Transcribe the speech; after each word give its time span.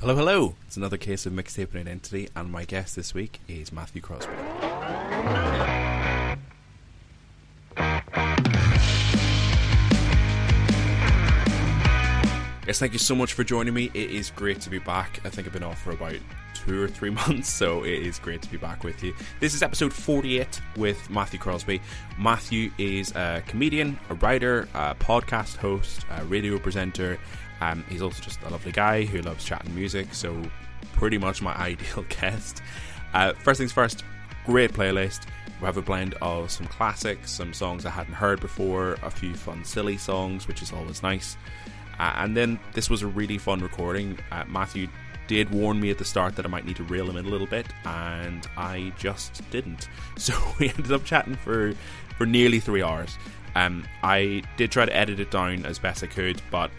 Hello, 0.00 0.16
hello. 0.16 0.54
It's 0.66 0.78
another 0.78 0.96
case 0.96 1.26
of 1.26 1.34
Mixtaping 1.34 1.76
Identity, 1.76 2.30
and 2.34 2.50
my 2.50 2.64
guest 2.64 2.96
this 2.96 3.12
week 3.12 3.38
is 3.48 3.70
Matthew 3.70 4.00
Crosby. 4.00 4.32
Yes, 12.66 12.78
thank 12.78 12.94
you 12.94 12.98
so 12.98 13.14
much 13.14 13.34
for 13.34 13.44
joining 13.44 13.74
me. 13.74 13.90
It 13.92 14.10
is 14.10 14.30
great 14.30 14.62
to 14.62 14.70
be 14.70 14.78
back. 14.78 15.20
I 15.26 15.28
think 15.28 15.46
I've 15.46 15.52
been 15.52 15.62
off 15.62 15.82
for 15.82 15.90
about 15.90 16.16
two 16.54 16.82
or 16.82 16.88
three 16.88 17.10
months, 17.28 17.50
so 17.50 17.84
it 17.84 17.92
is 17.92 18.18
great 18.18 18.40
to 18.40 18.50
be 18.50 18.56
back 18.56 18.84
with 18.84 19.04
you. 19.04 19.14
This 19.38 19.52
is 19.52 19.62
episode 19.62 19.92
48 19.92 20.62
with 20.76 21.10
Matthew 21.10 21.38
Crosby. 21.38 21.82
Matthew 22.18 22.70
is 22.78 23.14
a 23.14 23.42
comedian, 23.46 23.98
a 24.08 24.14
writer, 24.14 24.66
a 24.72 24.94
podcast 24.94 25.56
host, 25.56 26.06
a 26.10 26.24
radio 26.24 26.58
presenter. 26.58 27.18
Um, 27.60 27.84
he's 27.88 28.02
also 28.02 28.22
just 28.22 28.40
a 28.42 28.50
lovely 28.50 28.72
guy 28.72 29.04
who 29.04 29.20
loves 29.22 29.44
chatting 29.44 29.74
music, 29.74 30.14
so 30.14 30.40
pretty 30.92 31.18
much 31.18 31.42
my 31.42 31.54
ideal 31.56 32.04
guest. 32.08 32.62
Uh, 33.12 33.32
first 33.34 33.58
things 33.58 33.72
first, 33.72 34.04
great 34.46 34.72
playlist. 34.72 35.26
We 35.60 35.66
have 35.66 35.76
a 35.76 35.82
blend 35.82 36.14
of 36.22 36.50
some 36.50 36.66
classics, 36.66 37.30
some 37.30 37.52
songs 37.52 37.84
I 37.84 37.90
hadn't 37.90 38.14
heard 38.14 38.40
before, 38.40 38.96
a 39.02 39.10
few 39.10 39.34
fun, 39.34 39.64
silly 39.64 39.98
songs, 39.98 40.48
which 40.48 40.62
is 40.62 40.72
always 40.72 41.02
nice. 41.02 41.36
Uh, 41.98 42.14
and 42.16 42.34
then 42.34 42.58
this 42.72 42.88
was 42.88 43.02
a 43.02 43.06
really 43.06 43.36
fun 43.36 43.60
recording. 43.60 44.18
Uh, 44.32 44.44
Matthew 44.48 44.88
did 45.26 45.50
warn 45.50 45.78
me 45.78 45.90
at 45.90 45.98
the 45.98 46.04
start 46.04 46.34
that 46.36 46.46
I 46.46 46.48
might 46.48 46.64
need 46.64 46.76
to 46.76 46.82
reel 46.84 47.08
him 47.08 47.16
in 47.16 47.26
a 47.26 47.28
little 47.28 47.46
bit, 47.46 47.66
and 47.84 48.46
I 48.56 48.92
just 48.98 49.48
didn't. 49.50 49.88
So 50.16 50.34
we 50.58 50.68
ended 50.68 50.92
up 50.92 51.04
chatting 51.04 51.36
for 51.36 51.72
for 52.18 52.26
nearly 52.26 52.60
three 52.60 52.82
hours. 52.82 53.16
Um, 53.54 53.84
I 54.02 54.42
did 54.56 54.70
try 54.70 54.84
to 54.84 54.94
edit 54.94 55.20
it 55.20 55.30
down 55.30 55.64
as 55.64 55.78
best 55.78 56.02
I 56.02 56.06
could, 56.06 56.42
but 56.50 56.70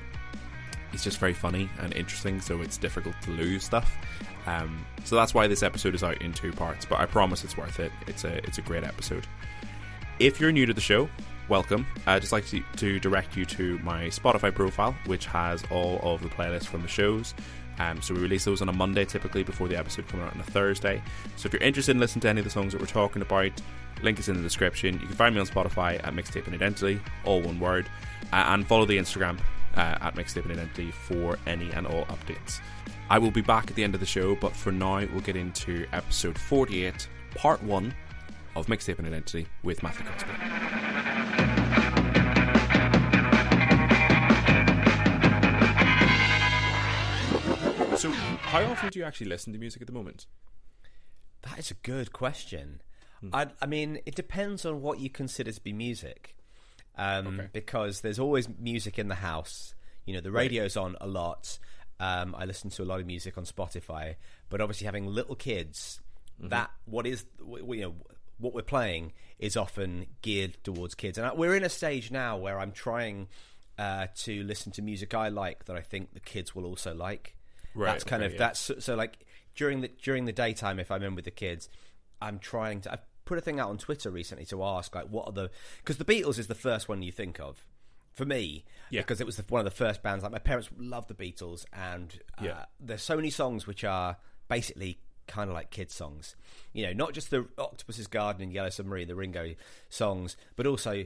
it's 0.94 1.04
just 1.04 1.18
very 1.18 1.34
funny 1.34 1.70
and 1.80 1.94
interesting, 1.94 2.42
so 2.42 2.62
it's 2.62 2.78
difficult 2.78 3.16
to 3.24 3.32
lose 3.32 3.64
stuff. 3.64 3.98
Um, 4.46 4.86
so 5.04 5.16
that's 5.16 5.34
why 5.34 5.48
this 5.48 5.64
episode 5.64 5.96
is 5.96 6.04
out 6.04 6.22
in 6.22 6.34
two 6.34 6.52
parts. 6.52 6.86
But 6.86 7.00
I 7.00 7.06
promise 7.06 7.44
it's 7.44 7.58
worth 7.58 7.80
it. 7.80 7.92
It's 8.08 8.24
a 8.24 8.38
it's 8.46 8.58
a 8.58 8.62
great 8.62 8.84
episode. 8.84 9.28
If 10.20 10.40
you're 10.40 10.52
new 10.52 10.66
to 10.66 10.74
the 10.74 10.82
show, 10.82 11.10
welcome. 11.50 11.86
I'd 12.06 12.22
just 12.22 12.32
like 12.32 12.46
to, 12.48 12.62
to 12.78 13.00
direct 13.00 13.36
you 13.36 13.46
to 13.46 13.80
my 13.80 14.06
Spotify 14.06 14.54
profile, 14.54 14.96
which 15.06 15.26
has 15.28 15.64
all 15.72 16.00
of 16.02 16.22
the 16.22 16.30
playlists 16.30 16.66
from 16.66 16.82
the 16.82 16.88
shows. 16.88 17.34
Um, 17.80 18.02
so 18.02 18.14
we 18.14 18.20
release 18.20 18.46
those 18.46 18.62
on 18.62 18.70
a 18.70 18.74
Monday 18.74 19.06
typically 19.06 19.44
before 19.44 19.68
the 19.68 19.78
episode 19.78 20.08
coming 20.08 20.26
out 20.26 20.36
on 20.36 20.42
a 20.42 20.44
Thursday. 20.44 21.02
So 21.38 21.48
if 21.48 21.54
you're 21.54 21.62
interested 21.62 21.94
in 21.96 22.00
listening 22.00 22.22
to 22.22 22.30
any 22.30 22.40
of 22.40 22.46
the 22.46 22.52
songs 22.52 22.74
that 22.74 22.82
we're 22.82 22.88
talking 22.88 23.22
about, 23.22 23.52
link 24.04 24.20
is 24.20 24.30
in 24.30 24.36
the 24.36 24.42
description. 24.42 25.00
You 25.00 25.08
can 25.08 25.16
find 25.16 25.34
me 25.34 25.42
on 25.42 25.48
Spotify 25.48 25.96
at 25.96 26.14
Mixtaping 26.14 26.54
Identity, 26.54 27.00
all 27.26 27.42
one 27.42 27.60
word, 27.60 27.90
and 28.32 28.68
follow 28.68 28.86
the 28.86 28.98
Instagram 28.98 29.40
uh, 29.76 29.98
at 30.02 30.16
Mixtaping 30.16 30.52
Identity 30.52 30.92
for 30.92 31.38
any 31.48 31.72
and 31.72 31.88
all 31.88 32.06
updates. 32.06 32.60
I 33.10 33.18
will 33.18 33.32
be 33.32 33.42
back 33.42 33.70
at 33.70 33.76
the 33.76 33.84
end 33.84 33.94
of 33.94 34.00
the 34.00 34.06
show, 34.06 34.36
but 34.36 34.56
for 34.56 34.72
now 34.72 35.06
we'll 35.12 35.22
get 35.22 35.36
into 35.36 35.86
episode 35.92 36.38
48, 36.38 37.08
part 37.36 37.62
1 37.64 37.94
of 38.56 38.68
Mixtaping 38.68 39.06
Identity 39.06 39.48
with 39.64 39.84
Matthew 39.84 40.06
Crosby. 40.06 40.32
So, 47.98 48.10
how 48.10 48.64
often 48.64 48.90
do 48.90 48.98
you 48.98 49.06
actually 49.06 49.28
listen 49.28 49.54
to 49.54 49.60
music 49.60 49.82
at 49.82 49.88
the 49.88 49.94
moment? 49.94 50.26
That 51.44 51.60
is 51.60 51.70
a 51.70 51.76
good 51.76 52.12
question. 52.12 52.82
Hmm. 53.20 53.30
I, 53.32 53.48
I 53.62 53.66
mean, 53.66 54.00
it 54.06 54.16
depends 54.16 54.66
on 54.66 54.82
what 54.82 55.00
you 55.00 55.10
consider 55.10 55.52
to 55.52 55.62
be 55.62 55.74
music, 55.74 56.36
um, 56.98 57.28
Okay. 57.40 57.50
because 57.54 58.02
there's 58.02 58.20
always 58.20 58.48
music 58.60 59.00
in 59.00 59.08
the 59.08 59.16
house. 59.16 59.76
You 60.06 60.14
know, 60.16 60.22
the 60.22 60.32
radio's 60.32 60.76
on 60.78 60.96
a 61.02 61.08
lot. 61.08 61.60
Um, 62.00 62.34
I 62.38 62.46
listen 62.46 62.70
to 62.72 62.84
a 62.84 62.86
lot 62.86 63.00
of 63.00 63.06
music 63.06 63.38
on 63.38 63.46
Spotify, 63.46 64.16
but 64.50 64.60
obviously 64.62 64.86
having 64.86 65.06
little 65.08 65.36
kids, 65.36 66.00
Mm-hmm. 66.40 66.50
that 66.50 66.72
what 66.86 67.06
is 67.06 67.24
you 67.68 67.82
know 67.82 67.94
what 68.40 68.56
we're 68.56 68.64
playing 68.64 69.14
is 69.38 69.56
often 69.56 70.08
geared 70.24 70.58
towards 70.64 70.96
kids, 70.96 71.20
and 71.20 71.38
we're 71.38 71.56
in 71.56 71.64
a 71.64 71.70
stage 71.70 72.10
now 72.10 72.36
where 72.38 72.60
I'm 72.60 72.72
trying 72.72 73.28
uh, 73.78 74.08
to 74.24 74.44
listen 74.44 74.72
to 74.72 74.82
music 74.82 75.14
I 75.14 75.28
like 75.28 75.66
that 75.66 75.76
I 75.76 75.82
think 75.82 76.14
the 76.16 76.20
kids 76.20 76.56
will 76.56 76.66
also 76.66 76.96
like. 76.96 77.36
Right, 77.76 77.92
That's 77.92 78.04
kind 78.04 78.24
okay, 78.24 78.28
of 78.28 78.34
yeah. 78.34 78.48
that's 78.48 78.60
so, 78.60 78.80
so 78.80 78.96
like 78.96 79.20
during 79.54 79.82
the 79.82 79.90
during 80.02 80.26
the 80.26 80.32
daytime 80.32 80.80
if 80.80 80.90
I'm 80.90 81.04
in 81.04 81.14
with 81.14 81.26
the 81.26 81.32
kids, 81.32 81.70
I'm 82.20 82.40
trying 82.40 82.82
to. 82.82 82.94
I've 82.94 83.06
put 83.26 83.38
a 83.38 83.42
thing 83.42 83.60
out 83.60 83.70
on 83.70 83.78
Twitter 83.78 84.10
recently 84.12 84.46
to 84.46 84.64
ask 84.64 84.94
like 84.96 85.08
what 85.08 85.26
are 85.28 85.32
the 85.34 85.50
because 85.78 85.98
the 85.98 86.06
Beatles 86.06 86.38
is 86.40 86.48
the 86.48 86.56
first 86.56 86.90
one 86.90 87.02
you 87.02 87.12
think 87.12 87.40
of 87.40 87.66
for 88.14 88.26
me 88.26 88.64
Yeah. 88.90 89.02
because 89.02 89.22
it 89.22 89.26
was 89.26 89.38
the, 89.38 89.44
one 89.50 89.60
of 89.60 89.66
the 89.66 89.72
first 89.72 90.04
bands 90.04 90.24
like 90.24 90.32
my 90.34 90.40
parents 90.40 90.70
love 90.78 91.08
the 91.08 91.14
Beatles 91.14 91.66
and 91.72 92.20
uh, 92.40 92.44
Yeah. 92.46 92.66
there's 92.80 93.04
so 93.04 93.16
many 93.16 93.30
songs 93.30 93.66
which 93.68 93.84
are 93.84 94.18
basically 94.50 95.00
kind 95.28 95.50
of 95.50 95.54
like 95.54 95.70
kids 95.70 95.94
songs 95.94 96.36
you 96.74 96.86
know 96.86 96.92
not 96.94 97.14
just 97.14 97.30
the 97.30 97.48
Octopus's 97.58 98.08
Garden 98.08 98.42
and 98.42 98.52
Yellow 98.52 98.70
Submarine 98.70 99.08
the 99.08 99.16
Ringo 99.16 99.54
songs 99.88 100.36
but 100.58 100.66
also 100.68 101.06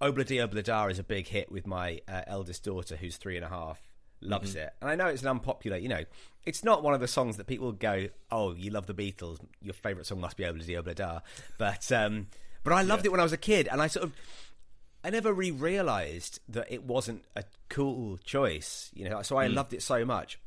Obladi 0.00 0.46
Oblada 0.46 0.90
is 0.90 0.98
a 0.98 1.04
big 1.04 1.26
hit 1.28 1.50
with 1.50 1.66
my 1.66 2.00
uh, 2.06 2.22
eldest 2.26 2.62
daughter 2.64 2.94
who's 2.96 3.16
three 3.16 3.36
and 3.36 3.44
a 3.44 3.48
half 3.48 3.80
loves 4.24 4.50
Mm-hmm. 4.50 4.58
it 4.66 4.72
and 4.80 4.90
I 4.90 4.94
know 4.94 5.06
it's 5.06 5.22
an 5.22 5.28
unpopular 5.28 5.76
you 5.76 5.88
know 5.88 6.04
it's 6.44 6.62
not 6.64 6.82
one 6.82 6.94
of 6.94 7.00
the 7.00 7.08
songs 7.08 7.36
that 7.36 7.46
people 7.46 7.72
go 7.72 8.08
oh 8.30 8.54
you 8.54 8.70
love 8.70 8.86
the 8.86 8.94
Beatles 8.94 9.38
your 9.62 9.74
favorite 9.74 10.06
song 10.06 10.20
must 10.20 10.36
be 10.36 10.44
Obladi 10.44 10.80
Oblada 10.82 11.22
but 11.58 11.90
um 11.92 12.28
but 12.62 12.72
I 12.72 12.82
loved 12.82 13.04
it 13.04 13.10
when 13.10 13.20
I 13.20 13.24
was 13.24 13.32
a 13.32 13.38
kid 13.38 13.68
and 13.70 13.80
I 13.82 13.86
sort 13.88 14.04
of 14.04 14.12
I 15.02 15.10
never 15.10 15.32
really 15.34 15.52
realized 15.52 16.40
that 16.48 16.72
it 16.72 16.84
wasn't 16.84 17.24
a 17.36 17.44
cool 17.68 18.16
choice, 18.24 18.90
you 18.94 19.06
know. 19.06 19.20
So 19.20 19.36
I 19.36 19.48
loved 19.48 19.74
it 19.74 19.82
so 19.82 20.02
much. 20.06 20.38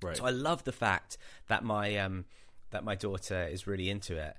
Right. 0.00 0.16
So 0.16 0.24
I 0.24 0.30
love 0.30 0.64
the 0.64 0.72
fact 0.72 1.18
that 1.48 1.62
my 1.64 1.98
um, 1.98 2.24
that 2.70 2.82
my 2.82 2.94
daughter 2.94 3.46
is 3.46 3.66
really 3.66 3.90
into 3.90 4.16
it, 4.16 4.34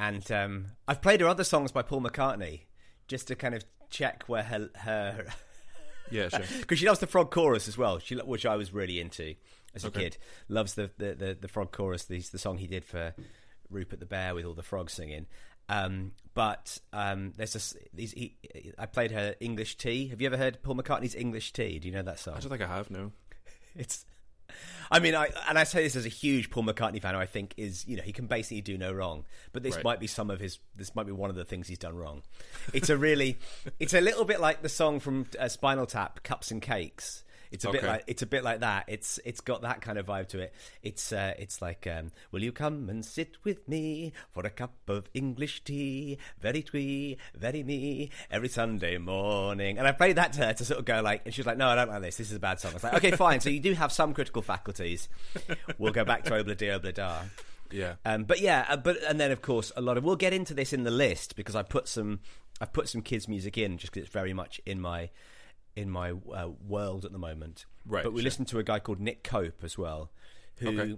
and 0.00 0.28
um, 0.32 0.66
I've 0.88 1.00
played 1.00 1.20
her 1.20 1.28
other 1.28 1.44
songs 1.44 1.70
by 1.70 1.82
Paul 1.82 2.00
McCartney 2.00 2.62
just 3.06 3.28
to 3.28 3.36
kind 3.36 3.54
of 3.54 3.62
check 3.88 4.24
where 4.26 4.42
her 4.42 4.68
her 4.78 5.26
Yeah, 6.10 6.28
sure. 6.28 6.40
because 6.60 6.78
she 6.78 6.86
loves 6.86 7.00
the 7.00 7.06
frog 7.06 7.30
chorus 7.30 7.68
as 7.68 7.78
well, 7.78 7.98
she, 7.98 8.14
which 8.16 8.46
I 8.46 8.56
was 8.56 8.72
really 8.72 9.00
into 9.00 9.34
as 9.74 9.84
a 9.84 9.88
Okay. 9.88 10.02
kid. 10.04 10.16
Loves 10.48 10.74
the, 10.74 10.90
the, 10.98 11.14
the, 11.14 11.38
the 11.40 11.48
frog 11.48 11.72
chorus, 11.72 12.04
the, 12.04 12.20
the 12.20 12.38
song 12.38 12.58
he 12.58 12.66
did 12.66 12.84
for 12.84 13.14
Rupert 13.70 14.00
the 14.00 14.06
Bear 14.06 14.34
with 14.34 14.44
all 14.44 14.54
the 14.54 14.62
frogs 14.62 14.92
singing. 14.92 15.26
Um, 15.68 16.12
but 16.34 16.78
um, 16.92 17.32
there's 17.36 17.54
this. 17.54 17.74
These, 17.94 18.12
he, 18.12 18.36
I 18.78 18.86
played 18.86 19.12
her 19.12 19.34
English 19.40 19.76
Tea. 19.76 20.08
Have 20.08 20.20
you 20.20 20.26
ever 20.26 20.36
heard 20.36 20.62
Paul 20.62 20.74
McCartney's 20.76 21.14
English 21.14 21.52
Tea? 21.54 21.78
Do 21.78 21.88
you 21.88 21.94
know 21.94 22.02
that 22.02 22.18
song? 22.18 22.34
I 22.36 22.40
don't 22.40 22.50
think 22.50 22.60
I 22.62 22.66
have, 22.66 22.90
no. 22.90 23.12
It's. 23.76 24.04
I 24.90 25.00
mean, 25.00 25.14
I 25.14 25.30
and 25.48 25.58
I 25.58 25.64
say 25.64 25.82
this 25.82 25.96
as 25.96 26.06
a 26.06 26.10
huge 26.10 26.50
Paul 26.50 26.64
McCartney 26.64 27.00
fan, 27.00 27.14
who 27.14 27.20
I 27.20 27.26
think 27.26 27.54
is 27.56 27.86
you 27.88 27.96
know 27.96 28.02
he 28.02 28.12
can 28.12 28.26
basically 28.26 28.60
do 28.60 28.78
no 28.78 28.92
wrong. 28.92 29.24
But 29.52 29.62
this 29.62 29.74
Right. 29.76 29.84
might 29.84 30.00
be 30.00 30.06
some 30.06 30.30
of 30.30 30.38
his. 30.40 30.58
This 30.76 30.94
might 30.94 31.06
be 31.06 31.12
one 31.12 31.30
of 31.30 31.36
the 31.36 31.44
things 31.44 31.66
he's 31.68 31.78
done 31.78 31.96
wrong. 31.96 32.22
It's 32.72 32.90
a 32.90 32.96
really. 32.96 33.38
it's 33.80 33.94
a 33.94 34.00
little 34.00 34.24
bit 34.24 34.40
like 34.40 34.62
the 34.62 34.68
song 34.68 35.00
from 35.00 35.26
uh, 35.40 35.48
Spinal 35.48 35.86
Tap, 35.86 36.22
"Cups 36.22 36.50
and 36.50 36.62
Cakes." 36.62 37.23
It's 37.54 37.64
a 37.64 37.70
bit 37.70 37.84
like 37.84 38.04
it's 38.08 38.22
a 38.22 38.26
bit 38.26 38.42
like 38.42 38.60
that. 38.60 38.84
It's 38.88 39.20
it's 39.24 39.40
got 39.40 39.62
that 39.62 39.80
kind 39.80 39.96
of 39.96 40.06
vibe 40.06 40.28
to 40.28 40.40
it. 40.40 40.52
It's 40.82 41.12
uh, 41.12 41.34
it's 41.38 41.62
like, 41.62 41.86
um, 41.86 42.10
will 42.32 42.42
you 42.42 42.50
come 42.50 42.88
and 42.88 43.04
sit 43.04 43.36
with 43.44 43.68
me 43.68 44.12
for 44.32 44.44
a 44.44 44.50
cup 44.50 44.74
of 44.88 45.08
English 45.14 45.62
tea, 45.62 46.18
very 46.40 46.62
twee, 46.62 47.16
very 47.34 47.62
me, 47.62 48.10
every 48.28 48.48
Sunday 48.48 48.98
morning? 48.98 49.78
And 49.78 49.86
I 49.86 49.92
played 49.92 50.16
that 50.16 50.32
to 50.32 50.46
her 50.46 50.52
to 50.52 50.64
sort 50.64 50.80
of 50.80 50.84
go 50.84 51.00
like, 51.00 51.22
and 51.24 51.32
she 51.32 51.40
was 51.40 51.46
like, 51.46 51.56
no, 51.56 51.68
I 51.68 51.76
don't 51.76 51.88
like 51.88 52.02
this. 52.02 52.16
This 52.16 52.30
is 52.30 52.36
a 52.36 52.40
bad 52.40 52.58
song. 52.58 52.72
I 52.72 52.74
was 52.74 52.84
like, 52.84 52.94
okay, 52.94 53.12
fine. 53.12 53.38
So 53.38 53.50
you 53.50 53.60
do 53.60 53.72
have 53.74 53.92
some 53.92 54.14
critical 54.14 54.42
faculties. 54.42 55.08
We'll 55.78 55.92
go 55.92 56.04
back 56.04 56.24
to 56.24 56.32
Obla 56.32 56.56
Di 56.56 56.66
Obla 56.66 56.92
Da. 56.92 57.22
Yeah. 57.70 57.94
Um, 58.04 58.24
but 58.24 58.40
yeah, 58.40 58.66
uh, 58.68 58.76
but 58.76 59.02
and 59.04 59.20
then 59.20 59.30
of 59.30 59.42
course 59.42 59.72
a 59.76 59.80
lot 59.80 59.96
of 59.96 60.04
we'll 60.04 60.16
get 60.16 60.32
into 60.32 60.54
this 60.54 60.72
in 60.72 60.82
the 60.82 60.90
list 60.90 61.36
because 61.36 61.54
I 61.54 61.62
put 61.62 61.88
some 61.88 62.20
I've 62.60 62.72
put 62.72 62.88
some 62.88 63.02
kids 63.02 63.28
music 63.28 63.58
in 63.58 63.78
just 63.78 63.92
because 63.92 64.06
it's 64.06 64.12
very 64.12 64.32
much 64.32 64.60
in 64.66 64.80
my 64.80 65.10
in 65.76 65.90
my 65.90 66.10
uh, 66.12 66.48
world 66.66 67.04
at 67.04 67.12
the 67.12 67.18
moment. 67.18 67.66
Right, 67.86 68.04
But 68.04 68.12
we 68.12 68.20
sure. 68.20 68.24
listened 68.24 68.48
to 68.48 68.58
a 68.58 68.62
guy 68.62 68.78
called 68.78 69.00
Nick 69.00 69.22
Cope 69.24 69.62
as 69.62 69.76
well, 69.76 70.10
who. 70.58 70.68
Okay. 70.80 70.96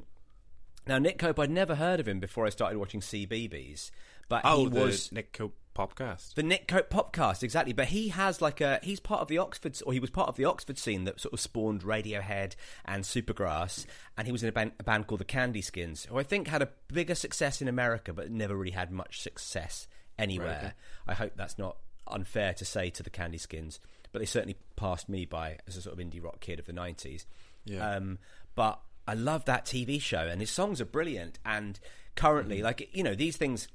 Now 0.87 0.99
Nick 0.99 1.19
Cope, 1.19 1.41
I'd 1.41 1.51
never 1.51 1.75
heard 1.75 1.99
of 1.99 2.07
him 2.07 2.21
before 2.21 2.47
I 2.47 2.51
started 2.51 2.79
watching 2.79 3.01
CBeebies, 3.01 3.91
but 4.29 4.43
Oh, 4.45 4.65
he 4.65 4.71
the 4.71 4.81
was 4.81 5.11
Nick 5.11 5.33
Cope 5.33 5.57
podcast. 5.75 6.35
the 6.35 6.45
Nick 6.45 6.69
Cope 6.69 6.89
Popcast, 6.91 7.43
exactly. 7.43 7.73
But 7.73 7.89
he 7.89 8.09
has 8.11 8.41
like 8.41 8.61
a 8.61 8.79
he's 8.85 9.01
part 9.01 9.21
of 9.21 9.27
the 9.29 9.39
Oxford 9.39 9.77
or 9.85 9.93
he 9.93 9.99
was 9.99 10.11
part 10.11 10.29
of 10.29 10.37
the 10.37 10.45
Oxford 10.45 10.79
scene 10.79 11.03
that 11.05 11.19
sort 11.21 11.33
of 11.35 11.41
spawned 11.41 11.83
Radiohead 11.83 12.55
and 12.85 13.03
Supergrass, 13.03 13.85
and 14.17 14.27
he 14.29 14.33
was 14.33 14.45
in 14.45 14.49
a 14.49 14.53
band, 14.53 14.73
a 14.79 14.85
band 14.85 15.09
called 15.09 15.21
the 15.21 15.25
Candy 15.25 15.61
Skins, 15.61 16.05
who 16.05 16.19
I 16.19 16.23
think 16.23 16.47
had 16.47 16.63
a 16.63 16.69
bigger 16.87 17.17
success 17.17 17.61
in 17.61 17.67
America, 17.67 18.13
but 18.13 18.31
never 18.31 18.55
really 18.57 18.71
had 18.71 18.93
much 18.93 19.21
success 19.21 19.89
anywhere. 20.19 20.59
okay. 20.67 20.73
I 21.09 21.15
hope 21.15 21.33
that's 21.35 21.59
not 21.59 21.79
unfair 22.07 22.55
to 22.55 22.65
say 22.65 22.91
to 22.91 23.03
the 23.03 23.11
Candy 23.11 23.39
Skins, 23.39 23.81
but 24.17 24.21
they 24.21 24.27
certainly 24.27 24.57
passed 24.77 25.11
me 25.11 25.27
by 25.27 25.59
as 25.69 25.77
a 25.77 25.83
sort 25.83 25.93
of 25.93 26.03
indie 26.03 26.25
rock 26.25 26.41
kid 26.41 26.59
of 26.59 26.65
the 26.65 26.73
nineties. 26.73 27.27
Yeah. 27.67 27.87
Um, 27.87 28.17
but 28.55 28.81
I 29.07 29.13
love 29.13 29.45
that 29.45 29.67
TV 29.67 30.01
show, 30.01 30.27
and 30.27 30.41
his 30.41 30.49
songs 30.49 30.81
are 30.81 30.87
brilliant. 30.87 31.39
And 31.45 31.79
currently, 32.15 32.63
like 32.63 32.89
you 32.95 33.03
know, 33.03 33.15
these 33.15 33.37
things 33.37 33.69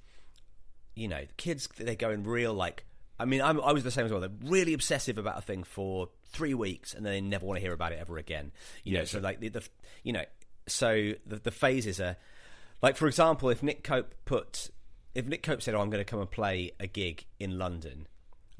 you 0.96 1.08
know, 1.08 1.26
kids 1.38 1.70
they 1.78 1.96
go 1.96 2.10
in 2.10 2.24
real 2.24 2.56
like. 2.56 2.86
I 3.20 3.26
mean, 3.26 3.44
I'm, 3.44 3.62
I 3.62 3.72
was 3.72 3.84
the 3.84 3.92
same 3.92 4.06
as 4.06 4.12
well. 4.12 4.20
They're 4.20 4.32
really 4.46 4.74
obsessive 4.74 5.20
about 5.20 5.38
a 5.38 5.42
thing 5.42 5.64
for 5.64 6.10
three 6.32 6.56
weeks, 6.56 6.96
and 6.96 7.06
then 7.06 7.14
they 7.14 7.22
never 7.22 7.46
want 7.46 7.58
to 7.58 7.62
hear 7.62 7.74
about 7.74 7.92
it 7.92 8.00
ever 8.02 8.18
again. 8.18 8.52
You 8.84 8.98
know, 8.98 9.06
so 9.06 9.20
like 9.20 9.40
the, 9.40 9.50
the 9.50 9.68
you 10.02 10.12
know, 10.12 10.26
so 10.66 11.12
the, 11.28 11.36
the 11.36 11.52
phases 11.52 12.02
are 12.02 12.18
like, 12.82 12.98
for 12.98 13.06
example, 13.06 13.50
if 13.50 13.62
Nick 13.62 13.84
Cope 13.84 14.16
put, 14.26 14.72
if 15.14 15.28
Nick 15.28 15.44
Cope 15.44 15.62
said, 15.62 15.76
"Oh, 15.76 15.82
I'm 15.82 15.92
going 15.92 16.04
to 16.04 16.10
come 16.10 16.20
and 16.20 16.32
play 16.32 16.72
a 16.80 16.88
gig 16.88 17.26
in 17.40 17.60
London," 17.60 18.08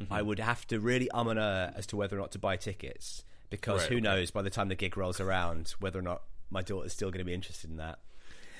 Mm-hmm. 0.04 0.14
I 0.14 0.22
would 0.22 0.40
have 0.40 0.66
to 0.68 0.80
really 0.80 1.10
um 1.12 1.28
and 1.28 1.40
uh 1.40 1.72
as 1.76 1.86
to 1.88 1.96
whether 1.98 2.18
or 2.18 2.20
not 2.20 2.32
to 2.34 2.40
buy 2.40 2.58
tickets 2.58 3.24
because 3.50 3.82
Right, 3.82 3.90
who 3.90 3.96
okay. 3.96 4.02
knows 4.04 4.32
by 4.32 4.42
the 4.42 4.50
time 4.50 4.68
the 4.70 4.76
gig 4.76 4.96
rolls 4.98 5.20
around 5.20 5.74
whether 5.80 6.00
or 6.00 6.04
not 6.04 6.22
my 6.50 6.62
daughter's 6.62 6.94
still 6.94 7.10
going 7.12 7.20
to 7.20 7.26
be 7.26 7.34
interested 7.34 7.70
in 7.70 7.78
that. 7.78 8.00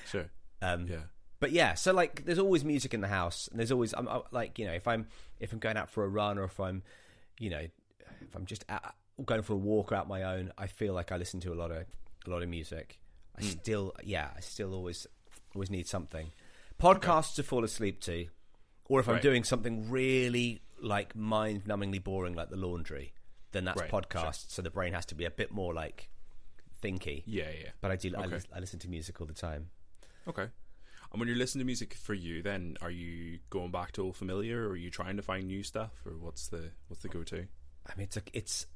Sure. 0.06 0.26
Um, 0.60 0.86
Yeah. 0.86 0.96
But 1.40 1.50
yeah, 1.50 1.74
so 1.74 1.92
like, 1.92 2.24
there's 2.24 2.38
always 2.38 2.64
music 2.64 2.94
in 2.94 3.00
the 3.00 3.08
house, 3.08 3.48
and 3.48 3.58
there's 3.58 3.72
always 3.72 3.92
I'm 3.94 4.06
I- 4.08 4.20
like, 4.30 4.58
you 4.60 4.64
know, 4.66 4.72
if 4.74 4.86
I'm 4.86 5.06
if 5.40 5.52
I'm 5.52 5.58
going 5.58 5.76
out 5.76 5.90
for 5.90 6.04
a 6.04 6.08
run 6.08 6.38
or 6.38 6.44
if 6.44 6.60
I'm, 6.60 6.82
you 7.40 7.50
know, 7.50 7.66
if 8.20 8.36
I'm 8.36 8.46
just 8.46 8.64
out, 8.68 8.94
going 9.24 9.42
for 9.42 9.54
a 9.54 9.56
walk 9.56 9.90
out 9.90 10.06
my 10.06 10.22
own, 10.22 10.52
I 10.56 10.68
feel 10.68 10.94
like 10.94 11.10
I 11.10 11.16
listen 11.16 11.40
to 11.40 11.52
a 11.52 11.56
lot 11.56 11.70
of 11.72 11.84
a 12.26 12.30
lot 12.30 12.42
of 12.44 12.48
music. 12.48 12.98
I 13.36 13.40
Hmm. 13.42 13.48
still, 13.48 13.94
yeah, 14.04 14.28
I 14.36 14.40
still 14.40 14.72
always 14.72 15.06
always 15.54 15.68
need 15.70 15.88
something. 15.88 16.30
Podcasts 16.80 17.34
to 17.36 17.42
fall 17.42 17.64
asleep 17.64 18.00
to, 18.02 18.26
or 18.86 19.00
if 19.00 19.08
I'm 19.08 19.20
doing 19.20 19.42
something 19.44 19.90
really 19.90 20.62
like 20.82 21.14
mind-numbingly 21.16 22.02
boring, 22.02 22.34
like 22.34 22.50
the 22.50 22.56
laundry, 22.56 23.12
then 23.52 23.64
that's 23.64 23.80
Right, 23.80 23.90
sure. 23.90 24.00
podcast. 24.02 24.50
So 24.50 24.62
the 24.62 24.70
brain 24.70 24.92
has 24.92 25.06
to 25.06 25.14
be 25.14 25.24
a 25.24 25.30
bit 25.30 25.50
more 25.52 25.72
like 25.72 26.08
thinky. 26.82 27.22
Yeah, 27.26 27.50
yeah. 27.50 27.70
But 27.80 27.90
I 27.90 27.96
do. 27.96 28.12
I, 28.16 28.20
Okay. 28.22 28.30
lis- 28.34 28.46
I 28.54 28.58
listen 28.60 28.78
to 28.80 28.88
music 28.88 29.20
all 29.20 29.26
the 29.26 29.32
time. 29.34 29.70
Okay. 30.26 30.48
And 31.12 31.20
when 31.20 31.28
you're 31.28 31.36
listening 31.36 31.60
to 31.60 31.66
music 31.66 31.94
for 31.94 32.14
you, 32.14 32.42
then 32.42 32.76
are 32.80 32.90
you 32.90 33.38
going 33.50 33.70
back 33.70 33.92
to 33.92 34.02
old 34.02 34.16
familiar, 34.16 34.66
or 34.66 34.70
are 34.70 34.76
you 34.76 34.90
trying 34.90 35.16
to 35.16 35.22
find 35.22 35.46
new 35.46 35.62
stuff, 35.62 35.90
or 36.06 36.12
what's 36.12 36.48
the 36.48 36.70
what's 36.88 37.02
the 37.02 37.08
go 37.08 37.22
to? 37.24 37.46
I 37.86 37.94
mean, 37.96 38.04
it's 38.04 38.16
a, 38.16 38.22
it's 38.32 38.66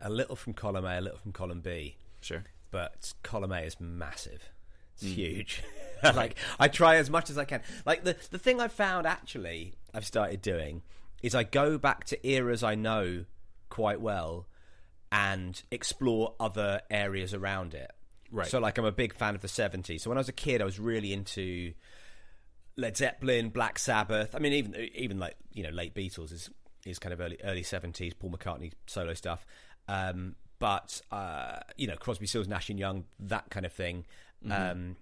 a 0.00 0.08
little 0.10 0.36
from 0.36 0.52
column 0.54 0.84
A, 0.84 0.98
a 0.98 1.00
little 1.00 1.18
from 1.18 1.32
column 1.32 1.60
B, 1.62 1.96
Sure. 2.20 2.44
but 2.70 3.12
column 3.22 3.50
A 3.52 3.60
is 3.62 3.80
massive. 3.80 4.50
It's 4.94 5.02
Hmm. 5.02 5.08
huge. 5.08 5.62
like 6.02 6.36
I 6.60 6.68
try 6.68 6.96
as 6.96 7.10
much 7.10 7.28
as 7.28 7.36
I 7.38 7.44
can. 7.44 7.60
Like 7.84 8.04
the 8.04 8.16
the 8.30 8.38
thing 8.38 8.60
I 8.60 8.68
found 8.68 9.06
actually 9.06 9.74
I've 9.92 10.06
started 10.06 10.40
doing 10.42 10.82
is 11.22 11.34
I 11.34 11.44
go 11.44 11.78
back 11.78 12.04
to 12.06 12.28
eras 12.28 12.62
I 12.62 12.74
know 12.74 13.24
quite 13.68 14.00
well 14.00 14.46
and 15.12 15.60
explore 15.70 16.34
other 16.38 16.80
areas 16.90 17.34
around 17.34 17.74
it. 17.74 17.90
Right. 18.30 18.46
So 18.46 18.58
like 18.58 18.78
I'm 18.78 18.84
a 18.84 18.92
big 18.92 19.14
fan 19.14 19.34
of 19.34 19.40
the 19.40 19.48
70s. 19.48 20.02
So 20.02 20.10
when 20.10 20.18
I 20.18 20.20
was 20.20 20.28
a 20.28 20.32
kid 20.32 20.62
I 20.62 20.64
was 20.64 20.78
really 20.78 21.12
into 21.12 21.72
Led 22.76 22.96
Zeppelin, 22.96 23.50
Black 23.50 23.78
Sabbath. 23.78 24.34
I 24.34 24.38
mean, 24.38 24.52
even 24.54 24.74
even 24.94 25.18
like 25.18 25.36
you 25.52 25.62
know, 25.62 25.70
late 25.70 25.94
Beatles 25.94 26.32
is 26.32 26.50
is 26.86 26.98
kind 26.98 27.12
of 27.12 27.20
early 27.20 27.38
early 27.44 27.62
seventies. 27.62 28.14
Paul 28.14 28.30
McCartney 28.30 28.72
solo 28.86 29.14
stuff, 29.14 29.46
um, 29.88 30.34
but 30.58 31.02
uh, 31.10 31.58
you 31.76 31.86
know, 31.86 31.96
Crosby, 31.96 32.26
Stills, 32.26 32.48
Nash 32.48 32.70
and 32.70 32.78
Young, 32.78 33.04
that 33.20 33.50
kind 33.50 33.66
of 33.66 33.72
thing. 33.72 34.06
Um, 34.50 34.96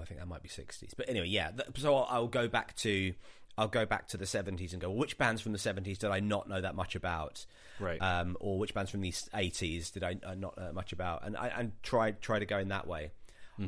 I 0.00 0.04
think 0.04 0.18
that 0.18 0.26
might 0.26 0.42
be 0.42 0.48
sixties, 0.48 0.94
but 0.96 1.08
anyway, 1.08 1.28
yeah. 1.28 1.52
So 1.76 1.94
I'll, 1.94 2.08
I'll 2.10 2.28
go 2.28 2.48
back 2.48 2.74
to 2.76 3.14
I'll 3.58 3.68
go 3.68 3.84
back 3.84 4.08
to 4.08 4.16
the 4.16 4.26
seventies 4.26 4.72
and 4.72 4.80
go, 4.80 4.88
well, 4.88 4.98
which 4.98 5.18
bands 5.18 5.42
from 5.42 5.52
the 5.52 5.58
seventies 5.58 5.98
did 5.98 6.10
I 6.10 6.20
not 6.20 6.48
know 6.48 6.60
that 6.60 6.74
much 6.74 6.94
about? 6.94 7.44
Right. 7.78 8.00
Um, 8.00 8.36
or 8.40 8.58
which 8.58 8.74
bands 8.74 8.90
from 8.90 9.00
the 9.00 9.12
eighties 9.34 9.90
did 9.90 10.02
I 10.02 10.16
uh, 10.24 10.34
not 10.34 10.56
know 10.56 10.72
much 10.72 10.92
about? 10.92 11.26
And 11.26 11.36
I 11.36 11.48
and 11.48 11.72
try 11.82 12.12
try 12.12 12.38
to 12.38 12.46
go 12.46 12.58
in 12.58 12.68
that 12.68 12.86
way. 12.86 13.12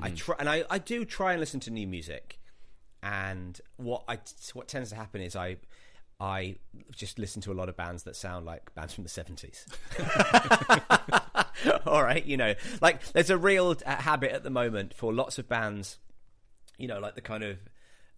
I 0.01 0.11
try 0.11 0.35
and 0.41 0.49
I, 0.49 0.65
I 0.71 0.79
do 0.79 1.05
try 1.05 1.33
and 1.33 1.41
listen 1.41 1.61
to 1.61 1.71
new 1.71 1.87
music 1.87 2.41
and 3.05 3.61
what 3.77 4.03
I 4.09 4.19
what 4.55 4.67
tends 4.67 4.91
to 4.91 4.97
happen 4.97 5.21
is 5.21 5.37
I 5.37 5.59
I 6.19 6.57
just 6.97 7.19
listen 7.19 7.43
to 7.43 7.53
a 7.53 7.55
lot 7.55 7.69
of 7.69 7.77
bands 7.77 8.05
that 8.05 8.17
sound 8.17 8.47
like 8.47 8.75
bands 8.75 8.95
from 8.95 9.05
the 9.05 9.11
seventies. 9.11 9.67
All 11.87 12.03
right, 12.03 12.25
you 12.25 12.39
know, 12.39 12.55
like 12.81 13.07
there's 13.13 13.31
a 13.31 13.37
real 13.37 13.77
uh, 13.85 13.97
habit 13.97 14.33
at 14.33 14.43
the 14.43 14.51
moment 14.51 14.95
for 14.95 15.13
lots 15.13 15.39
of 15.39 15.49
bands, 15.49 15.99
you 16.79 16.89
know, 16.89 16.99
like 16.99 17.15
the 17.15 17.21
kind 17.21 17.45
of 17.45 17.59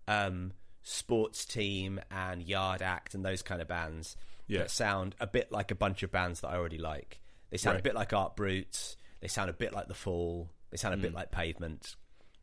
um, 0.07 0.53
sports 0.89 1.45
team 1.45 2.01
and 2.13 2.41
Yard 2.45 2.81
Act 2.81 3.15
and 3.15 3.25
those 3.25 3.43
kind 3.43 3.61
of 3.61 3.67
bands 3.67 4.17
Yeah. 4.47 4.61
that 4.61 4.71
sound 4.71 5.17
a 5.19 5.27
bit 5.27 5.51
like 5.51 5.73
a 5.73 5.75
bunch 5.75 6.05
of 6.05 6.13
bands 6.13 6.41
that 6.43 6.49
I 6.49 6.55
already 6.57 6.79
like. 6.79 7.21
They 7.51 7.57
sound 7.57 7.77
a 7.79 7.83
bit 7.83 7.97
like 7.97 8.13
Art 8.13 8.37
Brutes. 8.37 8.97
They 9.21 9.27
sound 9.27 9.51
a 9.51 9.53
bit 9.53 9.73
like 9.73 9.89
The 9.89 9.95
Fall. 9.95 10.49
They 10.71 10.77
sound 10.77 10.95
a 10.95 10.97
Mm. 10.99 11.03
bit 11.03 11.15
like 11.15 11.31
Pavement. 11.33 11.97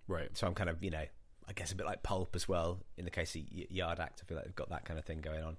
right. 0.09 0.35
So 0.35 0.45
I'm 0.45 0.53
kind 0.53 0.69
of, 0.69 0.83
you 0.83 0.89
know, 0.89 1.05
I 1.47 1.53
guess 1.53 1.71
a 1.71 1.75
bit 1.75 1.85
like 1.85 2.03
Pulp 2.03 2.35
as 2.35 2.45
well. 2.45 2.81
In 2.97 3.05
the 3.05 3.11
case 3.11 3.33
of 3.35 3.43
Y- 3.53 3.67
Yard 3.69 4.01
Act, 4.01 4.21
I 4.21 4.27
feel 4.27 4.35
like 4.35 4.45
they've 4.45 4.55
got 4.55 4.69
that 4.71 4.83
kind 4.83 4.99
of 4.99 5.05
thing 5.05 5.21
going 5.21 5.41
on. 5.43 5.55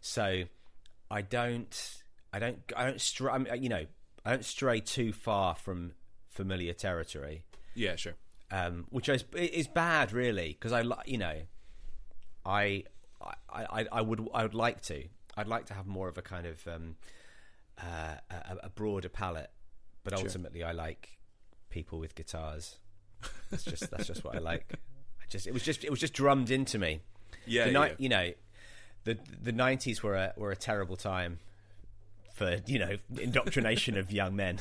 So 0.00 0.44
I 1.10 1.20
don't, 1.20 2.00
I 2.32 2.38
don't, 2.38 2.58
I 2.74 2.86
don't 2.86 3.00
stray, 3.00 3.30
I'm, 3.30 3.46
you 3.62 3.68
know, 3.68 3.84
I 4.24 4.30
don't 4.30 4.44
stray 4.46 4.80
too 4.80 5.12
far 5.12 5.54
from 5.54 5.92
familiar 6.30 6.72
territory, 6.72 7.44
Yeah, 7.74 7.96
sure. 7.96 8.14
um, 8.50 8.86
which 8.88 9.10
is 9.10 9.24
is 9.34 9.66
bad, 9.68 10.12
really, 10.12 10.48
because 10.54 10.72
I, 10.72 10.80
li- 10.80 10.96
you 11.04 11.18
know, 11.18 11.42
I, 12.44 12.84
I, 13.50 13.86
I, 13.92 14.00
would, 14.02 14.28
I 14.34 14.42
would 14.42 14.54
like 14.54 14.80
to, 14.82 15.04
I'd 15.36 15.46
like 15.48 15.66
to 15.66 15.74
have 15.74 15.86
more 15.86 16.08
of 16.08 16.18
a 16.18 16.22
kind 16.22 16.46
of 16.46 16.66
um, 16.66 16.96
uh, 17.80 18.14
a, 18.30 18.56
a 18.64 18.68
broader 18.70 19.08
palette, 19.08 19.50
but 20.04 20.16
Sure. 20.16 20.26
ultimately, 20.26 20.62
I 20.62 20.72
like 20.72 21.18
people 21.70 21.98
with 21.98 22.14
guitars. 22.14 22.76
That's 23.50 23.64
just 23.64 23.90
that's 23.90 24.06
just 24.06 24.24
what 24.24 24.34
I 24.34 24.40
like. 24.40 24.72
I 24.72 25.24
just 25.28 25.46
it 25.46 25.52
was 25.54 25.62
just 25.62 25.84
it 25.84 25.90
was 25.90 26.00
just 26.00 26.12
drummed 26.12 26.50
into 26.50 26.78
me. 26.78 27.00
Yeah, 27.46 27.66
the 27.66 27.70
ni- 27.70 27.78
yeah. 27.78 27.94
you 27.98 28.08
know, 28.08 28.32
the 29.04 29.18
the 29.40 29.52
nineties 29.52 30.02
were 30.02 30.16
a 30.16 30.32
were 30.36 30.50
a 30.50 30.56
terrible 30.56 30.96
time 30.96 31.38
for 32.34 32.58
you 32.66 32.78
know 32.80 32.96
indoctrination 33.20 33.96
of 33.96 34.10
young 34.10 34.34
men. 34.34 34.58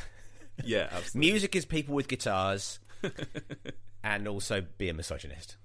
yeah, 0.63 0.89
absolutely. 0.92 1.31
Music 1.31 1.56
is 1.56 1.66
people 1.66 1.95
with 1.95 2.07
guitars, 2.07 2.80
and 4.04 4.27
also 4.27 4.63
be 4.77 4.89
a 4.89 4.94
misogynist. 4.94 5.57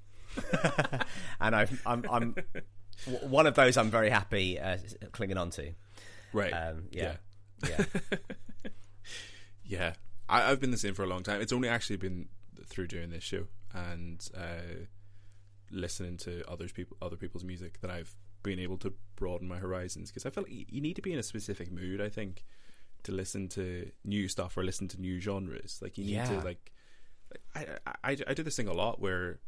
and 1.40 1.54
I've, 1.56 1.82
I'm 1.86 2.04
I'm 2.10 2.34
one 3.28 3.46
of 3.46 3.54
those. 3.54 3.76
I'm 3.76 3.90
very 3.90 4.10
happy 4.10 4.58
uh, 4.58 4.78
clinging 5.12 5.36
on 5.36 5.50
to. 5.50 5.72
Right. 6.32 6.52
Um, 6.52 6.84
yeah, 6.90 7.16
yeah. 7.62 7.84
yeah. 7.88 8.18
Yeah, 9.68 9.94
I, 10.28 10.50
I've 10.50 10.60
been 10.60 10.70
the 10.70 10.78
same 10.78 10.94
for 10.94 11.02
a 11.02 11.06
long 11.06 11.22
time. 11.22 11.40
It's 11.40 11.52
only 11.52 11.68
actually 11.68 11.96
been 11.96 12.28
through 12.66 12.86
doing 12.86 13.10
this 13.10 13.24
show 13.24 13.46
and 13.74 14.26
uh, 14.36 14.84
listening 15.70 16.16
to 16.18 16.48
others 16.48 16.72
people, 16.72 16.96
other 17.02 17.16
people's 17.16 17.44
music 17.44 17.80
that 17.80 17.90
I've 17.90 18.14
been 18.42 18.60
able 18.60 18.78
to 18.78 18.94
broaden 19.16 19.48
my 19.48 19.58
horizons. 19.58 20.10
Because 20.10 20.24
I 20.24 20.30
feel 20.30 20.44
like 20.44 20.70
you 20.70 20.80
need 20.80 20.96
to 20.96 21.02
be 21.02 21.12
in 21.12 21.18
a 21.18 21.22
specific 21.22 21.72
mood. 21.72 22.00
I 22.00 22.08
think 22.08 22.44
to 23.02 23.12
listen 23.12 23.48
to 23.48 23.90
new 24.04 24.28
stuff 24.28 24.56
or 24.56 24.64
listen 24.64 24.88
to 24.88 25.00
new 25.00 25.20
genres. 25.20 25.80
Like 25.82 25.98
you 25.98 26.04
need 26.04 26.24
to 26.26 26.40
like. 26.40 26.72
I, 27.54 27.66
I 27.86 28.12
I 28.12 28.16
I 28.28 28.34
do 28.34 28.44
this 28.44 28.56
thing 28.56 28.68
a 28.68 28.72
lot 28.72 29.00
where 29.00 29.40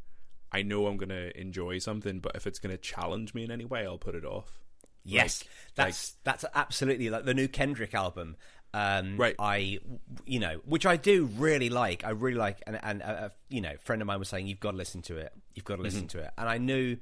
I 0.52 0.62
know 0.62 0.86
I'm 0.86 0.96
gonna 0.96 1.30
enjoy 1.34 1.78
something, 1.78 2.20
but 2.20 2.34
if 2.36 2.46
it's 2.46 2.58
gonna 2.58 2.78
challenge 2.78 3.34
me 3.34 3.44
in 3.44 3.50
any 3.50 3.64
way, 3.64 3.86
I'll 3.86 3.98
put 3.98 4.14
it 4.14 4.24
off. 4.24 4.58
Yes, 5.04 5.42
Like- 5.42 5.50
that's 5.74 6.16
that's 6.24 6.44
absolutely 6.54 7.08
like 7.10 7.24
the 7.24 7.34
new 7.34 7.48
Kendrick 7.48 7.94
album. 7.94 8.36
Um, 8.74 9.16
Right. 9.16 9.34
I, 9.38 9.78
you 10.26 10.38
know, 10.40 10.60
which 10.66 10.84
I 10.84 10.96
do 10.96 11.24
really 11.24 11.70
like. 11.70 12.04
I 12.04 12.10
really 12.10 12.36
like, 12.36 12.62
and 12.66 12.78
and 12.82 13.02
uh, 13.02 13.30
you 13.48 13.62
know, 13.62 13.72
a 13.72 13.78
friend 13.78 14.02
of 14.02 14.06
mine 14.06 14.18
was 14.18 14.28
saying 14.28 14.46
you've 14.46 14.60
got 14.60 14.72
to 14.72 14.76
listen 14.76 15.00
to 15.02 15.16
it. 15.16 15.32
You've 15.54 15.64
got 15.64 15.76
to 15.76 15.82
listen 15.82 16.00
Mm-hmm. 16.06 16.18
to 16.18 16.24
it, 16.24 16.30
and 16.36 16.48
I 16.48 16.58
knew, 16.58 16.98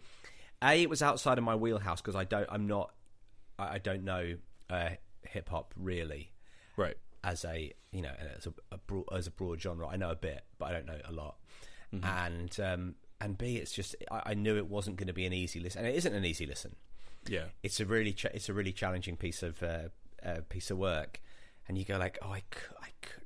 a 0.62 0.81
it 0.83 0.88
was 0.88 1.03
outside 1.03 1.38
of 1.38 1.45
my 1.45 1.57
wheelhouse 1.57 2.00
because 2.00 2.15
I 2.15 2.23
don't, 2.25 2.47
I'm 2.50 2.69
not, 2.69 2.93
I, 3.59 3.75
I 3.75 3.79
don't 3.79 4.05
know 4.05 4.37
uh, 4.71 4.91
hip 5.23 5.49
hop 5.49 5.75
really 5.76 6.31
Right. 6.76 6.97
as 7.25 7.45
a 7.45 7.73
you 7.91 8.03
know 8.03 8.12
as 8.37 8.47
a, 8.47 8.55
a 8.71 8.79
broad, 8.79 9.07
as 9.12 9.26
a 9.26 9.33
broad 9.33 9.61
genre. 9.61 9.88
I 9.88 9.97
know 9.97 10.11
a 10.11 10.17
bit, 10.17 10.45
but 10.59 10.67
I 10.67 10.73
don't 10.73 10.87
know 10.87 11.00
a 11.05 11.12
lot. 11.12 11.37
And 12.03 12.61
um, 12.61 12.95
and 13.21 13.37
b 13.39 13.57
it's 13.57 13.73
just 13.73 13.97
I, 14.11 14.23
I 14.27 14.35
knew 14.35 14.57
it 14.57 14.69
wasn't 14.69 14.97
going 14.97 15.07
to 15.09 15.13
be 15.15 15.27
an 15.27 15.33
easy 15.33 15.61
listen, 15.61 15.81
and 15.85 15.89
it 15.89 15.97
isn't 15.97 16.15
an 16.15 16.25
easy 16.25 16.47
listen 16.47 16.77
Yeah. 17.29 17.47
it's 17.63 17.81
a 17.81 17.87
really 17.87 18.13
ch- 18.13 18.27
it's 18.27 18.49
a 18.49 18.53
really 18.53 18.73
challenging 18.73 19.17
piece 19.17 19.43
of 19.43 19.63
uh, 19.63 19.89
uh, 20.25 20.41
piece 20.49 20.71
of 20.71 20.79
work, 20.79 21.21
and 21.69 21.77
you 21.79 21.85
go 21.85 21.97
like, 21.99 22.19
oh, 22.23 22.31
I 22.33 22.43
could, 22.51 22.77
I 22.83 22.89
could, 23.03 23.23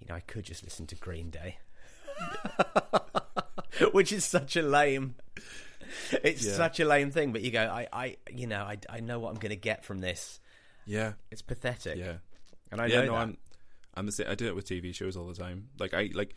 you 0.00 0.06
know, 0.08 0.14
I 0.14 0.20
could 0.20 0.44
just 0.44 0.62
listen 0.64 0.86
to 0.88 0.94
Green 0.96 1.30
Day, 1.30 1.58
which 3.92 4.12
is 4.12 4.24
such 4.24 4.56
a 4.56 4.62
lame. 4.62 5.14
It's 6.22 6.44
Yeah. 6.44 6.52
such 6.54 6.80
a 6.80 6.84
lame 6.84 7.10
thing, 7.10 7.32
but 7.32 7.42
you 7.42 7.50
go, 7.50 7.62
I, 7.62 7.86
I, 7.92 8.16
you 8.30 8.46
know, 8.46 8.62
I, 8.62 8.78
I 8.90 9.00
know 9.00 9.18
what 9.18 9.30
I'm 9.30 9.36
going 9.38 9.50
to 9.50 9.56
get 9.56 9.84
from 9.84 10.00
this. 10.00 10.38
Yeah. 10.86 11.12
It's 11.30 11.42
pathetic. 11.42 11.96
Yeah. 11.98 12.16
and 12.70 12.80
I 12.80 12.86
yeah, 12.86 13.00
know 13.00 13.06
no, 13.06 13.12
that. 13.12 13.18
I'm, 13.18 13.36
I'm 13.94 14.06
the 14.06 14.12
same. 14.12 14.26
I 14.28 14.34
do 14.34 14.46
it 14.46 14.54
with 14.54 14.66
TV 14.66 14.94
shows 14.94 15.16
all 15.16 15.26
the 15.26 15.34
time. 15.34 15.68
Like 15.78 15.94
I 15.94 16.10
like, 16.14 16.34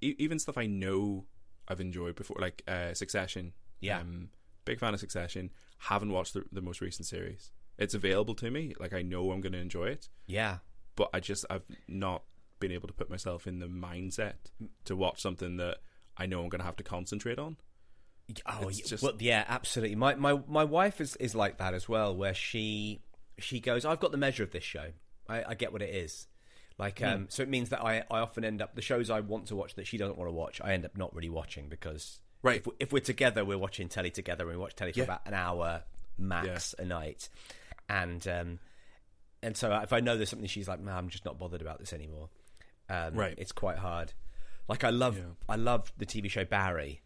e- 0.00 0.14
even 0.18 0.38
stuff 0.38 0.56
I 0.56 0.66
know 0.66 1.24
I've 1.68 1.80
enjoyed 1.80 2.16
before, 2.16 2.36
like 2.40 2.62
uh, 2.66 2.94
Succession. 2.94 3.52
Yeah. 3.80 3.98
um, 4.00 4.28
big 4.64 4.78
fan 4.78 4.94
of 4.94 5.00
Succession. 5.00 5.50
Haven't 5.78 6.10
watched 6.12 6.34
the, 6.34 6.44
the 6.52 6.60
most 6.62 6.80
recent 6.80 7.06
series. 7.06 7.50
It's 7.78 7.94
available 7.94 8.34
to 8.36 8.50
me. 8.50 8.74
Like 8.78 8.92
I 8.92 9.02
know 9.02 9.30
I'm 9.32 9.40
going 9.40 9.52
to 9.54 9.58
enjoy 9.58 9.86
it, 9.86 10.08
yeah, 10.26 10.58
but 10.94 11.08
I 11.12 11.20
just 11.20 11.44
I've 11.50 11.64
not 11.88 12.22
been 12.60 12.70
able 12.70 12.86
to 12.86 12.94
put 12.94 13.10
myself 13.10 13.46
in 13.48 13.58
the 13.58 13.66
mindset 13.66 14.34
to 14.84 14.94
watch 14.94 15.20
something 15.20 15.56
that 15.56 15.78
I 16.16 16.26
know 16.26 16.42
I'm 16.42 16.48
going 16.48 16.60
to 16.60 16.64
have 16.66 16.76
to 16.76 16.84
concentrate 16.84 17.38
on. 17.38 17.56
Oh, 18.46 18.70
just- 18.70 19.02
well, 19.02 19.14
yeah, 19.18 19.44
absolutely. 19.48 19.96
My 19.96 20.14
my 20.14 20.40
my 20.46 20.64
wife 20.64 21.00
is 21.00 21.16
is 21.16 21.34
like 21.34 21.58
that 21.58 21.74
as 21.74 21.88
well, 21.88 22.14
where 22.14 22.34
she 22.34 23.02
she 23.38 23.58
goes, 23.58 23.84
"I've 23.84 23.98
got 24.00 24.12
the 24.12 24.18
measure 24.18 24.42
of 24.44 24.52
this 24.52 24.62
show. 24.64 24.90
I, 25.28 25.42
I 25.48 25.54
get 25.54 25.72
what 25.72 25.82
it 25.82 25.94
is, 25.94 26.28
Like, 26.78 27.02
um, 27.02 27.26
so 27.28 27.42
it 27.42 27.48
means 27.48 27.68
that 27.68 27.82
I, 27.84 28.02
I 28.10 28.20
often 28.20 28.44
end 28.44 28.60
up 28.62 28.74
the 28.74 28.82
shows 28.82 29.10
I 29.10 29.20
want 29.20 29.46
to 29.46 29.56
watch 29.56 29.74
that 29.76 29.86
she 29.86 29.96
doesn't 29.98 30.16
want 30.18 30.28
to 30.28 30.32
watch. 30.32 30.60
I 30.62 30.72
end 30.72 30.84
up 30.84 30.96
not 30.96 31.14
really 31.14 31.28
watching 31.28 31.68
because 31.68 32.20
Right. 32.42 32.56
if, 32.56 32.66
we- 32.66 32.72
if 32.80 32.92
we're 32.92 33.00
together, 33.00 33.44
we're 33.44 33.58
watching 33.58 33.88
telly 33.88 34.10
together, 34.10 34.44
and 34.44 34.52
we 34.56 34.60
watch 34.60 34.74
telly 34.74 34.92
for 34.92 34.98
Yeah. 35.00 35.04
about 35.04 35.26
an 35.26 35.34
hour 35.34 35.82
max 36.18 36.74
a 36.78 36.84
night, 36.84 37.28
and 37.88 38.26
um, 38.28 38.58
and 39.42 39.56
so 39.56 39.72
if 39.82 39.92
I 39.92 40.00
know 40.00 40.16
there's 40.16 40.30
something 40.30 40.48
she's 40.48 40.68
like, 40.68 40.80
"Man, 40.80 40.96
I'm 40.96 41.08
just 41.08 41.24
not 41.24 41.38
bothered 41.38 41.60
about 41.62 41.78
this 41.78 41.92
anymore," 41.92 42.28
um, 42.88 43.14
Right. 43.14 43.34
It's 43.38 43.52
quite 43.52 43.78
hard. 43.78 44.12
Like 44.68 44.84
I 44.84 44.90
love 44.90 45.18
Yeah. 45.18 45.24
I 45.48 45.56
love 45.56 45.92
the 45.98 46.06
TV 46.06 46.28
show 46.30 46.44
Barry, 46.44 47.00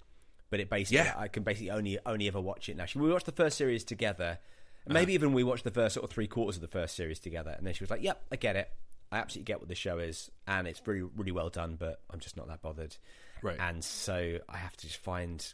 but 0.51 0.61
it 0.61 0.69
basically 0.71 1.05
Yeah. 1.05 1.15
I 1.17 1.29
can 1.29 1.43
basically 1.43 1.71
only 1.71 1.99
only 2.07 2.29
ever 2.29 2.41
watch 2.41 2.69
it 2.69 2.77
now. 2.77 2.85
She, 2.87 2.99
we 2.99 3.11
watched 3.11 3.27
the 3.27 3.33
first 3.33 3.57
series 3.59 3.85
together. 3.85 4.39
And 4.85 4.93
Uh-huh. 4.97 5.01
Maybe 5.03 5.15
even 5.15 5.33
we 5.33 5.43
watched 5.43 5.65
the 5.65 5.71
first 5.73 5.95
sort 5.95 6.05
of 6.05 6.11
three 6.11 6.29
quarters 6.29 6.55
of 6.57 6.63
the 6.63 6.69
first 6.69 6.95
series 6.95 7.19
together, 7.19 7.51
and 7.59 7.67
then 7.67 7.75
she 7.75 7.83
was 7.83 7.91
like, 7.91 8.03
"Yep, 8.03 8.23
I 8.31 8.37
get 8.37 8.55
it. 8.57 8.71
I 9.13 9.19
absolutely 9.19 9.45
get 9.45 9.61
what 9.61 9.69
the 9.69 9.75
show 9.75 9.99
is, 9.99 10.31
and 10.47 10.67
it's 10.67 10.81
really, 10.87 11.09
really 11.17 11.33
well 11.33 11.49
done, 11.49 11.77
but 11.79 12.01
I'm 12.11 12.21
just 12.21 12.37
not 12.37 12.49
that 12.49 12.63
bothered." 12.63 12.97
Right. 13.43 13.57
And 13.61 13.85
so 13.85 14.39
I 14.49 14.57
have 14.57 14.77
to 14.77 14.87
just 14.87 14.99
find. 14.99 15.47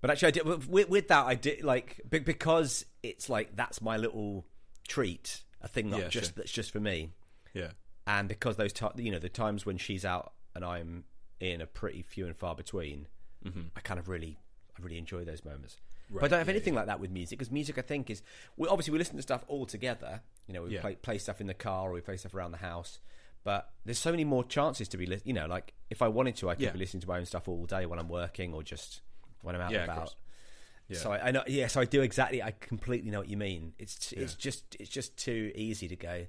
But 0.00 0.10
actually, 0.10 0.28
I 0.28 0.30
did 0.32 0.44
with, 0.68 0.88
with 0.88 1.08
that. 1.08 1.26
I 1.26 1.34
did 1.36 1.62
like 1.62 2.00
because 2.08 2.84
it's 3.02 3.28
like 3.28 3.54
that's 3.56 3.80
my 3.80 3.96
little 3.96 4.44
treat, 4.88 5.42
a 5.60 5.68
thing 5.68 5.90
that 5.90 6.00
Yeah, 6.00 6.08
just 6.08 6.26
sure. 6.26 6.32
that's 6.38 6.50
just 6.52 6.72
for 6.72 6.80
me, 6.80 7.10
Yeah. 7.54 7.70
and 8.06 8.28
because 8.28 8.56
those 8.56 8.72
ti 8.72 8.86
you 8.96 9.12
know 9.12 9.20
the 9.20 9.28
times 9.28 9.64
when 9.64 9.78
she's 9.78 10.04
out 10.04 10.32
and 10.56 10.64
I'm 10.64 11.04
in 11.40 11.62
are 11.62 11.66
pretty 11.66 12.02
few 12.02 12.26
and 12.26 12.36
far 12.36 12.54
between. 12.56 13.06
Mm-hmm. 13.46 13.60
I 13.76 13.80
kind 13.80 13.98
of 14.00 14.08
really, 14.08 14.38
I 14.78 14.82
really 14.82 14.98
enjoy 14.98 15.24
those 15.24 15.44
moments. 15.44 15.76
but 16.10 16.24
I 16.24 16.28
don't 16.28 16.38
have 16.40 16.48
yeah, 16.48 16.54
anything 16.54 16.74
like 16.74 16.86
that 16.86 17.00
with 17.00 17.10
music 17.10 17.38
because 17.38 17.50
music, 17.52 17.78
I 17.78 17.82
think, 17.82 18.10
is 18.10 18.22
we 18.56 18.68
obviously 18.68 18.92
we 18.92 18.98
listen 18.98 19.16
to 19.16 19.22
stuff 19.22 19.44
all 19.48 19.66
together. 19.66 20.20
You 20.46 20.54
know, 20.54 20.62
we 20.62 20.74
Yeah. 20.74 20.80
play 20.80 20.94
play 20.96 21.18
stuff 21.18 21.40
in 21.40 21.46
the 21.46 21.54
car 21.54 21.88
or 21.88 21.92
we 21.92 22.00
play 22.00 22.16
stuff 22.16 22.34
around 22.34 22.52
the 22.52 22.58
house. 22.58 22.98
But 23.44 23.70
there's 23.84 23.98
so 23.98 24.10
many 24.12 24.24
more 24.24 24.44
chances 24.44 24.88
to 24.90 24.96
be, 24.96 25.04
li- 25.06 25.20
you 25.24 25.32
know, 25.32 25.46
like 25.46 25.72
if 25.90 26.00
I 26.00 26.08
wanted 26.08 26.36
to, 26.36 26.48
I 26.50 26.54
could 26.54 26.62
Yeah. 26.62 26.70
be 26.70 26.78
listening 26.78 27.00
to 27.00 27.08
my 27.08 27.18
own 27.18 27.26
stuff 27.26 27.48
all 27.48 27.66
day 27.66 27.86
when 27.86 27.98
I'm 27.98 28.08
working 28.08 28.54
or 28.54 28.62
just 28.62 29.00
when 29.42 29.54
I'm 29.56 29.60
out 29.60 29.72
Yeah, 29.72 29.82
and 29.82 29.90
about. 29.90 30.14
Yeah. 30.88 30.98
So 30.98 31.12
I, 31.12 31.28
I 31.28 31.30
know, 31.32 31.42
yeah. 31.48 31.66
So 31.66 31.80
I 31.80 31.84
do 31.84 32.02
exactly. 32.02 32.40
I 32.42 32.52
completely 32.52 33.10
know 33.10 33.18
what 33.18 33.28
you 33.28 33.36
mean. 33.36 33.72
It's 33.78 34.10
t- 34.10 34.16
it's 34.16 34.34
just 34.34 34.76
it's 34.78 34.90
just 34.90 35.16
too 35.16 35.50
easy 35.54 35.88
to 35.88 35.96
go, 35.96 36.26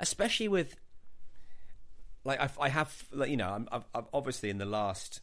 especially 0.00 0.48
with 0.48 0.76
like 2.24 2.40
I've, 2.40 2.58
I 2.58 2.68
have 2.68 3.04
like, 3.12 3.30
you 3.30 3.36
know 3.36 3.48
I'm, 3.50 3.68
I've, 3.70 3.84
I've 3.94 4.06
obviously 4.12 4.50
in 4.50 4.58
the 4.58 4.64
last 4.64 5.20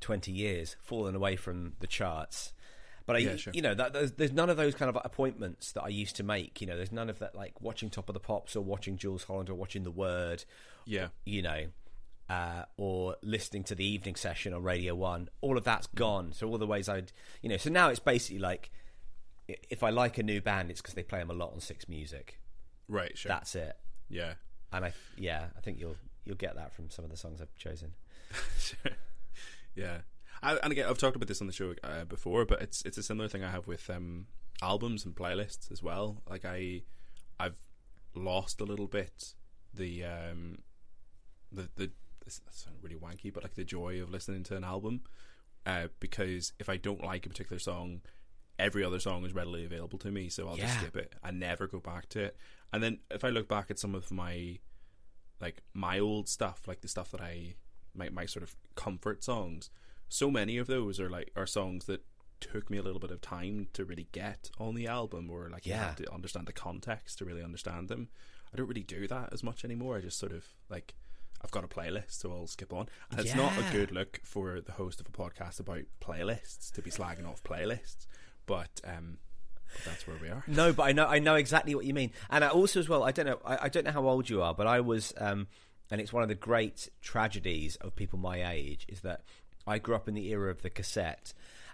twenty 0.00 0.32
years 0.32 0.76
fallen 0.80 1.14
away 1.14 1.36
from 1.36 1.74
the 1.80 1.86
charts, 1.86 2.52
but 3.06 3.16
I 3.16 3.20
Yeah, 3.20 3.36
sure. 3.36 3.52
you 3.54 3.62
know 3.62 3.74
that, 3.74 3.92
there's, 3.92 4.12
there's 4.12 4.32
none 4.32 4.48
of 4.50 4.56
those 4.56 4.74
kind 4.74 4.88
of 4.88 4.96
appointments 5.04 5.72
that 5.72 5.82
I 5.82 5.88
used 5.88 6.16
to 6.16 6.22
make. 6.22 6.60
You 6.60 6.66
know, 6.66 6.76
there's 6.76 6.92
none 6.92 7.10
of 7.10 7.18
that 7.20 7.34
like 7.34 7.60
watching 7.60 7.90
Top 7.90 8.08
of 8.08 8.14
the 8.14 8.20
Pops 8.20 8.54
or 8.56 8.62
watching 8.64 8.96
Jools 8.96 9.24
Holland 9.24 9.48
or 9.50 9.54
watching 9.54 9.82
The 9.84 9.90
Word 9.90 10.44
Yeah. 10.86 11.08
you 11.24 11.42
know, 11.42 11.66
uh, 12.30 12.64
or 12.76 13.16
listening 13.22 13.64
to 13.64 13.74
the 13.74 13.84
evening 13.84 14.14
session 14.16 14.52
on 14.54 14.62
Radio 14.62 14.94
One. 14.94 15.28
All 15.40 15.58
of 15.58 15.64
that's 15.64 15.86
gone. 15.88 16.32
So 16.32 16.48
all 16.48 16.58
the 16.58 16.66
ways 16.66 16.88
I'd, 16.88 17.12
you 17.42 17.48
know, 17.48 17.56
so 17.56 17.70
now 17.70 17.88
it's 17.88 18.00
basically 18.00 18.38
like 18.38 18.70
if 19.48 19.82
I 19.82 19.90
like 19.90 20.18
a 20.18 20.22
new 20.22 20.40
band, 20.40 20.70
it's 20.70 20.80
because 20.80 20.94
they 20.94 21.02
play 21.02 21.18
them 21.18 21.30
a 21.30 21.34
lot 21.34 21.52
on 21.52 21.60
Six 21.60 21.88
Music. 21.88 22.38
Right. 22.88 23.16
Sure. 23.18 23.28
That's 23.28 23.54
it. 23.54 23.76
yeah. 24.08 24.34
And 24.72 24.86
I, 24.86 24.92
yeah, 25.18 25.46
I 25.56 25.60
think 25.60 25.78
you'll 25.78 25.96
you'll 26.24 26.36
get 26.36 26.54
that 26.56 26.72
from 26.72 26.88
some 26.88 27.04
of 27.04 27.10
the 27.10 27.16
songs 27.16 27.40
I've 27.42 27.54
chosen. 27.56 27.92
Sure. 28.58 28.92
Yeah. 29.74 29.98
I, 30.42 30.56
and 30.56 30.72
again, 30.72 30.86
I've 30.88 30.98
talked 30.98 31.16
about 31.16 31.28
this 31.28 31.40
on 31.40 31.46
the 31.46 31.52
show 31.52 31.74
uh, 31.84 32.04
before, 32.04 32.44
but 32.44 32.60
it's 32.62 32.82
it's 32.82 32.98
a 32.98 33.02
similar 33.02 33.28
thing 33.28 33.44
I 33.44 33.50
have 33.50 33.66
with 33.66 33.88
um, 33.88 34.26
albums 34.60 35.04
and 35.04 35.14
playlists 35.14 35.70
as 35.70 35.82
well. 35.82 36.22
Like 36.28 36.44
I, 36.44 36.82
I've 37.38 37.62
lost 38.14 38.60
a 38.60 38.64
little 38.64 38.88
bit 38.88 39.34
the 39.72 40.04
um, 40.04 40.58
the 41.50 41.68
the 41.76 41.90
this 42.24 42.40
sounds 42.50 42.82
really 42.82 42.96
wanky, 42.96 43.32
but 43.32 43.42
like 43.42 43.54
the 43.54 43.64
joy 43.64 44.00
of 44.02 44.10
listening 44.10 44.42
to 44.44 44.56
an 44.56 44.64
album, 44.64 45.02
uh, 45.66 45.88
because 46.00 46.52
if 46.58 46.68
I 46.68 46.76
don't 46.76 47.02
like 47.02 47.26
a 47.26 47.28
particular 47.28 47.58
song, 47.58 48.00
every 48.58 48.84
other 48.84 49.00
song 49.00 49.24
is 49.24 49.34
readily 49.34 49.64
available 49.64 49.98
to 50.00 50.10
me, 50.10 50.28
so 50.28 50.48
I'll 50.48 50.56
just 50.56 50.78
skip 50.78 50.96
it. 50.96 51.14
I 51.22 51.30
never 51.30 51.66
go 51.66 51.80
back 51.80 52.08
to 52.10 52.20
it. 52.20 52.36
And 52.72 52.82
then 52.82 52.98
if 53.10 53.24
I 53.24 53.28
look 53.28 53.48
back 53.48 53.70
at 53.70 53.78
some 53.78 53.94
of 53.94 54.10
my 54.10 54.58
like 55.40 55.62
my 55.74 55.98
old 55.98 56.28
stuff, 56.28 56.62
like 56.66 56.80
the 56.80 56.88
stuff 56.88 57.10
that 57.12 57.20
I 57.20 57.54
my 57.94 58.08
my 58.08 58.26
sort 58.26 58.42
of 58.42 58.56
comfort 58.74 59.22
songs, 59.24 59.70
so 60.12 60.30
many 60.30 60.58
of 60.58 60.66
those 60.66 61.00
are 61.00 61.08
like 61.10 61.30
are 61.36 61.46
songs 61.46 61.86
that 61.86 62.02
took 62.40 62.68
me 62.70 62.76
a 62.76 62.82
little 62.82 62.98
bit 63.00 63.10
of 63.10 63.20
time 63.20 63.68
to 63.72 63.84
really 63.84 64.08
get 64.12 64.50
on 64.58 64.74
the 64.74 64.86
album 64.86 65.30
or 65.30 65.48
like 65.48 65.64
you 65.64 65.72
Yeah. 65.72 65.88
had 65.88 65.96
to 65.98 66.12
understand 66.12 66.46
the 66.46 66.52
context 66.52 67.18
to 67.18 67.24
really 67.24 67.42
understand 67.42 67.88
them. 67.88 68.08
I 68.52 68.56
don't 68.56 68.66
really 68.68 68.82
do 68.82 69.06
that 69.08 69.32
as 69.32 69.42
much 69.42 69.64
anymore. 69.64 69.96
I 69.96 70.00
just 70.00 70.18
sort 70.18 70.32
of 70.32 70.44
like 70.68 70.94
I've 71.44 71.50
got 71.50 71.64
a 71.64 71.68
playlist, 71.68 72.12
so 72.20 72.30
I'll 72.32 72.46
skip 72.46 72.72
on. 72.72 72.88
And 73.10 73.18
it's 73.20 73.34
not 73.34 73.52
a 73.58 73.64
good 73.72 73.90
look 73.90 74.20
for 74.22 74.60
the 74.60 74.72
host 74.72 75.00
of 75.00 75.06
a 75.08 75.10
podcast 75.10 75.58
about 75.60 75.82
playlists 76.00 76.70
to 76.72 76.82
be 76.82 76.90
slagging 76.90 77.26
off 77.28 77.42
playlists. 77.42 78.06
But 78.46 78.80
um 78.84 79.18
but 79.72 79.84
that's 79.86 80.06
where 80.06 80.16
we 80.20 80.28
are. 80.28 80.44
No, 80.46 80.72
but 80.72 80.82
I 80.82 80.92
know 80.92 81.06
I 81.06 81.18
know 81.20 81.36
exactly 81.36 81.74
what 81.74 81.84
you 81.86 81.94
mean, 81.94 82.10
and 82.28 82.44
I 82.44 82.48
also 82.48 82.78
as 82.80 82.88
well. 82.88 83.02
I 83.04 83.12
don't 83.12 83.26
know. 83.26 83.40
I, 83.44 83.58
I 83.62 83.68
don't 83.68 83.84
know 83.84 83.92
how 83.92 84.06
old 84.06 84.28
you 84.28 84.42
are, 84.42 84.52
but 84.52 84.66
I 84.66 84.80
was, 84.80 85.14
um, 85.16 85.46
and 85.90 85.98
it's 86.00 86.12
one 86.12 86.22
of 86.22 86.28
the 86.28 86.34
great 86.34 86.88
tragedies 87.00 87.76
of 87.76 87.96
people 87.96 88.18
my 88.18 88.44
age 88.52 88.84
is 88.88 89.00
that 89.00 89.22
I 89.66 89.78
grew 89.78 89.94
up 89.94 90.08
in 90.08 90.14
the 90.14 90.28
era 90.28 90.50
of 90.50 90.62
the 90.62 90.70
cassette, 90.70 91.32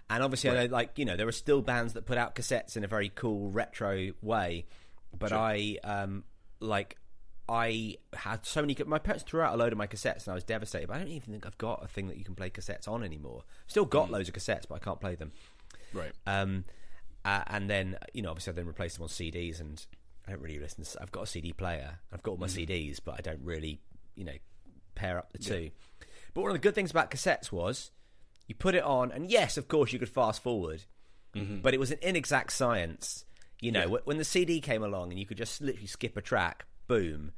and 0.09 0.23
obviously 0.23 0.49
I 0.49 0.65
know, 0.65 0.73
like 0.73 0.97
you 0.97 1.05
know, 1.05 1.15
there 1.15 1.27
are 1.27 1.31
still 1.31 1.61
bands 1.61 1.93
that 1.93 2.05
put 2.05 2.17
out 2.17 2.35
cassettes 2.35 2.75
in 2.77 2.83
a 2.83 2.87
very 2.87 3.09
cool 3.09 3.49
retro 3.49 4.11
way, 4.21 4.65
but 5.17 5.31
I 5.31 5.77
um 5.83 6.23
like. 6.59 6.97
I 7.51 7.95
had 8.13 8.45
so 8.45 8.61
many. 8.61 8.77
My 8.85 8.99
parents 8.99 9.23
threw 9.23 9.41
out 9.41 9.55
a 9.55 9.57
load 9.57 9.71
of 9.71 9.77
my 9.79 9.87
cassettes, 9.87 10.25
and 10.25 10.27
I 10.27 10.33
was 10.35 10.43
devastated. 10.43 10.87
But 10.87 10.97
I 10.97 10.99
don't 10.99 11.07
even 11.07 11.31
think 11.31 11.47
I've 11.47 11.57
got 11.57 11.83
a 11.83 11.87
thing 11.87 12.07
that 12.09 12.17
you 12.17 12.23
can 12.23 12.35
play 12.35 12.51
cassettes 12.51 12.87
on 12.87 13.03
anymore. 13.03 13.41
Still 13.65 13.85
got 13.85 14.11
loads 14.11 14.29
of 14.29 14.35
cassettes, 14.35 14.67
but 14.69 14.75
I 14.75 14.77
can't 14.77 15.01
play 15.01 15.15
them. 15.15 15.31
Right. 15.91 16.11
Um, 16.27 16.65
uh, 17.25 17.41
and 17.47 17.67
then 17.67 17.97
you 18.13 18.21
know, 18.21 18.29
obviously, 18.29 18.53
I 18.53 18.55
then 18.55 18.67
replaced 18.67 18.97
them 18.97 19.03
on 19.03 19.09
CDs, 19.09 19.59
and 19.59 19.83
I 20.27 20.31
don't 20.31 20.41
really 20.41 20.59
listen. 20.59 20.83
To, 20.83 21.01
I've 21.01 21.11
got 21.11 21.23
a 21.23 21.25
CD 21.25 21.51
player, 21.51 21.97
I've 22.13 22.21
got 22.21 22.31
all 22.33 22.37
my 22.37 22.45
CDs, 22.45 22.99
but 23.03 23.15
I 23.17 23.21
don't 23.21 23.41
really, 23.43 23.79
you 24.13 24.25
know, 24.25 24.33
pair 24.93 25.17
up 25.17 25.31
the 25.31 25.39
two. 25.39 25.71
But 26.39 26.43
one 26.43 26.51
of 26.51 26.55
the 26.55 26.59
good 26.67 26.73
things 26.75 26.89
about 26.91 27.11
cassettes 27.11 27.51
was 27.51 27.91
you 28.47 28.55
put 28.55 28.75
it 28.75 28.83
on, 28.83 29.11
and 29.11 29.29
yes, 29.29 29.57
of 29.57 29.67
course, 29.67 29.91
you 29.91 29.99
could 29.99 30.07
fast 30.07 30.41
forward, 30.41 30.85
mm-hmm. 31.35 31.57
but 31.59 31.73
it 31.73 31.79
was 31.81 31.91
an 31.91 31.97
inexact 32.01 32.53
science. 32.53 33.25
You 33.59 33.73
know, 33.73 33.81
Yeah. 33.91 33.97
when 34.05 34.17
the 34.17 34.23
CD 34.23 34.61
came 34.61 34.81
along, 34.81 35.11
and 35.11 35.19
you 35.19 35.25
could 35.25 35.35
just 35.37 35.59
literally 35.59 35.87
skip 35.87 36.15
a 36.15 36.21
track, 36.21 36.65
boom. 36.87 37.33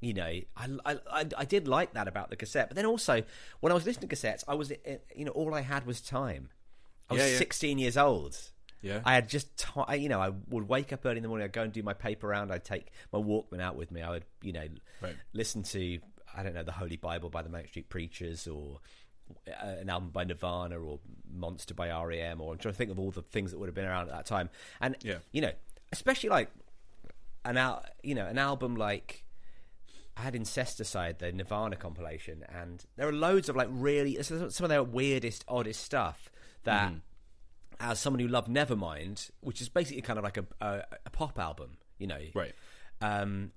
You 0.00 0.12
know, 0.12 0.24
I, 0.56 0.68
I, 0.84 1.26
I, 1.38 1.44
did 1.46 1.66
like 1.66 1.94
that 1.94 2.08
about 2.08 2.28
the 2.28 2.36
cassette, 2.36 2.68
but 2.68 2.76
then 2.76 2.84
also 2.84 3.22
when 3.60 3.72
I 3.72 3.74
was 3.74 3.86
listening 3.86 4.08
to 4.10 4.16
cassettes, 4.16 4.44
I 4.46 4.54
was, 4.54 4.70
you 5.16 5.24
know, 5.24 5.30
all 5.30 5.54
I 5.54 5.62
had 5.62 5.86
was 5.86 6.00
time. 6.02 6.50
I 7.08 7.14
was 7.14 7.22
Yeah, 7.22 7.28
yeah. 7.30 7.38
16 7.38 7.78
years 7.78 7.96
old. 7.96 8.36
Yeah. 8.82 9.00
I 9.04 9.14
had 9.14 9.28
just, 9.28 9.64
you 9.96 10.08
know, 10.08 10.20
I 10.20 10.30
would 10.50 10.68
wake 10.68 10.92
up 10.92 11.06
early 11.06 11.18
in 11.18 11.22
the 11.22 11.28
morning. 11.28 11.44
I'd 11.44 11.52
go 11.52 11.62
and 11.62 11.72
do 11.72 11.84
my 11.84 11.94
paper 11.94 12.26
round. 12.26 12.52
I'd 12.52 12.64
take 12.64 12.88
my 13.12 13.20
Walkman 13.20 13.60
out 13.60 13.76
with 13.76 13.92
me. 13.92 14.02
I 14.02 14.10
would, 14.10 14.24
you 14.42 14.52
know, 14.52 14.66
Right. 15.00 15.14
listen 15.32 15.62
to, 15.62 16.00
I 16.34 16.42
don't 16.42 16.54
know, 16.54 16.62
the 16.62 16.72
Holy 16.72 16.96
Bible 16.96 17.30
by 17.30 17.42
the 17.42 17.48
Manic 17.48 17.68
Street 17.68 17.88
Preachers 17.88 18.46
or 18.46 18.80
uh, 19.46 19.66
an 19.80 19.88
album 19.90 20.10
by 20.10 20.24
Nirvana 20.24 20.78
or 20.78 20.98
Monster 21.32 21.74
by 21.74 21.88
REM. 21.88 22.40
Or 22.40 22.52
I'm 22.52 22.58
trying 22.58 22.74
to 22.74 22.78
think 22.78 22.90
of 22.90 22.98
all 22.98 23.10
the 23.10 23.22
things 23.22 23.50
that 23.50 23.58
would 23.58 23.66
have 23.68 23.74
been 23.74 23.84
around 23.86 24.08
at 24.08 24.14
that 24.14 24.26
time. 24.26 24.50
And 24.80 24.96
Yeah. 25.02 25.18
you 25.32 25.40
know, 25.42 25.52
especially 25.92 26.28
like 26.30 26.50
an 27.44 27.56
al- 27.56 27.84
you 28.02 28.14
know, 28.14 28.26
an 28.26 28.38
album 28.38 28.76
like 28.76 29.24
I 30.16 30.22
had 30.22 30.34
Incesticide, 30.34 31.18
the 31.18 31.32
Nirvana 31.32 31.76
compilation, 31.76 32.44
and 32.48 32.84
there 32.96 33.08
are 33.08 33.12
loads 33.12 33.48
of 33.48 33.56
like 33.56 33.68
really 33.70 34.22
some 34.22 34.42
of 34.42 34.68
their 34.68 34.82
weirdest, 34.84 35.44
oddest 35.48 35.82
stuff 35.82 36.30
that, 36.64 36.88
Mm-hmm. 36.90 36.98
as 37.80 37.98
someone 37.98 38.20
who 38.20 38.28
loved 38.28 38.48
Nevermind, 38.48 39.30
which 39.40 39.60
is 39.62 39.68
basically 39.70 40.02
kind 40.02 40.18
of 40.18 40.24
like 40.24 40.36
a 40.36 40.44
a, 40.60 40.82
a 41.06 41.10
pop 41.10 41.38
album, 41.38 41.78
you 41.98 42.06
know, 42.06 42.20
Right. 42.34 42.52
um, 43.00 43.52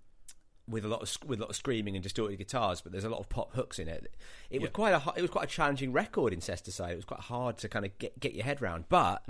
with 0.68 0.84
a 0.86 0.88
lot 0.88 1.02
of 1.02 1.18
with 1.28 1.40
a 1.40 1.44
lot 1.44 1.50
of 1.52 1.56
screaming 1.56 1.96
and 1.96 2.02
distorted 2.04 2.38
guitars, 2.38 2.82
but 2.82 2.92
there's 2.92 3.04
a 3.04 3.10
lot 3.10 3.20
of 3.20 3.30
pop 3.30 3.54
hooks 3.54 3.78
in 3.80 3.88
it. 3.88 4.14
It 4.50 4.62
was 4.62 4.72
quite 4.72 4.92
a 4.94 5.02
it 5.16 5.22
was 5.22 5.30
quite 5.32 5.46
a 5.46 5.48
challenging 5.48 5.92
record. 5.92 6.34
in 6.34 6.40
Incesticide. 6.40 6.92
It 6.94 6.96
was 6.96 7.06
quite 7.06 7.22
hard 7.22 7.58
to 7.60 7.70
kind 7.70 7.86
of 7.86 7.98
get 8.00 8.20
get 8.20 8.34
your 8.34 8.46
head 8.46 8.62
around, 8.62 8.86
but. 8.90 9.24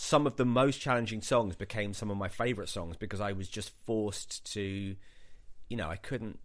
Some 0.00 0.28
of 0.28 0.36
the 0.36 0.44
most 0.44 0.80
challenging 0.80 1.22
songs 1.22 1.56
became 1.56 1.92
some 1.92 2.08
of 2.08 2.16
my 2.16 2.28
favorite 2.28 2.68
songs 2.68 2.96
because 2.96 3.20
I 3.20 3.32
was 3.32 3.48
just 3.48 3.72
forced 3.84 4.44
to, 4.52 4.94
you 5.68 5.76
know, 5.76 5.88
I 5.88 5.96
couldn't 5.96 6.38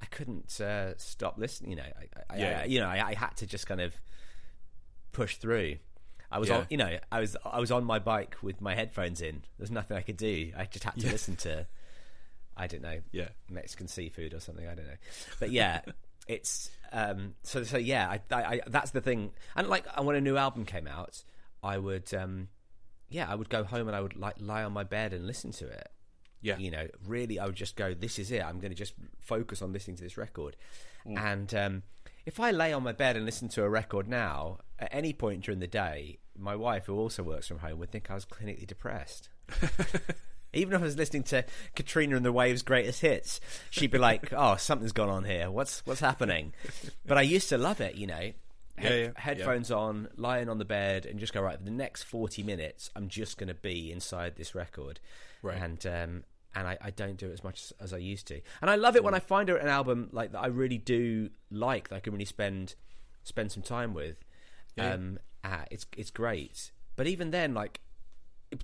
I 0.00 0.06
couldn't 0.06 0.58
uh, 0.58 0.96
stop 0.96 1.36
listening. 1.36 1.72
You 1.72 1.76
know, 1.76 1.82
I, 1.82 2.34
I, 2.34 2.38
Yeah. 2.38 2.60
I, 2.62 2.64
you 2.64 2.80
know, 2.80 2.86
I, 2.86 3.08
I 3.08 3.14
had 3.14 3.36
to 3.36 3.46
just 3.46 3.66
kind 3.66 3.82
of 3.82 3.94
push 5.12 5.36
through. 5.36 5.76
I 6.32 6.38
was 6.38 6.48
Yeah. 6.48 6.60
on, 6.60 6.66
you 6.70 6.78
know, 6.78 6.98
I 7.12 7.20
was 7.20 7.36
I 7.44 7.60
was 7.60 7.70
on 7.70 7.84
my 7.84 7.98
bike 7.98 8.36
with 8.40 8.62
my 8.62 8.74
headphones 8.74 9.20
in. 9.20 9.42
There's 9.58 9.70
nothing 9.70 9.94
I 9.96 10.00
could 10.00 10.16
do. 10.16 10.50
I 10.56 10.64
just 10.64 10.84
had 10.84 10.96
to 11.00 11.08
listen 11.10 11.36
to, 11.36 11.66
I 12.56 12.66
don't 12.66 12.82
know, 12.82 13.00
Yeah. 13.12 13.28
Mexican 13.50 13.88
seafood 13.88 14.32
or 14.34 14.40
something. 14.40 14.66
I 14.66 14.74
don't 14.74 14.86
know, 14.86 14.96
but 15.40 15.50
yeah, 15.50 15.80
it's 16.28 16.70
um. 16.92 17.34
So 17.42 17.62
so 17.64 17.76
yeah, 17.78 18.08
I, 18.08 18.20
I, 18.34 18.42
I 18.44 18.60
that's 18.66 18.90
the 18.92 19.00
thing. 19.00 19.32
And 19.54 19.68
like 19.68 19.84
when 20.02 20.16
a 20.16 20.20
new 20.20 20.36
album 20.36 20.64
came 20.64 20.86
out, 20.86 21.22
I 21.62 21.78
would 21.78 22.12
um, 22.14 22.48
yeah, 23.08 23.30
I 23.30 23.34
would 23.34 23.48
go 23.48 23.64
home 23.64 23.88
and 23.88 23.96
I 23.96 24.00
would 24.00 24.16
like 24.16 24.36
lie 24.40 24.64
on 24.64 24.72
my 24.72 24.84
bed 24.84 25.12
and 25.12 25.26
listen 25.26 25.52
to 25.52 25.66
it. 25.66 25.88
Yeah. 26.42 26.58
you 26.58 26.70
know, 26.70 26.86
really, 27.06 27.38
I 27.40 27.46
would 27.46 27.56
just 27.56 27.74
go, 27.76 27.92
"This 27.92 28.18
is 28.18 28.30
it. 28.30 28.42
I'm 28.42 28.60
going 28.60 28.70
to 28.70 28.76
just 28.76 28.94
focus 29.20 29.62
on 29.62 29.72
listening 29.72 29.96
to 29.96 30.02
this 30.04 30.16
record." 30.16 30.56
And 31.04 31.52
um, 31.54 31.82
if 32.24 32.38
I 32.40 32.50
lay 32.50 32.72
on 32.72 32.82
my 32.82 32.92
bed 32.92 33.16
and 33.16 33.24
listen 33.24 33.48
to 33.50 33.62
a 33.64 33.68
record 33.68 34.08
now, 34.08 34.58
at 34.78 34.88
any 34.92 35.12
point 35.12 35.44
during 35.44 35.60
the 35.60 35.66
day, 35.66 36.18
my 36.36 36.54
wife, 36.56 36.86
who 36.86 36.96
also 36.98 37.22
works 37.22 37.46
from 37.48 37.60
home, 37.60 37.78
would 37.78 37.90
think 37.90 38.10
I 38.10 38.14
was 38.14 38.26
clinically 38.26 38.66
depressed. 38.66 39.28
Even 40.52 40.74
if 40.74 40.80
I 40.80 40.84
was 40.84 40.96
listening 40.96 41.24
to 41.24 41.44
Katrina 41.74 42.16
and 42.16 42.24
the 42.24 42.32
Waves' 42.32 42.62
greatest 42.62 43.00
hits, 43.00 43.40
she'd 43.70 43.90
be 43.90 43.98
like, 43.98 44.32
"Oh, 44.36 44.56
something's 44.56 44.92
gone 44.92 45.08
on 45.08 45.24
here. 45.24 45.50
What's 45.50 45.84
what's 45.86 46.00
happening?" 46.00 46.52
But 47.06 47.18
I 47.18 47.22
used 47.22 47.48
to 47.50 47.58
love 47.58 47.80
it, 47.80 47.94
you 47.96 48.06
know. 48.06 48.32
Yeah, 48.78 48.94
yeah, 48.94 49.08
headphones 49.16 49.70
on, 49.70 50.08
lying 50.16 50.50
on 50.50 50.58
the 50.58 50.66
bed, 50.66 51.06
and 51.06 51.18
just 51.18 51.32
go 51.32 51.40
right. 51.40 51.56
For 51.56 51.64
the 51.64 51.70
next 51.70 52.04
forty 52.04 52.42
minutes, 52.42 52.90
I'm 52.94 53.08
just 53.08 53.38
going 53.38 53.48
to 53.48 53.54
be 53.54 53.90
inside 53.90 54.36
this 54.36 54.54
record, 54.54 55.00
Right. 55.42 55.56
And 55.62 55.86
um, 55.86 56.24
and 56.54 56.66
I, 56.66 56.78
I 56.80 56.90
don't 56.90 57.16
do 57.16 57.28
it 57.28 57.32
as 57.32 57.44
much 57.44 57.62
as, 57.62 57.72
as 57.80 57.92
I 57.92 57.98
used 57.98 58.26
to. 58.28 58.40
And 58.60 58.70
I 58.70 58.76
love 58.76 58.96
it 58.96 59.04
when 59.04 59.14
I 59.14 59.18
find 59.20 59.50
an 59.50 59.68
album 59.68 60.08
like 60.12 60.32
that 60.32 60.40
I 60.40 60.46
really 60.46 60.78
do 60.78 61.30
like 61.50 61.88
that 61.88 61.96
I 61.96 62.00
can 62.00 62.12
really 62.12 62.24
spend 62.24 62.74
spend 63.22 63.52
some 63.52 63.62
time 63.62 63.92
with. 63.92 64.16
Yeah. 64.76 64.94
Um, 64.94 65.18
uh, 65.44 65.64
it's 65.70 65.86
it's 65.96 66.10
great. 66.10 66.72
But 66.96 67.06
even 67.06 67.30
then, 67.30 67.52
like, 67.52 67.80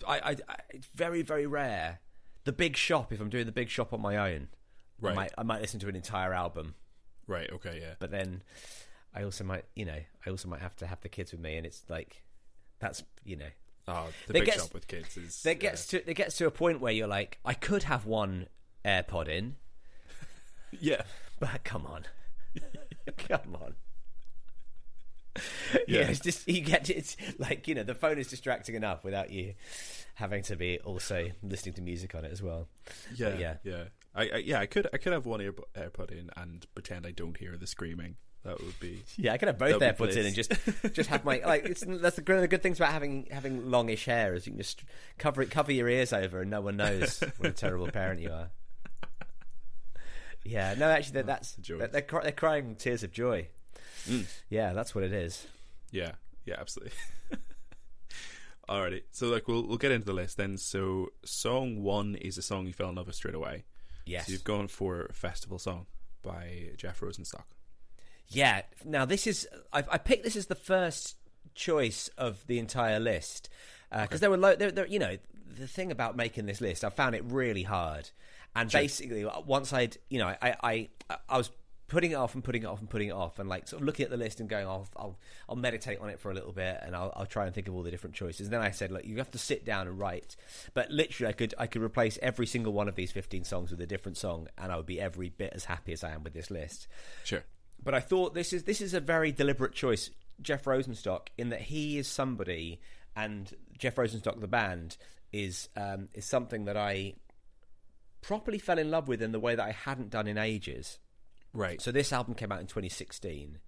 I, 0.07 0.19
I, 0.19 0.31
I 0.49 0.57
it's 0.71 0.87
very 0.95 1.23
very 1.23 1.47
rare. 1.47 2.01
The 2.45 2.53
big 2.53 2.77
shop, 2.77 3.13
if 3.13 3.21
I'm 3.21 3.31
doing 3.31 3.47
the 3.47 3.53
big 3.53 3.69
shop 3.69 3.93
on 3.93 4.01
my 4.01 4.17
own, 4.17 4.49
Right. 5.01 5.13
I 5.13 5.15
might 5.15 5.33
I 5.39 5.43
might 5.43 5.61
listen 5.61 5.81
to 5.81 5.89
an 5.89 5.97
entire 5.97 6.33
album. 6.33 6.75
Right. 7.27 7.51
Okay. 7.53 7.79
Yeah. 7.81 7.95
But 7.99 8.11
then 8.11 8.43
I 9.15 9.23
also 9.25 9.45
might, 9.45 9.65
you 9.75 9.85
know, 9.85 9.99
I 10.27 10.31
also 10.31 10.49
might 10.49 10.61
have 10.61 10.75
to 10.77 10.87
have 10.87 11.01
the 11.03 11.09
kids 11.09 11.33
with 11.33 11.41
me, 11.41 11.57
and 11.57 11.67
it's 11.67 11.83
like 11.89 12.23
that's 12.79 13.03
you 13.25 13.37
know 13.37 13.47
Oh, 13.89 14.09
the 14.29 14.33
big 14.35 14.45
gets- 14.47 14.63
shop 14.63 14.75
with 14.75 14.87
kids 14.87 15.17
is. 15.17 15.43
there 15.43 15.55
gets 15.57 15.87
to 15.89 16.03
there 16.05 16.15
gets 16.15 16.37
to 16.39 16.47
a 16.47 16.51
point 16.53 16.81
where 16.81 16.93
you're 16.93 17.09
like, 17.09 17.39
I 17.45 17.55
could 17.55 17.83
have 17.85 18.07
one 18.07 18.47
AirPod 18.85 19.29
in, 19.29 19.57
yeah. 20.81 21.03
but 21.41 21.65
come 21.65 21.87
on, 21.87 22.05
come 23.19 23.57
on. 23.61 23.75
Yeah. 25.89 26.01
Yeah, 26.01 26.09
it's 26.09 26.21
just 26.21 26.47
you 26.47 26.61
get 26.61 26.91
it's 26.91 27.17
like 27.39 27.67
you 27.67 27.75
know 27.75 27.83
the 27.83 27.95
phone 27.95 28.19
is 28.19 28.29
distracting 28.29 28.75
enough 28.75 29.03
without 29.05 29.31
you 29.31 29.55
having 30.15 30.43
to 30.45 30.57
be 30.57 30.79
also 30.81 31.31
listening 31.43 31.75
to 31.75 31.83
music 31.83 32.15
on 32.15 32.25
it 32.25 32.33
as 32.33 32.43
well. 32.43 32.69
Yeah, 33.15 33.31
But 33.31 33.41
yeah, 33.41 33.55
yeah. 33.65 33.85
I, 34.15 34.23
I 34.23 34.37
yeah, 34.37 34.61
I 34.61 34.67
could 34.67 34.89
I 34.93 34.99
could 34.99 35.13
have 35.13 35.27
one 35.27 35.41
ear, 35.41 35.55
AirPod 35.75 36.11
in 36.11 36.31
and 36.37 36.67
pretend 36.75 37.07
I 37.07 37.11
don't 37.11 37.37
hear 37.37 37.57
the 37.57 37.67
screaming. 37.67 38.17
That 38.45 38.61
would 38.61 38.79
be 38.81 39.03
Yeah, 39.17 39.33
I 39.33 39.39
could 39.39 39.49
have 39.49 39.59
both 39.59 39.81
AirPods 39.81 40.17
in 40.17 40.27
and 40.27 40.35
just 40.35 40.53
just 40.93 41.09
have 41.09 41.25
my 41.25 41.41
like. 41.45 41.65
It's, 41.65 41.85
that's 41.87 42.17
the, 42.17 42.23
one 42.23 42.37
of 42.37 42.43
the 42.43 42.49
good 42.49 42.63
things 42.63 42.79
about 42.79 42.93
having 42.93 43.29
having 43.31 43.71
longish 43.71 44.05
hair 44.05 44.35
is 44.35 44.47
you 44.47 44.53
can 44.53 44.59
just 44.59 44.85
cover 45.19 45.43
it, 45.43 45.51
cover 45.51 45.73
your 45.73 45.89
ears 45.89 46.13
over, 46.13 46.41
and 46.41 46.51
no 46.51 46.61
one 46.61 46.77
knows 46.77 47.23
what 47.39 47.51
a 47.51 47.53
terrible 47.53 47.89
parent 47.89 48.21
you 48.21 48.31
are. 48.31 48.51
Yeah, 50.45 50.75
no, 50.77 50.91
actually, 50.91 51.23
that, 51.23 51.27
that's 51.27 51.53
they're, 51.55 51.87
they're 51.87 52.33
crying 52.33 52.75
tears 52.75 53.05
of 53.05 53.13
joy. 53.13 53.47
Mm. 54.09 54.27
Yeah, 54.51 54.73
that's 54.73 54.95
what 54.95 55.05
it 55.05 55.13
is. 55.13 55.47
yeah, 55.91 56.13
yeah, 56.45 56.57
absolutely. 56.59 56.93
Alrighty, 58.69 59.03
so 59.11 59.27
like 59.27 59.49
we'll 59.49 59.67
we'll 59.67 59.77
get 59.77 59.91
into 59.93 60.07
the 60.07 60.13
list 60.13 60.37
then. 60.37 60.57
So 60.57 61.09
song 61.25 61.83
one 61.83 62.15
is 62.15 62.39
a 62.39 62.43
song 62.43 62.67
you 62.67 62.73
fell 62.73 62.89
in 62.91 62.95
love 62.95 63.07
with 63.07 63.17
straight 63.17 63.35
away. 63.35 63.65
Yes. 64.07 64.27
So 64.27 64.33
you've 64.33 64.45
gone 64.45 64.69
for 64.69 65.11
Festival 65.13 65.59
Song 65.59 65.87
by 66.23 66.71
Jeff 66.77 67.01
Rosenstock. 67.01 67.45
Yeah. 68.29 68.63
Now 68.85 69.05
this 69.05 69.27
is 69.27 69.49
I, 69.73 69.85
I 69.91 69.99
picked 69.99 70.25
this 70.25 70.37
as 70.37 70.47
the 70.47 70.55
first 70.55 71.17
choice 71.55 72.09
of 72.17 72.47
the 72.47 72.59
entire 72.59 72.99
list 73.01 73.49
uh, 73.91 74.03
because 74.03 74.21
there 74.21 74.31
were 74.31 74.39
lo- 74.39 74.57
there, 74.57 74.71
there, 74.71 74.87
you 74.87 74.99
know 74.99 75.19
the 75.59 75.67
thing 75.67 75.93
about 75.93 76.17
making 76.17 76.47
this 76.47 76.63
list 76.63 76.83
I 76.83 76.89
found 76.89 77.15
it 77.15 77.23
really 77.27 77.65
hard 77.65 78.09
and 78.57 78.71
basically 78.71 79.27
once 79.45 79.71
I'd 79.75 79.99
you 80.09 80.19
know 80.19 80.29
I, 80.41 80.57
I 80.63 80.89
I 81.29 81.37
was 81.37 81.51
putting 81.93 82.11
it 82.11 82.15
off 82.15 82.35
and 82.35 82.43
putting 82.43 82.63
it 82.63 82.67
off 82.67 82.81
and 82.81 82.89
putting 82.89 83.09
it 83.09 83.13
off 83.13 83.39
and 83.39 83.49
like 83.49 83.69
sort 83.69 83.83
of 83.83 83.87
looking 83.87 84.03
at 84.05 84.11
the 84.11 84.17
list 84.17 84.41
and 84.41 84.49
going 84.49 84.67
I'll 84.67 84.89
I'll, 84.97 85.19
I'll 85.49 85.57
meditate 85.57 86.01
on 86.01 86.09
it 86.09 86.19
for 86.19 86.31
a 86.31 86.35
little 86.35 86.51
bit 86.53 86.81
and 86.83 86.97
I'll, 86.97 87.13
I'll 87.15 87.27
try 87.27 87.45
and 87.47 87.55
think 87.55 87.69
of 87.69 87.75
all 87.75 87.83
the 87.83 87.91
different 87.91 88.17
choices 88.17 88.47
and 88.47 88.53
then 88.53 88.63
I 88.63 88.71
said 88.71 88.91
like, 88.91 89.05
you 89.05 89.19
have 89.19 89.31
to 89.33 89.39
sit 89.39 89.65
down 89.65 89.87
and 89.87 89.99
write 89.99 90.35
but 90.75 90.91
literally 90.91 91.29
I 91.29 91.33
could 91.33 91.55
I 91.59 91.67
could 91.67 91.83
replace 91.83 92.19
every 92.23 92.47
single 92.47 92.73
one 92.73 92.89
of 92.89 92.95
these 92.97 93.13
15 93.13 93.45
songs 93.45 93.71
with 93.71 93.81
a 93.81 93.87
different 93.87 94.17
song 94.17 94.49
and 94.57 94.73
I 94.73 94.77
would 94.77 94.87
be 94.87 95.01
every 95.01 95.29
bit 95.29 95.53
as 95.55 95.67
happy 95.67 95.93
as 95.93 96.03
I 96.03 96.13
am 96.13 96.25
with 96.25 96.33
this 96.33 96.51
list 96.51 96.89
Sure. 97.25 97.45
but 97.85 97.95
I 97.95 98.01
thought 98.01 98.35
this 98.35 98.53
is 98.53 98.63
this 98.65 98.81
is 98.81 98.95
a 98.95 99.01
very 99.01 99.31
deliberate 99.31 99.75
choice, 99.75 100.11
Jeff 100.41 100.65
Rosenstock, 100.65 101.29
in 101.37 101.51
that 101.51 101.61
he 101.63 101.99
is 101.99 102.09
somebody, 102.09 102.81
and 103.15 103.53
Jeff 103.79 103.97
Rosenstock, 103.97 104.41
the 104.41 104.49
band, 104.49 104.97
is 105.33 105.69
um, 105.77 106.09
is 106.15 106.25
something 106.25 106.65
that 106.65 106.77
I 106.77 107.15
properly 108.23 108.59
fell 108.59 108.79
in 108.79 108.91
love 108.91 109.09
with 109.09 109.21
in 109.21 109.33
the 109.33 109.41
way 109.41 109.55
that 109.55 109.65
I 109.67 109.73
hadn't 109.73 110.11
done 110.11 110.27
in 110.27 110.39
ages. 110.39 110.99
Right. 111.55 111.81
So 111.81 111.93
this 111.93 112.13
album 112.13 112.35
came 112.35 112.51
out 112.51 112.61
in 112.61 112.67
2016, 112.67 113.59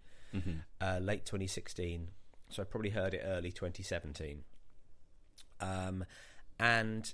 uh, 0.81 0.99
late 1.01 1.25
2016. 1.25 2.09
So 2.49 2.63
I 2.63 2.65
probably 2.65 2.91
heard 2.91 3.15
it 3.15 3.23
early 3.25 3.51
2017. 3.51 4.45
Um, 5.61 6.05
and 6.59 7.13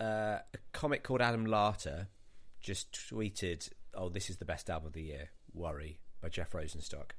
uh, 0.00 0.04
a 0.04 0.58
comic 0.72 1.02
called 1.02 1.20
Adam 1.20 1.46
Larter 1.46 2.06
just 2.60 2.92
tweeted, 2.92 3.70
"Oh, 3.94 4.08
this 4.08 4.30
is 4.30 4.38
the 4.38 4.44
best 4.44 4.70
album 4.70 4.88
of 4.88 4.92
the 4.92 5.02
year." 5.02 5.30
Worry 5.52 5.98
by 6.20 6.28
Jeff 6.28 6.52
Rosenstock. 6.52 7.12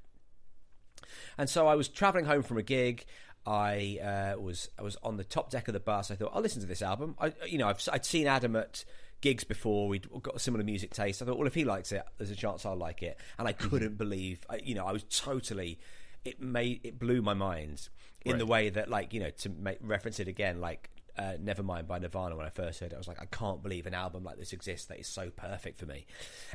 And 1.38 1.50
so 1.50 1.68
I 1.68 1.76
was 1.76 1.88
traveling 1.88 2.26
home 2.26 2.44
from 2.44 2.58
a 2.58 2.64
gig. 2.64 3.06
I 3.46 4.00
uh, 4.36 4.40
was 4.40 4.70
I 4.78 4.82
was 4.82 4.98
on 5.04 5.18
the 5.18 5.24
top 5.24 5.50
deck 5.50 5.68
of 5.68 5.74
the 5.74 5.80
bus. 5.80 6.12
I 6.12 6.16
thought 6.16 6.32
I'll 6.34 6.42
listen 6.42 6.62
to 6.62 6.68
this 6.68 6.82
album. 6.82 7.16
I 7.20 7.34
you 7.48 7.58
know 7.58 7.68
I've, 7.68 7.88
I'd 7.92 8.06
seen 8.06 8.28
Adam 8.28 8.56
at 8.56 8.84
gigs 9.22 9.44
before. 9.44 9.88
We'd 9.88 10.08
got 10.22 10.36
a 10.36 10.40
similar 10.40 10.64
music 10.64 10.94
taste. 10.94 11.22
I 11.22 11.26
thought 11.26 11.38
well 11.38 11.48
if 11.48 11.56
he 11.56 11.66
likes 11.66 11.92
it, 11.92 12.04
there's 12.18 12.32
a 12.32 12.36
chance 12.36 12.66
I'll 12.66 12.76
like 12.76 13.04
it. 13.04 13.18
And 13.40 13.48
I 13.48 13.54
couldn't 13.54 13.98
believe 13.98 14.40
you 14.64 14.76
know 14.76 14.86
I 14.86 14.92
was 14.94 15.04
totally 15.04 15.80
it 16.26 16.42
made 16.42 16.82
it 16.84 17.00
blew 17.00 17.22
my 17.22 17.34
mind 17.34 17.90
in 18.26 18.34
Right. 18.34 18.40
the 18.40 18.46
way 18.46 18.70
that 18.70 18.90
like 18.90 19.14
you 19.14 19.20
know 19.22 19.30
to 19.30 19.50
make, 19.50 19.78
reference 19.82 20.20
it 20.20 20.28
again 20.28 20.60
like. 20.62 20.90
Uh, 21.20 21.34
Nevermind 21.44 21.88
by 21.88 21.98
Nirvana. 21.98 22.36
When 22.36 22.46
I 22.46 22.52
first 22.52 22.80
heard 22.80 22.92
it, 22.92 22.96
I 22.96 22.98
was 23.00 23.08
like, 23.08 23.20
I 23.20 23.26
can't 23.26 23.64
believe 23.64 23.88
an 23.88 23.96
album 23.96 24.24
like 24.24 24.38
this 24.38 24.54
exists 24.54 24.86
that 24.90 25.00
is 25.00 25.08
so 25.08 25.32
perfect 25.32 25.80
for 25.80 25.88
me. 25.88 26.06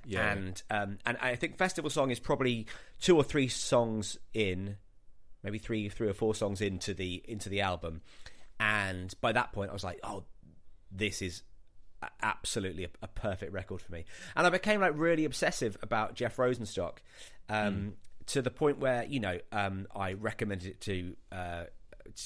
Yeah. 0.06 0.30
And 0.30 0.62
um, 0.70 0.98
and 1.04 1.16
I 1.20 1.34
think 1.34 1.56
festival 1.56 1.90
song 1.90 2.12
is 2.12 2.20
probably 2.20 2.68
two 3.00 3.16
or 3.16 3.24
three 3.24 3.48
songs 3.48 4.18
in, 4.34 4.76
maybe 5.42 5.58
three 5.58 5.88
three 5.88 6.06
or 6.06 6.12
four 6.14 6.36
songs 6.36 6.60
into 6.60 6.94
the 6.94 7.24
into 7.26 7.48
the 7.48 7.60
album, 7.62 8.02
and 8.60 9.12
by 9.20 9.32
that 9.32 9.50
point 9.50 9.70
I 9.70 9.72
was 9.72 9.82
like, 9.82 9.98
oh, 10.04 10.22
this 10.92 11.22
is 11.22 11.42
absolutely 12.22 12.84
a, 12.84 12.88
a 13.02 13.08
perfect 13.08 13.52
record 13.52 13.80
for 13.80 13.92
me. 13.92 14.04
And 14.36 14.46
I 14.46 14.50
became 14.50 14.80
like 14.80 14.92
really 14.96 15.24
obsessive 15.24 15.76
about 15.82 16.14
Jeff 16.14 16.36
Rosenstock, 16.36 16.98
um, 17.48 17.94
to 18.26 18.42
the 18.42 18.50
point 18.50 18.78
where 18.78 19.04
you 19.04 19.20
know 19.20 19.38
um, 19.50 19.86
I 19.94 20.14
recommended 20.14 20.68
it 20.68 20.80
to 20.82 21.16
uh, 21.30 21.64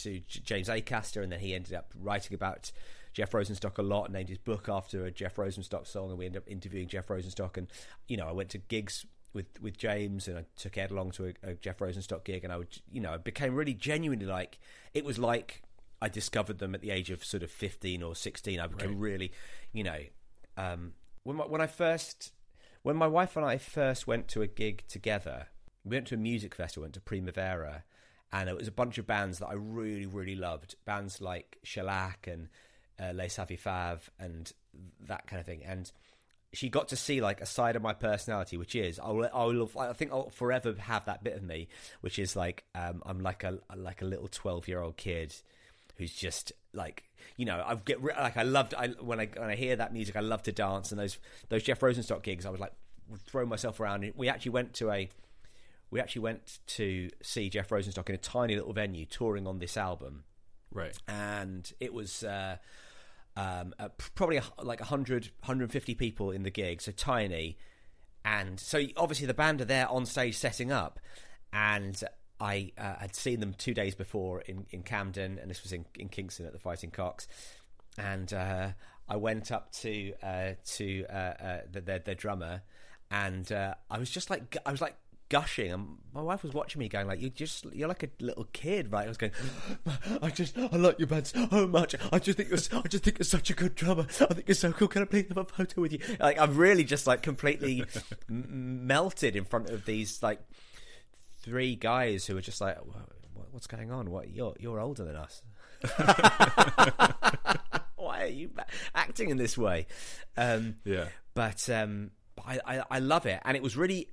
to 0.02 0.20
J- 0.20 0.40
James 0.44 0.68
Acaster, 0.68 1.22
and 1.22 1.32
then 1.32 1.40
he 1.40 1.54
ended 1.54 1.74
up 1.74 1.92
writing 1.98 2.34
about. 2.34 2.72
Jeff 3.12 3.30
Rosenstock 3.30 3.78
a 3.78 3.82
lot 3.82 4.12
named 4.12 4.28
his 4.28 4.36
book 4.36 4.68
after 4.68 5.06
a 5.06 5.10
Jeff 5.10 5.36
Rosenstock 5.36 5.86
song, 5.86 6.10
and 6.10 6.18
we 6.18 6.26
ended 6.26 6.42
up 6.42 6.46
interviewing 6.50 6.86
Jeff 6.86 7.06
Rosenstock. 7.06 7.56
And 7.56 7.66
you 8.08 8.18
know, 8.18 8.26
I 8.26 8.32
went 8.32 8.50
to 8.50 8.58
gigs 8.58 9.06
with 9.32 9.46
with 9.62 9.78
James, 9.78 10.28
and 10.28 10.36
I 10.36 10.44
took 10.56 10.76
Ed 10.76 10.90
along 10.90 11.12
to 11.12 11.26
a, 11.26 11.50
a 11.50 11.54
Jeff 11.54 11.78
Rosenstock 11.78 12.24
gig, 12.24 12.42
and 12.42 12.52
I 12.52 12.56
would, 12.56 12.78
you 12.90 13.00
know, 13.00 13.12
I 13.14 13.16
became 13.18 13.54
really 13.54 13.74
genuinely 13.74 14.26
like 14.26 14.58
it 14.92 15.04
was 15.04 15.18
like 15.18 15.62
I 16.00 16.08
discovered 16.08 16.58
them 16.58 16.74
at 16.74 16.80
the 16.80 16.90
age 16.90 17.10
of 17.10 17.24
sort 17.24 17.42
of 17.42 17.50
fifteen 17.50 18.02
or 18.02 18.14
sixteen. 18.14 18.60
I 18.60 18.66
became 18.66 18.98
really, 18.98 19.32
you 19.72 19.84
know, 19.84 19.98
um, 20.56 20.92
when 21.24 21.36
my, 21.36 21.44
when 21.44 21.60
I 21.60 21.66
first 21.66 22.32
when 22.82 22.96
my 22.96 23.06
wife 23.06 23.36
and 23.36 23.44
I 23.44 23.58
first 23.58 24.06
went 24.06 24.28
to 24.28 24.42
a 24.42 24.46
gig 24.46 24.84
together, 24.88 25.48
we 25.84 25.96
went 25.96 26.06
to 26.08 26.14
a 26.14 26.18
music 26.18 26.54
festival, 26.54 26.82
went 26.82 26.94
to 26.94 27.00
Primavera, 27.00 27.84
and 28.32 28.48
it 28.48 28.56
was 28.56 28.68
a 28.68 28.72
bunch 28.72 28.98
of 28.98 29.06
bands 29.06 29.38
that 29.38 29.48
I 29.48 29.54
really 29.54 30.06
really 30.06 30.36
loved, 30.36 30.76
bands 30.84 31.20
like 31.20 31.58
Shellac 31.62 32.26
and 32.26 32.48
uh, 33.00 33.12
Les 33.12 33.28
Savy 33.28 33.56
Fav 33.56 34.00
and 34.18 34.52
that 35.06 35.26
kind 35.26 35.40
of 35.40 35.46
thing, 35.46 35.64
and 35.64 35.90
she 36.52 36.68
got 36.68 36.88
to 36.88 36.96
see 36.96 37.20
like 37.20 37.40
a 37.40 37.46
side 37.46 37.76
of 37.76 37.82
my 37.82 37.92
personality, 37.92 38.56
which 38.56 38.74
is 38.74 38.98
I'll, 38.98 39.28
I'll 39.32 39.68
I 39.78 39.92
think 39.92 40.12
I'll 40.12 40.30
forever 40.30 40.74
have 40.78 41.06
that 41.06 41.24
bit 41.24 41.36
of 41.36 41.42
me, 41.42 41.68
which 42.02 42.18
is 42.18 42.36
like 42.36 42.64
um, 42.74 43.02
I'm 43.04 43.20
like 43.20 43.44
a 43.44 43.58
like 43.74 44.02
a 44.02 44.06
little 44.06 44.28
twelve 44.28 44.68
year 44.68 44.80
old 44.80 44.96
kid 44.96 45.34
who's 45.96 46.12
just 46.12 46.52
like 46.72 47.04
you 47.36 47.44
know 47.44 47.62
I 47.66 47.74
get 47.76 48.02
like 48.02 48.36
I 48.36 48.42
loved 48.42 48.74
I 48.74 48.88
when 49.00 49.20
I 49.20 49.26
when 49.36 49.50
I 49.50 49.54
hear 49.56 49.76
that 49.76 49.92
music 49.92 50.16
I 50.16 50.20
love 50.20 50.42
to 50.44 50.52
dance 50.52 50.90
and 50.92 51.00
those 51.00 51.18
those 51.48 51.62
Jeff 51.62 51.80
Rosenstock 51.80 52.22
gigs 52.22 52.46
I 52.46 52.50
was 52.50 52.60
like 52.60 52.72
would 53.08 53.20
throw 53.20 53.46
myself 53.46 53.78
around. 53.80 54.10
We 54.16 54.28
actually 54.28 54.50
went 54.52 54.74
to 54.74 54.90
a 54.90 55.08
we 55.90 56.00
actually 56.00 56.22
went 56.22 56.58
to 56.66 57.08
see 57.22 57.48
Jeff 57.48 57.68
Rosenstock 57.68 58.08
in 58.08 58.14
a 58.14 58.18
tiny 58.18 58.56
little 58.56 58.72
venue 58.72 59.06
touring 59.06 59.46
on 59.46 59.58
this 59.58 59.76
album 59.76 60.24
Right. 60.72 60.96
and 61.08 61.72
it 61.80 61.94
was 61.94 62.24
uh, 62.24 62.56
um, 63.36 63.72
uh, 63.78 63.88
probably 64.14 64.38
a, 64.38 64.42
like 64.62 64.80
100 64.80 65.30
150 65.40 65.94
people 65.94 66.30
in 66.32 66.42
the 66.42 66.50
gig 66.50 66.82
so 66.82 66.90
tiny 66.92 67.56
and 68.24 68.58
so 68.58 68.82
obviously 68.96 69.26
the 69.26 69.32
band 69.34 69.60
are 69.60 69.64
there 69.66 69.88
on 69.88 70.04
stage 70.04 70.36
setting 70.36 70.72
up 70.72 70.98
and 71.52 72.02
I 72.40 72.72
uh, 72.76 72.96
had 72.96 73.14
seen 73.14 73.40
them 73.40 73.54
two 73.56 73.74
days 73.74 73.94
before 73.94 74.42
in, 74.42 74.66
in 74.70 74.82
Camden 74.82 75.38
and 75.38 75.50
this 75.50 75.62
was 75.62 75.72
in, 75.72 75.86
in 75.98 76.08
Kingston 76.08 76.46
at 76.46 76.52
the 76.52 76.58
Fighting 76.58 76.90
Cocks 76.90 77.28
and 77.98 78.32
uh, 78.32 78.68
I 79.08 79.16
went 79.16 79.52
up 79.52 79.72
to 79.72 80.12
uh, 80.22 80.52
to 80.74 81.06
uh, 81.08 81.12
uh, 81.12 81.60
the, 81.70 81.80
their, 81.80 81.98
their 82.00 82.14
drummer, 82.14 82.62
and 83.10 83.50
uh, 83.52 83.74
I 83.90 83.98
was 83.98 84.10
just 84.10 84.30
like 84.30 84.56
I 84.66 84.72
was 84.72 84.80
like 84.80 84.96
gushing, 85.28 85.72
and 85.72 85.98
my 86.12 86.22
wife 86.22 86.42
was 86.42 86.52
watching 86.52 86.80
me, 86.80 86.88
going 86.88 87.06
like, 87.06 87.20
"You 87.20 87.30
just 87.30 87.66
you're 87.72 87.88
like 87.88 88.02
a 88.02 88.08
little 88.20 88.48
kid, 88.52 88.90
right?" 88.90 89.04
I 89.04 89.08
was 89.08 89.16
going, 89.16 89.32
"I 90.22 90.30
just 90.30 90.58
I 90.58 90.76
like 90.76 90.98
your 90.98 91.08
band 91.08 91.28
so 91.28 91.66
much. 91.66 91.94
I 92.12 92.18
just 92.18 92.36
think 92.36 92.48
you're 92.48 92.80
I 92.84 92.88
just 92.88 93.04
think 93.04 93.18
you're 93.18 93.24
such 93.24 93.50
a 93.50 93.54
good 93.54 93.74
drummer. 93.74 94.06
I 94.08 94.34
think 94.34 94.48
you're 94.48 94.54
so 94.54 94.72
cool. 94.72 94.88
Can 94.88 95.02
I 95.02 95.06
please 95.06 95.28
have 95.28 95.38
a 95.38 95.44
photo 95.44 95.80
with 95.80 95.92
you?" 95.92 96.00
Like 96.18 96.38
I'm 96.40 96.56
really 96.56 96.84
just 96.84 97.06
like 97.06 97.22
completely 97.22 97.84
melted 98.28 99.36
in 99.36 99.44
front 99.44 99.70
of 99.70 99.84
these 99.84 100.22
like 100.22 100.40
three 101.46 101.76
guys 101.76 102.26
who 102.26 102.34
were 102.34 102.40
just 102.42 102.60
like, 102.60 102.76
"What's 103.52 103.66
going 103.66 103.90
on? 103.90 104.10
What 104.10 104.28
you're 104.30 104.54
you're 104.58 104.80
older 104.80 105.04
than 105.04 105.16
us." 105.16 105.40
Why 107.96 108.22
are 108.22 108.26
you 108.26 108.50
acting 108.94 109.30
in 109.30 109.36
this 109.36 109.56
way? 109.58 109.86
Um, 110.36 110.76
Yeah. 110.84 111.06
but 111.34 111.68
um, 111.70 112.10
I, 112.44 112.60
I, 112.64 112.82
I 112.90 112.98
love 112.98 113.26
it, 113.26 113.40
and 113.44 113.56
it 113.56 113.62
was 113.62 113.76
really 113.76 114.08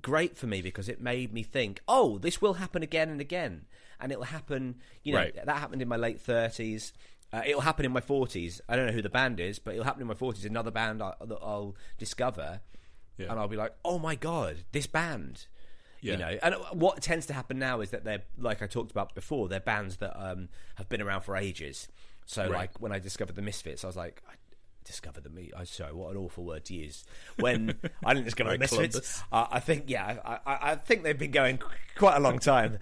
great 0.00 0.36
for 0.36 0.46
me 0.46 0.62
because 0.62 0.88
it 0.88 1.00
made 1.00 1.32
me 1.32 1.42
think, 1.42 1.80
oh, 1.86 2.18
this 2.18 2.40
will 2.40 2.54
happen 2.54 2.82
again 2.82 3.10
and 3.10 3.20
again, 3.20 3.66
and 4.00 4.10
it'll 4.12 4.24
happen. 4.24 4.76
You 5.02 5.12
know, 5.12 5.18
Right. 5.18 5.34
that 5.34 5.56
happened 5.58 5.82
in 5.82 5.88
my 5.88 5.96
late 5.96 6.20
thirties. 6.20 6.92
Uh, 7.32 7.42
it'll 7.46 7.60
happen 7.62 7.84
in 7.86 7.92
my 7.92 8.00
forties. 8.00 8.60
I 8.68 8.76
don't 8.76 8.86
know 8.86 8.92
who 8.92 9.02
the 9.02 9.08
band 9.08 9.40
is, 9.40 9.58
but 9.58 9.72
it'll 9.72 9.84
happen 9.84 10.02
in 10.02 10.08
my 10.08 10.14
forties. 10.14 10.44
Another 10.44 10.70
band 10.70 11.02
I, 11.02 11.14
that 11.24 11.38
I'll 11.42 11.76
discover, 11.98 12.60
Yeah. 13.18 13.30
and 13.30 13.38
I'll 13.38 13.48
be 13.48 13.56
like, 13.56 13.74
oh 13.84 13.98
my 13.98 14.14
god, 14.14 14.64
this 14.72 14.86
band. 14.86 15.46
Yeah. 16.02 16.12
You 16.12 16.18
know, 16.18 16.38
and 16.42 16.54
what 16.80 17.00
tends 17.00 17.26
to 17.26 17.32
happen 17.32 17.58
now 17.58 17.80
is 17.80 17.90
that 17.90 18.04
they're 18.04 18.22
like 18.36 18.60
I 18.60 18.66
talked 18.66 18.90
about 18.90 19.14
before. 19.14 19.48
They're 19.48 19.60
bands 19.60 19.96
that 19.98 20.12
um, 20.20 20.48
have 20.74 20.88
been 20.88 21.00
around 21.00 21.22
for 21.22 21.36
ages. 21.36 21.88
So, 22.26 22.42
Right. 22.42 22.50
like 22.52 22.80
when 22.80 22.92
I 22.92 22.98
discovered 22.98 23.36
the 23.36 23.42
Misfits, 23.42 23.84
I 23.84 23.86
was 23.86 23.96
like, 23.96 24.22
I 24.28 24.32
discovered 24.84 25.22
the 25.22 25.30
me. 25.30 25.50
I'm 25.56 25.64
sorry, 25.64 25.92
what 25.92 26.10
an 26.10 26.16
awful 26.16 26.44
word 26.44 26.64
to 26.66 26.74
use. 26.74 27.04
When 27.38 27.78
I 28.04 28.14
didn't 28.14 28.24
discover 28.26 28.50
the 28.50 28.58
Misfits, 28.58 29.22
uh, 29.30 29.46
I 29.50 29.60
think 29.60 29.84
yeah, 29.86 30.18
I, 30.24 30.38
I, 30.44 30.58
I 30.72 30.74
think 30.74 31.04
they've 31.04 31.18
been 31.18 31.30
going 31.30 31.60
quite 31.96 32.16
a 32.16 32.20
long 32.20 32.38
time. 32.40 32.78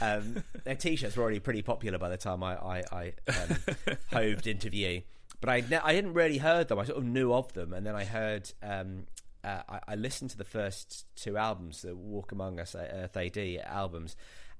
Um, 0.00 0.42
their 0.64 0.74
t-shirts 0.74 1.14
were 1.16 1.22
already 1.22 1.40
pretty 1.40 1.62
popular 1.62 1.98
by 1.98 2.08
the 2.08 2.16
time 2.16 2.42
I, 2.42 2.56
I, 2.56 2.82
I 2.90 3.12
um, 3.28 3.96
hoved 4.12 4.46
into 4.46 4.70
view. 4.70 5.02
But 5.40 5.50
I, 5.50 5.60
ne- 5.60 5.76
I 5.76 5.92
hadn't 5.94 6.14
really 6.14 6.38
heard 6.38 6.68
them. 6.68 6.78
I 6.78 6.84
sort 6.84 6.98
of 6.98 7.04
knew 7.04 7.32
of 7.34 7.52
them, 7.52 7.72
and 7.74 7.84
then 7.86 7.94
I 7.94 8.04
heard. 8.04 8.50
Um, 8.62 9.06
uh, 9.44 9.62
I, 9.68 9.80
I 9.88 9.94
listened 9.96 10.30
to 10.30 10.38
the 10.38 10.44
first 10.44 11.06
two 11.16 11.36
albums, 11.36 11.82
the 11.82 11.94
Walk 11.96 12.32
Among 12.32 12.60
Us, 12.60 12.74
uh, 12.74 12.88
Earth 12.92 13.16
AD 13.16 13.38
albums, 13.64 14.16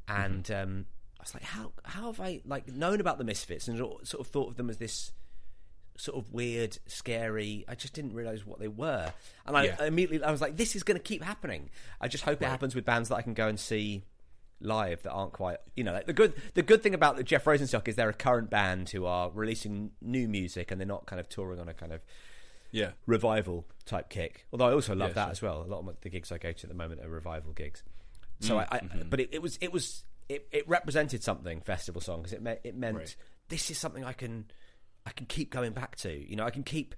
and 0.09 0.51
um, 0.51 0.87
I 1.18 1.23
was 1.23 1.35
like, 1.35 1.45
how 1.45 1.73
how 1.85 2.07
have 2.07 2.21
I 2.21 2.40
like 2.45 2.68
known 2.68 3.01
about 3.01 3.18
the 3.18 3.25
Misfits 3.25 3.68
and 3.68 3.79
sort 3.79 4.14
of 4.21 4.27
thought 4.27 4.49
of 4.51 4.57
them 4.57 4.68
as 4.71 4.79
this 4.79 5.12
sort 5.97 6.16
of 6.18 6.33
weird, 6.33 6.79
scary. 6.87 7.64
I 7.68 7.75
just 7.75 7.92
didn't 7.92 8.14
realize 8.14 8.45
what 8.47 8.59
they 8.59 8.68
were, 8.68 9.12
and 9.47 9.57
I 9.57 9.64
Yeah. 9.66 9.85
immediately 9.85 10.27
I 10.27 10.31
was 10.31 10.40
like, 10.40 10.57
"This 10.57 10.75
is 10.75 10.83
going 10.83 10.97
to 10.99 11.03
keep 11.03 11.23
happening." 11.23 11.71
I 12.01 12.09
just 12.09 12.25
hope 12.25 12.40
it 12.42 12.47
happens 12.49 12.75
with 12.75 12.85
bands 12.85 13.09
that 13.11 13.16
I 13.16 13.23
can 13.23 13.35
go 13.35 13.47
and 13.49 13.61
see 13.61 14.05
live 14.64 15.03
that 15.03 15.11
aren't 15.11 15.33
quite, 15.33 15.59
you 15.77 15.83
know, 15.85 15.92
like 15.92 16.07
the 16.07 16.12
good. 16.12 16.35
The 16.55 16.62
good 16.62 16.83
thing 16.83 16.95
about 16.95 17.16
the 17.16 17.23
Jeff 17.25 17.45
Rosenstock 17.45 17.88
is 17.88 17.97
they're 17.97 18.09
a 18.09 18.14
current 18.14 18.49
band 18.49 18.90
who 18.90 19.05
are 19.07 19.31
releasing 19.31 19.90
new 20.01 20.29
music 20.29 20.71
and 20.71 20.81
they're 20.81 20.87
not 20.87 21.05
kind 21.07 21.18
of 21.21 21.29
touring 21.29 21.61
on 21.61 21.68
a 21.68 21.75
kind 21.75 21.92
of 21.92 22.01
Yeah. 22.73 22.93
revival 23.07 23.67
type 23.87 24.09
kick. 24.11 24.47
Although 24.53 24.67
I 24.67 24.73
also 24.73 24.95
love 24.95 25.11
Yeah, 25.11 25.15
that 25.15 25.25
sure. 25.25 25.31
as 25.31 25.43
well. 25.43 25.63
A 25.63 25.69
lot 25.69 25.87
of 25.89 26.01
the 26.01 26.09
gigs 26.11 26.33
I 26.33 26.39
go 26.39 26.51
to 26.53 26.63
at 26.65 26.69
the 26.69 26.75
moment 26.75 27.01
are 27.01 27.09
revival 27.09 27.53
gigs. 27.53 27.83
So 28.41 28.57
Mm, 28.57 28.59
I, 28.61 28.77
I 28.77 28.79
mm-hmm. 28.81 29.09
but 29.09 29.21
it, 29.21 29.29
it 29.33 29.43
was 29.43 29.59
it 29.61 29.73
was 29.73 30.05
it, 30.29 30.49
it 30.51 30.67
represented 30.69 31.23
something 31.23 31.61
festival 31.61 32.01
song 32.01 32.23
because 32.23 32.33
it 32.33 32.43
meant 32.43 32.61
it 32.65 32.75
meant 32.75 32.97
Right. 32.97 33.17
this 33.49 33.71
is 33.71 33.79
something 33.79 34.05
I 34.05 34.13
can 34.15 34.51
I 35.07 35.11
can 35.11 35.27
keep 35.27 35.51
going 35.51 35.73
back 35.73 35.97
to. 35.97 36.11
You 36.13 36.35
know, 36.37 36.45
I 36.45 36.51
can 36.51 36.63
keep 36.65 36.95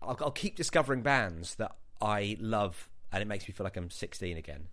I'll, 0.00 0.16
I'll 0.20 0.30
keep 0.30 0.56
discovering 0.56 1.02
bands 1.02 1.56
that 1.56 1.74
I 2.00 2.36
love, 2.40 2.88
and 3.12 3.20
it 3.20 3.26
makes 3.26 3.48
me 3.48 3.52
feel 3.52 3.64
like 3.64 3.76
I'm 3.76 3.90
16 3.90 4.36
again, 4.36 4.68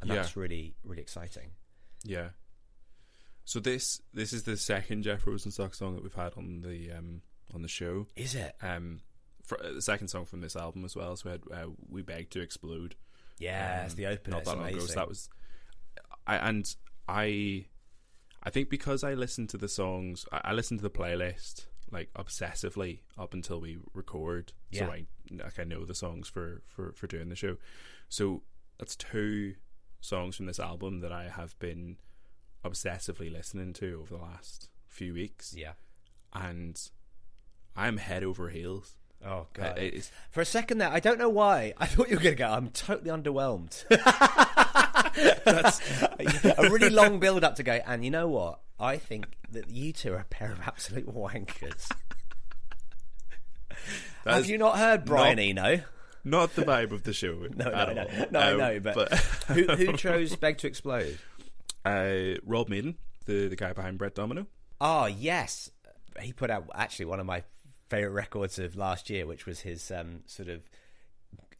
and 0.00 0.08
Yeah. 0.08 0.16
that's 0.16 0.36
really 0.36 0.74
really 0.84 1.02
exciting. 1.02 1.50
Yeah. 2.04 2.28
So 3.44 3.58
this 3.58 4.00
this 4.14 4.32
is 4.32 4.44
the 4.44 4.56
second 4.56 5.02
Jeff 5.02 5.24
Rosenstock 5.24 5.74
song 5.74 5.94
that 5.96 6.02
we've 6.02 6.14
had 6.14 6.34
on 6.36 6.60
the 6.60 6.92
um 6.92 7.22
on 7.52 7.62
the 7.62 7.68
show. 7.68 8.06
Is 8.14 8.34
it? 8.36 8.54
Um, 8.62 9.00
the 9.58 9.82
second 9.82 10.08
song 10.08 10.24
from 10.24 10.40
this 10.40 10.56
album 10.56 10.84
as 10.84 10.96
well. 10.96 11.16
So 11.16 11.30
we 11.30 11.30
had 11.32 11.64
uh, 11.64 11.70
"We 11.88 12.02
Beg 12.02 12.30
to 12.30 12.40
Explode." 12.40 12.96
Yeah, 13.38 13.84
it's 13.84 13.94
um, 13.94 13.96
the 13.96 14.06
opener. 14.06 14.36
Not 14.36 14.44
that 14.44 14.56
long 14.56 14.68
ago. 14.68 14.80
So 14.80 14.94
that 14.94 15.08
was, 15.08 15.28
I 16.26 16.36
and 16.36 16.74
I, 17.08 17.66
I 18.42 18.50
think 18.50 18.68
because 18.68 19.02
I 19.02 19.14
listened 19.14 19.48
to 19.50 19.58
the 19.58 19.68
songs, 19.68 20.26
I, 20.32 20.40
I 20.44 20.52
listened 20.52 20.80
to 20.80 20.82
the 20.82 20.90
playlist 20.90 21.66
like 21.90 22.12
obsessively 22.14 23.00
up 23.18 23.34
until 23.34 23.60
we 23.60 23.78
record. 23.94 24.52
Yeah. 24.70 24.86
So 24.86 24.92
I 24.92 25.06
like 25.30 25.58
I 25.58 25.64
know 25.64 25.84
the 25.84 25.94
songs 25.94 26.28
for 26.28 26.62
for 26.66 26.92
for 26.92 27.06
doing 27.06 27.28
the 27.28 27.36
show. 27.36 27.56
So 28.08 28.42
that's 28.78 28.96
two 28.96 29.54
songs 30.00 30.36
from 30.36 30.46
this 30.46 30.58
album 30.58 31.00
that 31.00 31.12
I 31.12 31.28
have 31.28 31.58
been 31.58 31.96
obsessively 32.64 33.30
listening 33.30 33.72
to 33.74 34.00
over 34.00 34.16
the 34.16 34.22
last 34.22 34.68
few 34.86 35.14
weeks, 35.14 35.54
yeah. 35.56 35.72
and 36.32 36.80
I'm 37.76 37.98
head 37.98 38.24
over 38.24 38.48
heels. 38.48 38.96
Oh 39.24 39.28
Uh, 39.30 39.44
god. 39.52 39.78
it's, 39.78 40.10
For 40.30 40.40
a 40.40 40.44
second 40.46 40.78
there, 40.78 40.88
I 40.90 41.00
don't 41.00 41.18
know 41.18 41.28
why. 41.28 41.74
I 41.78 41.86
thought 41.86 42.08
you 42.08 42.16
were 42.16 42.22
going 42.22 42.36
to 42.36 42.38
go. 42.38 42.48
I'm 42.48 42.68
totally 42.70 43.10
underwhelmed. 43.10 43.84
That's 45.44 45.80
a 46.58 46.70
really 46.70 46.90
long 46.90 47.20
build 47.20 47.44
up 47.44 47.56
to 47.56 47.62
go. 47.62 47.72
And 47.86 48.04
you 48.04 48.10
know 48.10 48.28
what? 48.28 48.60
I 48.78 48.96
think 48.96 49.26
that 49.52 49.68
you 49.70 49.92
two 49.92 50.12
are 50.14 50.18
a 50.20 50.24
pair 50.24 50.50
of 50.52 50.60
absolute 50.60 51.06
wankers. 51.06 51.88
that 54.24 54.34
Have 54.34 54.46
you 54.46 54.58
not 54.58 54.78
heard 54.78 55.04
Brian 55.04 55.36
not- 55.54 55.66
Eno? 55.70 55.82
not 56.24 56.54
the 56.54 56.62
vibe 56.62 56.92
of 56.92 57.02
the 57.04 57.12
show. 57.12 57.46
No, 57.56 57.70
no, 57.70 57.92
no, 57.92 58.26
no, 58.30 58.38
I 58.40 58.52
Um, 58.52 58.58
know, 58.58 58.80
but, 58.80 59.12
who, 59.48 59.64
who 59.64 59.92
chose 59.96 60.36
Beg 60.36 60.58
to 60.58 60.66
Explode? 60.66 61.18
uh, 61.84 62.36
Rob 62.44 62.68
Madin, 62.68 62.96
the 63.26 63.48
the 63.48 63.56
guy 63.56 63.72
behind 63.72 63.96
Brett 63.98 64.14
Domino. 64.14 64.46
Oh 64.82 65.06
yes, 65.06 65.70
he 66.20 66.32
put 66.34 66.50
out 66.50 66.68
actually 66.74 67.06
one 67.06 67.20
of 67.20 67.26
my 67.26 67.42
favorite 67.90 68.12
records 68.12 68.58
of 68.58 68.76
last 68.76 69.10
year, 69.10 69.26
which 69.26 69.44
was 69.44 69.60
his 69.60 69.90
um, 69.90 70.20
sort 70.26 70.48
of 70.48 70.62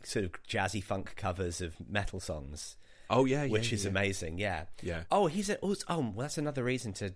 sort 0.02 0.24
of 0.24 0.32
jazzy 0.48 0.82
funk 0.82 1.14
covers 1.16 1.60
of 1.60 1.74
metal 1.88 2.20
songs. 2.20 2.76
Oh 3.10 3.24
yeah, 3.24 3.44
yeah 3.44 3.52
which 3.52 3.72
is 3.72 3.84
yeah. 3.84 3.90
amazing. 3.90 4.38
Yeah. 4.38 4.64
Yeah. 4.82 5.02
Oh, 5.10 5.26
he's 5.26 5.50
a, 5.50 5.58
oh, 5.62 5.76
well, 5.88 6.12
that's 6.16 6.38
another 6.38 6.62
reason 6.62 6.92
to 6.94 7.12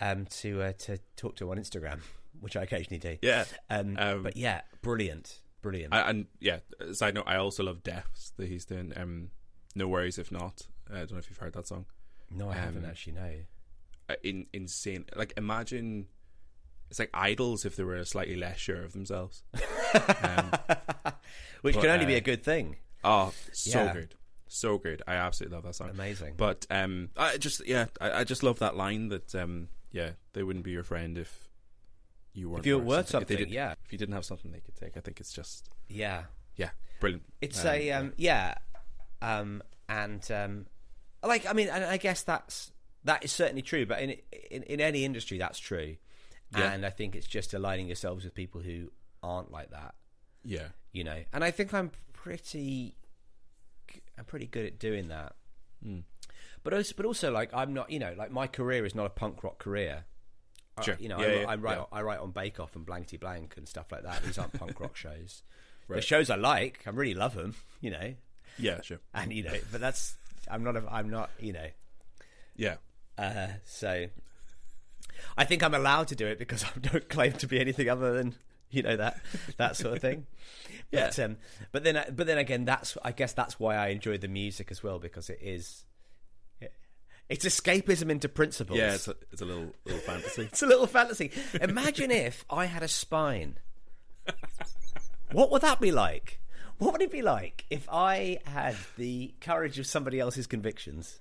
um 0.00 0.26
to 0.26 0.62
uh, 0.62 0.72
to 0.80 0.98
talk 1.16 1.36
to 1.36 1.44
him 1.44 1.50
on 1.50 1.58
Instagram, 1.58 2.00
which 2.40 2.56
I 2.56 2.64
occasionally 2.64 2.98
do. 2.98 3.16
Yeah. 3.22 3.44
Um, 3.70 3.96
Um, 3.98 4.22
but 4.24 4.36
yeah, 4.36 4.62
brilliant, 4.82 5.38
brilliant. 5.62 5.94
I, 5.94 6.10
and 6.10 6.26
yeah, 6.40 6.58
side 6.92 7.14
note, 7.14 7.24
I 7.26 7.36
also 7.36 7.62
love 7.62 7.82
Deaths 7.82 8.32
that 8.36 8.48
he's 8.48 8.64
doing. 8.64 8.92
Um, 8.96 9.30
no 9.74 9.86
worries 9.86 10.18
if 10.18 10.32
not. 10.32 10.66
Uh, 10.90 10.96
I 10.96 10.98
don't 10.98 11.12
know 11.12 11.18
if 11.18 11.30
you've 11.30 11.38
heard 11.38 11.54
that 11.54 11.68
song. 11.68 11.86
no, 12.30 12.50
I 12.50 12.54
haven't 12.54 12.84
um, 12.84 12.90
actually. 12.90 13.14
No. 13.14 13.30
Uh, 14.10 14.16
in 14.24 14.46
insane, 14.52 15.04
like 15.14 15.32
imagine 15.36 16.08
it's 16.92 16.98
like 16.98 17.08
idols 17.14 17.64
if 17.64 17.74
they 17.74 17.84
were 17.84 18.04
slightly 18.04 18.36
less 18.36 18.58
sure 18.58 18.82
of 18.84 18.92
themselves. 18.92 19.42
um, 20.22 20.50
Which 21.62 21.74
but, 21.74 21.80
can 21.80 21.90
only 21.90 22.04
be 22.04 22.14
uh, 22.14 22.18
a 22.18 22.20
good 22.20 22.42
thing. 22.44 22.76
oh, 23.02 23.32
so 23.50 23.82
Yeah. 23.84 23.92
good, 23.94 24.14
so 24.46 24.76
good. 24.76 25.00
I 25.06 25.14
absolutely 25.14 25.56
love 25.56 25.64
that 25.64 25.74
song. 25.74 25.88
Amazing. 25.88 26.34
But 26.36 26.66
um, 26.70 27.08
I 27.16 27.38
just 27.38 27.66
yeah, 27.66 27.86
I, 27.98 28.10
I 28.20 28.24
just 28.24 28.42
love 28.42 28.58
that 28.58 28.76
line 28.76 29.08
that 29.08 29.34
um, 29.34 29.68
yeah, 29.90 30.10
they 30.34 30.42
wouldn't 30.42 30.66
be 30.66 30.70
your 30.70 30.82
friend 30.82 31.16
if 31.16 31.48
you 32.34 32.50
weren't. 32.50 32.60
If 32.60 32.66
you 32.66 32.78
were 32.78 33.00
If 33.00 33.06
they 33.06 33.10
something, 33.12 33.36
did- 33.38 33.50
yeah. 33.50 33.74
If 33.86 33.90
you 33.90 33.96
didn't 33.96 34.14
have 34.14 34.26
something 34.26 34.52
they 34.52 34.60
could 34.60 34.76
take, 34.76 34.98
I 34.98 35.00
think 35.00 35.18
it's 35.18 35.32
just 35.32 35.70
yeah. 35.88 36.24
yeah, 36.56 36.70
brilliant. 37.00 37.24
It's 37.40 37.64
Um, 37.64 37.70
a 37.70 37.90
um, 37.92 38.12
yeah, 38.18 38.54
um, 39.22 39.62
and 39.88 40.30
um, 40.30 40.66
like 41.24 41.46
I 41.46 41.54
mean, 41.54 41.68
and 41.68 41.84
I 41.84 41.96
guess 41.96 42.22
that's 42.22 42.70
that 43.04 43.24
is 43.24 43.32
certainly 43.32 43.62
true. 43.62 43.86
But 43.86 44.02
in 44.02 44.16
in, 44.50 44.62
in 44.64 44.80
any 44.82 45.06
industry, 45.06 45.38
that's 45.38 45.58
true. 45.58 45.96
Yeah. 46.56 46.72
And 46.72 46.84
I 46.84 46.90
think 46.90 47.14
it's 47.16 47.26
just 47.26 47.54
aligning 47.54 47.86
yourselves 47.86 48.24
with 48.24 48.34
people 48.34 48.60
who 48.60 48.90
aren't 49.22 49.50
like 49.50 49.70
that. 49.70 49.94
yeah, 50.44 50.68
you 50.92 51.04
know? 51.04 51.18
And 51.32 51.42
i 51.44 51.50
think 51.50 51.72
i'm 51.72 51.90
pretty 52.12 52.96
i'm 54.18 54.24
pretty 54.24 54.46
good 54.46 54.66
at 54.66 54.78
doing 54.78 55.08
that. 55.08 55.34
Mm. 55.86 56.02
but 56.62 56.72
also 56.74 56.94
but 56.96 57.06
also 57.06 57.30
like 57.32 57.50
i'm 57.54 57.72
not 57.74 57.90
you 57.90 57.98
know 57.98 58.14
like 58.16 58.30
my 58.30 58.46
career 58.46 58.84
is 58.84 58.94
not 58.94 59.06
a 59.06 59.10
punk 59.10 59.42
rock 59.44 59.58
career. 59.58 60.04
I- 60.76 60.82
Sure. 60.82 60.96
you 60.98 61.08
know 61.08 61.18
Yeah, 61.20 61.26
I, 61.26 61.40
yeah, 61.40 61.46
I 61.48 61.54
write 61.56 61.78
yeah. 61.78 61.84
i 61.92 62.02
write 62.02 62.18
on 62.20 62.30
bake 62.30 62.58
off 62.60 62.74
and 62.76 62.84
blankety 62.86 63.16
blank 63.18 63.54
and 63.56 63.68
stuff 63.68 63.92
like 63.92 64.02
that. 64.04 64.22
These 64.24 64.38
aren't 64.38 64.52
punk 64.54 64.80
rock 64.80 64.96
shows. 65.04 65.42
The 65.88 66.00
shows 66.00 66.30
i 66.30 66.36
like 66.36 66.82
i 66.86 66.90
really 66.90 67.14
love 67.14 67.34
them 67.34 67.54
you 67.80 67.90
know? 67.90 68.14
Yeah, 68.58 68.80
sure, 68.82 68.98
and 69.14 69.32
you 69.32 69.42
know 69.44 69.56
but 69.70 69.80
that's 69.80 70.16
i'm 70.50 70.62
not 70.64 70.76
a, 70.76 70.82
i'm 70.90 71.10
not 71.10 71.30
you 71.40 71.52
know. 71.52 71.66
Yeah, 72.56 72.76
uh, 73.18 73.48
so 73.64 74.06
I 75.36 75.44
think 75.44 75.62
I'm 75.62 75.74
allowed 75.74 76.08
to 76.08 76.16
do 76.16 76.26
it 76.26 76.38
because 76.38 76.64
I 76.76 76.78
don't 76.80 77.08
claim 77.08 77.32
to 77.32 77.46
be 77.46 77.60
anything 77.60 77.88
other 77.88 78.12
than 78.12 78.34
you 78.70 78.82
know 78.82 78.96
that 78.96 79.20
that 79.56 79.76
sort 79.76 79.94
of 79.94 80.00
thing. 80.00 80.26
Yeah. 80.90 81.06
But, 81.06 81.18
um, 81.20 81.36
but 81.72 81.84
then 81.84 82.04
but 82.14 82.26
then 82.26 82.36
again, 82.36 82.66
that's 82.66 82.98
I 83.02 83.12
guess 83.12 83.32
that's 83.32 83.58
why 83.58 83.76
I 83.76 83.88
enjoy 83.88 84.18
the 84.18 84.28
music 84.28 84.70
as 84.70 84.82
well 84.82 84.98
because 84.98 85.30
it 85.30 85.38
is. 85.40 85.84
It's 87.30 87.46
escapism 87.46 88.10
into 88.10 88.28
principles. 88.28 88.78
Yeah, 88.78 88.92
it's 88.92 89.08
a, 89.08 89.16
it's 89.30 89.40
a 89.40 89.46
little 89.46 89.72
little 89.86 90.02
fantasy. 90.02 90.42
It's 90.52 90.62
a 90.62 90.66
little 90.66 90.86
fantasy. 90.86 91.30
Imagine 91.62 92.10
if 92.10 92.44
I 92.50 92.66
had 92.66 92.82
a 92.82 92.88
spine. 92.88 93.56
What 95.30 95.50
would 95.50 95.62
that 95.62 95.80
be 95.80 95.92
like? 95.92 96.42
What 96.76 96.92
would 96.92 97.00
it 97.00 97.10
be 97.10 97.22
like 97.22 97.64
if 97.70 97.88
I 97.90 98.40
had 98.44 98.76
the 98.98 99.32
courage 99.40 99.78
of 99.78 99.86
somebody 99.86 100.20
else's 100.20 100.46
convictions 100.46 101.20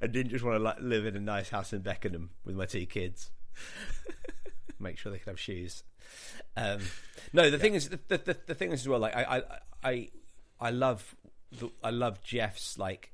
and 0.00 0.12
didn't 0.12 0.30
just 0.30 0.44
want 0.44 0.56
to 0.56 0.62
like 0.62 0.76
live 0.80 1.06
in 1.06 1.16
a 1.16 1.20
nice 1.20 1.48
house 1.50 1.72
in 1.72 1.80
Beckenham 1.80 2.30
with 2.44 2.56
my 2.56 2.66
two 2.66 2.86
kids? 2.86 3.30
Make 4.78 4.98
sure 4.98 5.12
they 5.12 5.18
could 5.18 5.30
have 5.30 5.40
shoes. 5.40 5.82
Um, 6.56 6.80
no, 7.32 7.50
the 7.50 7.58
thing 7.58 7.74
is, 7.74 7.88
the, 7.88 7.98
the, 8.08 8.36
the 8.46 8.54
thing 8.54 8.72
is 8.72 8.82
as 8.82 8.88
well. 8.88 9.00
Like 9.00 9.16
I, 9.16 9.22
I, 9.82 9.90
I, 9.90 10.08
I 10.60 10.70
love, 10.70 11.16
the, 11.52 11.70
I 11.82 11.90
love 11.90 12.22
Jeff's 12.22 12.78
like 12.78 13.12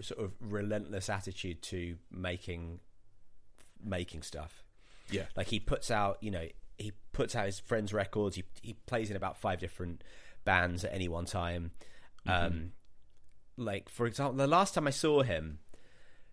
sort 0.00 0.20
of 0.22 0.32
relentless 0.40 1.08
attitude 1.08 1.62
to 1.62 1.96
making, 2.10 2.80
making 3.82 4.22
stuff. 4.22 4.62
Yeah, 5.10 5.24
Like 5.36 5.46
he 5.46 5.58
puts 5.60 5.90
out, 5.90 6.18
you 6.20 6.30
know, 6.30 6.46
he 6.76 6.92
puts 7.12 7.34
out 7.34 7.46
his 7.46 7.58
friends' 7.58 7.92
records. 7.92 8.36
He 8.36 8.44
he 8.62 8.74
plays 8.86 9.10
in 9.10 9.16
about 9.16 9.38
five 9.38 9.58
different 9.58 10.04
bands 10.44 10.84
at 10.84 10.94
any 10.94 11.08
one 11.08 11.24
time. 11.24 11.70
Um, 12.26 12.72
like 13.56 13.88
for 13.88 14.06
example, 14.06 14.36
the 14.36 14.46
last 14.46 14.74
time 14.74 14.86
I 14.86 14.90
saw 14.90 15.22
him, 15.22 15.58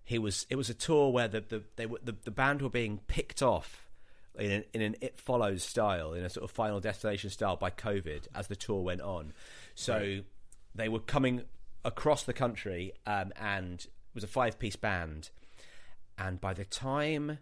he 0.05 0.19
was 0.19 0.45
it 0.49 0.55
was 0.55 0.69
a 0.69 0.73
tour 0.73 1.11
where 1.11 1.27
the 1.27 1.41
the 1.41 1.63
they 1.75 1.85
were 1.85 1.99
the, 2.03 2.15
the 2.23 2.31
band 2.31 2.61
were 2.61 2.69
being 2.69 2.99
picked 3.07 3.41
off 3.41 3.89
in 4.37 4.51
an, 4.51 4.63
in 4.73 4.81
an 4.81 4.95
it 5.01 5.19
follows 5.19 5.63
style 5.63 6.13
in 6.13 6.23
a 6.23 6.29
sort 6.29 6.43
of 6.43 6.51
final 6.51 6.79
destination 6.79 7.29
style 7.29 7.55
by 7.55 7.71
COVID 7.71 8.27
as 8.33 8.47
the 8.47 8.55
tour 8.55 8.81
went 8.81 9.01
on. 9.01 9.33
So 9.73 10.19
they 10.75 10.89
were 10.89 10.99
coming 10.99 11.43
across 11.83 12.23
the 12.23 12.33
country 12.33 12.93
um, 13.05 13.33
and 13.35 13.79
it 13.79 14.15
was 14.15 14.23
a 14.23 14.27
five 14.27 14.59
piece 14.59 14.75
band. 14.75 15.29
And 16.17 16.39
by 16.39 16.53
the 16.53 16.65
time 16.65 17.39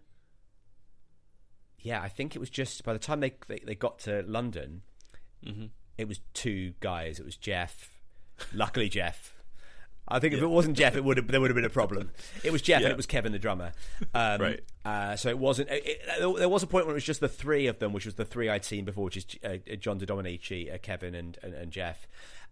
yeah, 1.79 2.01
I 2.01 2.07
think 2.07 2.35
it 2.35 2.39
was 2.39 2.49
just 2.49 2.83
by 2.83 2.93
the 2.93 2.99
time 2.99 3.19
they 3.19 3.33
they, 3.47 3.59
they 3.59 3.75
got 3.75 3.99
to 3.99 4.23
London, 4.25 4.83
it 5.97 6.07
was 6.07 6.21
two 6.33 6.73
guys. 6.79 7.19
It 7.19 7.25
was 7.25 7.35
Jeff. 7.35 7.99
Luckily, 8.53 8.89
Jeff. 8.89 9.35
I 10.15 10.19
think 10.19 10.33
if 10.33 10.41
it 10.41 10.47
wasn't 10.47 10.77
Jeff, 10.77 10.95
it 10.95 11.03
would 11.03 11.17
have 11.17 11.27
there 11.27 11.41
would 11.41 11.49
have 11.49 11.55
been 11.55 11.65
a 11.65 11.69
problem. 11.69 12.11
It 12.43 12.51
was 12.51 12.61
Jeff 12.61 12.81
Yeah. 12.81 12.87
and 12.87 12.91
it 12.93 12.97
was 12.97 13.05
Kevin, 13.05 13.31
the 13.31 13.39
drummer. 13.39 13.71
Um, 14.13 14.41
Right. 14.41 14.59
Uh, 14.85 15.15
so 15.15 15.29
it 15.29 15.37
wasn't. 15.39 15.69
It, 15.69 15.83
it- 15.85 16.37
there 16.37 16.49
was 16.49 16.61
a 16.63 16.67
point 16.67 16.85
when 16.85 16.93
it 16.93 16.95
was 16.95 17.03
just 17.03 17.19
the 17.19 17.27
three 17.27 17.67
of 17.67 17.79
them, 17.79 17.93
which 17.93 18.05
was 18.05 18.15
the 18.15 18.25
three 18.25 18.49
I'd 18.49 18.63
seen 18.65 18.85
before, 18.85 19.05
which 19.05 19.17
is 19.17 19.25
uh, 19.43 19.57
John 19.77 19.99
DeDominici, 19.99 20.73
uh, 20.73 20.77
Kevin, 20.81 21.15
and, 21.15 21.37
and, 21.43 21.53
and 21.53 21.71
Jeff. 21.71 22.07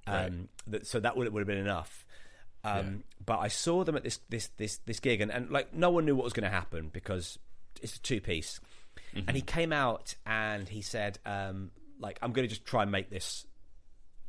Um, 0.08 0.48
that, 0.68 0.88
so 0.88 1.00
that 1.00 1.16
would 1.16 1.32
would 1.32 1.40
have 1.42 1.48
been 1.48 1.58
enough. 1.58 2.06
Um, 2.64 3.04
But 3.26 3.40
I 3.40 3.48
saw 3.48 3.84
them 3.84 3.96
at 3.96 4.04
this 4.04 4.20
this 4.30 4.48
this 4.58 4.78
this 4.86 5.00
gig, 5.00 5.22
and, 5.22 5.32
and 5.32 5.50
like 5.52 5.74
no 5.74 5.90
one 5.90 6.06
knew 6.06 6.16
what 6.16 6.24
was 6.24 6.34
going 6.34 6.44
to 6.50 6.56
happen 6.56 6.90
because 6.92 7.38
it's 7.82 7.96
a 7.98 8.02
two 8.02 8.22
piece. 8.22 8.60
And 9.14 9.32
he 9.36 9.42
came 9.42 9.74
out 9.74 10.16
and 10.26 10.70
he 10.70 10.82
said, 10.82 11.20
um, 11.26 11.72
like, 12.00 12.18
I'm 12.22 12.32
going 12.32 12.48
to 12.48 12.50
just 12.50 12.66
try 12.66 12.82
and 12.84 12.92
make 12.92 13.10
this 13.10 13.46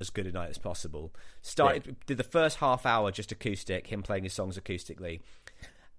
as 0.03 0.11
good 0.11 0.27
a 0.27 0.33
night 0.33 0.51
as 0.51 0.59
possible. 0.59 1.15
Started 1.41 1.97
did 2.07 2.19
the 2.19 2.23
first 2.25 2.59
half 2.59 2.85
hour 2.85 3.11
just 3.11 3.33
acoustic, 3.33 3.87
him 3.87 4.03
playing 4.03 4.25
his 4.25 4.35
songs 4.35 4.59
acoustically, 4.59 5.21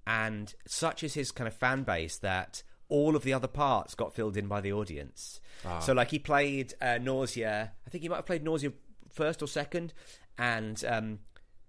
and 0.06 0.54
such 0.68 1.04
is 1.04 1.14
his 1.14 1.32
kind 1.32 1.48
of 1.48 1.54
fan 1.54 1.84
base 1.84 2.18
that 2.18 2.64
all 2.90 3.16
of 3.16 3.24
the 3.24 3.34
other 3.34 3.48
parts 3.48 3.96
got 3.96 4.14
filled 4.14 4.38
in 4.38 4.48
by 4.48 4.62
the 4.62 4.72
audience. 4.74 5.40
So 5.80 5.94
like 5.94 6.12
he 6.12 6.20
played 6.20 6.74
uh, 6.82 7.00
Nausea, 7.02 7.72
I 7.86 7.90
think 7.90 8.02
he 8.04 8.10
might 8.10 8.18
have 8.18 8.26
played 8.26 8.44
Nausea 8.44 8.72
first 9.12 9.42
or 9.42 9.48
second, 9.48 9.94
and 10.38 10.84
um, 10.88 11.20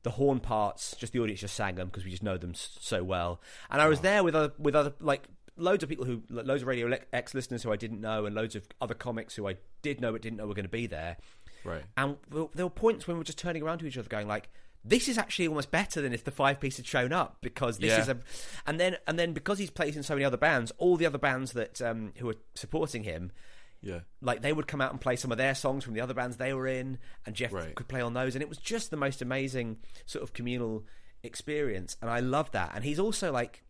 the 0.02 0.10
horn 0.10 0.40
parts 0.40 0.94
just 0.98 1.12
the 1.12 1.20
audience 1.20 1.40
just 1.40 1.54
sang 1.54 1.76
them 1.76 1.88
because 1.88 2.04
we 2.04 2.10
just 2.10 2.22
know 2.22 2.36
them 2.36 2.50
s- 2.50 2.76
so 2.80 3.02
well. 3.04 3.40
And 3.70 3.80
I 3.80 3.86
was 3.86 4.00
there 4.00 4.24
with 4.24 4.34
other 4.34 4.52
with 4.58 4.74
other 4.74 4.92
like 5.00 5.28
loads 5.56 5.84
of 5.84 5.88
people 5.88 6.04
who 6.04 6.22
loads 6.28 6.62
of 6.62 6.68
Radio 6.68 6.92
X 7.12 7.32
listeners 7.32 7.62
who 7.62 7.70
I 7.72 7.76
didn't 7.76 8.00
know, 8.00 8.26
and 8.26 8.34
loads 8.34 8.56
of 8.56 8.66
other 8.80 8.94
comics 8.94 9.36
who 9.36 9.46
I 9.48 9.56
did 9.82 10.00
know 10.00 10.10
but 10.12 10.20
didn't 10.22 10.38
know 10.38 10.46
were 10.48 10.54
going 10.54 10.64
to 10.64 10.68
be 10.68 10.86
there. 10.88 11.16
Right. 11.64 11.82
And 11.96 12.16
there 12.54 12.64
were 12.66 12.70
points 12.70 13.06
when 13.06 13.16
we 13.16 13.18
were 13.18 13.24
just 13.24 13.38
turning 13.38 13.62
around 13.62 13.78
to 13.78 13.86
each 13.86 13.98
other, 13.98 14.08
going 14.08 14.28
like, 14.28 14.48
"This 14.84 15.08
is 15.08 15.18
actually 15.18 15.48
almost 15.48 15.70
better 15.70 16.00
than 16.02 16.12
if 16.12 16.24
the 16.24 16.30
five 16.30 16.60
piece 16.60 16.76
had 16.76 16.86
shown 16.86 17.12
up 17.12 17.38
because 17.40 17.78
this 17.78 17.90
Yeah. 17.90 18.00
is 18.00 18.08
a." 18.08 18.18
And 18.66 18.78
then 18.78 18.96
and 19.06 19.18
then 19.18 19.32
because 19.32 19.58
he's 19.58 19.70
played 19.70 19.96
in 19.96 20.02
so 20.02 20.14
many 20.14 20.24
other 20.24 20.36
bands, 20.36 20.72
all 20.78 20.96
the 20.96 21.06
other 21.06 21.18
bands 21.18 21.52
that 21.52 21.80
um, 21.82 22.12
who 22.18 22.28
are 22.30 22.36
supporting 22.54 23.04
him, 23.04 23.32
Yeah, 23.80 24.00
like 24.20 24.42
they 24.42 24.52
would 24.52 24.66
come 24.66 24.80
out 24.80 24.90
and 24.92 25.00
play 25.00 25.16
some 25.16 25.32
of 25.32 25.38
their 25.38 25.54
songs 25.54 25.84
from 25.84 25.94
the 25.94 26.00
other 26.00 26.14
bands 26.14 26.36
they 26.36 26.52
were 26.54 26.66
in, 26.66 26.98
and 27.26 27.34
Jeff 27.34 27.52
Right. 27.52 27.74
could 27.74 27.88
play 27.88 28.00
on 28.00 28.14
those, 28.14 28.34
and 28.34 28.42
it 28.42 28.48
was 28.48 28.58
just 28.58 28.90
the 28.90 28.96
most 28.96 29.20
amazing 29.22 29.78
sort 30.06 30.22
of 30.22 30.32
communal 30.32 30.86
experience, 31.22 31.96
and 32.02 32.10
I 32.10 32.20
love 32.20 32.50
that. 32.52 32.72
And 32.74 32.84
he's 32.84 32.98
also 32.98 33.32
like, 33.32 33.62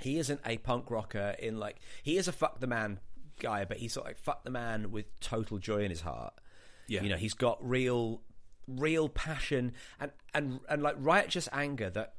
he 0.00 0.18
isn't 0.18 0.40
a 0.46 0.56
punk 0.58 0.90
rocker 0.90 1.34
in 1.38 1.58
like 1.58 1.76
he 2.02 2.16
is 2.16 2.26
a 2.28 2.32
fuck 2.32 2.60
the 2.60 2.66
man 2.66 3.00
guy, 3.38 3.64
but 3.64 3.78
he's 3.78 3.92
sort 3.92 4.06
of 4.06 4.10
like 4.10 4.18
fuck 4.18 4.44
the 4.44 4.50
man 4.50 4.90
with 4.90 5.18
total 5.20 5.58
joy 5.58 5.82
in 5.82 5.90
his 5.90 6.00
heart. 6.02 6.34
Yeah. 6.90 7.02
you 7.02 7.08
know, 7.08 7.16
he's 7.16 7.34
got 7.34 7.56
real, 7.66 8.20
real 8.66 9.08
passion 9.08 9.72
and 9.98 10.10
and 10.34 10.60
and 10.68 10.82
like 10.82 10.96
righteous 10.98 11.48
anger 11.52 11.88
that 11.90 12.14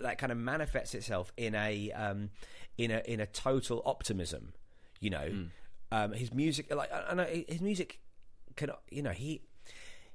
that 0.00 0.18
kind 0.18 0.32
of 0.32 0.38
manifests 0.38 0.94
itself 0.94 1.32
in 1.36 1.54
a 1.54 1.92
um 1.92 2.30
in 2.78 2.90
a 2.90 3.02
in 3.06 3.20
a 3.20 3.26
total 3.26 3.82
optimism. 3.84 4.52
You 5.00 5.10
know, 5.10 5.48
um, 5.92 6.12
his 6.12 6.32
music 6.32 6.72
like 6.74 6.90
I 6.92 7.14
know 7.14 7.26
his 7.26 7.60
music 7.60 8.00
can 8.56 8.70
you 8.90 9.02
know 9.02 9.10
he 9.10 9.42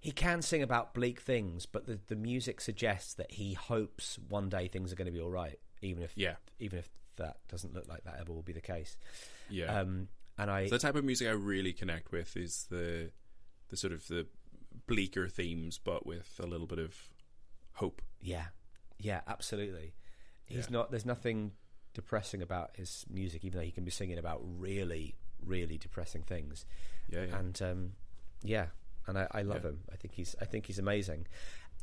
he 0.02 0.12
can 0.12 0.42
sing 0.42 0.64
about 0.64 0.94
bleak 0.94 1.20
things, 1.22 1.66
but 1.66 1.86
the 1.86 2.00
the 2.08 2.16
music 2.16 2.62
suggests 2.62 3.14
that 3.16 3.32
he 3.34 3.54
hopes 3.54 4.18
one 4.30 4.50
day 4.50 4.68
things 4.68 4.92
are 4.92 4.96
going 4.96 5.06
to 5.08 5.12
be 5.12 5.20
all 5.22 5.30
right, 5.30 5.60
even 5.82 6.04
if 6.04 6.14
Yeah. 6.16 6.36
even 6.60 6.80
if 6.80 6.90
that 7.18 7.38
doesn't 7.50 7.74
look 7.74 7.88
like 7.88 8.06
that 8.06 8.18
ever 8.20 8.32
will 8.32 8.42
be 8.44 8.54
the 8.54 8.62
case. 8.62 8.98
yeah. 9.50 9.80
Um, 9.82 10.08
and 10.38 10.50
I 10.50 10.70
the 10.70 10.80
type 10.80 10.96
of 10.96 11.04
music 11.04 11.28
I 11.28 11.32
really 11.32 11.74
connect 11.74 12.12
with 12.14 12.38
is 12.38 12.66
the 12.70 13.12
the 13.70 13.78
sort 13.78 13.94
of 13.94 14.08
the 14.08 14.28
bleaker 14.88 15.28
themes, 15.28 15.78
but 15.78 16.06
with 16.06 16.40
a 16.42 16.46
little 16.46 16.68
bit 16.68 16.80
of 16.80 16.96
hope. 17.74 18.02
Yeah, 18.22 18.46
yeah, 19.00 19.22
absolutely. 19.28 19.94
He's 20.46 20.66
Yeah. 20.66 20.72
not. 20.72 20.92
There's 20.92 21.06
nothing 21.06 21.54
depressing 21.94 22.42
about 22.42 22.76
his 22.78 23.06
music, 23.10 23.44
even 23.44 23.60
though 23.60 23.66
he 23.66 23.72
can 23.72 23.84
be 23.84 23.92
singing 23.92 24.18
about 24.18 24.42
really, 24.44 25.16
really 25.44 25.78
depressing 25.78 26.24
things. 26.24 26.66
Yeah, 27.10 27.26
yeah. 27.26 27.38
And 27.38 27.62
um, 27.62 27.92
yeah, 28.44 28.68
and 29.08 29.18
I, 29.18 29.28
I 29.32 29.42
love 29.44 29.64
Yeah. 29.64 29.70
him. 29.72 29.80
I 29.92 29.96
think 29.96 30.14
he's. 30.16 30.36
I 30.42 30.46
think 30.46 30.66
he's 30.66 30.80
amazing. 30.80 31.28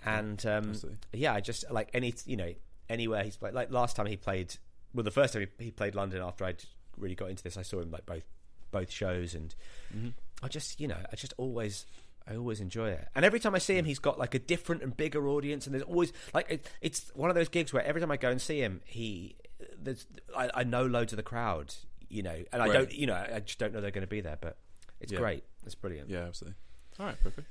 And 0.05 0.45
um, 0.47 0.75
yeah, 1.13 1.33
I 1.35 1.41
just 1.41 1.71
like 1.71 1.91
any. 1.95 2.15
You 2.27 2.37
know, 2.37 2.53
anywhere 2.89 3.25
he's 3.25 3.37
played. 3.37 3.55
Like 3.55 3.71
last 3.71 3.97
time 3.97 4.07
he 4.07 4.17
played. 4.17 4.57
Well, 4.95 5.05
the 5.05 5.11
first 5.11 5.33
time 5.35 5.47
he, 5.59 5.65
he 5.67 5.71
played 5.71 5.95
London 5.95 6.23
after 6.23 6.45
I'd 6.45 6.65
really 6.97 7.15
got 7.15 7.29
into 7.31 7.43
this, 7.43 7.57
I 7.57 7.63
saw 7.63 7.81
him 7.81 7.91
like 7.91 8.07
both 8.07 8.25
both 8.71 8.91
shows, 8.91 9.35
and 9.35 9.55
Mm-hmm. 9.95 10.09
I 10.43 10.49
just 10.49 10.81
you 10.81 10.89
know 10.89 10.99
I 11.13 11.17
just 11.17 11.33
always 11.37 11.87
I 12.29 12.37
always 12.37 12.61
enjoy 12.61 12.91
it. 12.91 13.07
And 13.15 13.25
every 13.25 13.39
time 13.41 13.55
I 13.55 13.59
see 13.59 13.77
him, 13.79 13.85
he's 13.85 13.99
got 14.01 14.19
like 14.19 14.35
a 14.35 14.39
different 14.39 14.83
and 14.83 14.97
bigger 14.97 15.29
audience, 15.29 15.67
and 15.67 15.75
there's 15.75 15.85
always 15.85 16.13
like 16.35 16.51
it, 16.51 16.67
it's 16.81 17.11
one 17.15 17.31
of 17.31 17.37
those 17.37 17.49
gigs 17.49 17.73
where 17.73 17.85
every 17.85 18.01
time 18.01 18.11
I 18.11 18.17
go 18.17 18.31
and 18.31 18.41
see 18.41 18.59
him, 18.61 18.81
he 18.85 19.37
there's 19.81 20.07
I, 20.37 20.51
I 20.55 20.65
know 20.65 20.85
loads 20.87 21.13
of 21.13 21.17
the 21.17 21.23
crowd, 21.23 21.75
you 22.09 22.23
know, 22.23 22.37
and 22.53 22.63
I 22.63 22.67
Right. 22.67 22.73
don't 22.75 22.93
you 22.95 23.07
know 23.07 23.15
I 23.15 23.41
just 23.41 23.59
don't 23.59 23.73
know 23.73 23.81
they're 23.81 23.91
going 23.91 24.03
to 24.03 24.07
be 24.09 24.21
there, 24.21 24.39
but 24.41 24.57
it's 25.01 25.13
Yeah. 25.13 25.19
great, 25.19 25.45
it's 25.65 25.75
brilliant. 25.75 26.11
Yeah, 26.11 26.25
absolutely. 26.25 26.57
All 26.99 27.07
right, 27.07 27.17
perfect. 27.23 27.49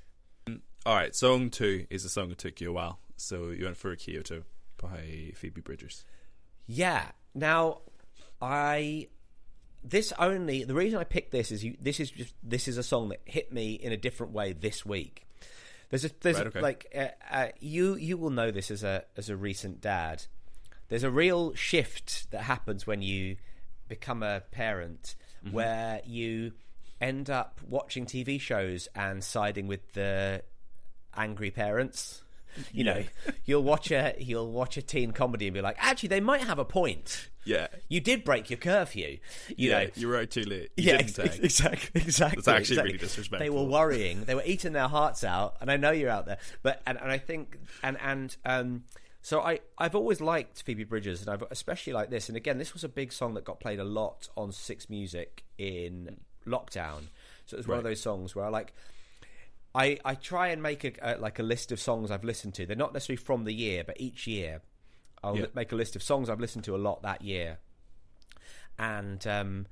Mm, 0.48 0.62
All 0.86 0.96
right, 0.96 1.16
song 1.16 1.50
two 1.50 1.88
is 1.90 2.04
a 2.06 2.10
song 2.10 2.30
that 2.30 2.38
took 2.38 2.60
you 2.62 2.70
a 2.70 2.74
while. 2.74 3.00
So 3.18 3.50
you 3.52 3.64
went 3.66 3.78
for 3.78 3.92
a 3.92 3.96
Kyoto 3.98 4.44
by 4.78 5.32
Phoebe 5.36 5.62
Bridgers. 5.62 6.04
Yeah. 6.68 7.12
Now, 7.34 7.80
I 8.42 9.08
this 9.88 10.12
only 10.18 10.64
the 10.64 10.74
reason 10.74 11.00
I 11.00 11.04
picked 11.04 11.32
this 11.32 11.52
is 11.52 11.64
you. 11.64 11.78
This 11.80 12.00
is 12.00 12.10
just 12.12 12.34
this 12.44 12.68
is 12.68 12.78
a 12.78 12.84
song 12.84 13.10
that 13.10 13.22
hit 13.26 13.54
me 13.54 13.74
in 13.74 13.92
a 13.92 13.98
different 13.98 14.34
way 14.34 14.54
this 14.54 14.86
week. 14.86 15.26
There's 15.90 16.06
a 16.06 16.12
there's 16.22 16.38
Right, 16.38 16.46
a- 16.46 16.50
okay. 16.50 16.62
like 16.62 16.86
uh, 16.96 17.08
uh, 17.36 17.48
you 17.60 17.96
you 17.96 18.18
will 18.18 18.32
know 18.32 18.52
this 18.52 18.72
as 18.72 18.84
a 18.84 19.04
as 19.16 19.30
a 19.30 19.36
recent 19.38 19.82
dad. 19.82 20.24
There's 20.90 21.04
a 21.04 21.12
real 21.12 21.54
shift 21.54 22.32
that 22.32 22.42
happens 22.42 22.86
when 22.88 23.02
you 23.02 23.38
become 23.88 24.24
a 24.24 24.42
parent, 24.52 25.16
Mm-hmm. 25.46 25.54
where 25.56 26.02
you 26.06 26.54
end 27.00 27.30
up 27.30 27.60
watching 27.68 28.08
TV 28.08 28.42
shows 28.42 28.88
and 28.96 29.24
siding 29.24 29.68
with 29.68 29.94
the 29.94 30.42
angry 31.16 31.52
parents. 31.52 32.24
You 32.72 32.84
know, 32.84 33.04
you'll 33.46 33.64
watch 33.64 33.92
a 33.92 34.16
you'll 34.20 34.52
watch 34.52 34.78
a 34.78 34.82
teen 34.82 35.12
comedy 35.12 35.48
and 35.48 35.54
be 35.54 35.62
like, 35.62 35.78
actually, 35.80 36.10
they 36.10 36.20
might 36.20 36.42
have 36.42 36.60
a 36.60 36.66
point. 36.66 37.30
Yeah, 37.46 37.68
You 37.90 38.00
did 38.02 38.24
break 38.24 38.50
your 38.50 38.58
curfew. 38.58 39.20
You 39.50 39.70
yeah, 39.70 39.84
know, 39.84 39.90
you 39.96 40.08
were 40.08 40.18
out 40.18 40.32
too 40.32 40.42
late. 40.42 40.72
You 40.78 40.86
yeah, 40.86 40.94
ex- 40.96 41.20
exactly, 41.20 41.92
exactly. 42.02 42.42
That's 42.42 42.48
actually 42.48 42.56
exactly. 42.58 42.84
really 42.84 42.98
disrespectful. 42.98 43.46
They 43.46 43.52
were 43.52 43.70
worrying. 43.70 44.24
They 44.24 44.34
were 44.34 44.44
eating 44.46 44.74
their 44.74 44.88
hearts 44.88 45.24
out, 45.24 45.58
and 45.62 45.70
I 45.70 45.78
know 45.78 45.92
you're 45.92 46.10
out 46.10 46.26
there. 46.26 46.40
But 46.64 46.82
and, 46.88 47.00
and 47.00 47.12
I 47.12 47.20
think 47.20 47.60
and 47.84 47.98
and 48.02 48.36
um, 48.46 48.84
so 49.22 49.42
I 49.42 49.60
I've 49.78 49.94
always 49.94 50.22
liked 50.22 50.64
Phoebe 50.64 50.86
Bridgers, 50.86 51.22
and 51.22 51.30
I've 51.30 51.44
especially 51.52 51.94
liked 51.94 52.10
this. 52.10 52.30
And 52.30 52.36
again, 52.36 52.58
this 52.58 52.74
was 52.74 52.84
a 52.84 52.90
big 52.90 53.14
song 53.14 53.36
that 53.36 53.44
got 53.44 53.60
played 53.60 53.80
a 53.80 53.84
lot 53.84 54.28
on 54.36 54.52
Six 54.52 54.90
Music 54.90 55.44
in 55.60 56.18
lockdown. 56.48 57.10
So 57.46 57.56
it 57.56 57.58
was 57.58 57.68
one 57.68 57.78
of 57.78 57.84
those 57.84 58.02
songs 58.02 58.36
where 58.36 58.46
I 58.46 58.50
like. 58.50 58.74
I, 59.76 60.00
I 60.06 60.16
try 60.16 60.48
and 60.48 60.64
make 60.64 60.84
a, 60.86 60.94
a, 61.02 61.18
like 61.20 61.38
a 61.40 61.44
list 61.44 61.72
of 61.72 61.80
songs 61.82 62.10
I've 62.10 62.24
listened 62.24 62.54
to. 62.56 62.66
They're 62.66 62.76
not 62.78 62.94
necessarily 62.94 63.18
from 63.18 63.44
the 63.44 63.54
year, 63.54 63.84
but 63.84 64.00
each 64.00 64.26
year 64.26 64.62
I'll 65.24 65.38
Yeah. 65.38 65.46
make 65.54 65.72
a 65.72 65.76
list 65.76 65.96
of 65.96 66.02
songs 66.04 66.30
I've 66.30 66.40
listened 66.40 66.64
to 66.66 66.76
a 66.76 66.78
lot 66.78 67.02
that 67.02 67.22
year, 67.22 67.60
and 68.80 69.26
um, 69.28 69.68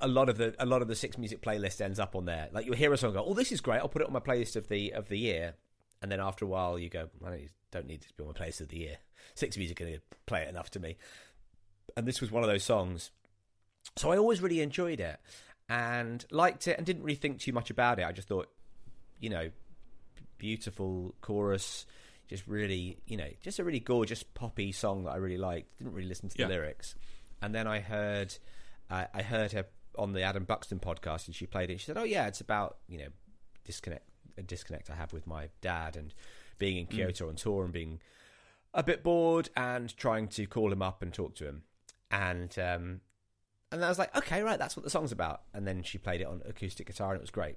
a 0.00 0.08
lot 0.08 0.28
of 0.28 0.36
the 0.38 0.54
a 0.58 0.66
lot 0.66 0.82
of 0.82 0.88
the 0.88 0.94
six 0.94 1.18
music 1.18 1.40
playlist 1.42 1.80
ends 1.80 1.98
up 1.98 2.14
on 2.14 2.24
there. 2.24 2.48
Like 2.52 2.66
you'll 2.66 2.76
hear 2.76 2.92
a 2.92 2.96
song, 2.98 3.12
go, 3.14 3.24
"Oh, 3.24 3.34
this 3.34 3.52
is 3.52 3.60
great! 3.60 3.78
I'll 3.78 3.88
put 3.88 4.02
it 4.02 4.06
on 4.08 4.12
my 4.12 4.20
playlist 4.20 4.56
of 4.56 4.68
the 4.68 4.92
of 4.92 5.08
the 5.08 5.18
year," 5.18 5.54
and 6.02 6.10
then 6.10 6.20
after 6.20 6.44
a 6.44 6.48
while, 6.48 6.78
you 6.78 6.88
go, 6.88 7.08
"I 7.24 7.30
don't, 7.30 7.48
don't 7.70 7.86
need 7.86 8.02
it 8.02 8.08
to 8.08 8.14
be 8.14 8.22
on 8.22 8.28
my 8.28 8.34
playlist 8.34 8.60
of 8.60 8.68
the 8.68 8.78
year. 8.78 8.98
Six 9.34 9.56
music 9.56 9.78
going 9.78 9.94
to 9.94 10.00
play 10.26 10.42
it 10.42 10.48
enough 10.48 10.70
to 10.70 10.80
me." 10.80 10.96
And 11.96 12.06
this 12.06 12.20
was 12.20 12.30
one 12.30 12.42
of 12.42 12.48
those 12.48 12.64
songs, 12.64 13.10
so 13.96 14.10
I 14.10 14.18
always 14.18 14.40
really 14.42 14.60
enjoyed 14.60 15.00
it 15.00 15.18
and 15.68 16.24
liked 16.30 16.68
it, 16.68 16.76
and 16.76 16.86
didn't 16.86 17.02
really 17.02 17.16
think 17.16 17.40
too 17.40 17.52
much 17.52 17.70
about 17.70 17.98
it. 17.98 18.04
I 18.04 18.12
just 18.12 18.28
thought, 18.28 18.48
you 19.20 19.30
know, 19.30 19.50
beautiful 20.38 21.14
chorus, 21.20 21.86
just 22.28 22.46
really, 22.46 22.98
you 23.06 23.16
know, 23.16 23.28
just 23.42 23.58
a 23.58 23.64
really 23.64 23.80
gorgeous 23.80 24.22
poppy 24.22 24.72
song 24.72 25.04
that 25.04 25.10
I 25.12 25.16
really 25.16 25.38
liked. 25.38 25.76
Didn't 25.78 25.94
really 25.94 26.08
listen 26.08 26.28
to 26.28 26.36
the 26.36 26.42
Yeah. 26.44 26.48
lyrics, 26.48 26.94
and 27.42 27.54
then 27.54 27.66
I 27.66 27.80
heard, 27.80 28.36
uh, 28.90 29.06
I 29.12 29.22
heard 29.22 29.52
her 29.52 29.66
on 29.96 30.12
the 30.12 30.22
Adam 30.22 30.44
Buxton 30.44 30.78
podcast, 30.78 31.26
and 31.26 31.34
she 31.34 31.46
played 31.46 31.70
it. 31.70 31.80
She 31.80 31.86
said, 31.86 31.96
"Oh 31.96 32.04
yeah, 32.04 32.26
it's 32.26 32.40
about 32.40 32.78
you 32.88 32.98
know 32.98 33.08
disconnect 33.64 34.08
a 34.38 34.42
disconnect 34.42 34.90
I 34.90 34.94
have 34.96 35.12
with 35.14 35.26
my 35.26 35.48
dad 35.62 35.96
and 35.96 36.12
being 36.58 36.76
in 36.76 36.86
Kyoto 36.86 37.28
on 37.28 37.36
tour 37.36 37.64
and 37.64 37.72
being 37.72 38.00
a 38.74 38.82
bit 38.82 39.02
bored 39.02 39.48
and 39.56 39.96
trying 39.96 40.28
to 40.28 40.46
call 40.46 40.70
him 40.72 40.82
up 40.82 41.02
and 41.02 41.12
talk 41.12 41.34
to 41.36 41.46
him." 41.46 41.62
And 42.10 42.56
um, 42.58 43.00
and 43.72 43.84
I 43.84 43.88
was 43.88 43.98
like, 43.98 44.16
okay, 44.16 44.42
right, 44.42 44.58
that's 44.58 44.76
what 44.76 44.84
the 44.84 44.90
song's 44.90 45.12
about. 45.12 45.42
And 45.52 45.66
then 45.66 45.82
she 45.82 45.98
played 45.98 46.20
it 46.20 46.26
on 46.26 46.42
acoustic 46.46 46.86
guitar, 46.86 47.10
and 47.10 47.18
it 47.18 47.22
was 47.22 47.30
great. 47.30 47.56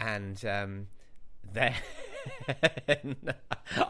And 0.00 0.42
um, 0.44 0.86
then 1.52 1.74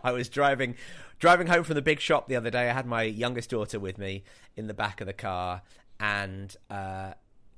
I 0.05 0.13
was 0.13 0.29
driving 0.29 0.77
driving 1.19 1.47
home 1.47 1.65
from 1.65 1.75
the 1.75 1.83
big 1.83 2.01
shop 2.01 2.29
the 2.29 2.37
other 2.37 2.51
day. 2.51 2.69
I 2.69 2.73
had 2.73 2.87
my 2.87 3.03
youngest 3.03 3.51
daughter 3.51 3.79
with 3.79 3.99
me 3.99 4.25
in 4.57 4.67
the 4.67 4.75
back 4.75 5.01
of 5.01 5.07
the 5.07 5.13
car, 5.13 5.63
and 5.99 6.55
uh, 6.71 7.13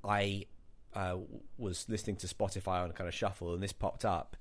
I 0.05 0.47
uh, 0.95 1.17
was 1.59 1.87
listening 1.89 2.17
to 2.17 2.27
Spotify 2.29 2.85
on 2.85 2.93
kind 2.93 3.09
of 3.09 3.15
shuffle, 3.15 3.55
and 3.55 3.63
this 3.63 3.73
popped 3.73 4.05
up, 4.05 4.37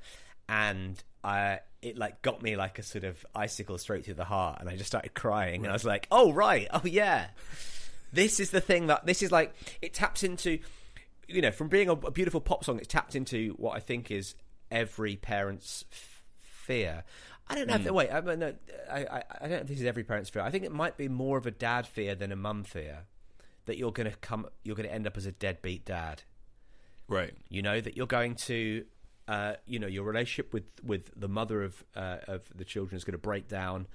and 0.48 1.02
I 1.24 1.60
it 1.82 1.98
like 1.98 2.22
got 2.22 2.42
me 2.42 2.56
like 2.56 2.78
a 2.80 2.84
sort 2.84 3.04
of 3.04 3.26
icicle 3.36 3.78
straight 3.78 4.06
through 4.06 4.16
the 4.16 4.26
heart, 4.26 4.60
and 4.60 4.70
I 4.70 4.76
just 4.76 4.88
started 4.88 5.14
crying, 5.14 5.64
and 5.64 5.72
I 5.72 5.74
was 5.74 5.86
like, 5.86 6.08
oh 6.12 6.32
right, 6.32 6.68
oh 6.72 6.82
yeah, 6.84 7.28
this 8.14 8.40
is 8.40 8.52
the 8.52 8.62
thing 8.62 8.88
that 8.88 9.06
this 9.06 9.22
is 9.22 9.32
like 9.32 9.54
it 9.82 9.94
taps 9.94 10.24
into, 10.24 10.60
you 11.28 11.42
know, 11.42 11.52
from 11.52 11.68
being 11.68 11.90
a, 11.90 11.94
a 11.94 12.12
beautiful 12.12 12.40
pop 12.40 12.64
song, 12.64 12.78
it's 12.78 12.88
tapped 12.88 13.16
into 13.16 13.56
what 13.58 13.76
I 13.76 13.80
think 13.80 14.12
is 14.12 14.36
every 14.72 15.16
parent's 15.16 15.84
f- 15.92 16.24
fear. 16.40 17.04
I 17.48 17.56
don't 17.56 17.68
know. 17.68 17.76
If, 17.76 17.92
wait, 17.92 18.10
I, 18.10 18.22
no, 18.22 18.54
I, 18.90 19.00
I, 19.00 19.24
I 19.42 19.42
don't 19.42 19.52
know 19.52 19.58
if 19.58 19.68
this 19.68 19.80
is 19.80 19.86
every 19.86 20.04
parent's 20.04 20.30
fear. 20.30 20.42
I 20.42 20.50
think 20.50 20.64
it 20.64 20.72
might 20.72 20.96
be 20.96 21.10
more 21.10 21.38
of 21.38 21.46
a 21.46 21.52
dad 21.52 21.86
fear 21.86 22.16
than 22.16 22.32
a 22.32 22.38
mum 22.38 22.64
fear 22.64 23.00
that 23.66 23.78
you're 23.78 23.92
going 23.92 24.10
to 24.10 24.18
come, 24.18 24.48
you're 24.64 24.76
going 24.76 24.88
to 24.88 24.94
end 24.94 25.08
up 25.08 25.18
as 25.18 25.26
a 25.26 25.32
deadbeat 25.32 25.86
dad. 25.86 26.24
Right. 27.08 27.34
You 27.50 27.62
know 27.62 27.82
that 27.82 27.98
you're 27.98 28.08
going 28.08 28.36
to, 28.36 28.86
uh, 29.28 29.54
you 29.66 29.80
know, 29.80 29.88
your 29.88 30.04
relationship 30.04 30.54
with 30.54 30.64
with 30.84 31.12
the 31.16 31.28
mother 31.28 31.64
of 31.64 31.84
uh, 31.96 32.18
of 32.28 32.42
the 32.56 32.64
children 32.64 32.96
is 32.96 33.04
going 33.04 33.14
to 33.14 33.18
break 33.18 33.48
down, 33.48 33.88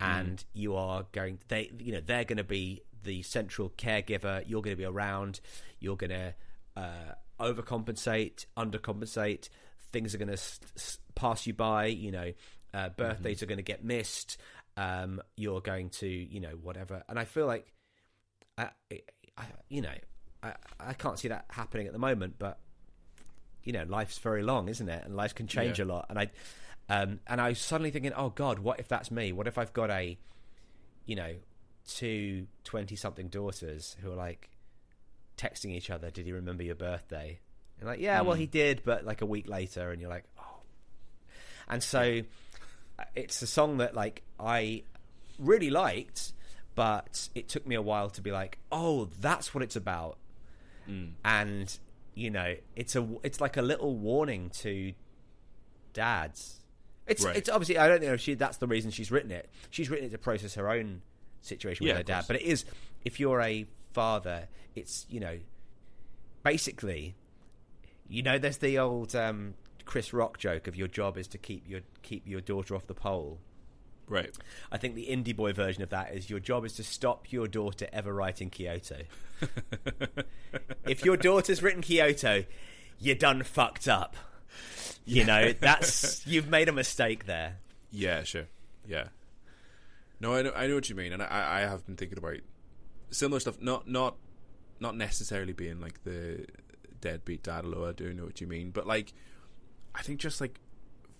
and 0.00 0.42
you 0.54 0.74
are 0.74 1.06
going. 1.12 1.38
They, 1.48 1.70
you 1.78 1.92
know, 1.92 2.00
they're 2.04 2.24
going 2.24 2.38
to 2.38 2.44
be 2.44 2.82
the 3.06 3.22
central 3.22 3.70
caregiver. 3.70 4.44
You're 4.46 4.60
going 4.62 4.76
to 4.76 4.80
be 4.80 4.84
around. 4.84 5.40
You're 5.80 5.96
going 5.96 6.10
to 6.10 6.34
uh, 6.76 7.14
overcompensate, 7.40 8.44
undercompensate. 8.56 9.48
Things 9.92 10.14
are 10.14 10.18
going 10.18 10.28
to 10.28 10.34
s- 10.34 10.60
s- 10.76 10.98
pass 11.14 11.46
you 11.46 11.54
by. 11.54 11.86
You 11.86 12.12
know, 12.12 12.32
uh, 12.74 12.90
birthdays 12.90 13.42
are 13.42 13.46
going 13.46 13.58
to 13.58 13.62
get 13.62 13.82
missed. 13.84 14.36
Um, 14.76 15.22
you're 15.36 15.62
going 15.62 15.88
to, 15.90 16.06
you 16.06 16.40
know, 16.40 16.58
whatever. 16.62 17.02
And 17.08 17.18
I 17.18 17.24
feel 17.24 17.46
like, 17.46 17.72
I, 18.58 18.68
I, 19.38 19.44
you 19.70 19.80
know, 19.80 19.94
I, 20.42 20.52
I 20.78 20.92
can't 20.92 21.18
see 21.18 21.28
that 21.28 21.46
happening 21.48 21.86
at 21.86 21.92
the 21.94 21.98
moment, 21.98 22.34
but 22.38 22.58
you 23.64 23.72
know, 23.72 23.84
life's 23.88 24.18
very 24.18 24.42
long, 24.42 24.68
isn't 24.68 24.88
it? 24.88 25.04
And 25.04 25.16
life 25.16 25.34
can 25.34 25.46
change 25.46 25.78
Yeah. 25.78 25.86
a 25.86 25.86
lot. 25.86 26.06
And 26.10 26.18
I, 26.18 26.30
um, 26.88 27.18
and 27.26 27.40
I 27.40 27.48
was 27.48 27.58
suddenly 27.58 27.90
thinking, 27.90 28.12
oh 28.14 28.28
God, 28.30 28.60
what 28.60 28.78
if 28.78 28.86
that's 28.86 29.10
me? 29.10 29.32
What 29.32 29.46
if 29.48 29.58
I've 29.58 29.72
got 29.72 29.90
a, 29.90 30.16
you 31.04 31.16
know, 31.16 31.34
two 31.86 32.46
20 32.64 32.96
something 32.96 33.28
daughters 33.28 33.96
who 34.02 34.12
are 34.12 34.16
like 34.16 34.50
texting 35.36 35.70
each 35.72 35.90
other, 35.90 36.10
did 36.10 36.26
he 36.26 36.32
remember 36.32 36.62
your 36.62 36.74
birthday? 36.74 37.38
And 37.78 37.88
like, 37.88 38.00
yeah, 38.00 38.20
well, 38.22 38.34
he 38.34 38.46
did, 38.46 38.82
but 38.84 39.04
like 39.04 39.20
a 39.22 39.26
week 39.26 39.48
later, 39.48 39.90
and 39.90 40.00
you're 40.00 40.10
like, 40.10 40.24
oh. 40.38 40.60
And 41.68 41.82
so 41.82 42.22
uh, 42.98 43.04
it's 43.14 43.42
a 43.42 43.46
song 43.46 43.78
that 43.78 43.94
like 43.94 44.22
I 44.40 44.82
really 45.38 45.70
liked, 45.70 46.32
but 46.74 47.28
it 47.34 47.48
took 47.48 47.66
me 47.66 47.74
a 47.74 47.82
while 47.82 48.08
to 48.10 48.20
be 48.22 48.32
like, 48.32 48.58
oh, 48.72 49.08
that's 49.20 49.54
what 49.54 49.62
it's 49.62 49.76
about. 49.76 50.16
And 51.24 51.76
you 52.14 52.30
know, 52.30 52.54
it's 52.76 52.94
a 52.96 53.06
it's 53.22 53.40
like 53.40 53.56
a 53.56 53.62
little 53.62 53.94
warning 53.96 54.50
to 54.60 54.92
dads. 55.92 56.60
It's 57.06 57.24
Right. 57.24 57.36
it's 57.36 57.48
obviously 57.48 57.76
I 57.78 57.88
don't 57.88 58.02
know 58.02 58.14
if 58.14 58.20
she 58.20 58.34
that's 58.34 58.56
the 58.58 58.66
reason 58.66 58.90
she's 58.90 59.10
written 59.10 59.30
it. 59.30 59.50
She's 59.70 59.90
written 59.90 60.06
it 60.06 60.10
to 60.10 60.18
process 60.18 60.54
her 60.54 60.70
own 60.70 61.02
situation 61.46 61.86
with 61.86 61.94
her 61.94 62.00
of 62.00 62.06
dad. 62.06 62.24
But 62.26 62.36
it 62.36 62.42
is 62.42 62.64
if 63.04 63.20
you're 63.20 63.40
a 63.40 63.66
father, 63.92 64.48
it's 64.74 65.06
you 65.08 65.20
know 65.20 65.38
basically 66.42 67.14
you 68.08 68.22
know 68.22 68.38
there's 68.38 68.58
the 68.58 68.78
old 68.78 69.14
um, 69.16 69.54
Chris 69.84 70.12
Rock 70.12 70.38
joke 70.38 70.66
of 70.66 70.76
your 70.76 70.88
job 70.88 71.16
is 71.16 71.26
to 71.28 71.38
keep 71.38 71.68
your 71.68 71.80
keep 72.02 72.26
your 72.26 72.40
daughter 72.40 72.74
off 72.74 72.86
the 72.86 72.94
pole. 72.94 73.38
Right. 74.08 74.36
I 74.70 74.78
think 74.78 74.94
the 74.94 75.06
indie 75.06 75.34
boy 75.34 75.52
version 75.52 75.82
of 75.82 75.90
that 75.90 76.14
is 76.14 76.30
your 76.30 76.38
job 76.38 76.64
is 76.64 76.74
to 76.74 76.84
stop 76.84 77.32
your 77.32 77.48
daughter 77.48 77.88
ever 77.92 78.12
writing 78.12 78.50
Kyoto. 78.50 79.02
if 80.86 81.04
your 81.04 81.16
daughter's 81.16 81.60
written 81.60 81.82
Kyoto, 81.82 82.44
you're 83.00 83.16
done 83.16 83.42
fucked 83.42 83.88
up. 83.88 84.16
You 85.04 85.24
know, 85.24 85.52
that's 85.52 86.26
you've 86.26 86.48
made 86.48 86.68
a 86.68 86.72
mistake 86.72 87.26
there. 87.26 87.56
Yeah, 87.90 88.22
sure. 88.22 88.46
Yeah. 88.86 89.08
No, 90.20 90.34
I 90.34 90.42
know, 90.42 90.52
I 90.54 90.66
know 90.66 90.76
what 90.76 90.88
you 90.88 90.94
mean, 90.94 91.12
and 91.12 91.22
I, 91.22 91.58
I 91.58 91.60
have 91.60 91.84
been 91.86 91.96
thinking 91.96 92.18
about 92.18 92.38
similar 93.10 93.40
stuff. 93.40 93.60
Not, 93.60 93.88
not, 93.88 94.16
not 94.80 94.96
necessarily 94.96 95.52
being 95.52 95.80
like 95.80 96.04
the 96.04 96.46
deadbeat 97.00 97.42
dad. 97.42 97.64
Although 97.64 97.88
I 97.88 97.92
do 97.92 98.12
know 98.12 98.24
what 98.24 98.40
you 98.40 98.46
mean, 98.46 98.70
but 98.70 98.86
like, 98.86 99.12
I 99.94 100.02
think 100.02 100.20
just 100.20 100.40
like 100.40 100.60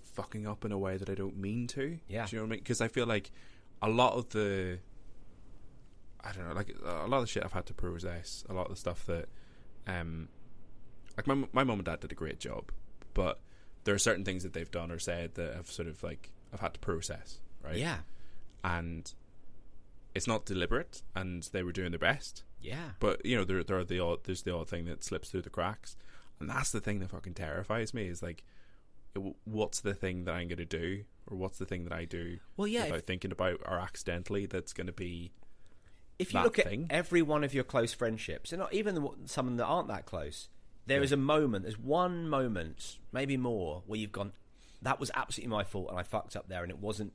fucking 0.02 0.46
up 0.46 0.64
in 0.64 0.72
a 0.72 0.78
way 0.78 0.96
that 0.96 1.10
I 1.10 1.14
don't 1.14 1.36
mean 1.36 1.66
to. 1.68 1.98
Yeah. 2.08 2.26
do 2.26 2.36
you 2.36 2.38
know 2.40 2.44
what 2.44 2.48
I 2.48 2.50
mean? 2.52 2.60
Because 2.60 2.80
I 2.80 2.88
feel 2.88 3.06
like 3.06 3.30
a 3.82 3.88
lot 3.88 4.14
of 4.14 4.30
the, 4.30 4.78
I 6.22 6.32
don't 6.32 6.48
know, 6.48 6.54
like 6.54 6.74
a 6.84 7.06
lot 7.06 7.18
of 7.18 7.24
the 7.24 7.26
shit 7.26 7.44
I've 7.44 7.52
had 7.52 7.66
to 7.66 7.74
process, 7.74 8.44
a 8.48 8.54
lot 8.54 8.66
of 8.66 8.70
the 8.70 8.76
stuff 8.76 9.04
that, 9.06 9.28
um, 9.86 10.28
like 11.16 11.26
my 11.26 11.34
my 11.52 11.64
mom 11.64 11.78
and 11.78 11.84
dad 11.84 12.00
did 12.00 12.12
a 12.12 12.14
great 12.14 12.38
job, 12.40 12.72
but 13.14 13.40
there 13.84 13.94
are 13.94 13.98
certain 13.98 14.24
things 14.24 14.42
that 14.42 14.52
they've 14.52 14.70
done 14.70 14.90
or 14.90 14.98
said 14.98 15.34
that 15.34 15.54
have 15.54 15.70
sort 15.70 15.88
of 15.88 16.02
like 16.02 16.32
I've 16.52 16.60
had 16.60 16.74
to 16.74 16.80
process, 16.80 17.40
right? 17.62 17.76
Yeah, 17.76 17.98
and 18.66 19.14
it's 20.14 20.26
not 20.26 20.44
deliberate, 20.44 21.02
and 21.14 21.42
they 21.52 21.62
were 21.62 21.72
doing 21.72 21.92
their 21.92 21.98
best, 21.98 22.42
yeah, 22.60 22.90
but 23.00 23.24
you 23.24 23.36
know 23.36 23.44
there 23.44 23.62
there 23.62 23.78
are 23.78 23.84
the 23.84 24.00
odd 24.00 24.24
there's 24.24 24.42
the 24.42 24.54
odd 24.54 24.68
thing 24.68 24.84
that 24.86 25.04
slips 25.04 25.30
through 25.30 25.42
the 25.42 25.50
cracks, 25.50 25.96
and 26.40 26.50
that's 26.50 26.72
the 26.72 26.80
thing 26.80 26.98
that 27.00 27.10
fucking 27.10 27.34
terrifies 27.34 27.94
me 27.94 28.08
is 28.08 28.22
like, 28.22 28.42
what's 29.44 29.80
the 29.80 29.94
thing 29.94 30.24
that 30.24 30.32
I'm 30.34 30.48
going 30.48 30.58
to 30.58 30.64
do, 30.64 31.04
or 31.26 31.36
what's 31.36 31.58
the 31.58 31.64
thing 31.66 31.84
that 31.84 31.92
I 31.92 32.04
do 32.04 32.38
Well, 32.56 32.66
yeah, 32.66 32.84
without 32.84 32.98
if- 32.98 33.04
thinking 33.06 33.30
about 33.32 33.60
or 33.66 33.78
accidentally 33.78 34.46
that's 34.46 34.72
going 34.72 34.88
to 34.88 34.92
be 34.92 35.32
if 36.18 36.32
you 36.32 36.40
look 36.42 36.56
thing. 36.56 36.86
at 36.88 36.96
every 36.96 37.20
one 37.22 37.44
of 37.44 37.52
your 37.54 37.64
close 37.64 37.92
friendships, 37.92 38.52
and 38.52 38.60
not 38.60 38.72
even 38.72 38.94
the, 38.94 39.08
some 39.26 39.46
of 39.46 39.50
them 39.52 39.56
that 39.58 39.66
aren't 39.66 39.88
that 39.88 40.06
close, 40.06 40.48
there 40.86 41.02
is 41.02 41.12
a 41.12 41.16
moment, 41.16 41.64
there's 41.64 41.78
one 41.78 42.26
moment, 42.28 42.96
maybe 43.12 43.36
more, 43.36 43.82
where 43.86 43.98
you've 43.98 44.12
gone, 44.12 44.32
that 44.80 44.98
was 44.98 45.10
absolutely 45.14 45.50
my 45.54 45.62
fault, 45.62 45.88
and 45.90 45.98
I 45.98 46.02
fucked 46.02 46.34
up 46.34 46.48
there, 46.48 46.62
and 46.62 46.70
it 46.70 46.78
wasn't 46.78 47.12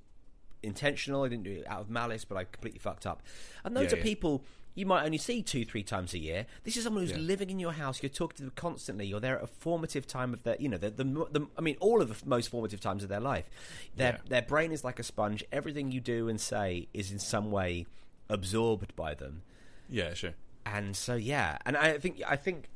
intentional. 0.64 1.24
I 1.24 1.30
didn't 1.30 1.44
do 1.44 1.52
it 1.52 1.68
out 1.68 1.82
of 1.82 1.90
malice, 1.90 2.26
but 2.26 2.38
I 2.38 2.44
completely 2.46 2.80
fucked 2.80 3.06
up. 3.06 3.22
And 3.64 3.76
those 3.76 3.86
Yeah, 3.92 3.94
are 3.96 3.98
yeah. 3.98 4.04
people 4.04 4.44
you 4.74 4.86
might 4.86 5.04
only 5.04 5.18
see 5.18 5.44
two, 5.44 5.66
three 5.66 5.84
times 5.84 6.14
a 6.14 6.18
year. 6.18 6.46
This 6.64 6.78
is 6.78 6.86
someone 6.86 7.04
who's 7.04 7.12
Yeah. 7.12 7.18
living 7.18 7.50
in 7.50 7.60
your 7.60 7.74
house. 7.74 8.02
You're 8.02 8.10
talking 8.10 8.38
to 8.38 8.44
them 8.44 8.54
constantly. 8.56 9.06
You're 9.06 9.20
there 9.20 9.38
at 9.38 9.44
a 9.44 9.48
formative 9.48 10.08
time 10.08 10.34
of 10.34 10.44
their, 10.44 10.56
you 10.62 10.70
know, 10.70 10.78
the, 10.78 10.90
the, 10.90 11.04
the 11.04 11.48
I 11.58 11.62
mean, 11.62 11.76
all 11.82 12.02
of 12.02 12.08
the 12.22 12.26
most 12.26 12.48
formative 12.48 12.80
times 12.80 13.04
of 13.04 13.10
their 13.10 13.20
life. 13.20 13.50
Their 13.98 14.14
Yeah. 14.14 14.20
their 14.30 14.42
brain 14.44 14.72
is 14.72 14.86
like 14.86 14.98
a 14.98 15.04
sponge. 15.04 15.44
Everything 15.52 15.92
you 15.92 16.00
do 16.00 16.30
and 16.30 16.40
say 16.40 16.88
is 16.94 17.12
in 17.12 17.20
some 17.20 17.52
way 17.52 17.86
absorbed 18.30 18.96
by 18.96 19.14
them 19.14 19.42
yeah 19.90 20.14
sure 20.14 20.34
and 20.66 20.96
so 20.96 21.16
yeah 21.16 21.58
and 21.66 21.76
i 21.76 21.98
think 21.98 22.22
i 22.26 22.38
think 22.38 22.70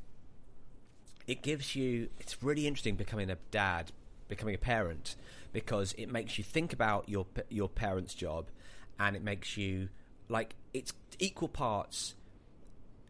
it 1.26 1.42
gives 1.42 1.74
you 1.74 2.10
it's 2.20 2.42
really 2.42 2.66
interesting 2.66 2.94
becoming 2.94 3.30
a 3.30 3.36
dad 3.50 3.90
becoming 4.28 4.54
a 4.54 4.58
parent 4.58 5.16
because 5.56 5.94
it 5.96 6.12
makes 6.12 6.36
you 6.36 6.44
think 6.44 6.74
about 6.74 7.08
your 7.08 7.24
your 7.48 7.66
parents 7.70 8.12
job 8.14 8.50
and 8.98 9.16
it 9.16 9.22
makes 9.22 9.56
you 9.56 9.88
like 10.28 10.54
it's 10.74 10.92
equal 11.18 11.48
parts 11.48 12.14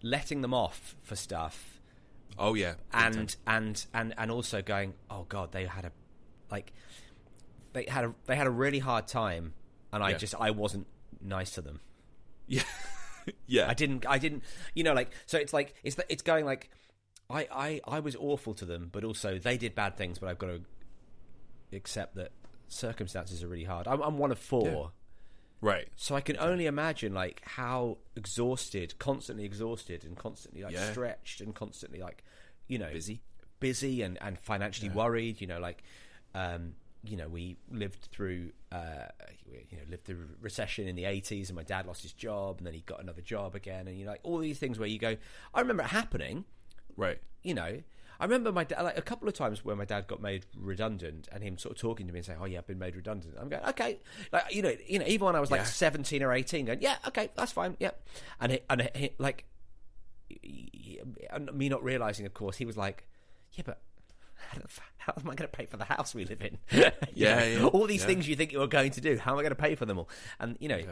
letting 0.00 0.42
them 0.42 0.54
off 0.54 0.94
for 1.02 1.16
stuff 1.16 1.80
Oh 2.38 2.54
yeah, 2.54 2.74
and 2.92 3.34
and 3.46 3.84
and 3.94 4.14
and 4.16 4.30
also 4.30 4.62
going, 4.62 4.94
oh 5.10 5.24
god, 5.28 5.52
they 5.52 5.64
had 5.64 5.86
a 5.86 5.92
like 6.50 6.72
they 7.72 7.84
had 7.88 8.04
a 8.04 8.14
they 8.26 8.36
had 8.36 8.46
a 8.46 8.50
really 8.50 8.78
hard 8.78 9.08
time, 9.08 9.54
and 9.92 10.02
I 10.04 10.12
Yeah. 10.12 10.18
just 10.18 10.34
I 10.38 10.50
wasn't 10.50 10.86
nice 11.20 11.50
to 11.52 11.62
them. 11.62 11.80
yeah, 12.46 12.62
yeah, 13.46 13.68
I 13.68 13.74
didn't 13.74 14.06
I 14.06 14.18
didn't 14.18 14.44
you 14.74 14.84
know 14.84 14.92
like 14.92 15.10
so 15.26 15.38
it's 15.38 15.52
like 15.52 15.74
it's 15.82 15.96
it's 16.08 16.22
going 16.22 16.44
like 16.44 16.70
I 17.30 17.48
I 17.50 17.80
I 17.96 18.00
was 18.00 18.14
awful 18.16 18.54
to 18.54 18.64
them, 18.64 18.90
but 18.92 19.02
also 19.04 19.38
they 19.38 19.56
did 19.56 19.74
bad 19.74 19.96
things, 19.96 20.18
but 20.18 20.28
I've 20.28 20.38
got 20.38 20.48
to 20.48 20.60
accept 21.72 22.14
that 22.16 22.32
circumstances 22.68 23.42
are 23.42 23.48
really 23.48 23.64
hard. 23.64 23.86
I'm, 23.88 24.00
I'm 24.02 24.18
one 24.18 24.30
of 24.32 24.38
four. 24.38 24.66
Yeah. 25.62 25.68
right. 25.70 25.88
So 25.96 26.14
I 26.14 26.20
can 26.20 26.36
only 26.38 26.66
imagine 26.66 27.14
like 27.14 27.42
how 27.44 27.98
exhausted, 28.14 28.98
constantly 28.98 29.44
exhausted, 29.44 30.04
and 30.04 30.16
constantly 30.16 30.62
like 30.62 30.72
Yeah. 30.74 30.90
stretched, 30.92 31.40
and 31.40 31.54
constantly 31.54 32.00
like 32.00 32.22
you 32.68 32.78
know 32.78 32.90
Busy. 32.92 33.20
busy, 33.60 34.02
and 34.02 34.18
and 34.20 34.38
financially 34.38 34.90
worried. 34.90 35.40
You 35.40 35.46
know, 35.46 35.58
like 35.60 35.82
um, 36.34 36.74
you 37.04 37.16
know 37.16 37.28
we 37.28 37.56
lived 37.70 38.08
through 38.12 38.50
uh, 38.72 39.06
you 39.46 39.78
know 39.78 39.84
lived 39.88 40.04
through 40.04 40.26
recession 40.40 40.88
in 40.88 40.96
the 40.96 41.04
eighties, 41.04 41.48
and 41.50 41.56
my 41.56 41.62
dad 41.62 41.86
lost 41.86 42.02
his 42.02 42.12
job, 42.12 42.58
and 42.58 42.66
then 42.66 42.74
he 42.74 42.80
got 42.80 43.00
another 43.00 43.22
job 43.22 43.54
again, 43.54 43.86
and 43.88 43.96
you 43.98 44.04
know 44.04 44.10
like 44.12 44.20
all 44.24 44.38
these 44.38 44.58
things 44.58 44.78
where 44.78 44.88
you 44.88 44.98
go, 44.98 45.16
I 45.54 45.60
remember 45.60 45.82
it 45.84 45.90
happening. 45.90 46.44
Right. 46.96 47.18
You 47.42 47.54
know. 47.54 47.82
I 48.18 48.24
remember 48.24 48.52
my 48.52 48.64
dad, 48.64 48.82
like 48.82 48.96
a 48.98 49.02
couple 49.02 49.28
of 49.28 49.34
times 49.34 49.64
where 49.64 49.76
my 49.76 49.84
dad 49.84 50.06
got 50.06 50.22
made 50.22 50.46
redundant, 50.56 51.28
and 51.32 51.42
him 51.42 51.58
sort 51.58 51.76
of 51.76 51.80
talking 51.80 52.06
to 52.06 52.12
me 52.12 52.20
and 52.20 52.26
saying, 52.26 52.38
"Oh 52.40 52.46
yeah, 52.46 52.58
I've 52.58 52.66
been 52.66 52.78
made 52.78 52.96
redundant." 52.96 53.34
I'm 53.38 53.48
going, 53.48 53.62
"Okay," 53.64 53.98
like 54.32 54.54
you 54.54 54.62
know, 54.62 54.74
you 54.86 54.98
know, 54.98 55.06
even 55.06 55.26
when 55.26 55.36
I 55.36 55.40
was 55.40 55.50
like 55.50 55.60
Yeah. 55.60 55.64
17 55.64 56.22
or 56.22 56.32
18, 56.32 56.66
going, 56.66 56.80
"Yeah, 56.80 56.96
okay, 57.08 57.30
that's 57.36 57.52
fine, 57.52 57.76
yeah," 57.78 57.90
and 58.40 58.52
he, 58.52 58.60
and 58.70 58.90
he, 58.94 59.10
like 59.18 59.44
me 61.52 61.68
not 61.68 61.82
realizing, 61.82 62.26
of 62.26 62.34
course, 62.34 62.56
he 62.56 62.64
was 62.64 62.76
like, 62.76 63.06
"Yeah, 63.52 63.62
but 63.66 63.80
how, 64.34 64.60
how 64.98 65.12
am 65.16 65.30
I 65.30 65.34
going 65.34 65.48
to 65.50 65.56
pay 65.56 65.66
for 65.66 65.76
the 65.76 65.84
house 65.84 66.14
we 66.14 66.24
live 66.24 66.42
in?" 66.42 66.58
Yeah, 66.72 66.90
yeah, 67.14 67.64
all 67.72 67.86
these 67.86 68.00
yeah. 68.02 68.06
things 68.06 68.28
you 68.28 68.36
think 68.36 68.52
you're 68.52 68.66
going 68.66 68.92
to 68.92 69.00
do, 69.00 69.18
how 69.18 69.32
am 69.32 69.38
I 69.38 69.42
going 69.42 69.50
to 69.50 69.56
pay 69.56 69.74
for 69.74 69.86
them 69.86 69.98
all? 69.98 70.08
And 70.40 70.56
you 70.60 70.68
know, 70.68 70.82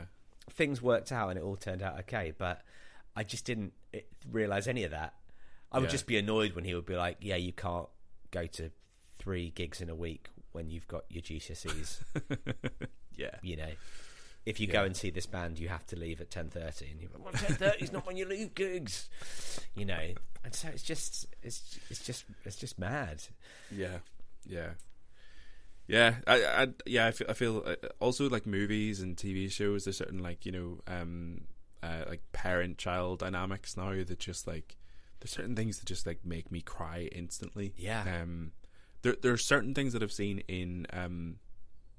things 0.50 0.82
worked 0.82 1.12
out, 1.12 1.30
and 1.30 1.38
it 1.38 1.42
all 1.42 1.56
turned 1.56 1.82
out 1.82 1.98
okay, 2.00 2.32
but 2.36 2.62
I 3.16 3.24
just 3.24 3.44
didn't 3.44 3.72
eh, 3.92 4.00
realize 4.30 4.66
any 4.66 4.84
of 4.84 4.90
that. 4.90 5.14
I 5.72 5.78
would 5.78 5.86
Yeah. 5.86 5.90
just 5.90 6.06
be 6.06 6.16
annoyed 6.18 6.52
when 6.54 6.64
he 6.64 6.74
would 6.74 6.86
be 6.86 6.96
like, 6.96 7.18
"Yeah, 7.20 7.36
you 7.36 7.52
can't 7.52 7.88
go 8.30 8.46
to 8.46 8.70
three 9.18 9.50
gigs 9.50 9.80
in 9.80 9.88
a 9.90 9.94
week 9.94 10.28
when 10.52 10.70
you've 10.70 10.86
got 10.88 11.04
your 11.10 11.22
GCSEs." 11.22 12.00
Yeah. 13.16 13.36
you 13.42 13.56
know, 13.56 13.70
if 14.44 14.58
you 14.58 14.66
go 14.66 14.82
and 14.84 14.96
see 14.96 15.08
this 15.10 15.26
band, 15.26 15.58
you 15.60 15.68
have 15.68 15.86
to 15.86 15.96
leave 15.96 16.20
at 16.20 16.30
ten 16.30 16.48
thirty, 16.50 16.90
and 16.90 17.00
you're 17.00 17.10
like, 17.14 17.24
"Well, 17.24 17.32
ten 17.46 17.54
thirty 17.56 17.84
is 17.84 17.92
not 17.92 18.06
when 18.06 18.16
you 18.16 18.24
leave 18.26 18.54
gigs," 18.54 19.08
you 19.74 19.84
know. 19.84 20.14
And 20.44 20.54
so 20.54 20.68
it's 20.68 20.82
just, 20.82 21.26
it's, 21.42 21.78
it's 21.90 22.04
just, 22.04 22.24
it's 22.44 22.56
just 22.56 22.78
mad. 22.78 23.22
Yeah, 23.70 23.98
yeah, 24.44 24.70
yeah. 25.86 26.16
I, 26.26 26.44
I 26.44 26.68
yeah. 26.86 27.06
I 27.06 27.10
feel, 27.12 27.26
I 27.30 27.32
feel 27.34 27.62
uh, 27.66 27.76
also 28.00 28.28
like 28.28 28.46
movies 28.46 29.00
and 29.00 29.16
TV 29.16 29.50
shows. 29.50 29.84
There's 29.84 29.96
certain 29.96 30.18
like 30.22 30.44
you 30.44 30.52
know, 30.52 30.80
um, 30.86 31.42
uh, 31.82 32.04
like 32.08 32.22
parent-child 32.32 33.20
dynamics 33.20 33.76
now 33.76 33.92
that 34.04 34.18
just 34.18 34.46
like 34.46 34.76
there's 35.24 35.32
certain 35.32 35.56
things 35.56 35.78
that 35.78 35.86
just 35.86 36.06
like 36.06 36.18
make 36.22 36.52
me 36.52 36.60
cry 36.60 37.08
instantly. 37.12 37.72
Yeah. 37.78 38.04
Um, 38.22 38.52
there 39.00 39.16
there 39.22 39.32
are 39.32 39.38
certain 39.38 39.72
things 39.74 39.94
that 39.94 40.02
I've 40.02 40.12
seen 40.12 40.40
in 40.48 40.86
um, 40.92 41.36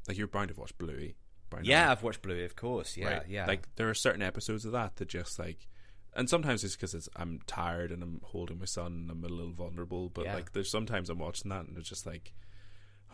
like 0.07 0.15
you're 0.17 0.27
bound 0.27 0.49
to 0.49 0.55
watch 0.59 0.77
Bluey. 0.77 1.15
now. 1.51 1.59
Yeah, 1.63 1.91
I've 1.91 2.03
watched 2.03 2.21
Bluey, 2.21 2.45
of 2.45 2.55
course. 2.55 2.95
Yeah, 2.95 3.07
right? 3.17 3.23
yeah. 3.27 3.47
Like 3.47 3.67
there 3.77 3.89
are 3.89 3.95
certain 3.95 4.21
episodes 4.21 4.63
of 4.65 4.73
that 4.73 4.97
that 4.97 5.07
just 5.07 5.39
like, 5.39 5.67
and 6.15 6.29
sometimes 6.29 6.63
it's 6.63 6.75
because 6.75 6.93
it's 6.93 7.09
I'm 7.15 7.39
tired 7.47 7.91
and 7.91 8.03
I'm 8.03 8.21
holding 8.23 8.59
my 8.59 8.65
son 8.65 8.91
and 8.93 9.09
I'm 9.09 9.23
a 9.23 9.27
little 9.27 9.53
vulnerable. 9.53 10.09
But 10.09 10.25
Yeah. 10.25 10.35
like, 10.35 10.53
there's 10.53 10.69
sometimes 10.69 11.09
I'm 11.09 11.17
watching 11.17 11.49
that 11.49 11.65
and 11.65 11.75
it's 11.79 11.89
just 11.89 12.05
like, 12.05 12.31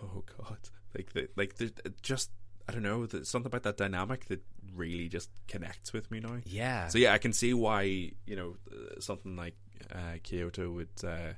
oh 0.04 0.24
god, 0.38 0.58
like 0.98 1.14
the, 1.14 1.30
like 1.38 1.56
there's 1.56 1.72
just 2.02 2.32
I 2.68 2.74
don't 2.74 2.84
know, 2.84 3.06
there's 3.06 3.30
something 3.30 3.48
about 3.48 3.64
that 3.64 3.78
dynamic 3.78 4.26
that 4.26 4.42
really 4.76 5.08
just 5.10 5.30
connects 5.48 5.94
with 5.94 6.12
me 6.12 6.20
now. 6.20 6.38
yeah. 6.46 6.88
So 6.90 6.98
yeah, 6.98 7.14
I 7.14 7.18
can 7.18 7.32
see 7.34 7.54
why 7.54 7.84
you 7.84 8.36
know 8.36 8.56
uh, 8.72 9.00
something 9.00 9.36
like 9.38 9.56
uh, 9.94 10.18
Kyoto 10.24 10.70
would 10.72 10.90
uh, 11.06 11.34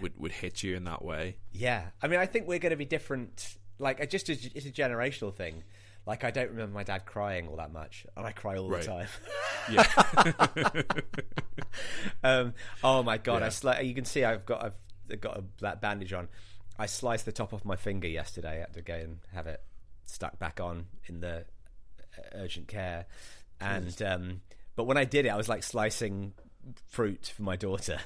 would 0.00 0.18
would 0.18 0.32
hit 0.32 0.62
you 0.62 0.76
in 0.76 0.84
that 0.84 1.04
way. 1.04 1.36
Yeah, 1.52 1.86
I 2.02 2.08
mean, 2.08 2.20
I 2.20 2.26
think 2.26 2.46
we're 2.48 2.58
going 2.58 2.70
to 2.70 2.76
be 2.76 2.84
different. 2.84 3.56
Like, 3.78 4.08
just 4.10 4.28
it's 4.30 4.66
a 4.66 4.70
generational 4.70 5.34
thing. 5.34 5.64
Like, 6.06 6.22
I 6.22 6.30
don't 6.30 6.50
remember 6.50 6.74
my 6.74 6.82
dad 6.84 7.06
crying 7.06 7.48
all 7.48 7.56
that 7.56 7.72
much, 7.72 8.06
and 8.16 8.26
I 8.26 8.32
cry 8.32 8.56
all 8.58 8.68
Right. 8.68 8.82
the 8.82 8.86
time. 8.86 9.08
Yeah, 9.70 10.82
um, 12.22 12.54
oh 12.82 13.02
my 13.02 13.18
god! 13.18 13.42
I 13.42 13.48
sli- 13.48 13.86
you 13.86 13.94
can 13.94 14.04
see 14.04 14.24
I've 14.24 14.44
got 14.46 14.64
I've 15.10 15.20
got 15.20 15.38
a, 15.38 15.44
that 15.60 15.80
bandage 15.80 16.12
on. 16.12 16.28
I 16.78 16.86
sliced 16.86 17.24
the 17.24 17.32
top 17.32 17.54
off 17.54 17.64
my 17.64 17.76
finger 17.76 18.08
yesterday. 18.08 18.56
I 18.56 18.60
had 18.60 18.74
to 18.74 18.82
go 18.82 18.94
and 18.94 19.18
have 19.32 19.46
it 19.46 19.62
stuck 20.04 20.38
back 20.38 20.60
on 20.60 20.86
in 21.06 21.20
the 21.20 21.38
uh, 22.18 22.22
urgent 22.34 22.68
care, 22.68 23.06
and 23.60 24.00
um, 24.02 24.40
but 24.76 24.84
when 24.84 24.96
I 24.96 25.04
did 25.04 25.24
it, 25.26 25.30
I 25.30 25.36
was 25.36 25.48
like 25.48 25.62
slicing 25.62 26.32
fruit 26.86 27.32
for 27.34 27.42
my 27.42 27.56
daughter, 27.56 27.98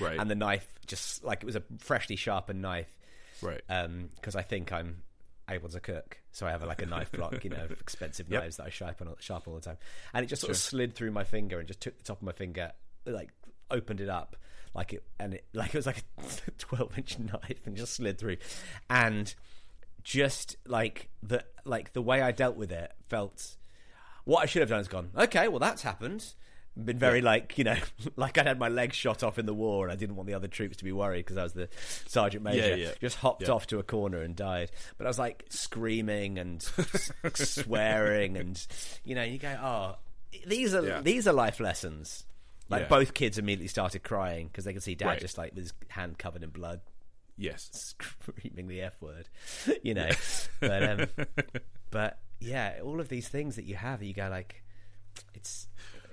Right. 0.00 0.18
and 0.18 0.30
the 0.30 0.34
knife 0.34 0.66
just 0.86 1.22
like 1.24 1.42
it 1.42 1.46
was 1.46 1.56
a 1.56 1.62
freshly 1.78 2.16
sharpened 2.16 2.60
knife 2.62 2.96
right. 3.40 3.60
Um, 3.68 4.10
because 4.16 4.36
I 4.36 4.42
think 4.42 4.72
I'm 4.72 5.02
able 5.50 5.68
to 5.70 5.80
cook, 5.80 6.18
so 6.32 6.46
I 6.46 6.50
have 6.50 6.62
like 6.64 6.82
a 6.82 6.86
knife 6.86 7.12
block, 7.12 7.42
you 7.44 7.50
know, 7.50 7.66
expensive 7.80 8.28
Yep. 8.28 8.42
knives 8.42 8.56
that 8.58 8.66
I 8.66 8.70
sharpen 8.70 9.08
all, 9.08 9.16
sharpen 9.20 9.52
all 9.52 9.58
the 9.58 9.64
time, 9.64 9.78
and 10.14 10.24
it 10.24 10.28
just 10.28 10.40
sort 10.42 10.50
of 10.50 10.56
slid 10.56 10.94
through 10.94 11.10
my 11.10 11.24
finger 11.24 11.58
and 11.58 11.66
just 11.68 11.80
took 11.80 11.96
the 11.98 12.04
top 12.04 12.18
of 12.18 12.22
my 12.22 12.32
finger, 12.32 12.72
like 13.06 13.30
opened 13.70 14.00
it 14.00 14.08
up, 14.08 14.36
like 14.74 14.92
it, 14.92 15.02
and 15.18 15.34
it 15.34 15.44
like 15.52 15.74
it 15.74 15.78
was 15.78 15.86
like 15.86 16.04
a 16.46 16.50
twelve 16.58 16.96
inch 16.96 17.18
knife, 17.18 17.66
and 17.66 17.76
just 17.76 17.94
slid 17.94 18.18
through, 18.18 18.36
and 18.88 19.34
just 20.04 20.56
like 20.66 21.08
the 21.22 21.44
like 21.64 21.92
the 21.92 22.02
way 22.02 22.22
I 22.22 22.32
dealt 22.32 22.56
with 22.56 22.72
it 22.72 22.92
felt. 23.08 23.56
What 24.24 24.42
I 24.42 24.46
should 24.46 24.60
have 24.62 24.68
done 24.68 24.80
is 24.80 24.86
gone. 24.88 25.10
Okay, 25.16 25.48
well 25.48 25.58
that's 25.58 25.82
happened. 25.82 26.34
Been 26.74 26.98
very 26.98 27.20
like 27.20 27.58
you 27.58 27.64
know, 27.64 27.76
like 28.16 28.38
I 28.38 28.44
had 28.44 28.58
my 28.58 28.68
legs 28.68 28.96
shot 28.96 29.22
off 29.22 29.38
in 29.38 29.44
the 29.44 29.52
war, 29.52 29.84
and 29.84 29.92
I 29.92 29.96
didn't 29.96 30.16
want 30.16 30.26
the 30.26 30.34
other 30.34 30.48
troops 30.48 30.78
to 30.78 30.84
be 30.84 30.92
worried 30.92 31.24
because 31.26 31.36
I 31.36 31.42
was 31.42 31.52
the 31.52 31.68
sergeant 32.06 32.42
major. 32.44 32.68
Yeah, 32.68 32.74
yeah. 32.76 32.90
Just 33.00 33.18
hopped 33.18 33.42
Yeah. 33.42 33.50
off 33.50 33.66
to 33.68 33.78
a 33.78 33.82
corner 33.82 34.22
and 34.22 34.34
died. 34.34 34.70
But 34.96 35.06
I 35.06 35.10
was 35.10 35.18
like 35.18 35.44
screaming 35.50 36.38
and 36.38 36.62
swearing, 37.34 38.36
and 38.36 38.66
you 39.04 39.14
know, 39.14 39.22
you 39.22 39.38
go, 39.38 39.50
oh, 39.62 39.96
these 40.46 40.74
are 40.74 40.82
Yeah. 40.84 41.00
these 41.02 41.26
are 41.28 41.32
life 41.32 41.60
lessons. 41.60 42.24
Like 42.68 42.82
Yeah. 42.82 42.88
both 42.88 43.12
kids 43.14 43.38
immediately 43.38 43.68
started 43.68 44.02
crying 44.02 44.46
because 44.46 44.64
they 44.64 44.72
could 44.72 44.82
see 44.82 44.94
dad 44.94 45.06
Right. 45.06 45.20
just 45.20 45.36
like 45.36 45.54
with 45.54 45.64
his 45.64 45.74
hand 45.88 46.16
covered 46.18 46.42
in 46.42 46.50
blood, 46.50 46.80
Yes. 47.36 47.68
screaming 47.98 48.68
the 48.68 48.80
f 48.82 48.96
word, 49.02 49.28
you 49.82 49.92
know. 49.94 50.08
but 50.60 50.82
um, 50.82 51.06
but 51.90 52.18
yeah, 52.40 52.78
all 52.82 52.98
of 53.00 53.08
these 53.08 53.28
things 53.28 53.56
that 53.56 53.64
you 53.64 53.74
have, 53.74 54.02
you 54.02 54.14
go 54.14 54.28
like, 54.30 54.62
it's 55.34 55.68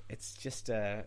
it's 0.09 0.33
just 0.33 0.69
uh, 0.69 1.03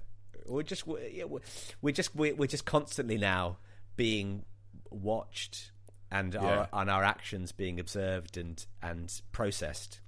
we're 0.47 0.63
just 0.63 0.87
we're, 0.87 1.07
yeah, 1.09 1.25
we're, 1.25 1.41
we're 1.81 1.93
just 1.93 2.15
we're, 2.15 2.35
we're 2.35 2.47
just 2.47 2.65
constantly 2.65 3.19
now 3.19 3.59
being 3.97 4.45
watched 4.91 5.73
and 6.11 6.35
Yeah. 6.35 6.41
our 6.41 6.69
and 6.81 6.91
our 6.91 7.03
actions 7.05 7.53
being 7.53 7.81
observed 7.81 8.37
and 8.37 8.65
and 8.83 9.13
processed, 9.33 10.01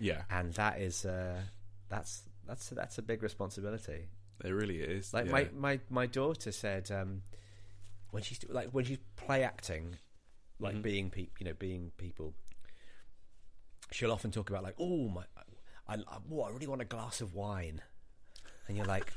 Yeah. 0.00 0.22
and 0.30 0.52
that 0.54 0.80
is 0.80 1.04
uh, 1.04 1.40
that's 1.88 2.22
that's 2.46 2.68
that's 2.70 2.98
a 2.98 3.02
big 3.02 3.22
responsibility. 3.22 4.08
It 4.44 4.50
really 4.50 4.80
is. 4.80 5.12
Like 5.14 5.26
yeah. 5.26 5.32
my, 5.32 5.48
my 5.54 5.80
my 5.90 6.06
daughter 6.06 6.50
said 6.52 6.90
um, 6.90 7.22
when 8.10 8.22
she's 8.22 8.40
like 8.48 8.70
when 8.70 8.84
she's 8.84 8.98
play 9.16 9.44
acting, 9.44 9.96
like 10.58 10.72
Mm-hmm. 10.74 10.82
being 10.82 11.10
pe- 11.10 11.28
you 11.38 11.44
know 11.46 11.54
being 11.58 11.92
people, 11.96 12.34
she'll 13.90 14.12
often 14.12 14.30
talk 14.30 14.50
about 14.50 14.62
like 14.62 14.74
oh 14.78 15.08
my, 15.08 15.22
I, 15.88 15.94
I, 15.94 15.98
oh, 16.32 16.42
I 16.42 16.50
really 16.50 16.66
want 16.66 16.80
a 16.82 16.86
glass 16.86 17.20
of 17.20 17.34
wine, 17.34 17.82
and 18.68 18.76
you're 18.76 18.86
like, 18.86 19.12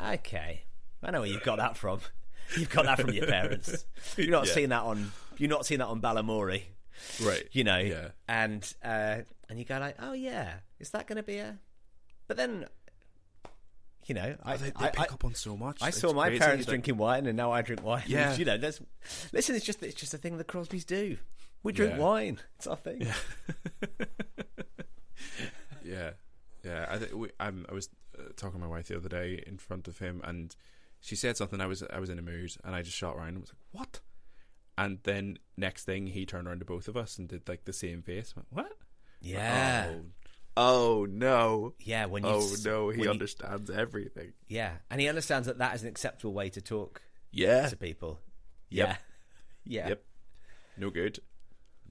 okay, 0.00 0.62
I 1.02 1.10
know 1.10 1.20
where 1.20 1.28
you've 1.28 1.42
got 1.42 1.56
that 1.58 1.76
from. 1.76 2.00
You've 2.58 2.68
got 2.70 2.84
that 2.84 3.00
from 3.00 3.10
your 3.14 3.26
parents. 3.26 3.86
You're 4.18 4.28
not 4.30 4.46
Yeah. 4.48 4.52
seeing 4.52 4.68
that 4.70 4.82
on 4.82 5.10
you're 5.38 5.48
not 5.48 5.64
seeing 5.64 5.78
that 5.78 5.86
on 5.86 6.02
Balamory, 6.02 6.64
right. 7.24 7.48
you 7.52 7.64
know. 7.64 7.78
Yeah. 7.78 8.08
And 8.28 8.70
uh, 8.84 9.18
and 9.48 9.58
you 9.58 9.64
go 9.64 9.78
like, 9.78 9.96
oh 10.00 10.12
yeah, 10.12 10.54
is 10.78 10.90
that 10.90 11.06
going 11.06 11.16
to 11.16 11.22
be 11.22 11.38
a? 11.38 11.56
But 12.28 12.36
then, 12.36 12.66
you 14.04 14.14
know, 14.14 14.36
I, 14.42 14.54
Oh, 14.54 14.56
they, 14.58 14.66
they 14.70 14.72
I, 14.86 14.90
pick 14.90 15.00
I, 15.12 15.14
up 15.14 15.24
on 15.24 15.34
so 15.34 15.56
much. 15.56 15.78
I 15.80 15.88
It's 15.88 16.00
saw 16.00 16.12
my 16.12 16.28
crazy 16.28 16.40
parents 16.40 16.66
that- 16.66 16.72
drinking 16.72 16.98
wine, 16.98 17.24
and 17.26 17.36
now 17.36 17.52
I 17.52 17.62
drink 17.62 17.82
wine. 17.82 18.02
Yeah. 18.06 18.34
you 18.36 18.44
know, 18.44 18.58
there's 18.58 18.82
listen. 19.32 19.54
It's 19.56 19.64
just 19.64 19.82
it's 19.82 19.94
just 19.94 20.12
a 20.12 20.18
thing 20.18 20.36
the 20.36 20.44
Crosbys 20.44 20.84
do. 20.84 21.16
We 21.62 21.72
drink 21.72 21.92
Yeah. 21.94 21.98
wine. 22.00 22.38
It's 22.58 22.66
our 22.66 22.76
thing. 22.76 23.06
Yeah, 25.84 26.10
yeah. 26.64 26.86
I 26.90 26.98
think 26.98 27.14
we, 27.14 27.28
I'm, 27.40 27.66
I 27.68 27.72
was 27.74 27.88
talking 28.36 28.60
to 28.60 28.66
my 28.66 28.70
wife 28.70 28.88
the 28.88 28.96
other 28.96 29.08
day 29.08 29.42
in 29.46 29.58
front 29.58 29.88
of 29.88 29.98
him, 29.98 30.20
and 30.24 30.54
she 31.00 31.16
said 31.16 31.36
something. 31.36 31.60
I 31.60 31.66
was 31.66 31.82
I 31.92 31.98
was 31.98 32.10
in 32.10 32.18
a 32.18 32.22
mood, 32.22 32.54
and 32.64 32.74
I 32.74 32.82
just 32.82 32.96
shot 32.96 33.16
around 33.16 33.28
and 33.28 33.40
was 33.40 33.50
like, 33.50 33.80
"What?" 33.80 34.00
And 34.78 34.98
then 35.02 35.38
next 35.56 35.84
thing, 35.84 36.06
he 36.08 36.24
turned 36.26 36.46
around 36.48 36.60
to 36.60 36.64
both 36.64 36.88
of 36.88 36.96
us 36.96 37.18
and 37.18 37.28
did 37.28 37.48
like 37.48 37.64
the 37.64 37.72
same 37.72 38.02
face. 38.02 38.34
Went, 38.34 38.46
what? 38.50 38.72
Yeah, 39.20 39.90
Oh, 39.90 40.04
oh 40.56 41.06
no. 41.08 41.74
yeah. 41.80 42.06
When 42.06 42.24
you, 42.24 42.30
Oh 42.30 42.54
no, 42.64 42.88
he 42.88 42.98
when 42.98 43.04
you- 43.04 43.10
understands 43.10 43.70
everything. 43.70 44.32
yeah, 44.48 44.72
and 44.90 45.00
he 45.00 45.08
understands 45.08 45.46
that 45.46 45.58
that 45.58 45.74
is 45.74 45.82
an 45.82 45.88
acceptable 45.88 46.32
way 46.34 46.48
to 46.50 46.60
talk 46.60 47.02
Yeah. 47.30 47.68
to 47.68 47.76
people. 47.76 48.20
Yep. 48.70 48.88
Yeah, 48.88 48.96
yeah. 49.64 49.88
Yep. 49.90 50.04
No 50.78 50.90
good. 50.90 51.18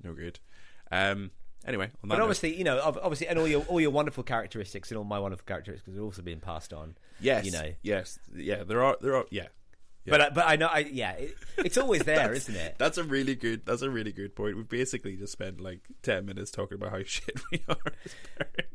No 0.03 0.13
good. 0.13 0.39
Um. 0.91 1.31
Anyway, 1.65 1.85
on 1.85 1.91
that 1.91 2.07
But 2.09 2.17
note- 2.17 2.23
obviously, 2.23 2.55
you 2.57 2.63
know, 2.63 2.79
obviously, 2.83 3.27
and 3.27 3.37
all 3.37 3.47
your 3.47 3.61
all 3.65 3.79
your 3.79 3.91
wonderful 3.91 4.23
characteristics 4.23 4.89
and 4.89 4.97
all 4.97 5.03
my 5.03 5.19
wonderful 5.19 5.45
characteristics 5.45 5.95
are 5.95 6.01
also 6.01 6.21
being 6.21 6.39
passed 6.39 6.73
on. 6.73 6.95
yes, 7.19 7.45
you 7.45 7.51
know. 7.51 7.71
yes, 7.83 8.17
yeah. 8.35 8.63
There 8.63 8.83
are, 8.83 8.97
there 9.01 9.15
are, 9.15 9.25
yeah. 9.29 9.47
Yeah. 10.03 10.11
But 10.11 10.21
I, 10.21 10.29
but 10.31 10.45
I 10.47 10.55
know, 10.55 10.65
I, 10.65 10.79
yeah, 10.79 11.11
it, 11.11 11.35
it's 11.59 11.77
always 11.77 12.01
there, 12.01 12.33
isn't 12.39 12.55
it? 12.55 12.75
That's 12.79 12.97
a 12.97 13.03
really 13.03 13.35
good. 13.35 13.63
That's 13.67 13.83
a 13.83 13.89
really 13.91 14.11
good 14.11 14.35
point. 14.35 14.57
We 14.57 14.63
basically 14.63 15.15
just 15.15 15.31
spent 15.31 15.61
like 15.61 15.81
ten 16.01 16.25
minutes 16.25 16.49
talking 16.49 16.75
about 16.75 16.89
how 16.91 17.03
shit 17.05 17.39
we 17.51 17.61
are. 17.69 17.77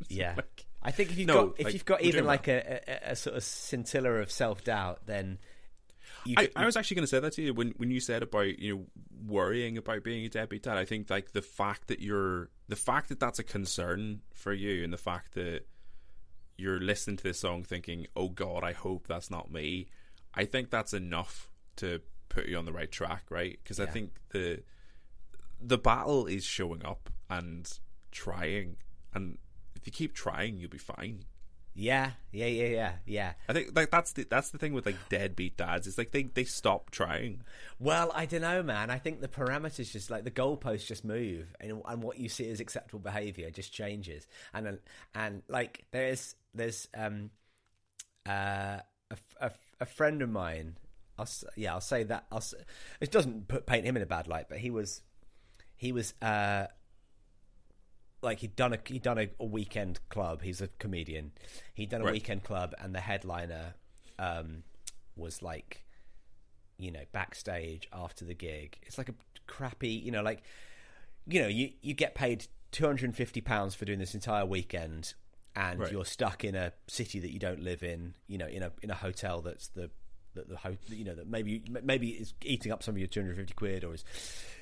Yeah, 0.09 0.35
Like, 0.37 0.67
I 0.83 0.93
think 0.93 1.11
if 1.11 1.19
you've 1.19 1.27
No, 1.27 1.47
got 1.49 1.55
if 1.59 1.65
like, 1.65 1.75
you've 1.75 1.85
got 1.85 2.03
even 2.03 2.25
like 2.27 2.47
a, 2.47 2.81
a, 2.87 3.11
a 3.11 3.17
sort 3.17 3.37
of 3.37 3.43
scintilla 3.43 4.11
of 4.21 4.31
self 4.31 4.63
doubt, 4.63 5.01
then 5.07 5.39
I, 6.37 6.43
could- 6.47 6.53
I 6.57 6.65
was 6.67 6.77
actually 6.77 6.97
going 6.97 7.03
to 7.05 7.09
say 7.09 7.21
that 7.21 7.33
to 7.35 7.43
you 7.43 7.55
when 7.55 7.73
when 7.77 7.91
you 7.91 8.01
said 8.01 8.23
about 8.23 8.59
you 8.59 8.75
know 8.77 8.85
worrying 9.27 9.77
about 9.79 10.03
being 10.05 10.25
a 10.25 10.29
deadbeat 10.29 10.63
dad. 10.63 10.77
I 10.77 10.85
think 10.85 11.11
like 11.11 11.33
the 11.33 11.43
fact 11.43 11.89
that 11.89 12.01
you're 12.01 12.51
the 12.69 12.77
fact 12.77 13.09
that 13.11 13.21
that's 13.21 13.39
a 13.39 13.45
concern 13.45 14.21
for 14.35 14.53
you, 14.53 14.83
and 14.85 14.93
the 14.93 14.97
fact 14.99 15.35
that 15.35 15.63
you're 16.57 16.81
listening 16.81 17.17
to 17.19 17.23
this 17.25 17.41
song 17.41 17.63
thinking, 17.65 18.07
"Oh 18.17 18.29
God, 18.29 18.65
I 18.65 18.73
hope 18.73 19.07
that's 19.07 19.31
not 19.31 19.51
me." 19.51 19.89
I 20.35 20.45
think 20.45 20.71
that's 20.71 20.93
enough 20.93 21.51
to 21.77 22.01
put 22.29 22.47
you 22.47 22.57
on 22.59 22.65
the 22.65 22.73
right 22.73 22.91
track, 22.91 23.25
right? 23.31 23.59
Because 23.63 23.79
I 23.81 23.85
think 23.93 24.11
the 24.31 24.63
the 25.61 25.79
battle 25.79 26.27
is 26.27 26.45
showing 26.45 26.85
up 26.85 27.09
and 27.31 27.71
trying, 28.13 28.77
and 29.15 29.39
if 29.75 29.87
you 29.87 29.93
keep 29.93 30.15
trying, 30.15 30.57
you'll 30.59 30.71
be 30.71 30.79
fine. 30.79 31.25
Yeah, 31.79 32.13
yeah, 32.33 32.47
yeah, 32.47 32.67
yeah, 32.67 32.93
yeah. 33.05 33.33
I 33.51 33.53
think 33.53 33.77
like 33.77 33.91
that's 33.91 34.13
the 34.13 34.25
that's 34.25 34.49
the 34.49 34.57
thing 34.57 34.73
with 34.73 34.87
like 34.87 34.97
deadbeat 35.11 35.59
dads. 35.59 35.87
It's 35.87 35.99
like 35.99 36.11
they 36.11 36.23
they 36.23 36.45
stop 36.45 36.91
trying. 36.91 37.43
Well, 37.79 38.11
I 38.15 38.25
don't 38.25 38.41
know, 38.41 38.63
man. 38.63 38.91
I 38.91 38.99
think 38.99 39.21
the 39.21 39.29
parameters 39.29 39.93
just 39.93 40.11
like 40.11 40.25
the 40.25 40.31
goalposts 40.31 40.87
just 40.87 41.05
move, 41.05 41.55
and 41.61 41.83
and 41.87 42.03
what 42.03 42.19
you 42.19 42.31
see 42.31 42.51
as 42.51 42.61
acceptable 42.61 43.01
behaviour 43.01 43.51
just 43.51 43.75
changes. 43.75 44.27
And 44.55 44.79
and 45.15 45.43
like 45.49 45.85
there's 45.91 46.35
there's 46.55 46.89
um 46.97 47.31
uh 48.27 48.79
a, 49.11 49.17
a, 49.43 49.51
a 49.81 49.87
friend 49.87 50.23
of 50.23 50.31
mine. 50.31 50.79
I'll 51.19 51.29
yeah, 51.57 51.75
I'll 51.75 51.83
say 51.83 52.05
that. 52.05 52.25
I'll 52.33 52.45
it 53.01 53.11
doesn't 53.11 53.49
put, 53.49 53.67
paint 53.67 53.85
him 53.85 53.99
in 53.99 54.03
a 54.03 54.07
bad 54.07 54.29
light, 54.29 54.47
but 54.49 54.59
he 54.59 54.71
was 54.71 55.03
he 55.77 55.93
was 55.93 56.15
uh 56.23 56.69
like 58.27 58.41
he'd 58.41 58.55
done 58.57 58.75
a 58.75 58.79
he'd 58.87 59.03
done 59.03 59.19
a, 59.19 59.29
a 59.41 59.45
weekend 59.47 60.01
club. 60.11 60.43
He's 60.43 60.61
a 60.61 60.69
comedian. 60.79 61.33
He'd 61.75 61.89
done 61.89 62.03
a 62.03 62.05
Right. 62.05 62.13
weekend 62.13 62.45
club, 62.45 62.75
and 62.79 62.95
the 62.95 63.01
headliner 63.01 63.75
um 64.19 64.63
was 65.17 65.43
like 65.43 65.83
you 66.79 66.91
know, 66.91 67.01
backstage 67.13 67.89
after 67.91 68.23
the 68.27 68.35
gig. 68.35 68.77
It's 68.83 68.99
like 68.99 69.09
a 69.09 69.15
crappy, 69.47 69.89
you 69.89 70.11
know, 70.11 70.23
like 70.23 70.43
you 71.27 71.41
know, 71.41 71.49
you 71.49 71.71
you 71.81 71.95
get 71.95 72.15
paid 72.15 72.47
two 72.71 72.85
hundred 72.85 73.07
and 73.07 73.17
fifty 73.17 73.41
pounds 73.41 73.75
for 73.75 73.87
doing 73.87 73.99
this 73.99 74.15
entire 74.15 74.45
weekend, 74.45 75.15
and 75.55 75.81
Right. 75.81 75.91
you're 75.93 76.05
stuck 76.05 76.45
in 76.45 76.55
a 76.55 76.73
city 76.87 77.19
that 77.21 77.33
you 77.33 77.39
don't 77.39 77.61
live 77.63 77.83
in. 77.83 78.15
You 78.27 78.37
know, 78.39 78.47
in 78.47 78.63
a 78.63 78.73
in 78.83 78.91
a 78.91 78.95
hotel 78.95 79.41
that's 79.41 79.69
the 79.69 79.91
that 80.37 80.49
the 80.49 80.57
you 80.97 81.05
know 81.05 81.15
that 81.15 81.29
maybe 81.29 81.63
maybe 81.83 82.11
is 82.11 82.33
eating 82.43 82.73
up 82.73 82.83
some 82.83 82.95
of 82.95 82.99
your 82.99 83.09
two 83.09 83.21
hundred 83.21 83.37
fifty 83.37 83.55
quid, 83.55 83.85
or 83.85 83.93
is 83.95 84.05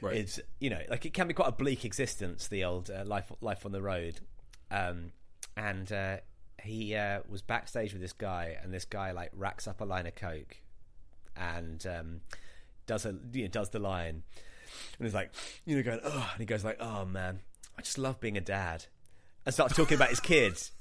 Right. 0.01 0.17
is 0.17 0.43
you 0.61 0.71
know 0.71 0.81
like 0.89 1.05
it 1.07 1.13
can 1.15 1.29
be 1.29 1.35
quite 1.35 1.49
a 1.49 1.53
bleak 1.53 1.85
existence. 1.85 2.49
The 2.49 2.65
old 2.65 2.91
uh, 2.91 3.05
life 3.05 3.31
life 3.41 3.65
on 3.67 3.73
the 3.73 3.83
road, 3.83 4.21
um, 4.71 5.13
and 5.57 5.91
uh, 5.93 6.17
he 6.63 6.95
uh, 6.97 7.21
was 7.29 7.43
backstage 7.43 7.93
with 7.93 8.01
this 8.03 8.13
guy, 8.15 8.57
and 8.63 8.73
this 8.73 8.85
guy 8.87 9.13
like 9.13 9.31
racks 9.35 9.69
up 9.69 9.81
a 9.81 9.85
line 9.85 10.07
of 10.07 10.15
coke 10.15 10.57
and 11.37 11.87
um, 11.87 12.21
does 12.87 13.05
a 13.05 13.15
you 13.33 13.43
know, 13.43 13.49
does 13.49 13.71
the 13.71 13.79
line, 13.79 14.23
and 14.99 15.07
he's 15.07 15.15
like, 15.15 15.33
you 15.65 15.77
know, 15.77 15.83
going, 15.83 16.01
oh, 16.05 16.31
and 16.33 16.41
he 16.41 16.47
goes 16.47 16.65
like, 16.65 16.77
oh 16.81 17.05
man, 17.05 17.41
I 17.79 17.83
just 17.83 17.99
love 17.99 18.21
being 18.21 18.37
a 18.37 18.41
dad, 18.41 18.87
and 19.45 19.53
starts 19.55 19.75
talking 19.77 19.97
about 19.97 20.11
his 20.11 20.21
kids, 20.21 20.73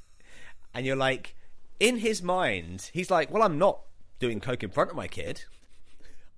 and 0.74 0.86
you're 0.86 0.96
like, 0.96 1.36
in 1.80 1.98
his 1.98 2.22
mind, 2.22 2.90
he's 2.94 3.10
like, 3.10 3.32
well, 3.32 3.44
I'm 3.44 3.58
not 3.58 3.82
doing 4.24 4.40
coke 4.40 4.64
in 4.64 4.70
front 4.70 4.90
of 4.90 4.96
my 4.96 5.08
kid, 5.08 5.44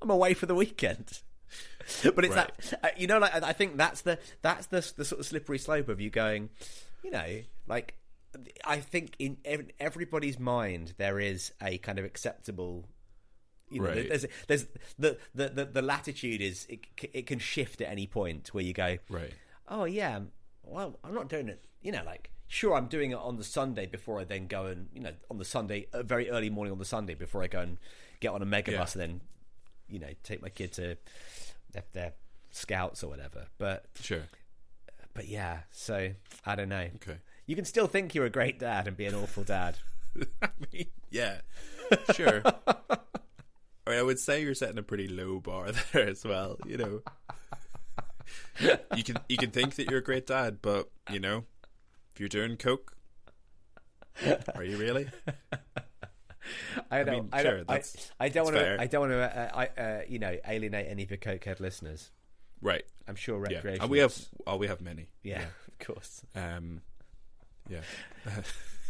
I'm 0.01 0.09
away 0.09 0.33
for 0.33 0.45
the 0.47 0.55
weekend. 0.55 1.21
But 2.15 2.25
it's 2.25 2.35
Right. 2.35 2.51
that 2.71 2.79
uh, 2.83 2.87
you 2.97 3.05
know, 3.05 3.19
like 3.19 3.33
I 3.35 3.49
I 3.49 3.53
think 3.53 3.77
that's 3.77 4.01
the 4.01 4.17
that's 4.41 4.65
the 4.67 4.81
the 4.97 5.05
sort 5.05 5.19
of 5.19 5.25
slippery 5.27 5.59
slope 5.59 5.87
of 5.87 6.01
you 6.01 6.09
going, 6.09 6.49
you 7.03 7.11
know, 7.11 7.41
like 7.67 7.93
I 8.65 8.77
think 8.79 9.15
in 9.19 9.37
everybody's 9.79 10.39
mind 10.39 10.93
there 10.97 11.19
is 11.19 11.53
a 11.61 11.77
kind 11.77 11.99
of 11.99 12.05
acceptable 12.05 12.89
you 13.69 13.81
know, 13.81 13.89
Right. 13.89 14.09
there's 14.09 14.25
there's 14.47 14.65
the, 14.97 15.17
the 15.35 15.49
the 15.49 15.65
the 15.65 15.81
latitude 15.83 16.41
is 16.41 16.65
it 16.69 16.79
it 17.13 17.27
can 17.27 17.39
shift 17.39 17.81
at 17.81 17.89
any 17.89 18.07
point 18.07 18.53
where 18.53 18.63
you 18.63 18.73
go 18.73 18.97
Right. 19.09 19.33
oh 19.69 19.85
yeah 19.85 20.19
well 20.63 20.97
I'm 21.03 21.13
not 21.13 21.29
doing 21.29 21.49
it 21.49 21.63
you 21.81 21.91
know 21.91 22.03
like 22.05 22.29
sure 22.47 22.75
I'm 22.75 22.87
doing 22.87 23.11
it 23.11 23.17
on 23.17 23.37
the 23.37 23.43
Sunday 23.43 23.85
before 23.85 24.19
I 24.19 24.23
then 24.23 24.47
go 24.47 24.65
and 24.67 24.87
you 24.93 25.01
know 25.01 25.11
on 25.31 25.37
the 25.37 25.45
Sunday 25.45 25.87
a 25.93 26.03
very 26.03 26.29
early 26.29 26.49
morning 26.49 26.71
on 26.71 26.79
the 26.79 26.85
Sunday 26.85 27.13
before 27.15 27.43
I 27.43 27.47
go 27.47 27.59
and 27.59 27.77
get 28.19 28.29
on 28.29 28.41
a 28.41 28.45
mega 28.45 28.71
Yeah. 28.71 28.79
bus 28.79 28.95
and 28.95 29.01
then 29.01 29.21
you 29.89 29.99
know 29.99 30.09
take 30.23 30.41
my 30.41 30.49
kid 30.49 30.71
to 30.73 30.97
their, 31.71 31.83
their 31.93 32.13
scouts 32.51 33.03
or 33.03 33.09
whatever 33.09 33.47
but 33.57 33.85
Sure. 34.01 34.23
but 35.13 35.27
yeah 35.27 35.59
so 35.71 36.11
I 36.45 36.55
don't 36.55 36.69
know 36.69 36.87
Okay. 36.95 37.17
you 37.45 37.55
can 37.55 37.65
still 37.65 37.87
think 37.87 38.15
you're 38.15 38.25
a 38.25 38.29
great 38.29 38.59
dad 38.59 38.87
and 38.87 38.95
be 38.95 39.05
an 39.05 39.15
awful 39.15 39.43
dad 39.43 39.77
I 40.41 40.47
mean, 40.71 40.85
yeah, 41.09 41.41
sure. 42.13 42.41
I 42.45 43.89
mean, 43.89 43.99
I 43.99 44.01
would 44.01 44.17
say 44.17 44.41
you're 44.41 44.55
setting 44.55 44.77
a 44.77 44.81
pretty 44.83 45.09
low 45.09 45.39
bar 45.41 45.71
there 45.91 46.07
as 46.07 46.23
well. 46.23 46.57
You 46.65 46.77
know, 46.77 47.01
you 48.95 49.03
can 49.03 49.17
you 49.27 49.35
can 49.37 49.51
think 49.51 49.75
that 49.75 49.89
you're 49.89 49.99
a 49.99 50.03
great 50.03 50.25
dad, 50.27 50.59
but 50.61 50.89
you 51.11 51.19
know, 51.19 51.43
if 52.15 52.19
you're 52.21 52.29
doing 52.29 52.55
coke, 52.55 52.95
are 54.55 54.63
you 54.63 54.77
really? 54.77 55.07
I 56.89 57.03
don't. 57.03 57.29
I, 57.33 57.43
mean, 57.43 57.43
don't. 57.43 57.43
sure, 57.43 57.63
I, 57.67 58.25
I 58.25 58.29
don't 58.29 58.45
want 58.45 58.55
to. 58.55 58.81
I 58.81 58.87
don't 58.87 59.01
want 59.01 59.11
to. 59.11 59.19
Uh, 59.19 59.49
I, 59.53 59.81
uh, 59.81 60.01
you 60.07 60.19
know, 60.19 60.35
alienate 60.47 60.87
any 60.89 61.03
of 61.03 61.09
your 61.09 61.17
cokehead 61.17 61.59
listeners. 61.59 62.11
Right. 62.61 62.83
I'm 63.07 63.15
sure 63.15 63.45
Yeah. 63.49 63.61
And 63.81 63.89
we 63.89 63.99
have. 63.99 64.15
Oh, 64.47 64.55
we 64.55 64.67
have 64.67 64.79
many. 64.81 65.07
Yeah, 65.23 65.43
of 65.67 65.85
course. 65.85 66.21
Um. 66.35 66.81
Yeah. 67.67 67.81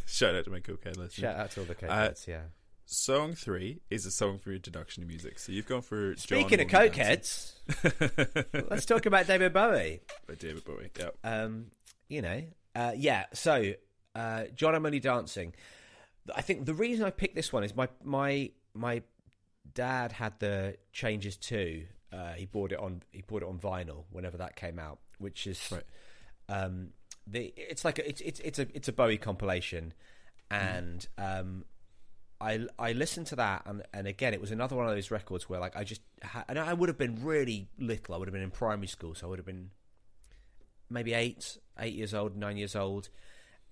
Shout 0.05 0.35
out 0.35 0.43
to 0.45 0.51
my 0.51 0.59
cokehead 0.59 0.97
listeners. 0.97 1.13
Shout 1.13 1.35
out 1.35 1.51
to 1.51 1.61
all 1.61 1.65
the 1.65 1.73
Uh, 1.73 2.09
cokeheads. 2.09 2.27
yeah. 2.27 2.41
Song 2.85 3.33
three 3.33 3.79
is 3.89 4.05
a 4.05 4.11
song 4.11 4.37
for 4.37 4.51
introduction 4.51 5.01
to 5.01 5.07
music. 5.07 5.39
So 5.39 5.51
you've 5.51 5.65
gone 5.65 5.81
for 5.81 6.09
John 6.13 6.17
Speaking 6.17 6.61
of 6.61 6.67
Be 6.67 6.73
Dancing 6.73 6.91
cokeheads, 7.73 8.69
let's 8.69 8.85
talk 8.85 9.07
about 9.07 9.25
David 9.25 9.53
Bowie. 9.53 10.01
David 10.37 10.63
Bowie. 10.63 10.91
Yeah. 10.99 11.09
Um, 11.23 11.71
you 12.09 12.21
know, 12.21 12.43
uh, 12.75 12.91
yeah. 12.95 13.25
So, 13.33 13.73
uh, 14.13 14.43
John, 14.55 14.75
I'm 14.75 14.85
only 14.85 14.99
dancing. 14.99 15.53
I 16.35 16.41
think 16.41 16.65
the 16.65 16.73
reason 16.73 17.05
I 17.05 17.09
picked 17.11 17.35
this 17.35 17.53
one 17.53 17.63
is 17.63 17.75
my 17.75 17.87
my 18.03 18.51
my 18.73 19.01
dad 19.73 20.11
had 20.11 20.39
the 20.39 20.75
changes 20.91 21.37
too. 21.37 21.85
Uh, 22.11 22.33
he 22.33 22.45
bought 22.45 22.71
it 22.71 22.79
on 22.79 23.03
he 23.11 23.21
bought 23.21 23.41
it 23.43 23.47
on 23.47 23.57
vinyl 23.59 24.03
whenever 24.11 24.37
that 24.37 24.55
came 24.55 24.79
out, 24.79 24.99
which 25.19 25.47
is 25.47 25.71
Right. 25.71 25.83
um, 26.49 26.89
the 27.27 27.53
it's 27.57 27.83
like 27.85 27.99
a, 27.99 28.07
it's 28.07 28.21
it's 28.21 28.39
it's 28.41 28.59
a 28.59 28.67
it's 28.73 28.87
a 28.87 28.93
Bowie 28.93 29.17
compilation, 29.17 29.93
and 30.51 31.05
um, 31.17 31.65
I 32.41 32.65
I 32.77 32.91
listened 32.93 33.27
to 33.27 33.35
that 33.37 33.63
and 33.65 33.83
and 33.93 34.07
again 34.07 34.33
it 34.33 34.41
was 34.41 34.51
another 34.51 34.75
one 34.75 34.87
of 34.87 34.93
those 34.95 35.11
records 35.11 35.49
where 35.49 35.59
like 35.59 35.75
I 35.75 35.83
just 35.83 36.01
ha- 36.23 36.45
and 36.47 36.57
I 36.59 36.73
would 36.73 36.89
have 36.89 36.97
been 36.97 37.23
really 37.23 37.67
little. 37.77 38.15
I 38.15 38.17
would 38.17 38.27
have 38.27 38.33
been 38.33 38.41
in 38.43 38.51
primary 38.51 38.87
school, 38.87 39.15
so 39.15 39.27
I 39.27 39.29
would 39.29 39.39
have 39.39 39.45
been 39.45 39.71
maybe 40.89 41.13
eight 41.13 41.57
eight 41.79 41.93
years 41.93 42.13
old, 42.13 42.35
nine 42.37 42.57
years 42.57 42.75
old, 42.75 43.09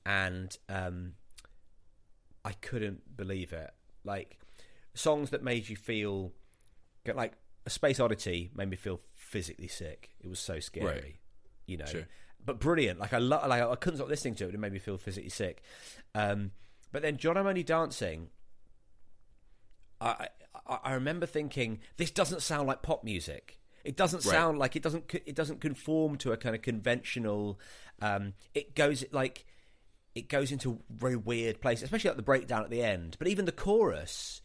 and 0.05 0.57
um, 0.69 1.13
I 2.45 2.51
couldn't 2.53 3.15
believe 3.15 3.53
it. 3.53 3.71
Like 4.03 4.39
songs 4.93 5.29
that 5.31 5.43
made 5.43 5.69
you 5.69 5.75
feel 5.75 6.33
like 7.13 7.33
a 7.65 7.69
Space 7.69 7.99
Oddity 7.99 8.51
made 8.55 8.69
me 8.69 8.75
feel 8.75 8.99
physically 9.15 9.67
sick. 9.69 10.11
It 10.19 10.27
was 10.27 10.39
so 10.39 10.59
scary, 10.59 10.85
Right. 10.87 11.15
you 11.65 11.77
know. 11.77 11.85
Sure. 11.85 12.07
But 12.45 12.59
brilliant. 12.59 12.99
Like 12.99 13.13
I 13.13 13.19
lo- 13.19 13.45
like 13.47 13.63
I 13.63 13.75
couldn't 13.75 13.97
stop 13.97 14.09
listening 14.09 14.35
to 14.35 14.47
it. 14.49 14.53
It 14.53 14.59
made 14.59 14.73
me 14.73 14.79
feel 14.79 14.97
physically 14.97 15.29
sick. 15.29 15.63
Um, 16.13 16.51
but 16.91 17.01
then 17.01 17.15
John, 17.17 17.37
I'm 17.37 17.47
only 17.47 17.63
dancing. 17.63 18.27
I, 20.01 20.27
I 20.67 20.79
I 20.83 20.93
remember 20.93 21.25
thinking 21.25 21.79
this 21.97 22.11
doesn't 22.11 22.41
sound 22.41 22.67
like 22.67 22.81
pop 22.81 23.03
music. 23.03 23.59
It 23.83 23.95
doesn't 23.97 24.23
Right. 24.25 24.31
sound 24.31 24.59
like 24.59 24.75
it 24.75 24.81
doesn't 24.83 25.13
it 25.13 25.35
doesn't 25.35 25.59
conform 25.61 26.17
to 26.19 26.31
a 26.31 26.37
kind 26.37 26.55
of 26.55 26.61
conventional. 26.61 27.59
Um, 28.01 28.33
it 28.53 28.75
goes 28.75 29.03
like 29.11 29.45
it 30.15 30.29
goes 30.29 30.51
into 30.51 30.79
very 30.89 31.15
weird 31.15 31.59
places, 31.61 31.83
especially 31.83 32.09
like 32.11 32.17
the 32.17 32.23
breakdown 32.23 32.63
at 32.63 32.69
the 32.69 32.83
end. 32.83 33.15
But 33.19 33.27
even 33.27 33.45
the 33.45 33.51
chorus, 33.51 34.41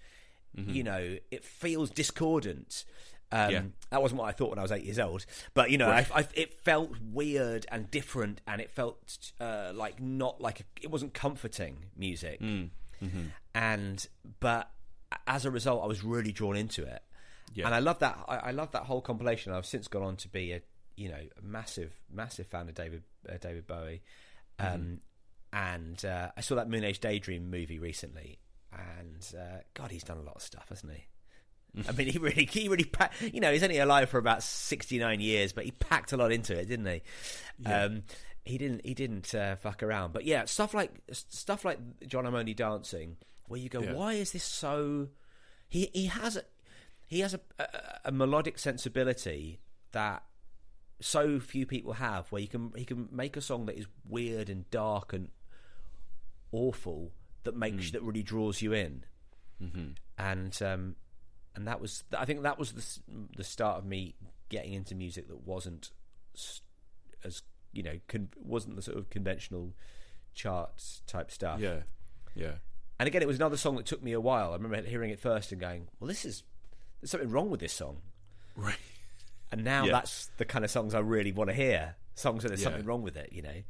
you 0.56 0.82
know, 0.82 1.18
it 1.30 1.44
feels 1.44 1.90
discordant. 1.90 2.84
Um, 3.30 3.50
Yeah. 3.52 3.62
That 3.90 4.00
wasn't 4.02 4.20
what 4.20 4.28
I 4.28 4.32
thought 4.32 4.48
when 4.50 4.58
I 4.58 4.62
was 4.62 4.72
eight 4.72 4.84
years 4.84 4.98
old, 4.98 5.24
but 5.54 5.70
you 5.70 5.76
know, 5.78 5.88
Right. 5.88 6.10
I, 6.12 6.20
I, 6.20 6.26
it 6.34 6.54
felt 6.64 6.92
weird 7.00 7.66
and 7.70 7.88
different, 7.90 8.40
and 8.46 8.60
it 8.60 8.70
felt 8.70 9.30
uh, 9.38 9.70
like 9.74 10.00
not 10.00 10.40
like 10.40 10.60
a, 10.60 10.64
it 10.82 10.90
wasn't 10.90 11.12
comforting 11.14 11.84
music. 11.96 12.40
And 13.54 14.06
but 14.40 14.70
as 15.26 15.44
a 15.44 15.50
result, 15.50 15.82
I 15.84 15.86
was 15.86 16.02
really 16.02 16.32
drawn 16.32 16.56
into 16.56 16.82
it, 16.84 17.02
Yeah. 17.54 17.66
And 17.66 17.74
I 17.74 17.78
love 17.80 17.98
that. 18.00 18.18
I, 18.28 18.36
I 18.36 18.50
love 18.50 18.72
that 18.72 18.82
whole 18.84 19.00
compilation. 19.00 19.52
I've 19.52 19.66
since 19.66 19.88
gone 19.88 20.02
on 20.02 20.16
to 20.16 20.28
be 20.28 20.52
a 20.52 20.60
you 20.96 21.08
know 21.08 21.16
a 21.16 21.42
massive 21.42 21.92
massive 22.10 22.46
fan 22.46 22.68
of 22.68 22.74
David 22.74 23.02
uh, 23.28 23.36
David 23.40 23.66
Bowie. 23.66 24.02
Mm-hmm. 24.60 24.74
Um, 24.74 25.00
And 25.52 26.04
uh, 26.04 26.28
I 26.36 26.40
saw 26.42 26.56
that 26.56 26.68
Moon 26.68 26.84
Age 26.84 27.00
Daydream 27.00 27.50
movie 27.50 27.78
recently, 27.78 28.38
and 28.70 29.26
uh, 29.34 29.58
God, 29.72 29.90
he's 29.90 30.04
done 30.04 30.18
a 30.18 30.22
lot 30.22 30.36
of 30.36 30.42
stuff, 30.42 30.66
hasn't 30.68 30.92
he? 30.92 31.04
I 31.88 31.92
mean, 31.92 32.08
he 32.08 32.18
really, 32.18 32.44
he 32.44 32.68
really, 32.68 32.84
pa- 32.84 33.10
you 33.20 33.40
know, 33.40 33.50
he's 33.52 33.62
only 33.62 33.78
alive 33.78 34.10
for 34.10 34.18
about 34.18 34.42
sixty 34.42 34.98
nine 34.98 35.20
years, 35.20 35.52
but 35.54 35.64
he 35.64 35.70
packed 35.70 36.12
a 36.12 36.16
lot 36.18 36.32
into 36.32 36.54
it, 36.58 36.66
didn't 36.66 36.86
he? 36.86 37.02
Um, 37.64 38.02
he 38.44 38.58
didn't, 38.58 38.84
he 38.84 38.92
didn't 38.94 39.34
uh, 39.34 39.56
fuck 39.56 39.82
around. 39.82 40.12
But 40.12 40.24
yeah, 40.26 40.44
stuff 40.44 40.74
like 40.74 40.92
stuff 41.12 41.64
like 41.64 41.78
John 42.06 42.26
I'm 42.26 42.34
Only 42.34 42.54
Dancing, 42.54 43.16
where 43.46 43.60
you 43.60 43.68
go, 43.70 43.80
Yeah. 43.80 43.94
why 43.94 44.14
is 44.14 44.32
this 44.32 44.44
so? 44.44 45.08
He 45.68 45.90
he 45.94 46.06
has 46.06 46.36
a 46.36 46.42
he 47.08 47.20
has 47.20 47.34
a, 47.34 47.40
a, 47.58 47.66
a 48.06 48.12
melodic 48.12 48.58
sensibility 48.58 49.58
that 49.92 50.22
so 51.00 51.40
few 51.40 51.64
people 51.66 51.94
have 51.94 52.30
where 52.30 52.42
you 52.42 52.48
can 52.48 52.72
he 52.76 52.84
can 52.84 53.08
make 53.10 53.36
a 53.36 53.40
song 53.40 53.66
that 53.66 53.76
is 53.78 53.86
weird 54.08 54.48
and 54.50 54.68
dark 54.70 55.12
and 55.12 55.28
awful 56.52 57.12
that 57.44 57.56
makes 57.56 57.90
that 57.92 58.02
really 58.02 58.22
draws 58.22 58.62
you 58.62 58.72
in 58.72 59.04
Mm-hmm. 59.62 59.88
and 60.16 60.56
um 60.62 60.94
and 61.56 61.66
that 61.66 61.80
was 61.80 62.04
I 62.16 62.24
think 62.24 62.42
that 62.44 62.60
was 62.60 62.72
the 62.72 63.26
the 63.36 63.42
start 63.42 63.78
of 63.78 63.84
me 63.84 64.14
getting 64.50 64.72
into 64.72 64.94
music 64.94 65.26
that 65.26 65.44
wasn't 65.44 65.90
as 67.24 67.42
you 67.72 67.82
know 67.82 67.98
con- 68.06 68.28
wasn't 68.36 68.76
the 68.76 68.82
sort 68.82 68.98
of 68.98 69.10
conventional 69.10 69.74
charts 70.32 71.02
type 71.08 71.32
stuff 71.32 71.58
Yeah. 71.58 71.80
Yeah. 72.36 72.52
and 73.00 73.08
again 73.08 73.20
it 73.20 73.26
was 73.26 73.34
another 73.36 73.56
song 73.56 73.74
that 73.76 73.86
took 73.86 74.00
me 74.00 74.12
a 74.12 74.20
while 74.20 74.50
I 74.52 74.56
remember 74.56 74.80
hearing 74.88 75.10
it 75.10 75.18
first 75.18 75.50
and 75.50 75.60
going 75.60 75.88
well 75.98 76.06
this 76.06 76.24
is 76.24 76.44
there's 77.00 77.10
something 77.10 77.30
wrong 77.30 77.50
with 77.50 77.60
this 77.60 77.72
song 77.72 77.98
Right. 78.56 78.76
and 79.52 79.64
now 79.64 79.86
that's 79.86 80.30
the 80.38 80.44
kind 80.44 80.64
of 80.64 80.70
songs 80.70 80.94
I 80.94 80.98
really 81.00 81.32
want 81.32 81.48
to 81.50 81.54
hear. 81.54 81.94
Songs 82.14 82.42
that 82.42 82.48
there's 82.48 82.60
Yeah. 82.60 82.64
something 82.70 82.84
wrong 82.84 83.02
with 83.02 83.16
it, 83.16 83.32
you 83.32 83.42
know. 83.42 83.62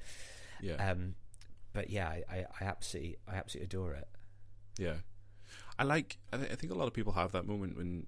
Yeah. 0.61 0.91
Um, 0.91 1.14
but 1.74 1.91
yeah, 1.91 2.09
I, 2.09 2.22
I, 2.31 2.47
I 2.61 2.64
absolutely, 2.64 3.16
I 3.29 3.37
absolutely 3.37 3.66
adore 3.66 3.93
it. 3.95 4.09
Yeah, 4.79 4.95
I 5.79 5.85
like. 5.85 6.18
I, 6.33 6.39
th- 6.39 6.51
I 6.51 6.55
think 6.55 6.72
a 6.72 6.76
lot 6.76 6.87
of 6.89 6.95
people 6.95 7.12
have 7.12 7.33
that 7.33 7.47
moment 7.47 7.76
when 7.76 8.07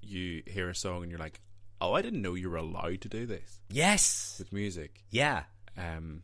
you 0.00 0.42
hear 0.46 0.68
a 0.70 0.74
song 0.74 1.02
and 1.02 1.10
you're 1.10 1.18
like, 1.20 1.40
"Oh, 1.80 1.92
I 1.92 2.02
didn't 2.02 2.22
know 2.22 2.34
you 2.34 2.48
were 2.50 2.56
allowed 2.56 3.00
to 3.02 3.08
do 3.08 3.26
this 3.26 3.60
Yes, 3.68 4.36
with 4.38 4.52
music." 4.52 5.04
yeah. 5.10 5.44
Um, 5.76 6.22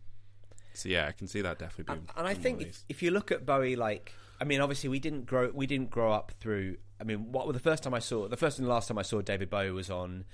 so 0.75 0.89
yeah, 0.89 1.07
I 1.09 1.13
can 1.13 1.27
see 1.29 1.43
that 1.43 1.59
definitely 1.59 1.93
being. 1.95 2.07
And, 2.09 2.19
and 2.19 2.27
I 2.29 2.35
think 2.35 2.63
if, 2.63 2.85
if 2.89 3.03
you 3.03 3.11
look 3.11 3.31
at 3.33 3.45
Bowie, 3.45 3.77
like, 3.77 4.13
I 4.41 4.45
mean, 4.45 4.61
obviously 4.61 4.89
we 4.89 5.01
didn't 5.01 5.27
grow, 5.27 5.51
we 5.53 5.67
didn't 5.67 5.91
grow 5.91 6.13
up 6.13 6.33
through. 6.41 6.77
I 7.01 7.05
mean, 7.05 7.33
what 7.33 7.51
the 7.53 7.59
first 7.59 7.83
time 7.83 7.95
I 7.95 7.99
saw, 7.99 8.29
the 8.29 8.37
first 8.37 8.59
and 8.59 8.69
last 8.69 8.89
time 8.89 8.99
I 8.99 9.03
saw 9.03 9.23
David 9.23 9.49
Bowie 9.49 9.71
was 9.71 9.91
on, 9.91 10.25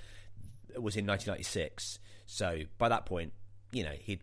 was 0.75 0.95
in 0.95 1.07
1996. 1.07 1.99
So 2.25 2.61
by 2.77 2.89
that 2.89 3.05
point, 3.05 3.33
you 3.71 3.83
know, 3.83 3.93
he 3.97 4.19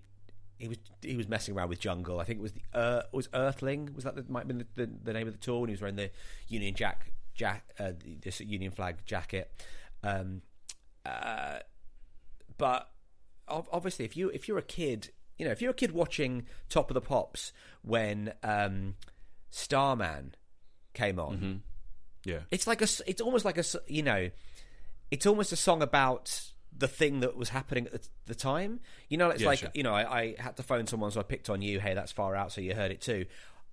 he 0.59 0.69
was 0.69 0.79
he 1.03 1.17
was 1.17 1.29
messing 1.29 1.57
around 1.57 1.69
with 1.69 1.81
Jungle. 1.81 2.21
I 2.21 2.25
think 2.25 2.39
it 2.39 2.43
was 2.43 2.53
the 2.53 2.63
uh, 2.75 3.03
was 3.13 3.29
Earthling. 3.33 3.95
Was 3.95 4.05
that 4.05 4.15
the, 4.15 4.25
might 4.29 4.41
have 4.41 4.49
been 4.49 4.59
the, 4.59 4.87
the, 4.87 4.93
the 5.05 5.13
name 5.13 5.27
of 5.27 5.33
the 5.33 5.41
tour? 5.41 5.61
And 5.61 5.69
he 5.69 5.73
was 5.73 5.81
wearing 5.81 5.97
the 5.97 6.11
Union 6.49 6.75
Jack 6.75 7.11
Jack 7.35 7.65
uh, 7.79 7.93
this 8.23 8.41
Union 8.41 8.71
flag 8.71 8.99
jacket. 9.07 9.51
Um, 10.03 10.43
uh, 11.05 11.59
but 12.57 12.91
obviously, 13.49 14.05
if 14.05 14.17
you 14.17 14.31
if 14.31 14.49
you're 14.49 14.59
a 14.59 14.63
kid, 14.63 15.11
you 15.39 15.45
know, 15.45 15.51
if 15.53 15.61
you're 15.61 15.73
a 15.73 15.75
kid 15.75 15.93
watching 15.93 16.47
Top 16.69 16.91
of 16.91 16.95
the 16.95 17.01
Pops 17.01 17.53
when 17.83 18.33
um, 18.43 18.95
Starman 19.51 20.35
came 20.93 21.19
on, 21.19 21.63
yeah, 22.25 22.41
it's 22.51 22.67
like 22.67 22.81
a 22.83 22.89
it's 23.07 23.21
almost 23.21 23.45
like 23.45 23.59
a 23.59 23.65
you 23.87 24.03
know 24.03 24.31
it's 25.11 25.27
almost 25.27 25.53
a 25.53 25.57
song 25.57 25.83
about 25.83 26.41
the 26.77 26.89
thing 26.89 27.21
that 27.21 27.37
was 27.37 27.51
happening 27.51 27.87
at 27.87 27.93
the, 27.93 28.01
the 28.27 28.35
time. 28.35 28.81
You 29.09 29.17
know 29.19 29.31
it's 29.31 29.43
Yeah, 29.43 29.49
like 29.49 29.59
sure. 29.61 29.71
you 29.75 29.83
know 29.83 29.93
I, 29.95 30.21
I 30.21 30.35
had 30.39 30.57
to 30.57 30.63
phone 30.63 30.87
someone 30.87 31.11
so 31.13 31.21
i 31.21 31.23
picked 31.23 31.49
on 31.49 31.63
you 31.63 31.79
hey 31.81 31.95
that's 31.95 32.11
far 32.13 32.35
out 32.35 32.51
so 32.53 32.61
you 32.61 32.75
heard 32.75 32.91
it 32.91 33.01
too. 33.01 33.27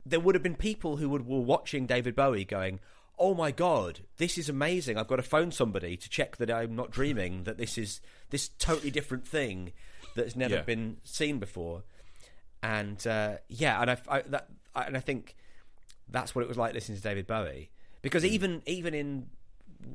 There 0.06 0.20
would 0.20 0.36
have 0.36 0.44
been 0.44 0.56
people 0.56 0.98
who 0.98 1.10
would, 1.10 1.26
were 1.28 1.40
watching 1.40 1.86
david 1.88 2.16
bowie 2.16 2.46
going 2.46 2.80
oh 3.18 3.34
my 3.34 3.52
god 3.52 4.02
this 4.18 4.38
is 4.38 4.50
amazing. 4.50 4.98
I've 4.98 5.08
got 5.08 5.16
to 5.18 5.24
phone 5.24 5.52
somebody 5.52 5.96
to 5.98 6.10
check 6.10 6.38
that 6.38 6.52
i'm 6.52 6.76
not 6.76 6.92
dreaming 6.92 7.44
that 7.46 7.58
this 7.58 7.78
is 7.78 8.02
this 8.30 8.50
totally 8.60 8.92
different 8.92 9.28
thing 9.28 9.74
that's 10.16 10.36
never 10.36 10.56
Yeah. 10.56 10.62
been 10.64 10.98
seen 11.04 11.40
before. 11.40 11.84
And 12.64 13.06
uh, 13.08 13.38
yeah 13.48 13.82
and 13.82 13.92
I, 13.92 13.98
I 14.08 14.22
that 14.24 14.48
I, 14.76 14.84
and 14.84 14.96
I 14.96 15.00
think 15.00 15.36
that's 16.10 16.36
what 16.36 16.44
it 16.44 16.48
was 16.48 16.58
like 16.58 16.74
listening 16.74 16.98
to 16.98 17.04
David 17.04 17.26
Bowie 17.26 17.72
because 18.02 18.26
even 18.26 18.62
even 18.66 18.94
in 18.94 19.28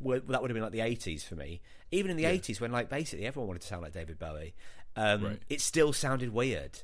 well, 0.02 0.20
that 0.28 0.42
would 0.42 0.50
have 0.50 0.54
been 0.54 0.62
like 0.62 0.72
the 0.72 0.80
80s 0.80 1.24
for 1.24 1.36
me 1.36 1.60
even 1.92 2.10
in 2.10 2.16
the 2.16 2.24
80s 2.24 2.60
when 2.60 2.72
like 2.72 2.88
basically 2.88 3.24
everyone 3.26 3.46
wanted 3.48 3.62
to 3.62 3.68
sound 3.68 3.82
like 3.82 3.92
David 3.92 4.18
Bowie 4.18 4.54
um, 4.96 5.22
Right. 5.24 5.42
it 5.48 5.60
still 5.60 5.92
sounded 5.92 6.32
weird 6.32 6.80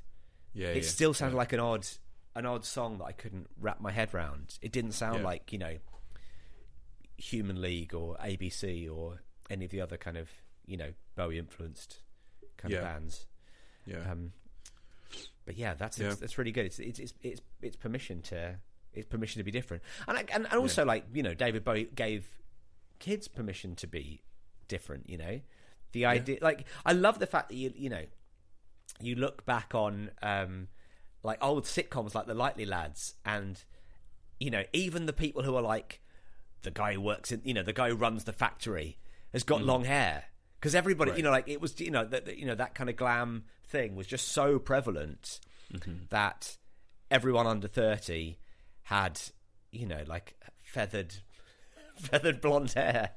yeah. 0.54 0.68
it 0.68 0.76
yeah. 0.76 0.82
still 0.88 1.12
sounded 1.14 1.36
like 1.36 1.52
an 1.52 1.60
odd 1.60 1.86
an 2.34 2.46
odd 2.46 2.64
song 2.64 2.98
that 2.98 3.04
I 3.04 3.12
couldn't 3.12 3.48
wrap 3.60 3.80
my 3.80 3.90
head 3.90 4.14
around. 4.14 4.58
it 4.62 4.72
didn't 4.72 4.92
sound 4.92 5.18
Yeah. 5.18 5.24
like 5.24 5.52
you 5.52 5.58
know 5.58 5.76
Human 7.16 7.60
League 7.60 7.94
or 7.94 8.16
ABC 8.16 8.90
or 8.92 9.20
any 9.50 9.64
of 9.64 9.70
the 9.70 9.80
other 9.80 9.96
kind 9.96 10.16
of 10.16 10.28
you 10.66 10.76
know 10.76 10.92
Bowie 11.16 11.38
influenced 11.38 11.98
kind 12.56 12.72
of 12.74 12.82
bands 12.82 13.26
yeah. 13.86 14.10
um, 14.10 14.32
but 15.44 15.56
yeah, 15.56 15.74
that's 15.74 15.98
Yeah. 15.98 16.10
It's, 16.10 16.20
that's 16.20 16.38
really 16.38 16.52
good. 16.52 16.66
It's, 16.66 16.78
it's 16.78 16.98
it's 17.00 17.14
it's 17.22 17.40
it's 17.60 17.76
permission 17.76 18.22
to 18.22 18.56
it's 18.94 19.06
permission 19.06 19.40
to 19.40 19.44
be 19.44 19.50
different, 19.50 19.82
and 20.06 20.18
I, 20.18 20.24
and, 20.32 20.46
and 20.50 20.54
also 20.54 20.84
like 20.84 21.04
you 21.12 21.22
know 21.22 21.34
David 21.34 21.64
Bowie 21.64 21.88
gave 21.94 22.26
kids 22.98 23.28
permission 23.28 23.74
to 23.76 23.86
be 23.86 24.22
different. 24.68 25.08
You 25.08 25.18
know, 25.18 25.40
the 25.92 26.06
idea 26.06 26.38
like 26.40 26.64
I 26.84 26.92
love 26.92 27.18
the 27.18 27.26
fact 27.26 27.48
that 27.50 27.56
you 27.56 27.72
you 27.74 27.90
know 27.90 28.04
you 29.00 29.14
look 29.16 29.44
back 29.44 29.74
on 29.74 30.10
um 30.22 30.68
like 31.22 31.38
old 31.42 31.64
sitcoms 31.64 32.14
like 32.14 32.26
the 32.26 32.34
Likely 32.34 32.66
Lads, 32.66 33.14
and 33.24 33.62
you 34.40 34.50
know 34.50 34.64
even 34.72 35.06
the 35.06 35.12
people 35.12 35.42
who 35.42 35.54
are 35.56 35.62
like 35.62 36.00
the 36.62 36.70
guy 36.70 36.94
who 36.94 37.00
works 37.00 37.32
in 37.32 37.40
you 37.44 37.54
know 37.54 37.62
the 37.62 37.72
guy 37.72 37.88
who 37.90 37.96
runs 37.96 38.24
the 38.24 38.32
factory 38.32 38.98
has 39.32 39.42
got 39.42 39.62
long 39.62 39.84
hair. 39.84 40.24
Because 40.60 40.74
everybody 40.76 41.10
Right. 41.10 41.18
you 41.18 41.24
know 41.24 41.30
like 41.30 41.48
it 41.48 41.60
was 41.60 41.80
you 41.80 41.90
know 41.90 42.04
that 42.04 42.38
you 42.38 42.46
know 42.46 42.54
that 42.54 42.74
kind 42.74 42.88
of 42.88 42.94
glam 42.96 43.44
thing 43.66 43.96
was 43.96 44.06
just 44.06 44.28
so 44.28 44.58
prevalent 44.60 45.40
that 46.10 46.56
everyone 47.10 47.46
under 47.48 47.66
30 47.66 48.36
had 48.84 49.20
you 49.70 49.86
know 49.86 50.02
like 50.06 50.34
feathered 50.62 51.14
feathered 51.96 52.40
blonde 52.40 52.72
hair 52.72 53.10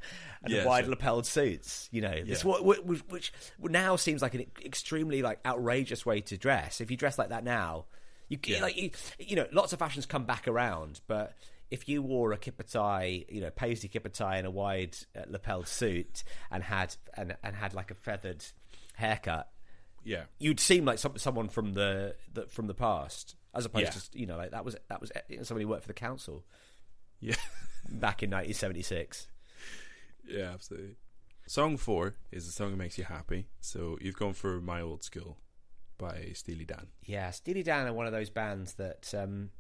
and 0.44 0.54
Yeah, 0.54 0.66
wide 0.66 0.86
sure. 0.86 0.92
lapelled 0.96 1.26
suits 1.26 1.88
you 1.92 2.02
know 2.02 2.24
this 2.24 2.44
what 2.46 2.64
which, 2.66 3.02
which 3.10 3.32
now 3.62 3.96
seems 3.96 4.22
like 4.22 4.34
an 4.36 4.46
extremely 4.64 5.22
like 5.22 5.40
outrageous 5.46 6.06
way 6.06 6.22
to 6.22 6.38
dress 6.38 6.82
if 6.82 6.92
you 6.92 6.98
dress 6.98 7.18
like 7.18 7.30
that 7.30 7.44
now 7.44 7.86
you 8.30 8.38
Yeah. 8.46 8.62
like 8.62 8.76
you, 8.78 8.92
you 9.20 9.36
know 9.36 9.48
lots 9.52 9.74
of 9.74 9.80
fashions 9.80 10.06
come 10.06 10.26
back 10.26 10.48
around 10.48 11.02
but 11.08 11.34
if 11.72 11.90
you 11.90 12.04
wore 12.04 12.32
a 12.32 12.38
kipper 12.38 12.62
tie, 12.62 13.26
you 13.28 13.42
know, 13.42 13.50
paisley 13.50 13.90
kipper 13.90 14.08
tie 14.10 14.38
and 14.38 14.46
a 14.46 14.52
wide 14.52 14.96
uh, 15.18 15.22
lapelled 15.28 15.68
suit 15.68 16.24
and 16.52 16.64
had 16.64 16.96
and, 17.16 17.36
and 17.44 17.56
had 17.56 17.74
like 17.74 17.90
a 17.90 17.96
feathered 17.96 18.46
haircut, 18.94 19.50
yeah. 20.06 20.24
you'd 20.40 20.60
seem 20.62 20.86
like 20.86 20.98
some, 21.00 21.18
someone 21.18 21.50
from 21.50 21.74
the, 21.74 22.16
the 22.34 22.44
from 22.48 22.68
the 22.68 22.74
past, 22.74 23.36
as 23.54 23.66
opposed 23.66 23.86
Yeah. 23.86 23.90
to 23.92 24.02
you 24.20 24.26
know, 24.26 24.38
like 24.38 24.52
that 24.52 24.64
was 24.64 24.78
that 24.88 25.02
was 25.02 25.12
know, 25.30 25.44
somebody 25.44 25.64
who 25.64 25.70
worked 25.70 25.82
for 25.84 25.90
the 25.90 25.94
council 25.94 26.46
Yeah. 27.20 27.36
back 27.90 28.24
in 28.24 28.30
1976. 28.30 29.28
Yeah, 30.28 30.52
absolutely. 30.54 30.96
Song 31.48 31.78
four 31.78 32.16
is 32.32 32.46
the 32.46 32.52
song 32.52 32.72
that 32.72 32.78
makes 32.78 32.98
you 32.98 33.04
happy. 33.04 33.48
So 33.60 33.98
you've 34.02 34.16
gone 34.18 34.34
for 34.34 34.60
My 34.62 34.82
Old 34.82 35.04
School 35.04 35.38
by 35.98 36.32
Steely 36.34 36.66
Dan. 36.66 36.88
Yeah, 37.04 37.30
Steely 37.32 37.62
Dan 37.64 37.88
are 37.88 37.94
one 37.94 38.08
of 38.08 38.12
those 38.12 38.30
bands 38.32 38.74
that, 38.74 39.14
um, 39.16 39.52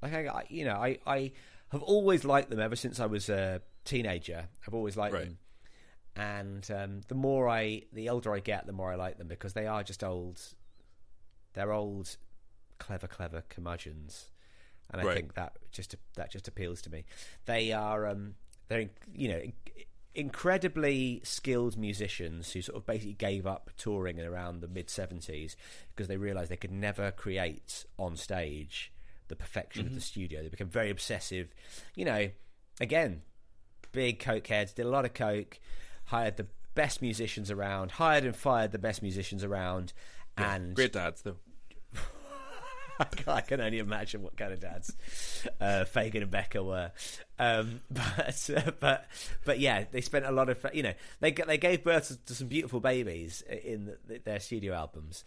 like 0.00 0.14
I, 0.14 0.26
I, 0.26 0.44
you 0.48 0.64
know, 0.64 0.76
I, 0.76 0.98
I 1.06 1.32
have 1.72 1.82
always 1.82 2.24
liked 2.24 2.50
them 2.50 2.60
ever 2.60 2.76
since 2.76 3.00
I 3.00 3.06
was 3.06 3.28
a 3.28 3.60
teenager. 3.84 4.46
I've 4.66 4.74
always 4.74 4.96
liked 4.96 5.12
Right. 5.14 5.24
them, 5.24 5.38
and 6.18 6.68
um, 6.70 7.00
the 7.08 7.14
more 7.14 7.48
I, 7.48 7.82
the 7.92 8.08
older 8.08 8.34
I 8.34 8.40
get, 8.40 8.66
the 8.66 8.72
more 8.72 8.92
I 8.92 8.96
like 8.96 9.18
them 9.18 9.28
because 9.28 9.52
they 9.54 9.66
are 9.66 9.82
just 9.82 10.02
old. 10.04 10.40
They're 11.54 11.72
old, 11.72 12.16
clever, 12.78 13.06
clever 13.06 13.42
curmudgeons, 13.48 14.30
and 14.90 15.00
I 15.00 15.04
Right. 15.04 15.16
think 15.16 15.34
that 15.34 15.52
just 15.72 15.94
that 16.16 16.30
just 16.30 16.48
appeals 16.48 16.82
to 16.82 16.90
me. 16.90 17.04
They 17.46 17.72
are, 17.72 18.06
um, 18.06 18.34
they're 18.68 18.90
you 19.14 19.28
know. 19.28 19.40
Incredibly 20.14 21.20
skilled 21.22 21.76
musicians 21.76 22.50
who 22.50 22.60
sort 22.60 22.76
of 22.76 22.84
basically 22.84 23.12
gave 23.12 23.46
up 23.46 23.70
touring 23.76 24.18
in 24.18 24.26
around 24.26 24.60
the 24.60 24.66
mid 24.66 24.88
70s 24.88 25.54
because 25.94 26.08
they 26.08 26.16
realized 26.16 26.50
they 26.50 26.56
could 26.56 26.72
never 26.72 27.12
create 27.12 27.84
on 28.00 28.16
stage 28.16 28.90
the 29.28 29.36
perfection 29.36 29.86
of 29.86 29.94
the 29.94 30.00
studio. 30.00 30.42
They 30.42 30.48
became 30.48 30.66
very 30.70 30.90
obsessive. 30.90 31.54
You 31.94 32.04
know, 32.06 32.30
again, 32.80 33.22
big 33.92 34.18
coke 34.18 34.48
heads, 34.48 34.72
did 34.72 34.86
a 34.86 34.88
lot 34.88 35.04
of 35.04 35.14
coke, 35.14 35.60
hired 36.08 36.36
the 36.36 36.46
best 36.74 37.00
musicians 37.00 37.50
around, 37.50 37.92
hired 37.92 38.24
and 38.24 38.36
fired 38.36 38.72
the 38.72 38.78
best 38.78 39.02
musicians 39.02 39.42
around, 39.44 39.92
and 40.36 40.74
Great 40.74 40.92
dads, 40.92 41.22
though. 41.22 41.36
I 43.28 43.40
can 43.42 43.60
only 43.60 43.78
imagine 43.78 44.22
what 44.22 44.36
kind 44.36 44.52
of 44.52 44.58
dads 44.60 44.92
uh, 45.60 45.84
Fagen 45.94 46.22
and 46.22 46.30
Becker 46.32 46.64
were. 46.64 46.90
Um, 47.38 47.80
but 47.90 48.50
uh, 48.56 48.72
but 48.80 49.06
but 49.44 49.60
yeah, 49.60 49.84
they 49.90 50.00
spent 50.00 50.24
a 50.26 50.32
lot 50.32 50.48
of 50.48 50.64
you 50.72 50.82
know 50.82 50.94
they 51.20 51.30
they 51.30 51.58
gave 51.58 51.84
birth 51.84 52.08
to, 52.08 52.16
to 52.26 52.34
some 52.34 52.48
beautiful 52.48 52.80
babies 52.80 53.42
in 53.42 53.94
the, 54.06 54.18
their 54.24 54.40
studio 54.40 54.74
albums. 54.74 55.24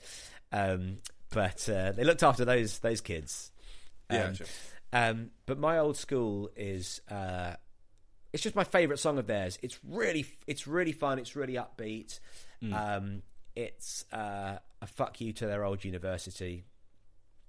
Um, 0.51 0.97
but 1.29 1.67
uh, 1.69 1.93
they 1.93 2.03
looked 2.03 2.23
after 2.23 2.43
those 2.43 2.79
those 2.79 2.99
kids. 2.99 3.51
Um, 4.09 4.17
Yeah, 4.17 4.33
sure. 4.33 4.47
um, 4.91 5.29
but 5.45 5.57
my 5.57 5.77
old 5.77 5.95
school 5.95 6.49
is 6.57 6.99
uh, 7.09 7.53
it's 8.33 8.43
just 8.43 8.55
my 8.55 8.63
favorite 8.63 8.97
song 8.99 9.17
of 9.17 9.27
theirs. 9.27 9.59
It's 9.61 9.79
really 9.87 10.25
it's 10.47 10.67
really 10.67 10.91
fun. 10.91 11.19
It's 11.19 11.35
really 11.35 11.53
upbeat. 11.55 12.19
Mm. 12.63 12.73
Um, 12.97 13.21
it's 13.55 14.05
uh, 14.13 14.57
a 14.81 14.87
fuck 14.87 15.19
you 15.19 15.33
to 15.33 15.45
their 15.47 15.63
old 15.65 15.83
university, 15.83 16.63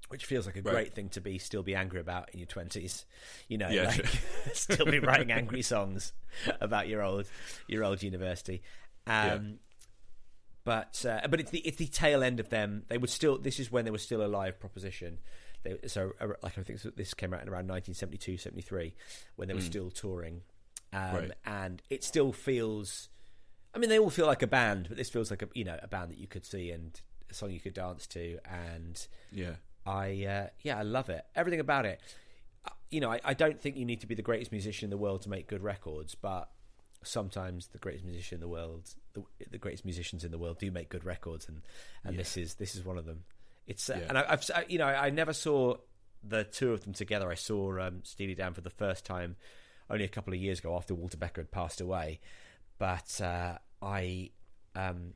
which 0.09 0.25
feels 0.25 0.47
like 0.47 0.57
a 0.57 0.63
Right. 0.63 0.73
great 0.73 0.95
thing 0.95 1.09
to 1.11 1.21
be 1.21 1.39
still 1.39 1.63
be 1.63 1.75
angry 1.75 2.01
about 2.01 2.31
in 2.33 2.39
your 2.41 2.47
twenties. 2.47 3.05
You 3.49 3.59
know, 3.59 3.69
Yeah, 3.69 3.85
like, 3.85 4.05
sure. 4.07 4.21
still 4.55 4.87
be 4.87 4.99
writing 4.99 5.31
angry 5.41 5.63
songs 5.63 6.13
about 6.61 6.89
your 6.89 7.03
old 7.03 7.27
your 7.69 7.85
old 7.85 8.03
university. 8.03 8.63
Um, 9.07 9.59
But 10.65 11.05
uh, 11.09 11.27
but 11.29 11.41
it's 11.41 11.51
the 11.51 11.59
it's 11.61 11.77
the 11.77 11.87
tail 11.87 12.23
end 12.23 12.39
of 12.41 12.49
them. 12.49 12.85
They 12.89 12.97
would 12.99 13.11
still. 13.11 13.37
This 13.39 13.59
is 13.59 13.71
when 13.73 13.85
they 13.85 13.91
were 13.91 13.99
still 13.99 14.25
a 14.25 14.29
live 14.29 14.61
proposition. 14.61 15.19
They, 15.65 15.77
so 15.89 16.13
uh, 16.21 16.29
like 16.43 16.57
I 16.59 16.63
think 16.63 16.81
this 16.97 17.15
came 17.15 17.35
out 17.35 17.43
in 17.43 17.49
around 17.49 17.69
1972, 17.69 18.37
73, 18.37 18.95
when 19.37 19.49
they 19.49 19.55
were 19.55 19.61
still 19.61 19.91
touring, 19.91 20.43
um. 20.93 21.15
Right. 21.15 21.31
and 21.45 21.83
it 21.91 22.05
still 22.05 22.33
feels. 22.33 23.09
I 23.75 23.79
mean, 23.79 23.89
they 23.89 23.99
all 23.99 24.11
feel 24.11 24.27
like 24.27 24.43
a 24.43 24.47
band, 24.47 24.87
but 24.89 24.97
this 24.99 25.09
feels 25.11 25.31
like 25.31 25.43
a 25.43 25.49
you 25.55 25.65
know 25.65 25.79
a 25.83 25.89
band 25.89 26.11
that 26.11 26.19
you 26.19 26.27
could 26.27 26.45
see 26.45 26.71
and 26.71 26.99
a 27.31 27.35
song 27.35 27.51
you 27.51 27.61
could 27.61 27.75
dance 27.75 28.07
to, 28.09 28.39
and 28.45 29.07
Yeah. 29.31 29.55
I 29.87 30.25
uh, 30.27 30.47
yeah, 30.63 30.79
I 30.79 30.83
love 30.83 31.09
it. 31.09 31.25
Everything 31.35 31.61
about 31.61 31.87
it. 31.87 32.01
Uh, 32.65 32.71
You 32.91 33.01
know, 33.01 33.11
I, 33.11 33.21
I 33.25 33.35
don't 33.35 33.61
think 33.61 33.77
you 33.77 33.85
need 33.87 34.01
to 34.03 34.07
be 34.07 34.15
the 34.15 34.23
greatest 34.23 34.53
musician 34.53 34.87
in 34.87 34.91
the 34.91 34.97
world 34.99 35.23
to 35.23 35.29
make 35.31 35.49
good 35.49 35.63
records, 35.63 36.15
but 36.15 36.51
sometimes 37.03 37.69
the 37.69 37.79
greatest 37.79 38.05
musician 38.05 38.37
in 38.37 38.41
the 38.41 38.49
world, 38.49 38.89
the, 39.15 39.25
the 39.51 39.59
greatest 39.59 39.85
musicians 39.85 40.25
in 40.25 40.31
the 40.31 40.39
world, 40.39 40.59
do 40.59 40.71
make 40.71 40.89
good 40.89 41.05
records, 41.05 41.49
and 41.49 41.63
and 42.05 42.19
this 42.19 42.37
is 42.37 42.55
this 42.57 42.75
is 42.77 42.85
one 42.85 42.99
of 42.99 43.07
them. 43.07 43.25
It's 43.67 43.89
uh, 43.89 43.97
Yeah. 44.01 44.07
and 44.11 44.19
I, 44.19 44.25
I've 44.29 44.51
you 44.69 44.79
know 44.79 44.87
I 44.87 45.11
never 45.11 45.33
saw 45.33 45.77
the 46.23 46.45
two 46.45 46.73
of 46.73 46.85
them 46.85 46.93
together. 46.93 47.31
I 47.31 47.35
saw 47.37 47.81
um, 47.81 48.01
Steely 48.05 48.35
Dan 48.35 48.55
for 48.55 48.61
the 48.61 48.71
first 48.71 49.05
time 49.05 49.37
only 49.93 50.05
a 50.05 50.09
couple 50.09 50.33
of 50.33 50.41
years 50.41 50.59
ago 50.59 50.75
after 50.77 50.95
Walter 50.95 51.17
Becker 51.17 51.43
had 51.43 51.51
passed 51.53 51.81
away, 51.81 52.19
but 52.79 53.21
uh, 53.21 53.59
I 53.81 54.31
um, 54.75 55.15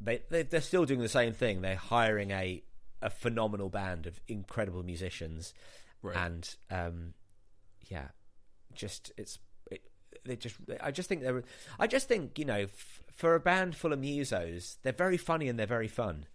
they, 0.00 0.22
they 0.28 0.42
they're 0.42 0.60
still 0.60 0.84
doing 0.84 1.00
the 1.00 1.08
same 1.08 1.32
thing. 1.32 1.62
They're 1.62 1.76
hiring 1.76 2.30
a 2.32 2.62
a 3.00 3.10
phenomenal 3.10 3.68
band 3.70 4.06
of 4.06 4.20
incredible 4.28 4.82
musicians, 4.82 5.54
Right. 6.02 6.16
and 6.16 6.54
um, 6.70 7.14
yeah, 7.88 8.08
just 8.74 9.12
it's 9.16 9.38
it, 9.70 9.82
they 10.24 10.36
just 10.36 10.56
I 10.80 10.90
just 10.90 11.08
think 11.08 11.22
they're 11.22 11.44
I 11.78 11.86
just 11.86 12.08
think 12.08 12.38
you 12.38 12.44
know 12.44 12.62
f- 12.62 13.02
for 13.14 13.34
a 13.34 13.40
band 13.40 13.76
full 13.76 13.92
of 13.92 14.00
musos, 14.00 14.76
they're 14.82 14.92
very 14.92 15.16
funny 15.16 15.48
and 15.48 15.58
they're 15.58 15.66
very 15.66 15.88
fun. 15.88 16.26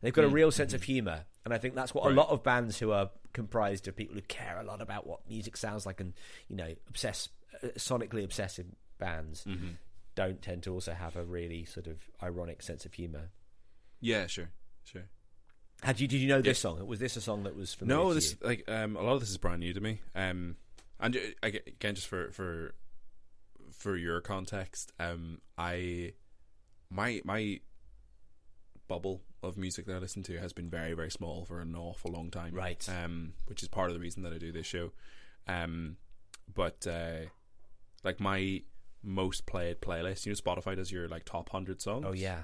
They've 0.00 0.12
got 0.12 0.24
a 0.24 0.28
real 0.28 0.50
sense 0.50 0.74
of 0.74 0.82
humor, 0.84 1.24
and 1.44 1.54
I 1.54 1.58
think 1.58 1.74
that's 1.76 1.94
what 1.94 2.06
a 2.06 2.14
lot 2.14 2.28
of 2.30 2.42
bands 2.42 2.78
who 2.80 2.90
are 2.90 3.10
comprised 3.32 3.88
of 3.88 3.96
people 3.96 4.14
who 4.14 4.20
care 4.22 4.58
a 4.60 4.64
lot 4.64 4.80
about 4.82 5.06
what 5.06 5.20
music 5.28 5.56
sounds 5.56 5.86
like 5.86 6.00
and 6.00 6.12
you 6.48 6.56
know 6.56 6.74
obsess 6.88 7.28
uh, 7.62 7.68
sonically 7.76 8.24
obsessive 8.24 8.66
bands 8.98 9.44
Mm-hmm. 9.44 9.70
don't 10.14 10.42
tend 10.42 10.62
to 10.64 10.72
also 10.74 10.92
have 10.92 11.16
a 11.16 11.24
really 11.24 11.64
sort 11.64 11.86
of 11.86 11.96
ironic 12.22 12.62
sense 12.62 12.84
of 12.84 12.92
humor. 12.94 13.30
Yeah, 14.00 14.26
sure, 14.26 14.50
sure. 14.84 15.04
Had 15.82 15.98
you 16.00 16.06
did 16.06 16.18
you 16.18 16.28
know 16.28 16.40
this 16.42 16.58
song? 16.60 16.86
Was 16.86 16.98
this 17.00 17.16
a 17.16 17.20
song 17.20 17.42
that 17.44 17.56
was 17.56 17.74
familiar 17.74 18.04
No, 18.04 18.14
this 18.14 18.36
like 18.42 18.64
um, 18.70 18.96
a 18.96 19.02
lot 19.02 19.14
of 19.14 19.20
this 19.20 19.30
is 19.30 19.38
brand 19.38 19.60
new 19.60 19.72
to 19.72 19.80
me. 19.80 20.00
Um, 20.14 20.56
and 21.00 21.16
uh, 21.16 21.20
again, 21.42 21.94
just 21.94 22.06
for 22.06 22.30
for 22.30 22.74
for 23.72 23.96
your 23.96 24.20
context, 24.20 24.92
um, 25.00 25.40
I 25.58 26.12
my 26.90 27.20
my 27.24 27.60
bubble 28.92 29.22
of 29.42 29.56
music 29.56 29.86
that 29.86 29.96
I 29.96 29.98
listen 29.98 30.22
to 30.24 30.38
has 30.38 30.52
been 30.52 30.68
very 30.68 30.92
very 30.92 31.10
small 31.10 31.44
for 31.46 31.60
an 31.60 31.74
awful 31.74 32.12
long 32.12 32.30
time. 32.30 32.54
Right. 32.54 32.86
Um, 32.88 33.32
which 33.46 33.62
is 33.62 33.68
part 33.68 33.88
of 33.88 33.94
the 33.94 34.00
reason 34.00 34.22
that 34.24 34.32
I 34.32 34.38
do 34.38 34.52
this 34.52 34.66
show. 34.66 34.92
Um, 35.48 35.96
but 36.54 36.86
uh, 36.86 37.28
like 38.04 38.20
my 38.20 38.62
most 39.02 39.46
played 39.46 39.80
playlist, 39.80 40.26
you 40.26 40.32
know, 40.32 40.36
Spotify 40.36 40.76
does 40.76 40.92
your 40.92 41.08
like 41.08 41.24
top 41.24 41.48
hundred 41.50 41.80
songs. 41.80 42.04
Oh 42.06 42.12
yeah, 42.12 42.42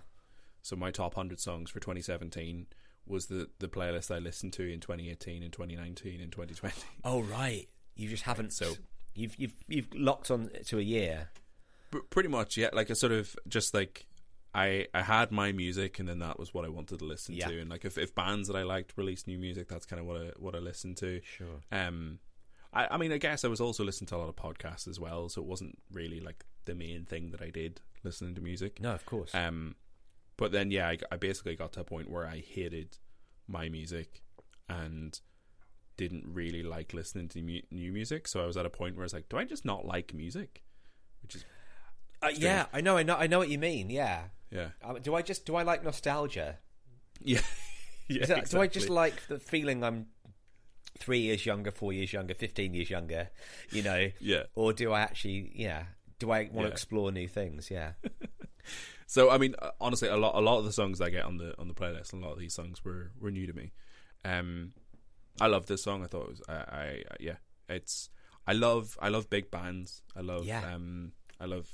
So 0.62 0.74
my 0.74 0.90
top 0.90 1.16
100 1.16 1.38
songs 1.38 1.70
for 1.70 1.80
2017 1.80 2.66
was 3.07 3.26
the, 3.26 3.49
the 3.59 3.68
playlist 3.68 4.14
I 4.14 4.18
listened 4.18 4.53
to 4.55 4.62
in 4.62 4.80
2018 4.80 5.42
and 5.42 5.53
2019 5.53 6.20
and 6.20 6.32
2020. 6.32 6.74
oh 7.05 7.20
right. 7.22 7.68
You 7.94 8.09
just 8.09 8.22
haven't. 8.24 8.53
So- 8.53 8.74
you've 9.14 9.34
you've 9.38 9.55
you've 9.68 9.88
locked 9.94 10.30
on 10.30 10.51
to 10.66 10.78
a 10.78 10.82
year. 10.82 11.28
Pretty 12.11 12.28
much, 12.28 12.57
yeah. 12.57 12.68
Like 12.72 12.90
a 12.90 12.94
sort 12.94 13.12
of 13.12 13.34
just 13.46 13.74
like 13.74 14.07
I 14.55 14.86
I 14.94 15.03
had 15.03 15.30
my 15.30 15.53
music 15.53 15.99
and 15.99 16.09
then 16.09 16.18
that 16.20 16.38
was 16.38 16.53
what 16.55 16.64
I 16.64 16.68
wanted 16.68 16.99
to 17.01 17.05
listen 17.05 17.34
Yeah. 17.34 17.49
to. 17.49 17.61
And 17.61 17.70
like 17.70 17.84
if, 17.84 17.99
if 17.99 18.14
bands 18.14 18.49
that 18.49 18.57
I 18.57 18.62
liked 18.62 18.94
released 18.96 19.26
new 19.26 19.38
music, 19.38 19.68
that's 19.68 19.86
kind 19.86 20.01
of 20.01 20.07
what 20.07 20.16
I 20.20 20.30
what 20.38 20.55
I 20.55 20.59
listened 20.59 20.96
to. 20.99 21.20
Sure. 21.22 21.61
Um, 21.70 22.18
I, 22.72 22.86
I 22.92 22.96
mean, 22.99 23.12
I 23.12 23.18
guess 23.18 23.44
I 23.44 23.49
was 23.49 23.61
also 23.61 23.84
listening 23.84 24.09
to 24.09 24.16
a 24.16 24.18
lot 24.18 24.28
of 24.28 24.36
podcasts 24.36 24.86
as 24.88 24.99
well, 25.01 25.28
so 25.28 25.40
it 25.40 25.46
wasn't 25.46 25.78
really 25.92 26.20
like 26.20 26.44
the 26.66 26.74
main 26.74 27.05
thing 27.05 27.30
that 27.30 27.40
I 27.42 27.51
did 27.51 27.80
listening 28.05 28.34
to 28.34 28.40
music. 28.40 28.80
No, 28.80 28.92
of 28.92 29.05
course. 29.07 29.34
Um, 29.34 29.74
but 30.36 30.53
then 30.53 30.70
yeah, 30.70 30.88
I, 30.88 30.99
I 31.11 31.16
basically 31.16 31.57
got 31.57 31.72
to 31.74 31.80
a 31.80 31.84
point 31.84 32.11
where 32.11 32.26
I 32.26 32.38
hated 32.46 32.99
my 33.46 33.68
music 33.68 34.22
and 34.68 35.18
didn't 35.96 36.24
really 36.26 36.62
like 36.62 36.92
listening 36.94 37.28
to 37.28 37.42
mu- 37.42 37.62
new 37.70 37.90
music. 37.92 38.28
So 38.28 38.42
I 38.42 38.46
was 38.46 38.57
at 38.57 38.66
a 38.66 38.70
point 38.70 38.96
where 38.96 39.03
I 39.03 39.07
was 39.07 39.14
like, 39.14 39.28
do 39.28 39.36
I 39.38 39.44
just 39.44 39.64
not 39.64 39.84
like 39.86 40.14
music? 40.14 40.62
Which 41.22 41.34
is 41.36 41.44
Uh, 42.22 42.28
yeah, 42.34 42.66
I 42.72 42.80
know, 42.80 42.96
I 42.96 43.03
know, 43.03 43.16
I 43.16 43.26
know 43.26 43.38
what 43.38 43.49
you 43.49 43.59
mean. 43.59 43.90
Yeah. 43.90 44.24
Yeah, 44.51 44.68
Um, 44.82 45.01
do 45.03 45.14
I 45.14 45.22
just 45.22 45.44
do 45.46 45.57
I 45.57 45.62
like 45.62 45.82
nostalgia? 45.84 46.59
yeah, 47.20 47.40
yeah. 48.09 48.26
That- 48.26 48.51
Do 48.51 48.61
I 48.61 48.66
just 48.66 48.88
like 48.90 49.26
the 49.28 49.38
feeling 49.38 49.82
I'm 49.84 50.07
three 50.99 51.20
years 51.20 51.44
younger, 51.46 51.70
four 51.70 51.92
years 51.92 52.12
younger, 52.12 52.34
fifteen 52.34 52.74
years 52.74 52.90
younger? 52.90 53.30
You 53.70 53.82
know, 53.82 54.11
Yeah. 54.20 54.44
Or 54.55 54.72
do 54.72 54.92
I 54.92 55.01
actually, 55.01 55.53
yeah? 55.55 55.84
Do 56.18 56.30
I 56.32 56.49
want 56.53 56.66
to 56.66 56.72
explore 56.72 57.12
new 57.12 57.28
things? 57.28 57.70
Yeah. 57.70 57.92
So 59.07 59.30
I 59.30 59.38
mean, 59.38 59.55
uh, 59.61 59.70
honestly, 59.80 60.09
a 60.09 60.16
lot 60.16 60.34
a 60.34 60.40
lot 60.40 60.59
of 60.59 60.64
the 60.66 60.72
songs 60.72 61.01
I 61.01 61.09
get 61.11 61.24
on 61.24 61.38
the 61.38 61.55
on 61.59 61.68
the 61.68 61.74
playlist, 61.74 62.12
a 62.12 62.16
lot 62.16 62.32
of 62.32 62.38
these 62.38 62.55
songs 62.55 62.84
were 62.84 63.12
were 63.20 63.30
new 63.30 63.46
to 63.46 63.53
me. 63.55 63.72
Um, 64.24 64.72
I 65.40 65.46
love 65.46 65.66
this 65.66 65.82
song. 65.82 66.03
I 66.05 66.09
thought 66.09 66.24
it 66.24 66.28
was 66.30 66.42
I, 66.49 66.55
I 66.55 67.03
yeah, 67.20 67.36
it's 67.68 68.11
I 68.46 68.53
love 68.53 68.99
I 69.01 69.09
love 69.09 69.30
big 69.30 69.51
bands. 69.51 70.03
I 70.14 70.20
love 70.20 70.44
Yeah. 70.44 70.74
um 70.74 71.12
I 71.40 71.46
love 71.46 71.68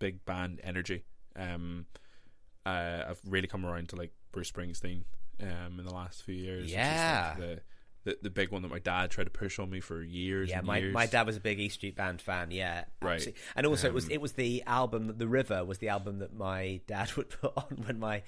big 0.00 0.24
band 0.24 0.60
energy. 0.64 1.04
Um, 1.38 1.86
uh, 2.66 3.04
I've 3.08 3.20
really 3.26 3.46
come 3.48 3.64
around 3.64 3.88
to 3.90 3.96
like 3.96 4.12
Bruce 4.32 4.50
Springsteen. 4.50 5.04
Um, 5.40 5.78
in 5.78 5.84
the 5.84 5.94
last 5.94 6.24
few 6.24 6.34
years, 6.34 6.62
which 6.62 6.70
is, 6.70 6.74
like, 6.74 6.84
Yeah. 6.84 7.34
the, 7.38 7.60
the 8.02 8.18
the 8.22 8.30
big 8.30 8.50
one 8.50 8.62
that 8.62 8.72
my 8.72 8.80
dad 8.80 9.08
tried 9.12 9.24
to 9.24 9.30
push 9.30 9.60
on 9.60 9.70
me 9.70 9.78
for 9.78 10.02
years. 10.02 10.50
Yeah, 10.50 10.58
and 10.58 10.66
my, 10.66 10.78
years. 10.78 10.92
my 10.92 11.06
dad 11.06 11.26
was 11.28 11.36
a 11.36 11.40
big 11.40 11.60
East 11.60 11.76
Street 11.76 11.94
Band 11.94 12.20
fan. 12.20 12.50
Yeah, 12.50 12.86
Right. 13.00 13.14
absolutely. 13.14 13.40
And 13.54 13.64
also, 13.66 13.86
it 13.86 13.94
was 13.94 14.06
Um, 14.06 14.10
it 14.10 14.20
was 14.20 14.32
the 14.32 14.64
album, 14.66 15.14
The 15.16 15.28
River, 15.28 15.64
was 15.64 15.78
the 15.78 15.90
album 15.90 16.18
that 16.18 16.34
my 16.34 16.80
dad 16.88 17.12
would 17.16 17.28
put 17.30 17.52
on 17.56 17.84
when 17.86 18.00
my 18.00 18.24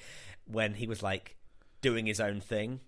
when 0.46 0.74
he 0.74 0.86
was 0.86 1.02
like 1.02 1.36
doing 1.80 2.06
his 2.06 2.20
own 2.20 2.40
thing. 2.40 2.78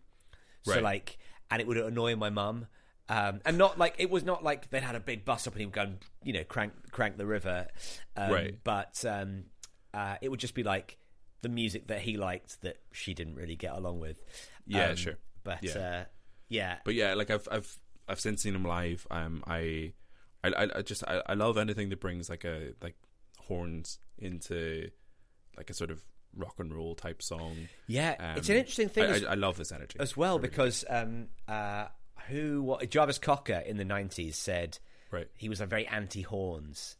So 0.63 0.75
Right. 0.75 0.83
like, 0.85 1.19
and 1.51 1.61
it 1.61 1.67
would 1.67 1.77
annoy 1.79 2.15
my 2.15 2.31
mum. 2.31 2.69
Um, 3.09 3.41
and 3.45 3.59
not 3.59 3.77
like 3.77 3.97
it 3.99 4.09
was 4.09 4.23
not 4.23 4.45
like 4.45 4.71
they'd 4.71 4.85
had 4.85 4.95
a 4.95 5.01
big 5.01 5.25
bus 5.25 5.49
up 5.49 5.55
and 5.55 5.61
he 5.61 5.67
would 5.67 5.75
go 5.75 5.83
and 5.83 5.99
you 6.23 6.33
know 6.33 6.45
crank 6.45 6.73
crank 6.93 7.17
the 7.17 7.27
river, 7.27 7.67
um, 8.17 8.31
Right. 8.31 8.55
But 8.63 9.05
um, 9.05 9.47
uh, 9.95 10.17
it 10.21 10.29
would 10.31 10.41
just 10.41 10.55
be 10.55 10.63
like 10.63 10.99
the 11.43 11.49
music 11.49 11.89
that 11.89 12.01
he 12.01 12.17
liked 12.17 12.61
that 12.63 12.79
she 12.93 13.15
didn't 13.15 13.35
really 13.35 13.57
get 13.57 13.73
along 13.73 14.01
with. 14.01 14.23
Yeah, 14.67 14.91
Um, 14.91 14.97
sure. 14.97 15.19
But 15.45 15.63
Yeah. 15.63 15.79
uh, 15.79 16.05
yeah, 16.49 16.79
but 16.85 16.95
yeah, 16.95 17.15
like 17.15 17.31
I've 17.31 17.49
I've 17.51 17.81
I've 18.09 18.21
since 18.21 18.43
seen 18.43 18.55
him 18.55 18.65
live. 18.65 19.07
Um, 19.11 19.43
I 19.47 19.93
I 20.45 20.69
I- 20.77 20.83
just 20.83 21.03
I, 21.09 21.23
I 21.27 21.35
love 21.35 21.57
anything 21.59 21.89
that 21.89 22.01
brings 22.01 22.29
like 22.31 22.45
a 22.45 22.73
like 22.83 22.95
horns 23.39 23.99
into 24.19 24.91
like 25.57 25.69
a 25.71 25.75
sort 25.75 25.91
of 25.91 26.03
rock 26.37 26.55
and 26.59 26.73
roll 26.75 26.95
type 26.95 27.21
song. 27.23 27.69
yeah, 27.87 28.35
it's 28.37 28.49
Um, 28.49 28.55
an 28.55 28.59
interesting 28.61 28.89
thing. 28.89 29.05
I, 29.05 29.15
as- 29.17 29.25
I, 29.25 29.35
love 29.35 29.57
this 29.57 29.73
energy 29.73 29.99
as 30.01 30.17
well 30.17 30.39
really 30.39 30.49
because 30.49 30.85
um, 30.89 31.29
uh, 31.49 31.87
who 32.29 32.63
what, 32.63 32.89
Jarvis 32.91 33.19
Cocker 33.19 33.59
in 33.67 33.77
the 33.77 33.85
nineties 33.85 34.37
said 34.37 34.79
right, 35.11 35.29
he 35.35 35.49
was 35.49 35.61
a 35.61 35.67
very 35.67 35.87
anti 35.87 36.23
horns, 36.23 36.97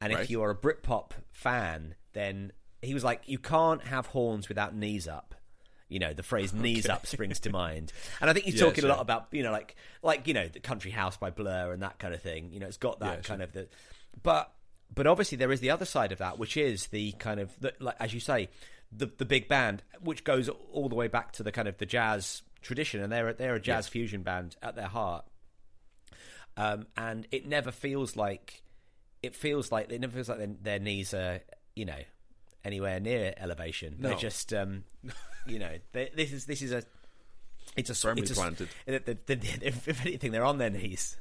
and 0.00 0.12
if 0.12 0.28
you 0.30 0.42
are 0.42 0.50
a 0.50 0.54
Britpop 0.56 1.12
fan, 1.30 1.94
then 2.12 2.52
he 2.82 2.94
was 2.94 3.04
like 3.04 3.22
you 3.26 3.38
can't 3.38 3.82
have 3.84 4.06
horns 4.06 4.48
without 4.48 4.74
knees 4.74 5.08
up. 5.08 5.34
You 5.88 5.98
know, 5.98 6.12
the 6.12 6.22
phrase 6.22 6.52
"knees 6.54 6.88
up" 6.88 7.06
springs 7.06 7.40
to 7.40 7.50
mind, 7.50 7.92
and 8.20 8.28
I 8.28 8.32
think 8.34 8.44
he's 8.44 8.54
Yeah, 8.54 8.60
talking 8.60 8.84
a 8.84 8.88
lot 8.88 9.00
about 9.00 9.28
you 9.32 9.42
know, 9.42 9.52
like 9.52 9.74
like 10.02 10.26
you 10.26 10.34
know, 10.34 10.46
the 10.48 10.60
Country 10.60 10.90
House 10.90 11.16
by 11.16 11.30
Blur 11.30 11.72
and 11.72 11.82
that 11.82 11.98
kind 11.98 12.12
of 12.14 12.20
thing. 12.22 12.50
You 12.52 12.60
know, 12.60 12.66
it's 12.66 12.76
got 12.76 13.00
that 13.00 13.06
Yeah, 13.16 13.22
sure. 13.22 13.22
kind 13.22 13.42
of 13.42 13.52
the, 13.52 13.68
but 14.22 14.52
but 14.94 15.06
obviously 15.06 15.36
there 15.36 15.50
is 15.52 15.60
the 15.60 15.70
other 15.70 15.84
side 15.86 16.12
of 16.12 16.18
that, 16.18 16.38
which 16.38 16.56
is 16.56 16.88
the 16.88 17.12
kind 17.12 17.40
of 17.40 17.58
the, 17.60 17.72
like 17.80 17.96
as 18.00 18.12
you 18.12 18.20
say, 18.20 18.48
the 18.92 19.06
the 19.06 19.24
big 19.24 19.48
band, 19.48 19.82
which 20.00 20.24
goes 20.24 20.48
all 20.50 20.88
the 20.90 20.94
way 20.94 21.08
back 21.08 21.32
to 21.32 21.42
the 21.42 21.52
kind 21.52 21.68
of 21.68 21.78
the 21.78 21.86
jazz 21.86 22.42
tradition, 22.60 23.02
and 23.02 23.10
they're 23.10 23.32
they're 23.32 23.54
a 23.54 23.60
jazz 23.60 23.88
fusion 23.88 24.22
band 24.22 24.56
at 24.62 24.76
their 24.76 24.88
heart. 24.88 25.24
Um, 26.56 26.86
and 26.96 27.26
it 27.30 27.46
never 27.46 27.70
feels 27.70 28.16
like 28.16 28.62
it 29.22 29.34
feels 29.34 29.70
like 29.72 29.90
it 29.90 30.00
never 30.00 30.12
feels 30.12 30.28
like 30.28 30.38
their, 30.38 30.48
their 30.60 30.78
knees 30.78 31.14
are 31.14 31.40
you 31.78 31.84
know 31.84 32.02
anywhere 32.64 33.00
near 33.00 33.34
elevation. 33.38 33.96
No. 33.98 34.08
They're 34.08 34.18
just 34.18 34.52
um, 34.52 34.84
you 35.46 35.58
know 35.58 35.72
they, 35.92 36.10
this 36.14 36.32
is 36.32 36.44
this 36.44 36.62
is 36.62 36.72
a 36.72 36.82
it's 37.76 37.90
a 37.90 37.94
Firmly 37.94 38.22
it's 38.22 38.32
a, 38.32 38.34
planted. 38.34 38.68
if 38.86 40.06
anything, 40.06 40.32
they're 40.32 40.44
on 40.44 40.58
their 40.58 40.70
knees, 40.70 41.16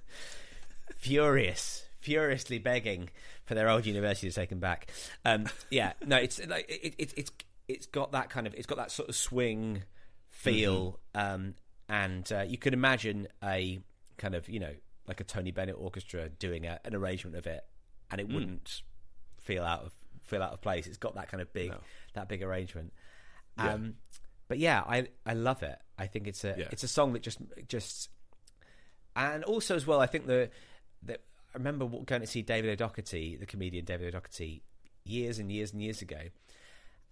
furious, 0.96 1.86
furiously 2.00 2.58
begging 2.58 3.10
for 3.46 3.54
their 3.54 3.70
old 3.70 3.86
university 3.86 4.28
to 4.30 4.36
take 4.36 4.50
them 4.50 4.60
back. 4.60 4.90
Um, 5.24 5.48
yeah, 5.70 5.94
no, 6.06 6.18
it's 6.18 6.46
like 6.48 6.70
it, 6.70 6.96
it, 6.98 7.14
it's 7.16 7.32
it's 7.68 7.86
got 7.86 8.12
that 8.14 8.30
kind 8.30 8.48
of 8.48 8.54
it's 8.56 8.66
got 8.66 8.78
that 8.78 8.92
sort 8.92 9.10
of 9.10 9.16
swing 9.16 9.84
feel, 10.30 11.00
um, 11.14 11.54
and 11.90 12.30
uh, 12.32 12.42
you 12.42 12.58
could 12.58 12.74
imagine 12.74 13.28
a 13.44 13.80
kind 14.18 14.34
of 14.36 14.50
you 14.50 14.60
know 14.60 14.74
like 15.08 15.20
a 15.22 15.24
Tony 15.24 15.52
Bennett 15.52 15.76
orchestra 15.78 16.28
doing 16.28 16.66
a, 16.66 16.80
an 16.84 16.96
arrangement 16.96 17.36
of 17.36 17.46
it, 17.46 17.64
and 18.10 18.20
it 18.20 18.28
wouldn't 18.28 18.82
feel 19.40 19.64
out 19.64 19.84
of 19.84 19.94
feel 20.28 20.42
out 20.44 20.54
of 20.54 20.62
place. 20.62 20.88
It's 20.88 20.98
got 20.98 21.16
that 21.16 21.30
kind 21.30 21.42
of 21.42 21.52
big 21.54 21.72
No. 21.72 21.80
that 22.14 22.28
big 22.30 22.44
arrangement. 22.44 22.94
Yeah. 23.58 23.74
Um, 23.74 23.96
but 24.48 24.60
yeah, 24.60 24.82
I 24.88 25.08
I 25.26 25.34
love 25.34 25.64
it. 25.64 25.78
I 25.98 26.08
think 26.08 26.28
it's 26.28 26.44
a 26.44 26.56
Yeah. 26.58 26.68
it's 26.72 26.84
a 26.84 26.88
song 26.88 27.14
that 27.14 27.22
just 27.24 27.40
just 27.68 28.10
and 29.16 29.44
also 29.44 29.76
as 29.76 29.88
well, 29.88 30.00
I 30.00 30.06
think 30.06 30.28
the 30.28 30.50
that 31.04 31.22
I 31.54 31.58
remember 31.58 31.88
going 31.88 32.22
to 32.22 32.28
see 32.28 32.42
David 32.42 32.70
O'Doherty, 32.72 33.36
the 33.36 33.46
comedian 33.46 33.86
David 33.86 34.08
O'Doherty, 34.08 34.62
years 35.04 35.40
and 35.40 35.52
years 35.52 35.72
and 35.74 35.82
years 35.82 36.02
ago, 36.02 36.20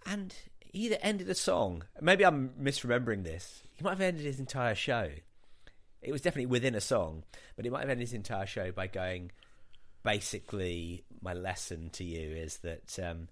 and 0.05 0.33
he 0.59 0.85
either 0.87 0.97
ended 1.01 1.29
a 1.29 1.35
song. 1.35 1.83
Maybe 2.01 2.25
I'm 2.25 2.49
misremembering 2.61 3.23
this. 3.23 3.63
He 3.75 3.83
might 3.83 3.91
have 3.91 4.01
ended 4.01 4.25
his 4.25 4.39
entire 4.39 4.75
show. 4.75 5.09
It 6.01 6.11
was 6.11 6.21
definitely 6.21 6.45
within 6.47 6.75
a 6.75 6.81
song, 6.81 7.23
but 7.55 7.65
he 7.65 7.71
might 7.71 7.79
have 7.81 7.89
ended 7.89 8.07
his 8.07 8.13
entire 8.13 8.45
show 8.45 8.71
by 8.71 8.85
going. 8.87 9.31
Basically, 10.05 11.03
my 11.21 11.33
lesson 11.33 11.89
to 11.93 12.05
you 12.05 12.35
is 12.35 12.59
that 12.59 12.97
um, 13.03 13.27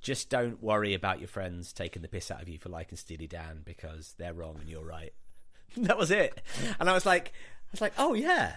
just 0.00 0.30
don't 0.30 0.62
worry 0.62 0.94
about 0.94 1.20
your 1.20 1.28
friends 1.28 1.72
taking 1.72 2.02
the 2.02 2.08
piss 2.08 2.30
out 2.30 2.40
of 2.40 2.48
you 2.48 2.58
for 2.58 2.70
liking 2.70 2.96
Steely 2.96 3.26
Dan 3.26 3.60
because 3.64 4.14
they're 4.18 4.32
wrong 4.32 4.56
and 4.58 4.68
you're 4.68 4.84
right. 4.84 5.12
that 5.76 5.98
was 5.98 6.10
it. 6.10 6.40
And 6.80 6.88
I 6.88 6.94
was 6.94 7.06
like, 7.06 7.32
I 7.34 7.68
was 7.72 7.80
like, 7.80 7.92
oh 7.98 8.14
yeah. 8.14 8.54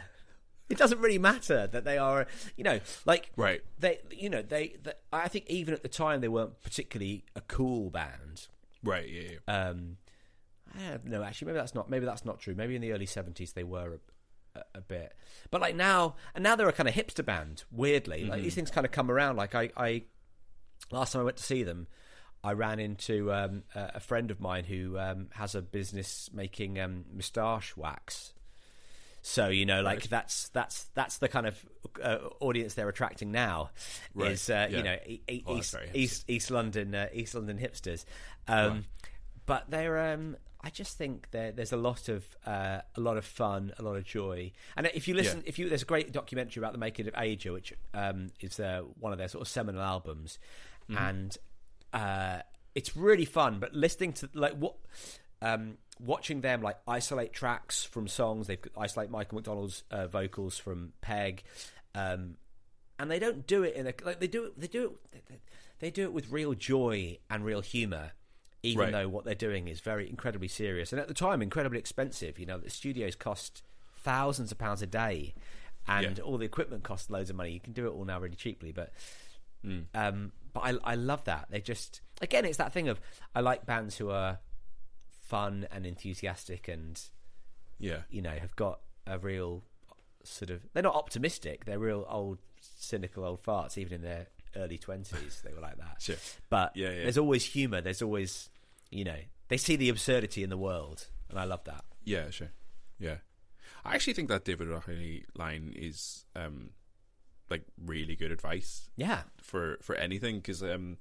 It 0.69 0.77
doesn't 0.77 1.01
really 1.01 1.19
matter 1.19 1.67
that 1.67 1.83
they 1.83 1.97
are, 1.97 2.25
you 2.55 2.63
know, 2.63 2.79
like 3.05 3.29
Right. 3.35 3.61
They, 3.77 3.99
you 4.09 4.29
know, 4.29 4.41
they. 4.41 4.77
they 4.81 4.93
I 5.11 5.27
think 5.27 5.45
even 5.47 5.73
at 5.73 5.83
the 5.83 5.89
time 5.89 6.21
they 6.21 6.29
weren't 6.29 6.61
particularly 6.63 7.25
a 7.35 7.41
cool 7.41 7.89
band. 7.89 8.47
Right. 8.81 9.07
Yeah. 9.07 9.31
yeah. 9.47 9.67
Um, 9.67 9.97
I 10.73 10.91
don't 10.91 11.05
know. 11.05 11.21
Actually, 11.21 11.47
maybe 11.47 11.59
that's 11.59 11.75
not. 11.75 11.89
Maybe 11.89 12.05
that's 12.05 12.25
not 12.25 12.39
true. 12.39 12.55
Maybe 12.55 12.75
in 12.75 12.81
the 12.81 12.93
early 12.93 13.05
seventies 13.05 13.53
they 13.53 13.63
were 13.63 13.99
a, 14.75 14.81
bit, 14.81 15.13
but 15.51 15.61
like 15.61 15.75
now, 15.75 16.15
and 16.35 16.43
now 16.43 16.55
they're 16.55 16.69
a 16.69 16.73
kind 16.73 16.87
of 16.89 16.95
hipster 16.95 17.25
band. 17.25 17.63
Weirdly, 17.71 18.25
like 18.25 18.41
these 18.43 18.55
things 18.55 18.69
kind 18.71 18.85
of 18.85 18.91
come 18.91 19.09
around. 19.09 19.35
Like 19.37 19.55
I, 19.55 19.71
I, 19.75 20.03
last 20.91 21.13
time 21.13 21.21
I 21.21 21.25
went 21.25 21.37
to 21.37 21.43
see 21.43 21.63
them, 21.63 21.87
I 22.43 22.53
ran 22.53 22.79
into 22.79 23.31
um, 23.33 23.63
a, 23.73 23.99
friend 23.99 24.29
of 24.31 24.39
mine 24.39 24.65
who 24.65 24.97
um, 24.99 25.27
has 25.33 25.55
a 25.55 25.61
business 25.61 26.29
making 26.33 26.79
um, 26.79 27.05
moustache 27.13 27.75
wax. 27.77 28.33
So 29.21 29.47
you 29.47 29.65
know, 29.65 29.81
like 29.81 29.99
Right. 30.01 30.09
that's 30.09 30.49
that's 30.49 30.83
that's 30.95 31.17
the 31.19 31.29
kind 31.29 31.47
of 31.47 31.65
uh, 32.03 32.17
audience 32.41 32.73
they're 32.73 32.89
attracting 32.89 33.31
now. 33.31 33.69
Right, 34.13 34.31
Is 34.33 34.49
uh, 34.49 34.67
yeah. 34.69 34.77
you 34.77 34.83
know 34.83 34.97
e- 35.07 35.21
e- 35.29 35.43
Oh, 35.47 35.57
East. 35.57 35.75
East 35.93 36.25
East 36.27 36.51
London 36.51 36.93
uh, 36.93 37.07
East 37.13 37.33
London 37.33 37.57
hipsters, 37.57 38.03
um, 38.49 38.69
Right. 38.71 38.83
but 39.45 39.69
they're 39.69 40.13
um, 40.13 40.35
I 40.63 40.69
just 40.69 40.97
think 40.97 41.29
there, 41.31 41.51
there's 41.51 41.73
a 41.73 41.77
lot 41.77 42.07
of 42.09 42.23
uh, 42.45 42.79
a 42.95 43.01
lot 43.01 43.17
of 43.17 43.25
fun, 43.25 43.73
a 43.77 43.83
lot 43.83 43.95
of 43.97 44.05
joy, 44.05 44.51
and 44.77 44.87
if 44.93 45.07
you 45.07 45.13
listen, 45.13 45.39
Yeah. 45.39 45.49
if 45.49 45.59
you 45.59 45.67
there's 45.69 45.81
a 45.81 45.85
great 45.85 46.11
documentary 46.13 46.61
about 46.61 46.71
the 46.71 46.79
making 46.79 47.07
of 47.07 47.13
Aja, 47.15 47.51
which 47.51 47.73
um, 47.93 48.29
is 48.39 48.59
uh, 48.59 48.83
one 48.99 49.11
of 49.11 49.17
their 49.17 49.27
sort 49.27 49.41
of 49.41 49.47
seminal 49.47 49.81
albums, 49.81 50.39
Mm-hmm. 50.89 50.97
and 51.03 51.37
uh, 51.93 52.39
it's 52.75 52.95
really 52.97 53.25
fun. 53.25 53.59
But 53.59 53.73
listening 53.73 54.13
to 54.13 54.29
like 54.33 54.53
what. 54.53 54.75
Um, 55.41 55.77
watching 55.99 56.39
them 56.39 56.61
like 56.61 56.77
isolate 56.87 57.33
tracks 57.33 57.83
from 57.83 58.07
songs, 58.07 58.47
they've 58.47 58.59
isolate 58.77 59.09
Michael 59.09 59.35
McDonald's 59.35 59.83
uh, 59.91 60.07
vocals 60.07 60.57
from 60.57 60.93
Peg, 61.01 61.43
um, 61.93 62.35
and 62.97 63.11
they 63.11 63.19
don't 63.19 63.45
do 63.45 63.63
it 63.63 63.75
in 63.75 63.85
a 63.87 63.93
like 64.05 64.21
they 64.21 64.27
do 64.27 64.45
it 64.45 64.57
they 64.59 64.67
do 64.67 64.97
it 65.11 65.23
they, 65.27 65.39
they 65.79 65.91
do 65.91 66.03
it 66.03 66.13
with 66.13 66.31
real 66.31 66.53
joy 66.53 67.17
and 67.29 67.43
real 67.43 67.59
humor 67.59 68.13
even 68.65 68.79
Right. 68.79 68.91
though 68.91 69.09
what 69.09 69.25
they're 69.25 69.35
doing 69.35 69.67
is 69.67 69.81
very 69.81 70.09
incredibly 70.09 70.47
serious 70.47 70.91
and 70.93 70.99
at 71.01 71.07
the 71.09 71.13
time 71.13 71.41
incredibly 71.41 71.77
expensive 71.79 72.39
you 72.39 72.45
know 72.45 72.57
the 72.57 72.69
studios 72.69 73.15
cost 73.15 73.61
thousands 73.97 74.51
of 74.51 74.57
pounds 74.57 74.81
a 74.81 74.87
day 74.87 75.33
and 75.87 76.17
Yeah. 76.17 76.23
all 76.23 76.37
the 76.37 76.45
equipment 76.45 76.83
costs 76.83 77.09
loads 77.09 77.29
of 77.29 77.35
money 77.35 77.51
you 77.51 77.59
can 77.59 77.73
do 77.73 77.85
it 77.87 77.91
all 77.91 78.05
now 78.05 78.19
really 78.19 78.35
cheaply 78.35 78.71
but 78.71 78.91
Mm. 79.65 79.85
um 79.93 80.31
but 80.53 80.59
I, 80.61 80.73
I 80.83 80.95
love 80.95 81.23
that 81.25 81.47
they 81.49 81.61
just 81.61 82.01
again 82.21 82.43
it's 82.45 82.57
that 82.57 82.73
thing 82.73 82.87
of 82.89 82.99
i 83.35 83.39
like 83.39 83.65
bands 83.65 83.97
who 83.97 84.09
are 84.09 84.39
fun 85.09 85.67
and 85.71 85.85
enthusiastic 85.85 86.67
and 86.67 87.01
Yeah. 87.79 88.01
you 88.09 88.21
know 88.21 88.31
have 88.37 88.55
got 88.55 88.79
a 89.07 89.17
real 89.19 89.63
sort 90.23 90.49
of 90.51 90.61
they're 90.73 90.83
not 90.83 90.95
optimistic 90.95 91.65
they're 91.65 91.79
real 91.79 92.05
old 92.09 92.39
cynical 92.61 93.23
old 93.25 93.41
farts 93.43 93.77
even 93.77 93.93
in 93.93 94.01
their 94.01 94.27
early 94.55 94.77
20s 94.77 95.41
they 95.41 95.51
were 95.53 95.59
like 95.61 95.77
that 95.77 96.01
Sure. 96.01 96.15
but 96.49 96.75
Yeah, 96.75 96.91
yeah. 96.91 97.03
there's 97.03 97.17
always 97.17 97.45
humor 97.45 97.81
there's 97.81 98.01
always 98.01 98.49
you 98.93 99.03
know 99.03 99.17
they 99.47 99.57
see 99.57 99.75
the 99.75 99.89
absurdity 99.89 100.43
in 100.43 100.49
the 100.49 100.57
world 100.57 101.07
and 101.29 101.39
i 101.39 101.43
love 101.43 101.63
that. 101.65 101.83
Yeah, 102.05 102.29
sure. 102.31 102.51
Yeah. 102.99 103.17
I 103.85 103.95
actually 103.95 104.13
think 104.13 104.29
that 104.29 104.45
David 104.45 104.69
O'Reilly 104.69 105.25
line 105.35 105.73
is 105.75 106.25
um 106.35 106.71
like 107.49 107.63
really 107.83 108.15
good 108.15 108.31
advice 108.31 108.89
yeah. 108.95 109.23
for 109.41 109.77
for 109.81 109.95
anything 109.95 110.37
because 110.37 110.61
um 110.63 110.97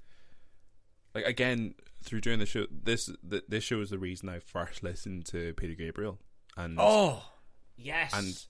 like 1.14 1.24
again 1.24 1.74
through 2.03 2.20
doing 2.20 2.38
the 2.38 2.47
show 2.47 2.66
this 2.70 3.11
th- 3.28 3.45
this 3.49 3.64
show 3.64 3.80
is 3.80 3.90
the 3.90 3.99
reason 3.99 4.28
I 4.28 4.38
first 4.38 4.82
listened 4.82 5.26
to 5.26 5.55
Peter 5.55 5.74
Gabriel 5.74 6.18
and 6.57 6.76
oh 6.80 7.24
yes. 7.76 8.12
And- 8.14 8.47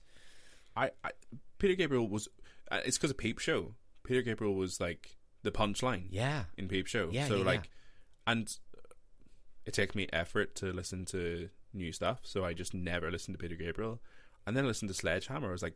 I, 0.75 0.91
I 1.03 1.11
Peter 1.59 1.75
Gabriel 1.75 2.07
was 2.07 2.27
uh, 2.71 2.79
it's 2.85 2.97
because 2.97 3.11
of 3.11 3.17
Peep 3.17 3.39
Show. 3.39 3.75
Peter 4.03 4.21
Gabriel 4.21 4.55
was 4.55 4.79
like 4.81 5.17
the 5.43 5.51
punchline 5.51 6.07
yeah. 6.09 6.45
in 6.57 6.67
Peep 6.67 6.87
Show. 6.87 7.09
Yeah, 7.11 7.27
so 7.27 7.37
yeah, 7.37 7.43
like 7.43 7.69
and 8.25 8.57
it 9.65 9.73
takes 9.73 9.95
me 9.95 10.07
effort 10.13 10.55
to 10.55 10.67
listen 10.73 11.05
to 11.05 11.49
new 11.73 11.91
stuff 11.91 12.19
so 12.23 12.43
I 12.45 12.53
just 12.53 12.73
never 12.73 13.09
listened 13.11 13.37
to 13.37 13.41
Peter 13.41 13.55
Gabriel 13.55 13.99
and 14.45 14.55
then 14.55 14.65
I 14.65 14.67
listened 14.67 14.89
to 14.89 14.93
Sledgehammer 14.95 15.49
I 15.49 15.51
was 15.51 15.63
like 15.63 15.75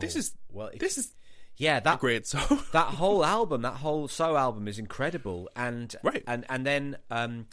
this 0.00 0.16
Oh, 0.16 0.18
is 0.20 0.34
well 0.50 0.66
if- 0.68 0.78
this 0.80 0.96
is 0.98 1.14
yeah 1.58 1.76
a 1.78 1.80
that 1.82 1.98
great 2.00 2.26
song 2.26 2.62
that 2.72 2.86
whole 2.94 3.24
album, 3.24 3.62
that 3.62 3.74
whole 3.74 4.08
So 4.08 4.36
album 4.36 4.66
is 4.68 4.78
incredible, 4.78 5.50
and 5.54 5.94
Right. 6.02 6.24
and 6.26 6.46
and 6.48 6.64
then 6.64 6.96
um, 7.10 7.46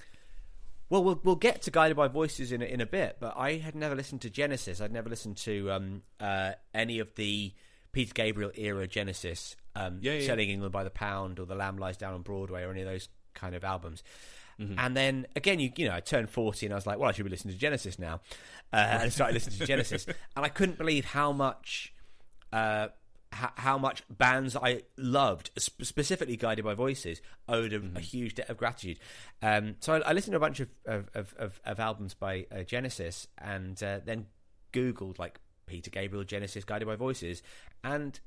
well, 0.89 1.03
we'll 1.03 1.19
we'll 1.23 1.35
get 1.35 1.61
to 1.63 1.71
Guided 1.71 1.97
by 1.97 2.07
Voices 2.07 2.51
in 2.53 2.61
a, 2.61 2.65
in 2.65 2.79
a 2.81 2.85
bit, 2.85 3.17
but 3.19 3.35
I 3.37 3.57
had 3.57 3.75
never 3.75 3.95
listened 3.95 4.21
to 4.21 4.29
Genesis. 4.29 4.79
I'd 4.81 4.91
never 4.93 5.09
listened 5.09 5.37
to 5.37 5.69
um, 5.71 6.01
uh, 6.19 6.53
any 6.73 6.99
of 6.99 7.13
the 7.15 7.53
Peter 7.91 8.13
Gabriel 8.13 8.51
era 8.55 8.87
Genesis, 8.87 9.55
um, 9.75 9.99
Yeah, 10.01 10.13
yeah, 10.13 10.19
yeah. 10.21 10.25
Selling 10.27 10.49
England 10.49 10.71
by 10.71 10.83
the 10.85 10.89
Pound 10.89 11.39
or 11.39 11.45
The 11.45 11.55
Lamb 11.55 11.77
Lies 11.77 11.97
Down 11.97 12.13
on 12.13 12.21
Broadway 12.21 12.63
or 12.63 12.71
any 12.71 12.81
of 12.81 12.87
those 12.87 13.09
kind 13.35 13.53
of 13.53 13.63
albums. 13.63 14.01
Mm-hmm. 14.59 14.75
And 14.77 14.97
then 14.97 15.27
again, 15.35 15.59
you 15.59 15.71
you 15.77 15.87
know, 15.87 15.95
I 15.95 16.01
turned 16.01 16.29
forty 16.29 16.65
and 16.65 16.73
I 16.73 16.75
was 16.75 16.85
like, 16.85 16.99
well, 16.99 17.09
I 17.09 17.13
should 17.13 17.25
be 17.25 17.31
listening 17.31 17.53
to 17.53 17.59
Genesis 17.59 17.97
now, 17.97 18.21
uh, 18.73 18.75
and 18.75 19.03
I 19.03 19.09
started 19.09 19.33
listening 19.33 19.59
to 19.59 19.65
Genesis, 19.65 20.05
and 20.35 20.45
I 20.45 20.49
couldn't 20.49 20.77
believe 20.77 21.05
how 21.05 21.31
much 21.31 21.93
uh, 22.51 22.87
h- 23.33 23.51
how 23.55 23.77
much 23.77 24.03
bands 24.09 24.55
I 24.55 24.83
loved, 24.97 25.51
sp- 25.55 25.83
specifically 25.83 26.35
Guided 26.35 26.65
by 26.65 26.73
Voices, 26.73 27.21
owed 27.47 27.73
a, 27.73 27.81
a 27.95 28.01
huge 28.01 28.35
debt 28.35 28.49
of 28.49 28.57
gratitude. 28.57 28.99
Um, 29.41 29.75
so 29.79 29.93
I, 29.93 29.99
I 29.99 30.13
listened 30.13 30.33
to 30.33 30.37
a 30.37 30.41
bunch 30.41 30.59
of 30.59 30.69
of, 30.85 31.09
of, 31.13 31.33
of, 31.37 31.61
of 31.63 31.79
albums 31.79 32.13
by 32.13 32.45
uh, 32.51 32.63
Genesis, 32.63 33.27
and 33.37 33.81
uh, 33.81 33.99
then 34.03 34.25
Googled 34.73 35.19
like 35.19 35.39
Peter 35.67 35.89
Gabriel 35.89 36.23
Genesis 36.25 36.65
Guided 36.65 36.87
by 36.87 36.95
Voices, 36.95 37.41
and 37.83 38.19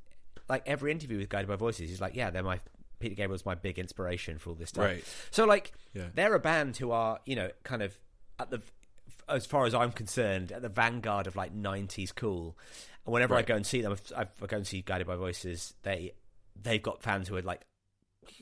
like 0.49 0.63
every 0.67 0.93
interview 0.93 1.19
with 1.19 1.29
Guided 1.29 1.49
by 1.49 1.57
Voices, 1.57 1.91
he's 1.91 2.01
like, 2.01 2.17
"Yeah, 2.17 2.31
they're 2.31 2.43
my 2.43 2.61
Peter 3.03 3.15
Gabriel 3.15 3.33
was 3.33 3.45
my 3.45 3.55
big 3.55 3.79
inspiration 3.79 4.39
for 4.39 4.51
all 4.51 4.57
this 4.57 4.71
stuff." 4.71 4.85
Right. 4.87 5.05
So 5.31 5.45
like, 5.45 5.73
Yeah. 5.93 6.09
they're 6.15 6.35
a 6.35 6.41
band 6.41 6.77
who 6.79 6.91
are 6.93 7.19
you 7.27 7.37
know 7.37 7.51
kind 7.65 7.83
of 7.83 7.99
at 8.39 8.51
the 8.51 8.63
as 9.29 9.47
far 9.47 9.67
as 9.67 9.75
I'm 9.75 9.93
concerned, 9.93 10.51
at 10.53 10.63
the 10.63 10.69
vanguard 10.69 11.27
of 11.27 11.37
like 11.37 11.55
'90s 11.55 12.15
cool. 12.15 12.57
And 13.05 13.13
whenever 13.13 13.35
I 13.35 13.43
go 13.43 13.55
and 13.57 13.67
see 13.67 13.81
them, 13.83 13.93
if 13.93 14.13
I 14.17 14.27
go 14.47 14.57
and 14.57 14.67
see 14.67 14.81
Guided 14.83 15.07
by 15.07 15.17
Voices, 15.17 15.75
they 15.83 16.13
they've 16.61 16.83
got 16.83 17.03
fans 17.03 17.29
who 17.29 17.37
are 17.37 17.43
like, 17.43 17.63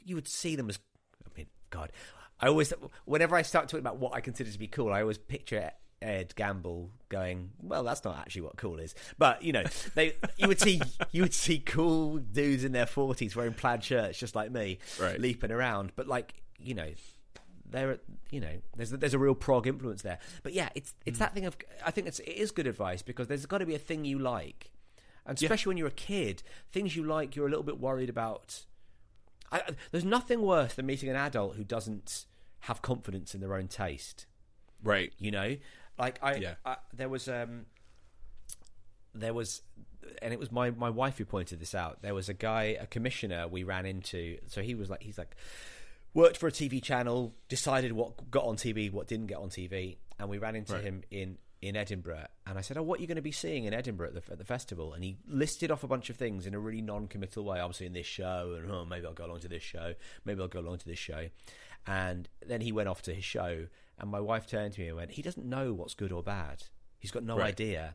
you 0.05 0.15
would 0.15 0.29
see 0.29 0.57
them 0.57 0.69
as, 0.69 0.79
I 1.25 1.31
mean, 1.37 1.47
God, 1.71 1.93
I 2.41 2.49
always 2.49 2.73
whenever 3.05 3.37
I 3.37 3.43
start 3.43 3.69
talking 3.69 3.81
about 3.81 3.99
what 3.99 4.15
I 4.15 4.21
consider 4.21 4.51
to 4.51 4.59
be 4.59 4.67
cool, 4.67 4.93
I 4.93 5.01
always 5.03 5.19
picture 5.19 5.71
Ed 6.03 6.35
Gamble 6.35 6.91
going, 7.11 7.51
well, 7.63 7.83
that's 7.85 8.05
not 8.05 8.19
actually 8.19 8.43
what 8.43 8.57
cool 8.57 8.79
is, 8.79 8.95
but 9.19 9.43
you 9.43 9.53
know, 9.53 9.65
they 9.95 10.15
you 10.39 10.49
would 10.49 10.61
see 10.61 10.81
you 11.13 11.23
would 11.23 11.35
see 11.35 11.59
cool 11.59 12.19
dudes 12.19 12.65
in 12.65 12.73
their 12.73 12.87
forties 12.87 13.37
wearing 13.37 13.53
plaid 13.55 13.85
shirts 13.85 14.19
just 14.19 14.35
like 14.35 14.51
me, 14.51 14.79
Right. 15.01 15.21
leaping 15.21 15.51
around, 15.51 15.93
but 15.97 16.07
like 16.09 16.43
you 16.59 16.75
know, 16.75 16.89
they're 17.69 17.99
you 18.31 18.41
know 18.41 18.61
there's 18.77 18.91
there's 18.91 19.15
a 19.15 19.19
real 19.19 19.35
prog 19.35 19.67
influence 19.67 20.03
there. 20.03 20.19
But 20.43 20.53
yeah, 20.55 20.71
it's 20.75 20.95
it's 21.05 21.17
Mm. 21.19 21.21
that 21.21 21.35
thing 21.35 21.45
of 21.47 21.57
I 21.85 21.91
think 21.91 22.07
it's 22.07 22.19
it 22.21 22.31
is 22.33 22.51
good 22.51 22.67
advice 22.67 23.03
because 23.03 23.29
there's 23.29 23.45
got 23.47 23.59
to 23.59 23.67
be 23.67 23.75
a 23.75 23.79
thing 23.79 24.05
you 24.07 24.19
like, 24.19 24.71
and 25.27 25.37
especially 25.41 25.71
when 25.71 25.77
you're 25.77 25.89
a 25.89 25.91
kid, 25.93 26.43
things 26.71 26.97
you 26.97 27.05
like 27.05 27.37
you're 27.37 27.47
a 27.47 27.51
little 27.51 27.63
bit 27.65 27.79
worried 27.79 28.09
about. 28.09 28.65
I- 29.53 29.75
there's 29.91 30.05
nothing 30.05 30.43
worse 30.43 30.75
than 30.75 30.87
meeting 30.87 31.09
an 31.11 31.17
adult 31.17 31.57
who 31.57 31.65
doesn't 31.65 32.25
have 32.61 32.83
confidence 32.83 33.35
in 33.35 33.41
their 33.41 33.55
own 33.55 33.67
taste. 33.69 34.27
Right. 34.83 35.13
You 35.19 35.31
know, 35.33 35.57
like 36.01 36.19
I, 36.23 36.35
Yeah. 36.37 36.55
I 36.65 36.77
there 36.93 37.09
was 37.09 37.29
um 37.29 37.67
there 39.15 39.35
was 39.35 39.63
and 40.23 40.33
it 40.33 40.39
was 40.39 40.51
my 40.51 40.71
my 40.71 40.91
wife 40.91 41.19
who 41.19 41.25
pointed 41.25 41.61
this 41.61 41.75
out. 41.75 42.03
There 42.03 42.15
was 42.15 42.29
a 42.29 42.35
guy, 42.35 42.77
a 42.81 42.87
commissioner 42.87 43.47
we 43.49 43.65
ran 43.65 43.87
into. 43.87 44.39
So 44.49 44.63
he 44.63 44.75
was 44.75 44.89
like 44.91 45.03
he's 45.03 45.19
like 45.19 45.37
worked 46.15 46.37
for 46.39 46.49
a 46.49 46.53
TV 46.53 46.83
channel, 46.83 47.35
decided 47.49 47.93
what 47.93 48.31
got 48.31 48.45
on 48.45 48.57
TV, 48.57 48.91
what 48.91 49.07
didn't 49.07 49.27
get 49.27 49.39
on 49.39 49.49
TV, 49.51 49.99
and 50.19 50.29
we 50.29 50.39
ran 50.39 50.57
into 50.57 50.75
Right. 50.75 50.83
him 50.85 51.03
in 51.11 51.39
in 51.63 51.77
Edinburgh. 51.77 52.27
And 52.47 52.57
I 52.57 52.63
said, 52.63 52.79
"Oh, 52.79 52.83
what 52.83 52.99
are 52.99 53.03
you 53.03 53.07
going 53.07 53.17
to 53.17 53.23
be 53.23 53.33
seeing 53.33 53.65
in 53.65 53.75
Edinburgh 53.75 54.09
at 54.09 54.15
the, 54.27 54.33
at 54.33 54.39
the 54.39 54.45
festival?" 54.47 54.95
And 54.95 55.05
he 55.05 55.19
listed 55.29 55.71
off 55.71 55.85
a 55.85 55.87
bunch 55.87 56.09
of 56.09 56.17
things 56.17 56.47
in 56.47 56.55
a 56.55 56.59
really 56.59 56.81
non-committal 56.81 57.45
way. 57.45 57.61
I'm 57.61 57.73
seeing 57.75 57.93
this 57.93 58.07
show, 58.07 58.55
and 58.59 58.71
oh, 58.73 58.85
maybe 58.87 59.07
I'll 59.07 59.13
go 59.13 59.27
along 59.27 59.41
to 59.41 59.49
this 59.49 59.63
show, 59.63 59.95
maybe 60.25 60.41
I'll 60.41 60.49
go 60.49 60.61
along 60.61 60.79
to 60.79 60.87
this 60.87 60.99
show. 60.99 61.29
And 61.87 62.29
then 62.47 62.61
he 62.63 62.73
went 62.73 62.89
off 62.89 63.03
to 63.03 63.15
his 63.15 63.25
show, 63.25 63.67
and 64.01 64.11
my 64.11 64.21
wife 64.21 64.47
turned 64.47 64.75
to 64.75 64.81
me 64.81 64.89
and 64.89 64.97
went, 64.97 65.13
"He 65.13 65.23
doesn't 65.23 65.47
know 65.47 65.73
what's 65.73 65.95
good 65.95 66.13
or 66.13 66.23
bad. 66.23 66.65
He's 66.99 67.11
got 67.11 67.23
no 67.23 67.37
Right. 67.39 67.49
idea." 67.49 67.95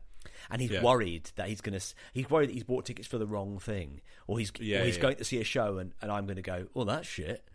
And 0.50 0.60
he's 0.60 0.70
Yeah. 0.72 0.82
worried 0.82 1.30
that 1.36 1.48
he's 1.48 1.60
going 1.60 1.78
to. 1.78 1.84
He's 2.12 2.28
worried 2.28 2.48
that 2.48 2.54
he's 2.54 2.64
bought 2.64 2.84
tickets 2.86 3.06
for 3.06 3.18
the 3.18 3.26
wrong 3.26 3.58
thing, 3.60 4.00
or 4.26 4.38
he's 4.38 4.50
Yeah, 4.58 4.80
or 4.82 4.84
he's 4.86 4.96
yeah. 4.96 5.02
going 5.02 5.16
to 5.16 5.24
see 5.24 5.40
a 5.40 5.44
show, 5.44 5.78
and, 5.78 5.92
and 6.02 6.10
I'm 6.10 6.26
going 6.26 6.36
to 6.36 6.42
go, 6.42 6.66
"Oh, 6.74 6.84
that's 6.84 7.06
shit." 7.06 7.46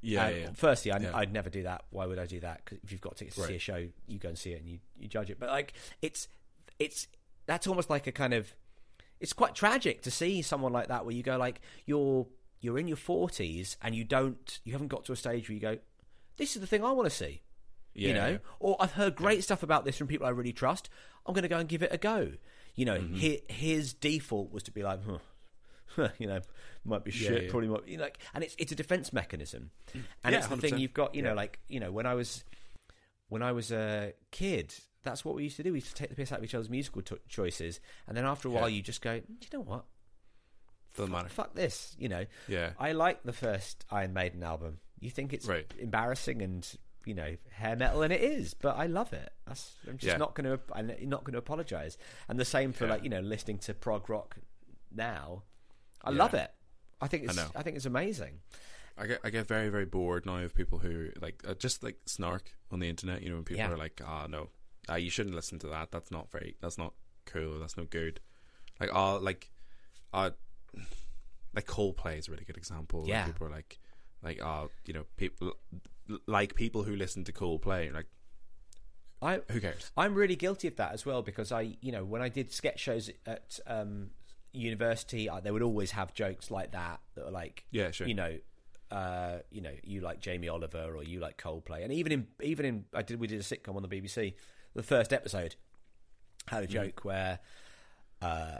Yeah. 0.00 0.50
Firstly, 0.54 0.92
I. 0.92 1.20
I'd 1.20 1.32
never 1.32 1.48
do 1.50 1.62
that. 1.64 1.84
Why 1.90 2.06
would 2.06 2.18
I 2.18 2.26
do 2.26 2.40
that? 2.40 2.64
'Cause 2.64 2.78
if 2.82 2.92
you've 2.92 3.00
got 3.00 3.16
tickets 3.16 3.36
to 3.36 3.42
see 3.46 3.56
a 3.56 3.58
show, 3.58 3.88
you 4.06 4.18
go 4.18 4.28
and 4.30 4.38
see 4.38 4.52
it 4.52 4.60
and 4.60 4.68
you, 4.68 4.80
you 4.98 5.08
judge 5.08 5.30
it. 5.30 5.38
But 5.38 5.48
like, 5.50 5.72
it's 6.02 6.28
it's 6.78 7.08
that's 7.46 7.66
almost 7.66 7.88
like 7.90 8.06
a 8.06 8.12
kind 8.12 8.34
of 8.34 8.54
it's 9.20 9.32
quite 9.32 9.54
tragic 9.54 10.02
to 10.02 10.10
see 10.10 10.42
someone 10.42 10.72
like 10.72 10.88
that 10.88 11.04
where 11.06 11.14
you 11.14 11.22
go 11.22 11.36
like 11.38 11.60
you're 11.86 12.26
you're 12.60 12.78
in 12.78 12.88
your 12.88 12.96
forties 12.96 13.76
and 13.82 13.94
you 13.94 14.04
don't 14.04 14.60
you 14.64 14.72
haven't 14.72 14.88
got 14.88 15.04
to 15.06 15.12
a 15.12 15.16
stage 15.16 15.48
where 15.48 15.54
you 15.54 15.60
go, 15.60 15.78
this 16.36 16.54
is 16.56 16.60
the 16.60 16.66
thing 16.66 16.82
I 16.84 16.90
want 16.92 17.08
to 17.08 17.14
see. 17.14 17.42
Yeah, 17.94 18.08
you 18.08 18.14
know, 18.14 18.28
yeah. 18.28 18.38
or 18.60 18.76
I've 18.80 18.92
heard 18.92 19.14
great 19.14 19.44
stuff 19.44 19.62
about 19.62 19.84
this 19.84 19.96
from 19.96 20.06
people 20.08 20.26
I 20.26 20.30
really 20.30 20.52
trust. 20.52 20.90
I'm 21.26 21.32
going 21.34 21.42
to 21.42 21.48
go 21.48 21.58
and 21.58 21.68
give 21.68 21.82
it 21.82 21.92
a 21.92 21.98
go. 21.98 22.32
You 22.74 22.84
know, 22.86 22.98
Mm-hmm. 22.98 23.20
hi 23.20 23.40
his 23.48 23.94
default 23.94 24.52
was 24.52 24.64
to 24.64 24.72
be 24.72 24.82
like, 24.82 25.00
huh, 25.96 26.08
you 26.18 26.26
know, 26.26 26.40
might 26.84 27.04
be 27.04 27.10
shit, 27.12 27.44
yeah. 27.44 27.50
probably 27.50 27.68
might, 27.68 27.86
you 27.86 27.96
know, 27.96 28.02
like, 28.04 28.18
and 28.34 28.42
it's 28.42 28.56
it's 28.58 28.72
a 28.72 28.74
defense 28.74 29.12
mechanism, 29.12 29.70
and 29.94 30.04
Yeah, 30.32 30.38
it's 30.38 30.48
the 30.48 30.56
thing 30.56 30.74
100%. 30.74 30.78
you've 30.80 30.92
got. 30.94 31.14
You 31.14 31.22
know, 31.22 31.30
Yeah. 31.30 31.34
like 31.36 31.60
you 31.68 31.78
know, 31.80 31.92
when 31.92 32.04
I 32.06 32.14
was 32.14 32.42
when 33.28 33.42
I 33.42 33.52
was 33.52 33.70
a 33.72 34.12
kid, 34.32 34.74
that's 35.04 35.24
what 35.24 35.34
we 35.36 35.44
used 35.44 35.56
to 35.56 35.62
do. 35.62 35.72
We 35.72 35.78
used 35.78 35.88
to 35.88 35.94
take 35.94 36.08
the 36.10 36.16
piss 36.16 36.32
out 36.32 36.38
of 36.38 36.44
each 36.44 36.54
other's 36.54 36.68
musical 36.68 37.00
t- 37.02 37.16
choices, 37.28 37.78
and 38.08 38.16
then 38.16 38.24
after 38.24 38.48
a 38.48 38.50
while, 38.50 38.68
Yeah. 38.68 38.76
you 38.76 38.82
just 38.82 39.02
go, 39.02 39.14
you 39.14 39.48
know 39.52 39.60
what? 39.60 39.84
Doesn't 40.96 41.12
matter. 41.12 41.28
Fuck 41.28 41.54
this." 41.54 41.94
You 41.98 42.08
know, 42.08 42.26
Yeah. 42.48 42.72
I 42.78 42.90
like 42.92 43.22
the 43.22 43.32
first 43.32 43.84
Iron 43.90 44.12
Maiden 44.12 44.42
album. 44.42 44.80
You 45.00 45.10
think 45.10 45.32
it's 45.32 45.46
Right. 45.46 45.72
embarrassing 45.78 46.42
and 46.42 46.68
you 47.06 47.14
know 47.14 47.36
hair 47.50 47.76
metal, 47.76 48.02
and 48.02 48.12
it 48.12 48.20
is, 48.22 48.54
but 48.54 48.76
I 48.76 48.86
love 48.86 49.12
it. 49.12 49.30
That's, 49.46 49.74
I'm 49.88 49.98
just 49.98 50.12
Yeah. 50.12 50.16
not 50.18 50.34
going 50.34 50.46
to. 50.56 50.60
I'm 50.72 50.86
not 51.08 51.24
going 51.24 51.32
to 51.34 51.38
apologize. 51.38 51.98
And 52.28 52.38
the 52.38 52.44
same 52.44 52.72
for 52.72 52.84
Yeah. 52.86 52.92
like 52.92 53.04
you 53.04 53.10
know 53.10 53.20
listening 53.20 53.58
to 53.58 53.74
prog 53.74 54.08
rock 54.08 54.36
now. 54.90 55.42
I 56.02 56.10
Yeah. 56.10 56.18
love 56.18 56.34
it. 56.34 56.50
I 57.00 57.08
think 57.08 57.24
it's. 57.24 57.38
I. 57.38 57.46
I, 57.56 57.62
think 57.62 57.76
it's 57.76 57.86
amazing. 57.86 58.40
I 58.96 59.06
get 59.06 59.20
I 59.24 59.30
get 59.30 59.46
very 59.46 59.68
very 59.68 59.84
bored 59.86 60.24
now 60.26 60.38
of 60.38 60.54
people 60.54 60.78
who 60.78 61.10
like 61.20 61.42
uh, 61.46 61.54
just 61.54 61.82
like 61.82 61.96
snark 62.06 62.52
on 62.70 62.78
the 62.80 62.88
internet. 62.88 63.22
You 63.22 63.30
know, 63.30 63.36
when 63.36 63.44
people 63.44 63.64
are 63.64 63.76
like, 63.76 64.00
"Ah, 64.04 64.26
no, 64.28 64.50
uh, 64.88 64.94
you 64.94 65.10
shouldn't 65.10 65.34
listen 65.34 65.58
to 65.60 65.66
that. 65.68 65.90
That's 65.90 66.10
not 66.10 66.30
very. 66.30 66.56
That's 66.60 66.78
not 66.78 66.94
cool. 67.26 67.58
That's 67.58 67.76
no 67.76 67.84
good." 67.84 68.20
Like, 68.80 68.90
oh, 68.92 69.18
like, 69.22 69.50
uh, 70.12 70.30
like 71.54 71.66
Coldplay 71.66 72.18
is 72.18 72.28
a 72.28 72.32
really 72.32 72.44
good 72.44 72.56
example. 72.56 73.00
Like, 73.00 73.08
Yeah. 73.08 73.26
people 73.26 73.46
are 73.46 73.50
like, 73.50 73.78
like, 74.22 74.42
oh, 74.42 74.70
you 74.86 74.94
know, 74.94 75.04
people 75.16 75.54
like 76.26 76.54
people 76.54 76.82
who 76.82 76.96
listen 76.96 77.24
to 77.24 77.32
Coldplay. 77.32 77.92
Like, 77.92 78.06
I 79.22 79.40
who 79.50 79.60
cares? 79.60 79.90
I'm 79.96 80.14
really 80.14 80.36
guilty 80.36 80.68
of 80.68 80.76
that 80.76 80.92
as 80.92 81.06
well 81.06 81.22
because 81.22 81.50
I, 81.52 81.76
you 81.80 81.92
know, 81.92 82.04
when 82.04 82.20
I 82.22 82.28
did 82.28 82.52
sketch 82.52 82.78
shows 82.80 83.10
at 83.26 83.58
um, 83.66 84.10
university, 84.52 85.30
I, 85.30 85.40
they 85.40 85.50
would 85.50 85.62
always 85.62 85.92
have 85.92 86.12
jokes 86.14 86.50
like 86.50 86.72
that 86.72 87.00
that 87.14 87.24
were 87.24 87.30
like, 87.30 87.64
Yeah, 87.70 87.90
sure. 87.90 88.06
you 88.06 88.14
know, 88.14 88.36
uh, 88.90 89.38
you 89.50 89.60
know, 89.62 89.72
you 89.82 90.00
like 90.02 90.20
Jamie 90.20 90.48
Oliver 90.48 90.94
or 90.94 91.02
you 91.02 91.20
like 91.20 91.38
Coldplay, 91.38 91.82
and 91.84 91.92
even 91.92 92.12
in 92.12 92.26
even 92.42 92.66
in 92.66 92.84
I 92.94 93.02
did 93.02 93.18
we 93.18 93.26
did 93.26 93.40
a 93.40 93.42
sitcom 93.42 93.76
on 93.76 93.82
the 93.82 93.88
BBC, 93.88 94.34
the 94.74 94.82
first 94.82 95.12
episode 95.12 95.56
had 96.46 96.62
Mm. 96.62 96.64
a 96.64 96.66
joke 96.66 97.00
where, 97.04 97.38
uh, 98.20 98.58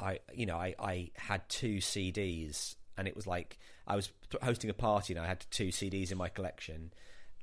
I 0.00 0.18
you 0.34 0.46
know 0.46 0.56
I 0.56 0.74
I 0.78 1.10
had 1.16 1.48
two 1.48 1.76
CDs 1.76 2.74
and 3.00 3.08
it 3.08 3.16
was 3.16 3.26
like 3.26 3.58
I 3.88 3.96
was 3.96 4.12
hosting 4.42 4.70
a 4.70 4.74
party 4.74 5.12
and 5.14 5.20
I 5.24 5.26
had 5.26 5.44
two 5.50 5.68
CDs 5.68 6.12
in 6.12 6.18
my 6.18 6.28
collection, 6.28 6.92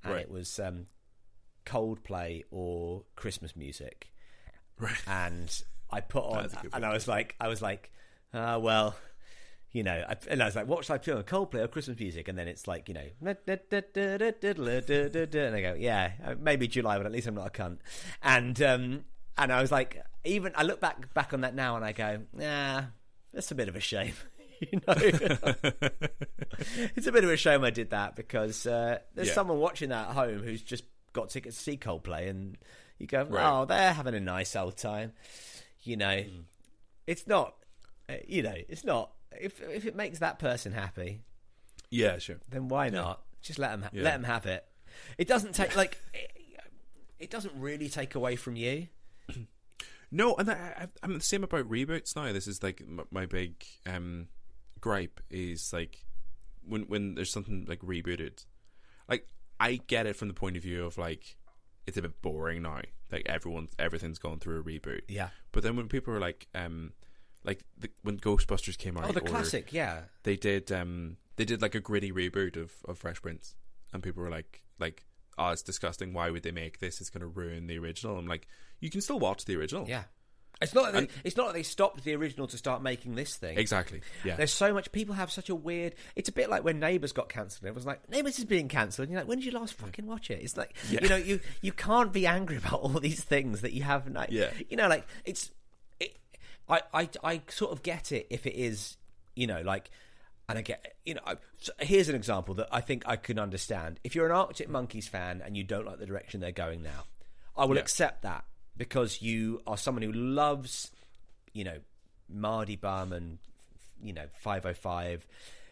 and 0.03 0.14
Right. 0.14 0.22
it 0.22 0.32
was 0.32 0.58
um, 0.60 0.86
Coldplay 1.66 2.43
or 2.51 3.03
Christmas 3.16 3.55
music, 3.55 4.08
Right. 4.80 5.01
and 5.08 5.49
I 5.91 5.99
put 6.01 6.24
on, 6.24 6.43
That's 6.43 6.53
a 6.53 6.58
good 6.62 6.72
and 6.74 6.86
I 6.86 6.93
was 6.93 7.08
like, 7.08 7.36
I 7.41 7.47
was 7.49 7.62
like, 7.62 7.91
uh, 8.34 8.60
well, 8.62 8.95
you 9.72 9.84
know, 9.84 10.03
I, 10.08 10.16
and 10.30 10.41
I 10.41 10.45
was 10.45 10.55
like, 10.55 10.68
what 10.68 10.86
should 10.86 10.93
I 10.93 10.97
put 10.99 11.14
on, 11.16 11.24
Coldplay 11.24 11.64
or 11.64 11.68
Christmas 11.68 11.99
music? 11.99 12.28
And 12.30 12.38
then 12.38 12.47
it's 12.47 12.68
like, 12.68 12.88
you 12.88 12.93
know, 12.93 13.05
and 13.22 13.38
I 15.55 15.62
go, 15.62 15.74
yeah, 15.78 16.12
uh, 16.26 16.36
maybe 16.39 16.68
July, 16.68 16.97
but 16.97 17.05
at 17.05 17.12
least 17.12 17.28
I'm 17.28 17.36
not 17.36 17.47
a 17.47 17.49
cunt. 17.49 17.80
And 18.22 18.62
um, 18.62 19.03
and 19.38 19.51
I 19.51 19.62
was 19.62 19.72
like, 19.72 20.01
even 20.24 20.53
I 20.55 20.64
look 20.64 20.80
back 20.80 21.14
back 21.14 21.34
on 21.34 21.41
that 21.41 21.53
now, 21.55 21.76
and 21.76 21.84
I 21.84 21.91
go, 21.91 22.22
nah, 22.34 22.84
that's 23.34 23.51
a 23.51 23.55
bit 23.55 23.68
of 23.68 23.76
a 23.76 23.80
shame. 23.82 24.14
you 24.72 24.80
know, 24.88 24.93
it's 26.95 27.08
a 27.08 27.12
bit 27.12 27.24
of 27.24 27.30
a 27.30 27.38
shame 27.38 27.64
I 27.64 27.70
did 27.70 27.91
that 27.91 28.16
because 28.16 28.66
uh, 28.66 28.99
there's 29.16 29.28
Yeah. 29.30 29.34
someone 29.34 29.60
watching 29.60 29.89
that 29.89 30.10
at 30.10 30.14
home 30.16 30.39
who's 30.43 30.62
just 30.62 30.84
got 31.14 31.30
tickets 31.30 31.58
to 31.58 31.64
see 31.64 31.78
Coldplay, 31.78 32.30
and 32.30 32.58
you 32.97 33.08
go, 33.08 33.24
Right. 33.24 33.45
oh, 33.47 33.66
they're 33.66 33.93
having 33.93 34.16
a 34.16 34.20
nice 34.20 34.55
old 34.55 34.78
time. 34.78 35.14
You 35.84 35.97
know, 35.97 36.24
it's 37.05 37.28
not. 37.28 37.55
uh, 38.10 38.16
You 38.28 38.43
know, 38.43 38.55
it's 38.68 38.84
not. 38.84 39.12
If 39.39 39.62
if 39.62 39.86
it 39.86 39.95
makes 39.95 40.20
that 40.20 40.39
person 40.39 40.72
happy, 40.72 41.22
Yeah, 41.89 42.18
sure. 42.18 42.38
then 42.49 42.68
why 42.68 42.89
not? 42.89 43.22
Just 43.41 43.60
let 43.60 43.72
them 43.72 43.84
ha- 43.84 43.89
Yeah. 43.93 44.03
let 44.03 44.14
them 44.14 44.24
have 44.24 44.45
it. 44.45 44.66
It 45.18 45.28
doesn't 45.28 45.53
take 45.53 45.76
like 45.76 45.97
it, 46.14 46.32
it 47.20 47.30
doesn't 47.30 47.53
really 47.60 47.89
take 47.89 48.16
away 48.16 48.36
from 48.36 48.55
you. 48.55 48.88
No, 50.10 50.36
and 50.36 50.49
I, 50.49 50.88
I'm 51.03 51.16
the 51.16 51.20
same 51.20 51.43
about 51.43 51.70
reboots 51.70 52.16
now. 52.16 52.32
This 52.32 52.47
is 52.47 52.64
like 52.64 52.80
m- 52.82 53.05
my 53.12 53.26
big 53.26 53.55
um, 53.86 54.30
gripe 54.82 55.19
is 55.30 55.71
like 55.73 56.05
when 56.65 56.84
when 56.84 57.15
there's 57.15 57.32
something 57.32 57.65
like 57.67 57.80
rebooted. 57.82 58.45
Like 59.07 59.28
I 59.59 59.80
get 59.88 60.05
it 60.05 60.15
from 60.15 60.28
the 60.28 60.34
point 60.34 60.57
of 60.57 60.63
view 60.63 60.86
of 60.86 60.97
like 60.97 61.38
it's 61.86 61.97
a 61.97 62.01
bit 62.01 62.21
boring 62.21 62.63
now. 62.63 62.82
Like 63.11 63.23
everyone's 63.28 63.71
everything's 63.80 64.19
gone 64.19 64.39
through 64.39 64.59
a 64.59 64.63
reboot. 64.63 65.01
Yeah. 65.07 65.30
But 65.51 65.63
then 65.63 65.75
when 65.75 65.88
people 65.88 66.13
are 66.13 66.19
like 66.19 66.47
um 66.53 66.93
like 67.43 67.63
the, 67.78 67.89
when 68.03 68.17
Ghostbusters 68.19 68.78
came 68.78 68.97
out, 68.97 69.09
Oh, 69.09 69.11
the 69.13 69.21
or 69.21 69.28
classic, 69.28 69.71
yeah. 69.71 70.01
they 70.23 70.36
did 70.36 70.71
um 70.71 71.17
they 71.38 71.45
did 71.45 71.61
like 71.61 71.75
a 71.75 71.80
gritty 71.80 72.11
reboot 72.11 72.57
of 72.57 72.71
of 72.86 72.97
Fresh 72.97 73.21
Prince, 73.21 73.55
and 73.93 74.03
people 74.03 74.21
were 74.23 74.30
like 74.30 74.63
like 74.80 75.05
oh 75.38 75.49
it's 75.49 75.61
disgusting. 75.61 76.13
Why 76.13 76.30
would 76.30 76.43
they 76.43 76.51
make 76.51 76.80
this? 76.80 76.99
It's 76.99 77.09
going 77.09 77.21
to 77.21 77.28
ruin 77.28 77.67
the 77.67 77.78
original. 77.80 78.17
I'm 78.17 78.28
like 78.28 78.47
you 78.82 78.89
can 78.89 79.01
still 79.01 79.19
watch 79.19 79.45
the 79.45 79.55
original. 79.55 79.88
Yeah. 79.88 80.03
It's 80.62 80.74
not. 80.74 80.91
That 80.91 80.97
And- 80.97 81.08
they, 81.08 81.14
it's 81.24 81.38
not 81.38 81.47
that 81.47 81.53
they 81.53 81.64
stopped 81.64 82.03
the 82.03 82.16
original 82.16 82.47
to 82.47 82.58
start 82.58 82.82
making 82.82 83.16
this 83.16 83.36
thing. 83.36 83.58
Exactly. 83.58 84.01
Yeah. 84.24 84.36
There's 84.36 84.51
so 84.51 84.74
much. 84.74 84.91
People 84.91 85.16
have 85.16 85.32
such 85.32 85.49
a 85.49 85.55
weird. 85.55 85.93
It's 86.16 86.30
a 86.30 86.32
bit 86.32 86.49
like 86.49 86.64
when 86.64 86.80
Neighbours 86.80 87.12
got 87.12 87.30
cancelled. 87.30 87.66
It 87.68 87.76
was 87.76 87.86
like 87.86 88.10
Neighbours 88.10 88.39
is 88.39 88.45
being 88.45 88.68
cancelled. 88.68 89.05
And 89.08 89.12
you're 89.14 89.22
like, 89.22 89.28
when 89.30 89.38
did 89.39 89.45
you 89.45 89.51
last 89.51 89.74
fucking 89.76 90.05
watch 90.08 90.32
it? 90.32 90.39
It's 90.41 90.58
like 90.58 90.76
Yeah. 90.89 90.99
you 91.03 91.10
know, 91.10 91.16
you 91.18 91.39
you 91.62 91.72
can't 91.72 92.12
be 92.12 92.26
angry 92.28 92.58
about 92.58 92.80
all 92.82 92.89
these 92.99 93.24
things 93.24 93.62
that 93.62 93.74
you 93.74 93.84
have. 93.84 94.08
Like, 94.10 94.32
Yeah. 94.32 94.49
You 94.70 94.78
know, 94.78 94.88
like 94.88 95.05
it's. 95.26 95.51
It, 95.99 96.18
I 96.70 96.82
I 96.93 97.10
I 97.24 97.41
sort 97.49 97.72
of 97.72 97.84
get 97.84 98.12
it 98.12 98.28
if 98.30 98.45
it 98.47 98.55
is, 98.55 98.97
you 99.36 99.47
know, 99.47 99.62
like. 99.62 99.89
And 100.49 100.58
I 100.58 100.62
get, 100.62 100.95
you 101.03 101.14
know, 101.14 101.20
I, 101.28 101.36
so 101.58 101.74
here's 101.82 102.08
an 102.08 102.16
example 102.16 102.53
that 102.55 102.70
I 102.72 102.80
think 102.80 103.03
I 103.05 103.18
can 103.18 103.38
understand. 103.38 103.99
If 104.05 104.16
you're 104.16 104.28
an 104.28 104.32
Arctic 104.32 104.70
Monkeys 104.70 105.05
fan 105.05 105.41
and 105.45 105.58
you 105.58 105.66
don't 105.66 105.86
like 105.86 105.99
the 105.99 106.05
direction 106.05 106.39
they're 106.39 106.53
going 106.53 106.82
now, 106.82 107.03
I 107.58 107.66
will 107.66 107.76
Yeah. 107.76 107.82
accept 107.82 108.22
that 108.22 108.45
because 108.78 109.21
you 109.21 109.61
are 109.67 109.78
someone 109.78 110.03
who 110.03 110.11
loves, 110.11 110.91
you 111.53 111.63
know, 111.63 111.78
Mardy 112.30 112.75
Bum 112.75 113.13
and, 113.13 113.38
you 114.03 114.13
know, 114.13 114.25
505, 114.41 115.25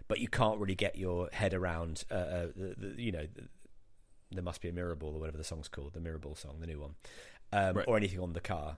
but 0.07 0.19
you 0.19 0.27
can't 0.27 0.59
really 0.59 0.75
get 0.75 0.97
your 0.97 1.29
head 1.33 1.53
around, 1.53 2.03
uh, 2.11 2.13
uh, 2.13 2.47
the, 2.55 2.75
the, 2.77 3.01
you 3.01 3.11
know, 3.11 3.27
the, 3.33 3.43
there 4.31 4.43
must 4.43 4.61
be 4.61 4.69
a 4.69 4.71
Mirrorball 4.71 5.13
or 5.15 5.19
whatever 5.19 5.37
the 5.37 5.43
song's 5.43 5.67
called, 5.67 5.93
the 5.93 5.99
Mirrorball 5.99 6.37
song, 6.37 6.55
the 6.59 6.67
new 6.67 6.79
one, 6.79 6.95
um, 7.53 7.77
Right. 7.77 7.85
or 7.87 7.97
anything 7.97 8.19
on 8.19 8.33
the 8.33 8.41
car. 8.41 8.77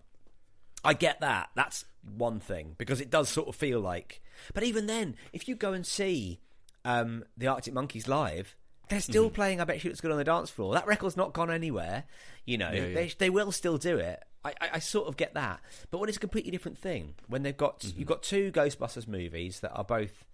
I 0.83 0.93
get 0.93 1.21
that. 1.21 1.49
That's 1.55 1.85
one 2.17 2.39
thing 2.39 2.75
because 2.77 3.01
it 3.01 3.09
does 3.09 3.29
sort 3.29 3.47
of 3.47 3.55
feel 3.55 3.79
like. 3.79 4.21
But 4.53 4.63
even 4.63 4.85
then, 4.87 5.15
if 5.33 5.47
you 5.47 5.55
go 5.55 5.73
and 5.73 5.85
see 5.85 6.39
um, 6.85 7.23
the 7.35 7.47
Arctic 7.47 7.73
Monkeys 7.73 8.07
live, 8.07 8.55
they're 8.89 8.99
still 9.01 9.29
playing. 9.29 9.61
I 9.61 9.63
bet 9.65 9.83
you 9.83 9.89
it's 9.91 10.01
good 10.01 10.11
on 10.11 10.17
the 10.17 10.23
dance 10.23 10.49
floor. 10.49 10.73
That 10.73 10.87
record's 10.87 11.17
not 11.17 11.33
gone 11.33 11.51
anywhere. 11.51 12.03
You 12.45 12.57
know, 12.57 12.71
Yeah, 12.71 12.85
yeah. 12.87 12.93
they 12.93 13.07
they 13.17 13.29
will 13.29 13.51
still 13.51 13.77
do 13.77 13.97
it. 13.97 14.23
I, 14.45 14.49
I, 14.61 14.69
I 14.73 14.79
sort 14.79 15.07
of 15.07 15.17
get 15.17 15.33
that, 15.33 15.59
but 15.91 15.97
when 15.99 16.07
it's 16.09 16.17
a 16.17 16.21
completely 16.21 16.51
different 16.51 16.77
thing, 16.77 17.15
when 17.27 17.43
they've 17.43 17.57
got 17.57 17.83
you've 17.95 18.07
got 18.07 18.23
two 18.23 18.51
Ghostbusters 18.51 19.07
movies 19.07 19.59
that 19.61 19.71
are 19.73 19.83
both, 19.83 20.25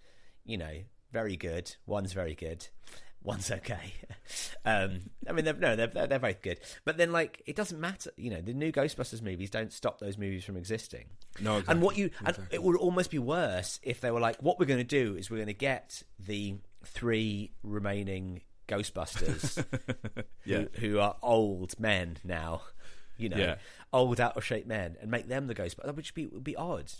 you 0.44 0.56
know, 0.56 0.72
very 1.12 1.36
good. 1.36 1.74
One's 1.86 2.12
very 2.12 2.34
good. 2.34 2.68
One's 3.22 3.50
okay. 3.50 3.94
Um, 4.66 5.10
I 5.28 5.32
mean, 5.32 5.44
they're, 5.44 5.52
no, 5.52 5.76
they're, 5.76 5.86
they're 5.88 6.06
they're 6.06 6.18
both 6.18 6.40
good. 6.40 6.58
But 6.86 6.96
then, 6.96 7.12
like, 7.12 7.42
it 7.44 7.54
doesn't 7.54 7.78
matter. 7.78 8.10
You 8.16 8.30
know, 8.30 8.40
the 8.40 8.54
new 8.54 8.72
Ghostbusters 8.72 9.20
movies 9.20 9.50
don't 9.50 9.70
stop 9.70 9.98
those 9.98 10.16
movies 10.16 10.42
from 10.42 10.56
existing. 10.56 11.04
No, 11.38 11.62
And 11.68 11.82
what 11.82 11.98
you 11.98 12.08
and 12.24 12.38
it 12.50 12.62
would 12.62 12.76
almost 12.76 13.10
be 13.10 13.18
worse 13.18 13.78
if 13.82 14.00
they 14.00 14.10
were 14.10 14.20
like, 14.20 14.42
what 14.42 14.58
we're 14.58 14.64
going 14.64 14.80
to 14.80 14.84
do 14.84 15.16
is 15.16 15.30
we're 15.30 15.36
going 15.36 15.48
to 15.48 15.52
get 15.52 16.02
the 16.18 16.54
three 16.84 17.52
remaining 17.62 18.42
Ghostbusters 18.68 19.64
Yeah. 20.44 20.64
who, 20.78 20.88
who 20.88 20.98
are 20.98 21.16
old 21.22 21.78
men 21.78 22.16
now, 22.24 22.62
you 23.18 23.28
know, 23.28 23.36
Yeah. 23.38 23.56
old 23.92 24.20
out 24.20 24.36
of 24.36 24.44
shape 24.44 24.66
men, 24.66 24.96
and 25.00 25.10
make 25.10 25.28
them 25.28 25.46
the 25.46 25.54
Ghostbusters, 25.54 25.84
that 25.84 25.94
would 25.96 26.10
be 26.14 26.26
would 26.26 26.44
be 26.44 26.56
odd. 26.56 26.90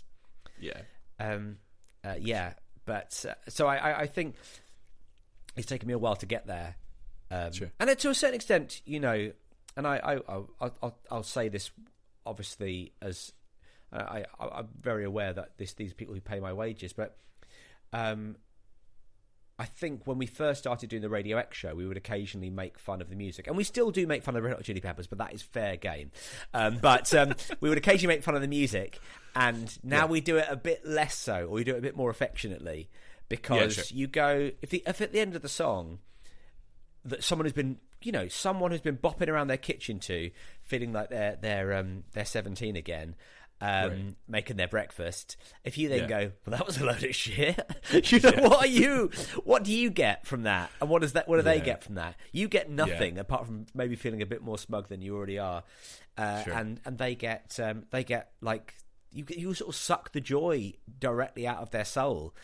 Yeah. 0.59 0.81
Um, 1.19 1.57
uh, 2.03 2.15
yeah, 2.19 2.53
but 2.85 3.25
uh, 3.27 3.33
so 3.49 3.67
I, 3.67 3.77
I, 3.77 3.99
I 4.01 4.07
think 4.07 4.35
it's 5.55 5.65
taken 5.67 5.87
me 5.87 5.93
a 5.93 5.97
while 5.97 6.15
to 6.17 6.25
get 6.25 6.45
there. 6.47 6.75
Um, 7.31 7.51
Sure. 7.51 7.71
And 7.79 7.89
then 7.89 7.97
to 7.97 8.09
a 8.09 8.15
certain 8.15 8.35
extent, 8.35 8.81
you 8.85 8.99
know, 8.99 9.31
and 9.75 9.87
I, 9.87 9.97
I, 9.97 10.13
I'll, 10.29 10.49
I'll, 10.81 10.97
I'll 11.11 11.23
say 11.23 11.49
this 11.49 11.71
obviously 12.25 12.93
as 13.01 13.31
uh, 13.91 13.97
I, 14.07 14.25
I, 14.39 14.47
I'm 14.59 14.67
very 14.79 15.03
aware 15.05 15.33
that 15.33 15.57
this 15.57 15.73
these 15.73 15.93
people 15.93 16.13
who 16.15 16.21
pay 16.21 16.39
my 16.39 16.53
wages, 16.53 16.93
but 16.93 17.17
um, 17.93 18.35
I 19.57 19.65
think 19.65 20.05
when 20.05 20.17
we 20.17 20.25
first 20.25 20.59
started 20.59 20.89
doing 20.89 21.01
the 21.01 21.09
Radio 21.09 21.37
X 21.37 21.55
show, 21.55 21.73
we 21.73 21.87
would 21.87 21.95
occasionally 21.95 22.49
make 22.49 22.77
fun 22.77 23.01
of 23.01 23.09
the 23.09 23.15
music, 23.15 23.47
and 23.47 23.55
we 23.55 23.63
still 23.63 23.89
do 23.89 24.05
make 24.05 24.21
fun 24.21 24.35
of 24.35 24.41
the 24.41 24.47
Red 24.49 24.55
Hot 24.55 24.63
Chili 24.63 24.81
Peppers, 24.81 25.07
but 25.07 25.17
that 25.19 25.33
is 25.33 25.41
fair 25.41 25.77
game. 25.77 26.11
Um, 26.53 26.77
but 26.81 27.13
um, 27.13 27.33
we 27.61 27.69
would 27.69 27.77
occasionally 27.77 28.15
make 28.15 28.23
fun 28.23 28.35
of 28.35 28.41
the 28.41 28.49
music, 28.49 28.99
and 29.33 29.77
now 29.81 30.07
we 30.07 30.19
do 30.19 30.37
it 30.37 30.47
a 30.49 30.57
bit 30.57 30.85
less 30.85 31.15
so, 31.15 31.45
or 31.45 31.51
we 31.51 31.63
do 31.63 31.75
it 31.75 31.79
a 31.79 31.81
bit 31.81 31.95
more 31.95 32.09
affectionately, 32.09 32.89
because 33.29 33.75
sure. 33.75 33.85
you 33.97 34.07
go 34.07 34.51
if, 34.61 34.69
the, 34.71 34.83
if 34.85 34.99
at 34.99 35.13
the 35.13 35.21
end 35.21 35.35
of 35.35 35.41
the 35.41 35.49
song 35.49 35.99
that 37.05 37.23
someone 37.23 37.45
who's 37.45 37.53
been 37.53 37.77
you 38.01 38.11
know 38.11 38.27
someone 38.27 38.71
who's 38.71 38.81
been 38.81 38.97
bopping 38.97 39.29
around 39.29 39.47
their 39.47 39.57
kitchen 39.57 39.99
to 39.99 40.31
feeling 40.63 40.91
like 40.91 41.09
they're 41.09 41.37
they're 41.41 41.73
um 41.73 42.03
they're 42.13 42.25
17 42.25 42.75
again 42.75 43.15
um 43.61 43.89
Right. 43.91 44.15
making 44.27 44.57
their 44.57 44.67
breakfast. 44.67 45.37
If 45.63 45.77
you 45.77 45.87
then 45.89 45.99
Yeah. 46.01 46.07
go 46.07 46.31
well 46.45 46.57
that 46.57 46.65
was 46.67 46.77
a 46.77 46.85
load 46.85 47.03
of 47.03 47.15
shit. 47.15 47.59
You 48.11 48.19
know 48.19 48.49
what 48.49 48.65
are 48.65 48.67
you 48.67 49.09
what 49.43 49.63
do 49.63 49.71
you 49.73 49.89
get 49.89 50.25
from 50.27 50.43
that? 50.43 50.69
And 50.81 50.89
what 50.89 51.01
does 51.01 51.13
that 51.13 51.27
what 51.27 51.37
do 51.37 51.41
they 51.43 51.61
get 51.61 51.83
from 51.83 51.95
that? 51.95 52.15
You 52.33 52.47
get 52.49 52.69
nothing 52.69 53.17
apart 53.17 53.45
from 53.45 53.65
maybe 53.73 53.95
feeling 53.95 54.21
a 54.21 54.25
bit 54.25 54.41
more 54.41 54.57
smug 54.57 54.89
than 54.89 55.01
you 55.01 55.15
already 55.15 55.39
are. 55.39 55.63
Uh, 56.17 56.43
Sure. 56.43 56.53
and 56.53 56.79
and 56.85 56.97
they 56.97 57.15
get 57.15 57.57
um 57.61 57.85
they 57.91 58.03
get 58.03 58.31
like 58.41 58.75
you 59.11 59.23
you 59.29 59.53
sort 59.53 59.69
of 59.69 59.75
suck 59.75 60.11
the 60.11 60.19
joy 60.21 60.73
directly 60.99 61.47
out 61.47 61.59
of 61.59 61.71
their 61.71 61.85
soul. 61.85 62.35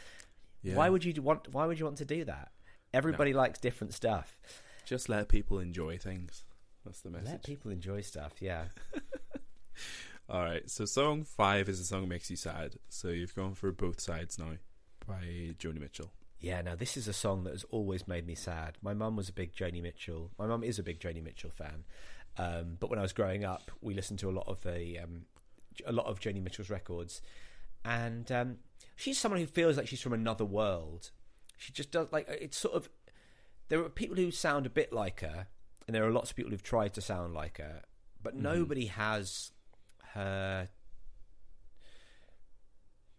Yeah. 0.64 0.76
why 0.76 0.90
would 0.90 1.04
you 1.04 1.20
want 1.22 1.50
why 1.54 1.66
would 1.66 1.78
you 1.80 1.86
want 1.86 1.98
to 1.98 2.06
do 2.06 2.24
that? 2.26 2.52
Everybody 2.94 3.34
likes 3.34 3.60
different 3.60 3.94
stuff. 3.94 4.40
Just 4.86 5.10
let 5.10 5.28
people 5.28 5.60
enjoy 5.60 5.98
things. 5.98 6.44
That's 6.86 7.02
the 7.02 7.10
message. 7.10 7.28
let 7.30 7.44
people 7.44 7.70
enjoy 7.72 8.02
stuff 8.02 8.34
yeah 8.40 8.66
All 10.32 10.42
right. 10.42 10.70
So 10.70 10.86
song 10.86 11.26
five 11.26 11.68
is 11.68 11.80
a 11.82 11.84
song 11.84 12.02
that 12.02 12.08
makes 12.08 12.30
you 12.30 12.38
sad. 12.38 12.78
So 12.88 13.10
you've 13.10 13.36
gone 13.36 13.54
for 13.54 13.72
both 13.74 14.00
sides 14.00 14.40
now 14.40 14.54
by 15.06 15.56
Joni 15.60 15.80
Mitchell. 15.80 16.12
yeah 16.40 16.62
now 16.62 16.76
this 16.76 16.96
is 16.96 17.08
a 17.08 17.14
song 17.14 17.44
that 17.44 17.52
has 17.52 17.66
always 17.70 18.08
made 18.08 18.26
me 18.26 18.36
sad 18.36 18.78
my 18.82 18.94
mum 18.94 19.16
was 19.16 19.30
a 19.30 19.34
big 19.34 19.54
joni 19.54 19.82
mitchell 19.82 20.32
my 20.40 20.46
mum 20.48 20.64
is 20.64 20.80
a 20.80 20.84
big 20.84 21.00
joni 21.00 21.22
mitchell 21.24 21.50
fan 21.52 21.84
um, 22.38 22.78
but 22.80 22.90
when 22.90 22.98
i 23.00 23.02
was 23.02 23.14
growing 23.14 23.44
up 23.44 23.72
we 23.82 23.94
listened 23.94 24.20
to 24.20 24.30
a 24.30 24.32
lot 24.40 24.48
of 24.48 24.62
the 24.64 25.00
um, 25.00 25.24
a 25.86 25.92
lot 25.92 26.06
of 26.06 26.20
joni 26.20 26.42
mitchell's 26.42 26.70
records 26.70 27.22
and 27.84 28.32
um, 28.32 28.58
she's 28.96 29.20
someone 29.20 29.40
who 29.40 29.48
feels 29.48 29.78
like 29.78 29.88
she's 29.88 30.02
from 30.02 30.14
another 30.14 30.46
world 30.46 31.12
she 31.58 31.72
just 31.74 31.92
does 31.92 32.08
like 32.12 32.28
it's 32.30 32.58
sort 32.58 32.76
of 32.76 32.90
there 33.70 33.80
are 33.84 33.90
people 33.90 34.16
who 34.16 34.32
sound 34.32 34.66
a 34.66 34.70
bit 34.70 34.92
like 34.94 35.22
her 35.22 35.48
and 35.88 35.96
there 35.96 36.06
are 36.06 36.12
lots 36.12 36.30
of 36.32 36.36
people 36.36 36.52
who've 36.52 36.64
tried 36.64 36.94
to 36.94 37.02
sound 37.02 37.34
like 37.34 37.58
her 37.58 37.82
but 38.24 38.36
nobody 38.36 38.86
has 38.86 39.52
her 40.14 40.70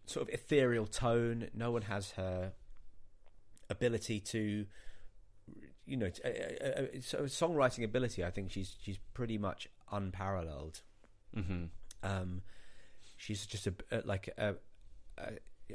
sort 0.05 0.27
of 0.27 0.33
ethereal 0.33 0.85
tone 0.85 1.49
no 1.53 1.71
one 1.71 1.83
has 1.83 2.11
her 2.11 2.53
ability 3.69 4.19
to 4.19 4.65
you 5.85 5.97
know 5.97 6.09
uh, 6.25 6.27
uh, 6.27 6.81
so 7.01 7.23
songwriting 7.23 7.83
ability 7.83 8.23
i 8.23 8.29
think 8.29 8.51
she's 8.51 8.75
she's 8.81 8.97
pretty 9.13 9.37
much 9.37 9.67
unparalleled 9.91 10.81
Mm-hmm. 11.35 11.63
um, 12.03 12.41
she's 13.17 13.45
just 13.47 13.65
a 13.65 13.73
like 14.05 14.29
a, 14.37 14.55
a, 15.17 15.23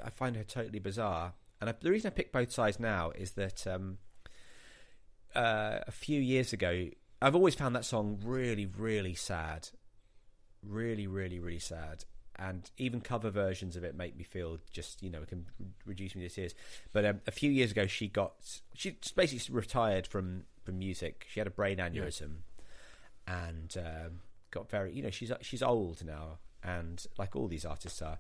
I 0.04 0.10
find 0.10 0.36
her 0.36 0.44
totally 0.44 0.78
bizarre. 0.78 1.34
And 1.60 1.68
I, 1.70 1.74
the 1.80 1.90
reason 1.90 2.12
I 2.12 2.14
pick 2.14 2.30
both 2.32 2.52
sides 2.52 2.78
now 2.78 3.10
is 3.10 3.32
that 3.32 3.66
um, 3.66 3.98
uh, 5.34 5.80
a 5.86 5.90
few 5.90 6.20
years 6.20 6.52
ago, 6.52 6.88
I've 7.20 7.34
always 7.34 7.54
found 7.56 7.74
that 7.74 7.84
song 7.84 8.20
really, 8.24 8.66
really 8.66 9.14
sad, 9.14 9.70
really, 10.66 11.06
really, 11.06 11.38
really 11.38 11.58
sad. 11.58 12.04
And 12.40 12.70
even 12.78 13.00
cover 13.00 13.30
versions 13.30 13.74
of 13.74 13.82
it 13.82 13.96
make 13.96 14.16
me 14.16 14.22
feel 14.22 14.58
just 14.70 15.02
you 15.02 15.10
know 15.10 15.22
it 15.22 15.28
can 15.28 15.46
reduce 15.84 16.14
me 16.14 16.28
to 16.28 16.32
tears. 16.32 16.54
But 16.92 17.04
um, 17.04 17.20
a 17.26 17.32
few 17.32 17.50
years 17.50 17.72
ago, 17.72 17.86
she 17.86 18.06
got 18.06 18.34
she 18.74 18.96
basically 19.16 19.54
retired 19.54 20.06
from 20.06 20.44
from 20.64 20.78
music. 20.78 21.26
She 21.28 21.40
had 21.40 21.48
a 21.48 21.50
brain 21.50 21.78
aneurysm 21.78 22.36
and 23.28 23.76
um, 23.76 24.20
got 24.50 24.70
very 24.70 24.92
you 24.92 25.02
know 25.02 25.10
she's 25.10 25.30
she's 25.42 25.62
old 25.62 26.04
now 26.04 26.38
and 26.64 27.06
like 27.18 27.36
all 27.36 27.46
these 27.46 27.64
artists 27.64 28.02
are 28.02 28.18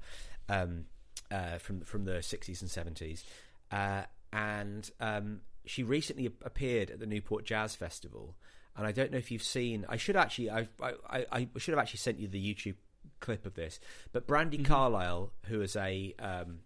um, 0.48 0.84
uh, 1.30 1.58
from 1.58 1.80
from 1.80 2.04
the 2.04 2.12
60s 2.12 2.60
and 2.60 2.96
70s 2.96 3.24
uh, 3.72 4.02
and 4.32 4.90
um, 5.00 5.40
she 5.64 5.82
recently 5.82 6.26
appeared 6.26 6.90
at 6.90 7.00
the 7.00 7.06
Newport 7.06 7.44
Jazz 7.44 7.74
Festival 7.74 8.34
and 8.78 8.86
I 8.86 8.92
don't 8.92 9.12
know 9.12 9.18
if 9.18 9.30
you've 9.30 9.42
seen 9.42 9.84
I 9.88 9.96
should 9.98 10.16
actually 10.16 10.50
I 10.50 10.68
I, 10.80 11.26
I 11.30 11.48
should 11.58 11.72
have 11.72 11.78
actually 11.80 11.98
sent 11.98 12.18
you 12.18 12.28
the 12.28 12.42
YouTube 12.54 12.76
clip 13.20 13.44
of 13.44 13.54
this 13.54 13.78
but 14.12 14.26
Brandi 14.26 14.64
Carlile 14.64 15.32
who 15.46 15.60
is 15.60 15.76
a 15.76 16.14
um, 16.18 16.60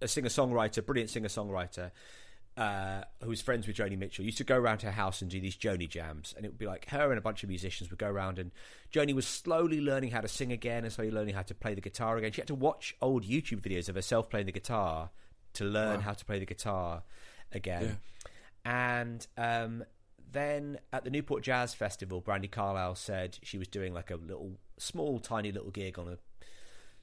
a 0.00 0.08
singer 0.08 0.28
songwriter 0.30 0.84
brilliant 0.86 1.10
singer 1.10 1.28
songwriter 1.28 1.90
uh, 2.56 3.02
who 3.22 3.28
was 3.28 3.40
friends 3.40 3.68
with 3.68 3.76
Joni 3.76 3.96
Mitchell, 3.96 4.24
used 4.24 4.38
to 4.38 4.42
go 4.42 4.56
around 4.56 4.82
her 4.82 4.90
house 4.90 5.22
and 5.22 5.30
do 5.30 5.40
these 5.40 5.56
Joni 5.56 5.88
jams. 5.88 6.34
And 6.36 6.44
it 6.44 6.48
would 6.48 6.58
be 6.58 6.66
like 6.66 6.88
her 6.88 7.10
and 7.10 7.16
a 7.16 7.20
bunch 7.20 7.44
of 7.44 7.48
musicians 7.48 7.88
would 7.88 8.00
go 8.00 8.08
around, 8.08 8.40
and 8.40 8.50
Joni 8.92 9.14
was 9.14 9.28
slowly 9.28 9.80
learning 9.80 10.10
how 10.10 10.20
to 10.22 10.26
sing 10.26 10.50
again 10.50 10.82
and 10.82 10.92
slowly 10.92 11.12
learning 11.12 11.36
how 11.36 11.42
to 11.42 11.54
play 11.54 11.74
the 11.74 11.80
guitar 11.80 12.16
again. 12.16 12.32
She 12.32 12.40
had 12.40 12.48
to 12.48 12.56
watch 12.56 12.96
old 13.00 13.22
YouTube 13.24 13.60
videos 13.60 13.88
of 13.88 13.94
herself 13.94 14.28
playing 14.28 14.46
the 14.46 14.52
guitar 14.52 15.10
to 15.52 15.64
learn 15.64 15.98
Wow. 15.98 16.00
how 16.00 16.12
to 16.14 16.24
play 16.24 16.40
the 16.40 16.46
guitar 16.46 17.04
again. 17.52 17.98
And 18.64 19.24
um, 19.36 19.84
then 20.30 20.78
at 20.92 21.04
the 21.04 21.10
Newport 21.10 21.42
Jazz 21.42 21.74
Festival, 21.74 22.22
Brandi 22.22 22.50
Carlile 22.50 22.94
said 22.94 23.38
she 23.42 23.58
was 23.58 23.68
doing 23.68 23.94
like 23.94 24.10
a 24.10 24.16
little, 24.16 24.58
small, 24.78 25.18
tiny 25.20 25.52
little 25.52 25.70
gig 25.70 25.98
on 25.98 26.08
a 26.08 26.18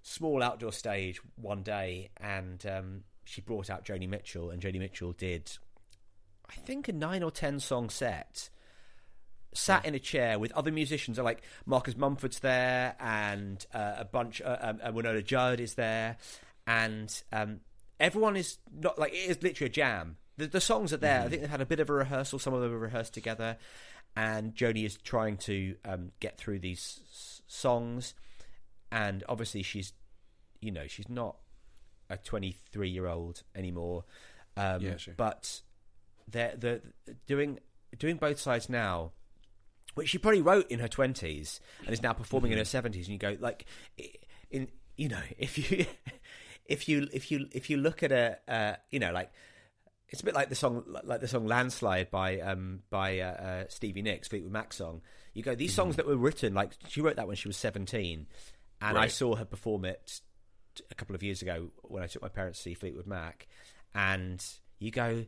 small 0.01 0.43
outdoor 0.43 0.71
stage 0.71 1.19
one 1.35 1.63
day, 1.63 2.09
and 2.17 2.65
um, 2.67 3.03
she 3.25 3.41
brought 3.41 3.69
out 3.69 3.85
Joni 3.85 4.07
Mitchell, 4.07 4.51
and 4.51 4.61
Joni 4.61 4.79
Mitchell 4.79 5.13
did, 5.13 5.51
I 6.49 6.53
think, 6.53 6.87
a 6.87 6.93
nine 6.93 7.23
or 7.23 7.31
ten 7.31 7.59
song 7.59 7.89
set. 7.89 8.49
Sat 9.53 9.85
in 9.85 9.95
a 9.95 9.99
chair 9.99 10.37
with 10.37 10.51
other 10.51 10.71
musicians, 10.71 11.17
like 11.17 11.41
Marcus 11.65 11.95
Mumford's 11.95 12.39
there, 12.39 12.95
and 12.99 13.65
uh, 13.73 13.95
a 13.99 14.05
bunch, 14.05 14.41
uh, 14.41 14.57
um, 14.59 14.79
uh, 14.83 14.91
Wynonna 14.91 15.25
Judd 15.25 15.59
is 15.59 15.75
there, 15.75 16.17
and 16.67 17.23
um, 17.31 17.61
everyone 17.99 18.35
is 18.35 18.57
not 18.77 18.99
like 18.99 19.13
it 19.13 19.29
is 19.29 19.41
literally 19.41 19.69
a 19.69 19.73
jam. 19.73 20.17
The, 20.37 20.47
the 20.47 20.61
songs 20.61 20.91
are 20.93 20.97
there. 20.97 21.21
I 21.21 21.29
think 21.29 21.41
they've 21.41 21.49
had 21.49 21.61
a 21.61 21.65
bit 21.65 21.79
of 21.79 21.89
a 21.89 21.93
rehearsal. 21.93 22.39
Some 22.39 22.53
of 22.53 22.61
them 22.61 22.71
have 22.71 22.81
rehearsed 22.81 23.13
together, 23.13 23.57
and 24.15 24.53
Joni 24.53 24.85
is 24.85 24.97
trying 24.97 25.37
to 25.37 25.75
um, 25.85 26.11
get 26.19 26.37
through 26.37 26.59
these 26.59 26.99
s- 27.09 27.41
songs, 27.47 28.13
and 28.91 29.23
obviously 29.29 29.63
she's, 29.63 29.93
you 30.61 30.71
know, 30.71 30.87
she's 30.87 31.07
not 31.09 31.37
a 32.09 32.17
23 32.17 32.89
year 32.89 33.07
old 33.07 33.43
anymore. 33.55 34.03
Um, 34.57 34.81
Yeah, 34.81 34.97
sure. 34.97 35.13
But 35.17 35.61
they're, 36.27 36.55
they're 36.57 36.81
doing 37.27 37.59
doing 37.97 38.17
both 38.17 38.39
sides 38.39 38.67
now, 38.69 39.11
which 39.95 40.09
she 40.09 40.17
probably 40.17 40.41
wrote 40.41 40.69
in 40.69 40.79
her 40.79 40.87
20s 40.89 41.59
and 41.85 41.89
is 41.93 42.01
now 42.03 42.11
performing 42.13 42.51
in 42.51 42.57
her 42.57 42.63
70s. 42.63 42.95
And 42.95 43.07
you 43.07 43.17
go 43.17 43.37
like, 43.39 43.65
in 44.51 44.67
you 44.97 45.07
know, 45.09 45.21
if 45.37 45.57
you 45.71 45.85
if 46.65 46.87
you 46.89 47.07
if 47.13 47.31
you 47.31 47.47
if 47.53 47.69
you 47.69 47.77
look 47.77 48.03
at 48.03 48.11
a 48.11 48.37
uh, 48.49 48.75
you 48.91 48.99
know 48.99 49.11
like. 49.13 49.31
It's 50.09 50.21
a 50.21 50.25
bit 50.25 50.35
like 50.35 50.49
the 50.49 50.55
song, 50.55 50.83
like 51.03 51.19
the 51.21 51.27
song 51.27 51.47
"Landslide" 51.47 52.11
by 52.11 52.39
um, 52.39 52.81
by 52.89 53.19
uh, 53.19 53.25
uh, 53.31 53.63
Stevie 53.69 54.01
Nicks, 54.03 54.27
Fleetwood 54.27 54.51
Mac 54.51 54.71
song. 54.71 55.01
You 55.33 55.41
go 55.43 55.55
these 55.55 55.73
songs 55.73 55.95
that 55.95 56.05
were 56.05 56.15
written 56.15 56.53
like 56.53 56.73
she 56.87 57.01
wrote 57.01 57.15
that 57.15 57.27
when 57.27 57.35
she 57.35 57.47
was 57.49 57.57
seventeen, 57.57 58.27
and 58.81 58.97
I 58.97 59.07
saw 59.07 59.35
her 59.35 59.45
perform 59.45 59.83
it 59.85 60.21
a 60.91 60.95
couple 60.95 61.15
of 61.15 61.23
years 61.23 61.41
ago 61.41 61.69
when 61.83 62.03
I 62.03 62.07
took 62.07 62.21
my 62.21 62.27
parents 62.29 62.59
to 62.59 62.63
see 62.63 62.73
Fleetwood 62.75 63.07
Mac, 63.07 63.47
and 63.93 64.45
you 64.79 64.91
go, 64.91 65.25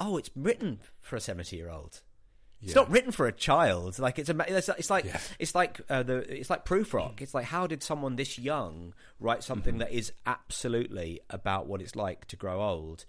oh, 0.00 0.16
it's 0.16 0.30
written 0.34 0.80
for 1.00 1.16
a 1.16 1.20
seventy-year-old. 1.20 2.02
It's 2.62 2.70
Yeah. 2.74 2.80
not 2.80 2.90
written 2.90 3.12
for 3.12 3.26
a 3.26 3.32
child. 3.32 3.98
Like 3.98 4.18
it's 4.18 4.28
a, 4.30 4.36
it's, 4.48 4.68
it's 4.70 4.90
like 4.90 5.04
Yeah. 5.04 5.20
it's 5.38 5.54
like 5.54 5.80
uh, 5.88 6.02
the 6.02 6.16
it's 6.36 6.50
like 6.50 6.64
Prufrock. 6.64 7.20
It's 7.20 7.32
like 7.34 7.44
how 7.44 7.66
did 7.68 7.82
someone 7.82 8.16
this 8.16 8.38
young 8.38 8.92
write 9.20 9.44
something 9.44 9.74
Mm-hmm. 9.74 9.80
that 9.80 9.92
is 9.92 10.12
absolutely 10.26 11.20
about 11.30 11.66
what 11.66 11.80
it's 11.80 11.94
like 11.94 12.26
to 12.28 12.36
grow 12.36 12.60
old? 12.62 13.04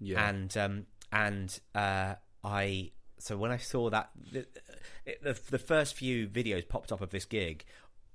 Yeah. 0.00 0.28
And 0.28 0.56
um 0.56 0.86
and 1.12 1.58
uh 1.74 2.14
I 2.44 2.92
so 3.18 3.36
when 3.36 3.50
I 3.50 3.56
saw 3.56 3.90
that 3.90 4.10
the 4.32 4.46
the, 5.22 5.38
the 5.50 5.58
first 5.58 5.94
few 5.94 6.28
videos 6.28 6.68
popped 6.68 6.92
up 6.92 7.00
of 7.00 7.10
this 7.10 7.24
gig 7.24 7.64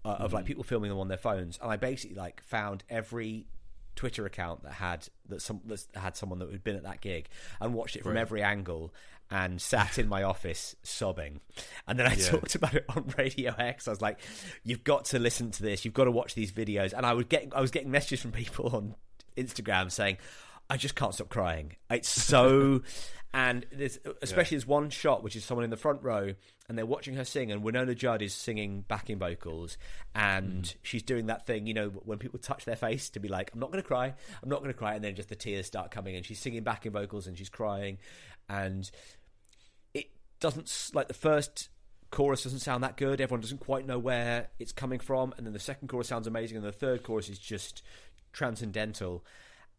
uh, 0.05 0.09
of 0.09 0.17
Mm-hmm. 0.27 0.35
like 0.35 0.45
people 0.45 0.63
filming 0.63 0.89
them 0.89 0.99
on 0.99 1.07
their 1.07 1.17
phones, 1.17 1.57
and 1.61 1.71
I 1.71 1.77
basically 1.77 2.15
like 2.17 2.41
found 2.43 2.83
every 2.89 3.47
Twitter 3.95 4.25
account 4.25 4.63
that 4.63 4.73
had 4.73 5.07
that 5.29 5.41
some 5.41 5.61
that 5.65 5.85
had 5.95 6.15
someone 6.17 6.39
that 6.39 6.51
had 6.51 6.63
been 6.63 6.75
at 6.75 6.83
that 6.83 6.99
gig 7.01 7.27
and 7.61 7.73
watched 7.73 7.95
it 7.95 8.03
from 8.03 8.13
Right. 8.13 8.21
every 8.21 8.41
angle 8.43 8.93
and 9.31 9.61
sat 9.61 9.97
in 9.97 10.07
my 10.07 10.23
office 10.23 10.75
sobbing. 10.83 11.39
And 11.87 11.97
then 11.99 12.05
I 12.07 12.13
Yeah. 12.15 12.29
talked 12.31 12.55
about 12.55 12.73
it 12.75 12.85
on 12.89 13.13
Radio 13.17 13.53
X. 13.57 13.87
I 13.87 13.91
was 13.91 14.01
like, 14.01 14.19
"You've 14.63 14.83
got 14.83 15.05
to 15.05 15.19
listen 15.19 15.51
to 15.51 15.63
this. 15.63 15.85
You've 15.85 15.93
got 15.93 16.05
to 16.05 16.11
watch 16.11 16.35
these 16.35 16.51
videos." 16.51 16.93
And 16.93 17.05
I 17.05 17.13
would 17.13 17.29
get 17.29 17.51
I 17.55 17.61
was 17.61 17.71
getting 17.71 17.91
messages 17.91 18.21
from 18.21 18.31
people 18.31 18.69
on 18.75 18.95
Instagram 19.37 19.91
saying, 19.91 20.17
"I 20.73 20.77
just 20.77 20.95
can't 20.95 21.13
stop 21.13 21.29
crying. 21.29 21.75
It's 21.89 22.09
so." 22.09 22.81
and 23.33 23.65
there's 23.71 23.97
especially 24.21 24.55
there's 24.55 24.67
one 24.67 24.89
shot 24.89 25.23
which 25.23 25.35
is 25.35 25.43
someone 25.43 25.63
in 25.63 25.71
the 25.71 25.77
front 25.77 26.03
row 26.03 26.33
and 26.69 26.77
they're 26.77 26.85
watching 26.85 27.15
her 27.15 27.25
sing 27.25 27.51
and 27.51 27.63
Wynonna 27.63 27.95
Judd 27.95 28.21
is 28.21 28.33
singing 28.33 28.85
backing 28.87 29.17
vocals 29.17 29.77
and 30.13 30.67
hmm. 30.67 30.77
she's 30.83 31.01
doing 31.01 31.25
that 31.25 31.47
thing 31.47 31.65
you 31.65 31.73
know 31.73 31.89
when 31.89 32.19
people 32.19 32.39
touch 32.39 32.65
their 32.65 32.75
face 32.75 33.09
to 33.11 33.19
be 33.19 33.27
like 33.27 33.49
I'm 33.53 33.59
not 33.59 33.71
going 33.71 33.81
to 33.81 33.87
cry 33.87 34.13
I'm 34.43 34.49
not 34.49 34.59
going 34.59 34.71
to 34.71 34.77
cry 34.77 34.93
and 34.93 35.03
then 35.03 35.15
just 35.15 35.29
the 35.29 35.35
tears 35.35 35.65
start 35.65 35.89
coming 35.89 36.15
and 36.15 36.23
she's 36.23 36.39
singing 36.39 36.63
backing 36.63 36.91
vocals 36.91 37.25
and 37.25 37.35
she's 37.35 37.49
crying 37.49 37.97
and 38.47 38.89
it 39.95 40.11
doesn't 40.39 40.91
like 40.93 41.07
the 41.07 41.15
first 41.15 41.69
chorus 42.11 42.43
doesn't 42.43 42.59
sound 42.59 42.83
that 42.83 42.97
good 42.97 43.19
everyone 43.19 43.41
doesn't 43.41 43.61
quite 43.61 43.87
know 43.87 43.97
where 43.97 44.49
it's 44.59 44.71
coming 44.71 44.99
from 44.99 45.33
and 45.37 45.47
then 45.47 45.53
the 45.53 45.59
second 45.59 45.87
chorus 45.87 46.07
sounds 46.07 46.27
amazing 46.27 46.57
and 46.57 46.65
the 46.65 46.71
third 46.71 47.01
chorus 47.01 47.29
is 47.29 47.39
just 47.39 47.81
transcendental 48.31 49.25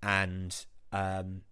and 0.03 0.67
um 0.95 1.43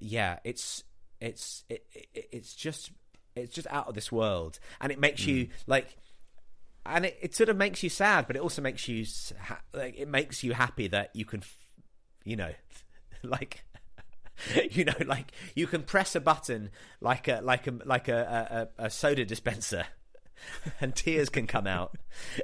yeah 0.00 0.38
it's 0.44 0.84
it's 1.20 1.64
it, 1.68 1.84
it, 1.92 2.28
it's 2.32 2.54
just 2.54 2.92
it's 3.34 3.54
just 3.54 3.66
out 3.68 3.86
of 3.88 3.94
this 3.94 4.10
world. 4.10 4.58
And 4.80 4.90
it 4.90 4.98
makes 4.98 5.24
you 5.26 5.48
like 5.66 5.96
and 6.86 7.04
it, 7.06 7.18
it 7.20 7.34
sort 7.34 7.48
of 7.48 7.56
makes 7.56 7.82
you 7.82 7.88
sad 7.90 8.26
but 8.26 8.36
it 8.36 8.42
also 8.42 8.62
makes 8.62 8.88
you 8.88 9.04
ha- 9.40 9.60
like 9.72 9.96
it 9.98 10.08
makes 10.08 10.42
you 10.42 10.54
happy 10.54 10.88
that 10.88 11.10
you 11.14 11.24
can 11.24 11.40
f- 11.40 11.56
you 12.24 12.36
know 12.36 12.52
like 13.22 13.64
you 14.70 14.84
know 14.84 14.94
like 15.06 15.32
you 15.54 15.66
can 15.66 15.82
press 15.82 16.14
a 16.14 16.20
button 16.20 16.70
like 17.00 17.28
a 17.28 17.40
like 17.42 17.66
a 17.66 17.72
like 17.84 18.08
a, 18.08 18.68
a, 18.78 18.84
a 18.86 18.90
soda 18.90 19.24
dispenser 19.24 19.86
and 20.80 20.94
tears 20.94 21.28
can 21.28 21.46
come 21.48 21.66
out. 21.66 21.96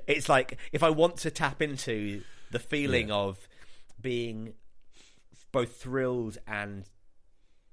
It's 0.09 0.29
like 0.29 0.59
if 0.73 0.83
i 0.83 0.91
want 0.91 1.19
to 1.19 1.31
tap 1.31 1.62
into 1.62 2.23
the 2.51 2.59
feeling 2.59 3.09
Yeah. 3.09 3.15
of 3.15 3.49
being 4.01 4.55
both 5.55 5.76
thrilled 5.76 6.36
and 6.47 6.85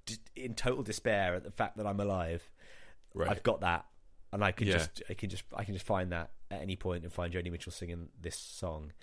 d- 0.05 0.15
in 0.35 0.53
total 0.53 0.83
despair 0.83 1.35
at 1.35 1.43
the 1.43 1.51
fact 1.51 1.77
that 1.77 1.85
i'm 1.85 1.99
alive 1.99 2.49
Right. 3.13 3.29
i've 3.29 3.43
got 3.43 3.61
that 3.61 3.85
and 4.31 4.43
i 4.43 4.51
can 4.53 4.67
Yeah. 4.67 4.73
just 4.77 5.01
i 5.09 5.13
can 5.13 5.29
just 5.29 5.43
i 5.55 5.63
can 5.65 5.73
just 5.73 5.85
find 5.85 6.11
that 6.13 6.31
at 6.49 6.61
any 6.61 6.75
point 6.77 7.03
and 7.03 7.11
find 7.11 7.33
joni 7.33 7.51
mitchell 7.51 7.71
singing 7.71 8.07
this 8.19 8.37
song 8.37 8.93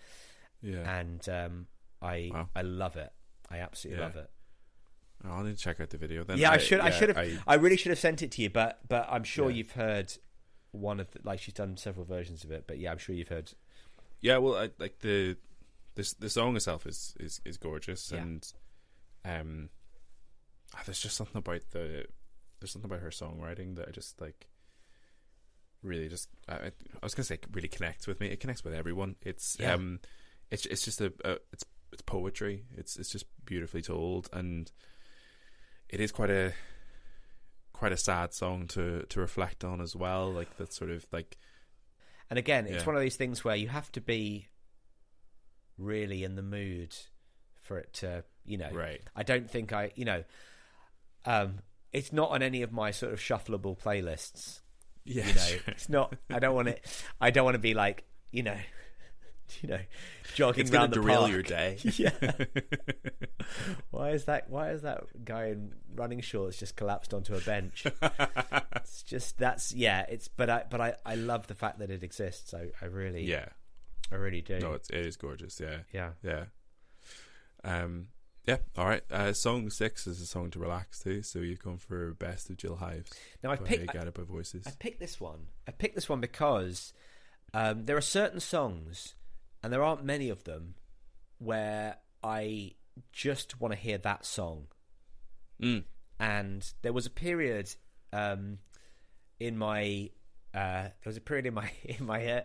yeah. 0.62 0.98
and 0.98 1.28
um 1.28 1.66
i 2.00 2.30
Wow. 2.32 2.48
i 2.56 2.62
love 2.62 2.96
it 2.96 3.12
i 3.50 3.58
absolutely 3.58 4.00
Yeah. 4.00 4.06
love 4.06 4.16
it 4.16 4.30
Oh, 5.24 5.30
I'll 5.32 5.42
need 5.42 5.56
to 5.56 5.60
check 5.62 5.80
out 5.80 5.90
the 5.90 5.98
video 5.98 6.22
then. 6.22 6.38
yeah, 6.38 6.52
I, 6.52 6.58
should. 6.58 6.78
I 6.78 6.90
should 6.90 7.08
have. 7.08 7.18
I- 7.18 7.38
I, 7.44 7.54
really 7.56 7.76
should 7.76 7.90
have 7.90 7.98
sent 7.98 8.22
it 8.22 8.30
to 8.30 8.42
you, 8.42 8.50
but 8.50 8.78
but 8.88 9.04
I'm 9.10 9.24
sure 9.24 9.50
Yeah. 9.50 9.56
you've 9.56 9.72
heard 9.72 10.12
one 10.70 11.00
of 11.00 11.10
the, 11.10 11.18
like 11.24 11.40
she's 11.40 11.54
done 11.54 11.76
several 11.76 12.06
versions 12.06 12.44
of 12.44 12.52
it. 12.52 12.68
But 12.68 12.78
yeah, 12.78 12.92
I'm 12.92 12.98
sure 12.98 13.16
you've 13.16 13.26
heard. 13.26 13.50
yeah, 14.20 14.36
well, 14.36 14.54
I, 14.56 14.70
like 14.78 15.00
the 15.00 15.36
this 15.96 16.12
the 16.12 16.30
song 16.30 16.54
itself 16.54 16.86
is 16.86 17.16
is 17.18 17.40
is 17.44 17.56
gorgeous, 17.56 18.12
Yeah. 18.12 18.20
and 18.20 18.52
um, 19.24 19.68
ah, 20.74 20.82
there's 20.86 21.00
just 21.00 21.16
something 21.16 21.38
about 21.38 21.62
the 21.72 22.06
there's 22.60 22.72
something 22.72 22.90
about 22.90 23.02
her 23.02 23.10
songwriting 23.10 23.76
that 23.76 23.88
I 23.88 23.90
just 23.92 24.20
like 24.20 24.48
really 25.82 26.08
just 26.08 26.28
I, 26.48 26.54
I 26.54 26.70
was 27.02 27.14
gonna 27.14 27.24
say 27.24 27.38
really 27.52 27.68
connects 27.68 28.06
with 28.06 28.20
me. 28.20 28.28
It 28.28 28.40
connects 28.40 28.64
with 28.64 28.74
everyone. 28.74 29.16
It's 29.22 29.56
Yeah. 29.60 29.74
um, 29.74 30.00
it's 30.50 30.66
it's 30.66 30.84
just 30.84 31.00
a, 31.00 31.12
a 31.24 31.38
it's 31.52 31.64
it's 31.92 32.02
poetry. 32.02 32.64
It's 32.76 32.96
it's 32.96 33.10
just 33.10 33.26
beautifully 33.44 33.82
told, 33.82 34.28
and 34.32 34.70
it 35.88 36.00
is 36.00 36.12
quite 36.12 36.30
a 36.30 36.52
quite 37.72 37.92
a 37.92 37.96
sad 37.96 38.34
song 38.34 38.66
to 38.68 39.04
to 39.08 39.20
reflect 39.20 39.62
on 39.64 39.80
as 39.80 39.94
well. 39.94 40.32
Like 40.32 40.56
that 40.56 40.72
sort 40.72 40.90
of 40.90 41.06
like 41.12 41.36
And 42.30 42.38
again, 42.38 42.66
it's 42.66 42.82
Yeah. 42.82 42.86
one 42.86 42.96
of 42.96 43.00
these 43.02 43.16
things 43.16 43.44
where 43.44 43.56
you 43.56 43.68
have 43.68 43.90
to 43.92 44.00
be 44.00 44.48
really 45.78 46.24
in 46.24 46.34
the 46.34 46.42
mood 46.42 46.94
for 47.68 47.78
it 47.78 47.92
to, 47.94 48.24
you 48.44 48.58
know. 48.58 48.70
right. 48.72 49.00
I 49.14 49.22
don't 49.22 49.48
think 49.48 49.72
I, 49.72 49.92
you 49.94 50.04
know, 50.04 50.24
um, 51.24 51.60
it's 51.92 52.12
not 52.12 52.30
on 52.30 52.42
any 52.42 52.62
of 52.62 52.72
my 52.72 52.90
sort 52.90 53.12
of 53.12 53.20
shuffleable 53.20 53.78
playlists. 53.78 54.60
Yeah, 55.04 55.26
You 55.26 55.34
know, 55.34 55.40
sure. 55.40 55.60
it's 55.68 55.88
not. 55.88 56.16
I 56.30 56.38
don't 56.38 56.54
want 56.54 56.68
it. 56.68 56.84
I 57.20 57.30
don't 57.30 57.44
want 57.44 57.54
to 57.54 57.60
be 57.60 57.74
like, 57.74 58.04
you 58.30 58.42
know, 58.42 58.56
you 59.62 59.68
know, 59.68 59.80
jogging 60.34 60.62
it's 60.62 60.70
around 60.72 60.90
the 60.90 61.00
derail 61.00 61.20
park. 61.20 61.30
your 61.30 61.42
day. 61.42 61.78
yeah. 61.82 62.10
why 63.90 64.10
is 64.10 64.24
that? 64.26 64.50
Why 64.50 64.70
is 64.70 64.82
that 64.82 65.04
guy 65.24 65.46
in 65.46 65.72
running 65.94 66.20
shorts 66.20 66.58
just 66.58 66.76
collapsed 66.76 67.14
onto 67.14 67.34
a 67.34 67.40
bench? 67.40 67.86
it's 68.76 69.02
just 69.02 69.38
that's 69.38 69.72
yeah. 69.74 70.04
It's 70.08 70.28
but 70.28 70.50
I 70.50 70.64
but 70.68 70.80
I 70.80 70.94
I 71.06 71.14
love 71.14 71.46
the 71.46 71.54
fact 71.54 71.78
that 71.78 71.90
it 71.90 72.02
exists. 72.02 72.52
I 72.52 72.68
I 72.82 72.86
really 72.86 73.24
yeah. 73.24 73.46
I 74.12 74.16
really 74.16 74.40
do. 74.40 74.58
No, 74.58 74.72
it's, 74.72 74.90
it 74.90 75.04
is 75.04 75.16
gorgeous. 75.16 75.60
Yeah, 75.60 75.78
yeah. 75.92 76.10
yeah. 76.22 76.44
Um, 77.64 78.08
yeah. 78.44 78.58
All 78.76 78.86
right. 78.86 79.02
Uh, 79.10 79.32
song 79.34 79.68
six 79.68 80.06
is 80.06 80.20
a 80.22 80.26
song 80.26 80.50
to 80.50 80.58
relax 80.58 81.00
to. 81.00 81.22
So 81.22 81.40
you've 81.40 81.62
gone 81.62 81.76
for 81.76 82.14
best 82.14 82.48
of 82.48 82.56
Jill 82.56 82.76
Hives. 82.76 83.12
Now 83.44 83.50
I 83.50 83.56
picked 83.56 83.94
I, 83.94 84.04
by 84.04 84.22
Voices. 84.22 84.64
I 84.66 84.70
picked 84.78 85.00
this 85.00 85.20
one. 85.20 85.48
I 85.66 85.72
picked 85.72 85.94
this 85.94 86.08
one 86.08 86.20
because 86.20 86.92
um, 87.52 87.84
there 87.84 87.96
are 87.96 88.02
certain 88.02 88.40
songs, 88.40 89.14
and 89.62 89.72
there 89.72 89.82
aren't 89.82 90.04
many 90.04 90.30
of 90.30 90.44
them, 90.44 90.76
where 91.38 91.96
I 92.24 92.72
just 93.12 93.60
want 93.60 93.72
to 93.74 93.78
hear 93.78 93.98
that 93.98 94.24
song. 94.24 94.68
Mm. 95.60 95.82
and 96.20 96.72
there 96.82 96.92
was 96.92 97.06
a 97.06 97.10
period 97.10 97.68
um, 98.12 98.58
in 99.40 99.58
my 99.58 100.10
uh, 100.54 100.82
there 100.82 100.92
was 101.04 101.16
a 101.16 101.20
period 101.20 101.46
in 101.46 101.54
my 101.54 101.70
in 101.84 102.06
my 102.06 102.26
uh, 102.26 102.40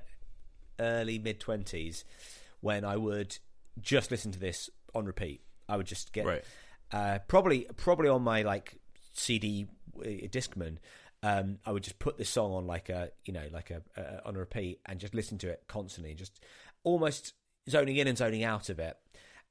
early 0.80 1.19
mid 1.19 1.40
twenties 1.40 2.03
when 2.61 2.84
I 2.84 2.98
would 2.98 3.38
just 3.81 4.11
listen 4.11 4.31
to 4.31 4.40
this 4.40 4.69
on 4.95 5.06
repeat. 5.06 5.41
I 5.70 5.78
would 5.78 5.88
just 5.88 6.14
get 6.14 6.26
Right. 6.26 6.44
uh, 6.91 7.20
probably 7.28 7.68
probably 7.78 8.10
on 8.10 8.22
my 8.24 8.41
like 8.44 8.76
CD 9.14 9.68
uh, 9.98 10.03
Discman. 10.28 10.78
Um, 11.22 11.60
I 11.65 11.72
would 11.72 11.84
just 11.84 11.99
put 11.99 12.18
this 12.18 12.30
song 12.30 12.52
on 12.52 12.68
like 12.68 12.90
a 12.90 13.11
you 13.26 13.34
know 13.34 13.48
like 13.52 13.72
a 13.72 13.82
uh, 13.98 14.28
on 14.28 14.36
a 14.36 14.40
repeat 14.40 14.80
and 14.86 14.99
just 14.99 15.14
listen 15.15 15.38
to 15.40 15.49
it 15.49 15.64
constantly, 15.68 16.14
just 16.14 16.40
almost 16.84 17.34
zoning 17.70 17.95
in 17.98 18.07
and 18.07 18.18
zoning 18.18 18.44
out 18.44 18.70
of 18.70 18.80
it. 18.80 18.98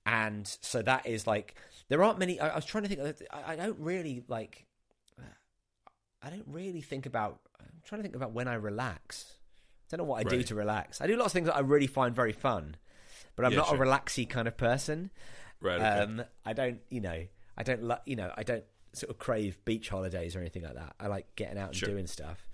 And 0.04 0.46
so 0.60 0.82
that 0.82 1.06
is 1.06 1.26
like 1.26 1.54
there 1.88 2.02
aren't 2.02 2.18
many. 2.18 2.38
I, 2.40 2.48
I 2.50 2.56
was 2.56 2.64
trying 2.64 2.84
to 2.84 2.88
think. 2.94 3.22
I, 3.32 3.52
I 3.52 3.56
don't 3.56 3.78
really 3.78 4.22
like. 4.28 4.66
I 6.24 6.30
don't 6.30 6.46
really 6.46 6.82
think 6.82 7.06
about. 7.06 7.40
I'm 7.60 7.66
trying 7.84 8.00
to 8.00 8.02
think 8.02 8.14
about 8.14 8.32
when 8.32 8.48
I 8.48 8.54
relax. 8.54 9.38
I 9.92 9.96
don't 9.96 10.06
know 10.06 10.10
what 10.10 10.20
I 10.26 10.28
do 10.28 10.42
to 10.42 10.54
relax. 10.54 11.00
I 11.00 11.06
do 11.06 11.16
lots 11.16 11.28
of 11.28 11.32
things 11.32 11.46
that 11.48 11.56
I 11.56 11.60
really 11.60 11.86
find 11.86 12.14
very 12.14 12.32
fun, 12.32 12.76
but 13.36 13.44
I'm 13.44 13.52
Yeah, 13.52 13.58
not 13.58 13.68
sure. 13.68 13.82
a 13.82 13.86
relaxy 13.86 14.28
kind 14.28 14.46
of 14.48 14.56
person. 14.56 15.10
Right. 15.60 15.76
Okay. 15.80 15.86
Um, 15.86 16.24
I 16.44 16.52
don't, 16.52 16.80
you 16.90 17.00
know, 17.00 17.24
I 17.56 17.62
don't, 17.62 17.82
lo- 17.82 17.98
you 18.06 18.16
know, 18.16 18.32
I 18.36 18.42
don't 18.42 18.64
sort 18.92 19.10
of 19.10 19.18
crave 19.18 19.64
beach 19.64 19.88
holidays 19.88 20.34
or 20.36 20.40
anything 20.40 20.62
like 20.64 20.74
that. 20.74 20.94
I 21.00 21.06
like 21.06 21.34
getting 21.36 21.58
out 21.58 21.68
and 21.68 21.76
Sure. 21.76 21.88
doing 21.88 22.06
stuff. 22.06 22.48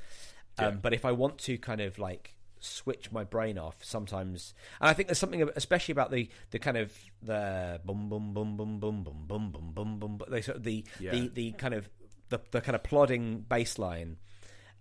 Um, 0.58 0.64
Yeah. 0.64 0.70
But 0.82 0.92
if 0.92 1.04
I 1.04 1.12
want 1.12 1.38
to 1.38 1.56
kind 1.58 1.80
of 1.80 1.98
like 1.98 2.34
switch 2.60 3.10
my 3.12 3.24
brain 3.24 3.56
off, 3.58 3.76
sometimes, 3.84 4.52
and 4.80 4.88
I 4.90 4.92
think 4.92 5.08
there's 5.08 5.18
something 5.18 5.48
especially 5.56 5.92
about 5.92 6.10
the 6.10 6.28
the 6.50 6.58
kind 6.58 6.76
of 6.76 6.92
the 7.22 7.80
boom 7.84 8.08
boom 8.08 8.34
boom 8.34 8.56
boom 8.56 8.78
boom 8.80 9.02
boom 9.04 9.26
boom 9.26 9.50
boom 9.52 9.72
boom 9.74 9.98
boom. 9.98 10.20
They 10.28 10.42
sort 10.42 10.56
of 10.58 10.64
the 10.64 10.84
Yeah. 11.00 11.12
the 11.12 11.28
the 11.28 11.52
kind 11.52 11.74
of 11.74 11.88
the 12.28 12.40
the 12.50 12.60
kind 12.60 12.74
of 12.74 12.82
plodding 12.82 13.40
bass 13.40 13.78
line. 13.78 14.16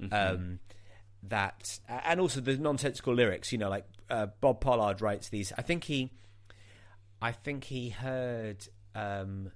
Mm-hmm. 0.01 0.13
Um, 0.35 0.59
that 1.23 1.79
and 1.87 2.19
also 2.19 2.39
the 2.41 2.57
nonsensical 2.57 3.13
lyrics. 3.13 3.51
You 3.51 3.57
know, 3.57 3.69
like 3.69 3.85
uh, 4.09 4.27
Bob 4.41 4.61
Pollard 4.61 5.01
writes 5.01 5.29
these. 5.29 5.51
I 5.57 5.61
think 5.61 5.85
he, 5.85 6.11
I 7.21 7.31
think 7.31 7.65
he 7.65 7.89
heard, 7.89 8.67
um, 8.95 9.51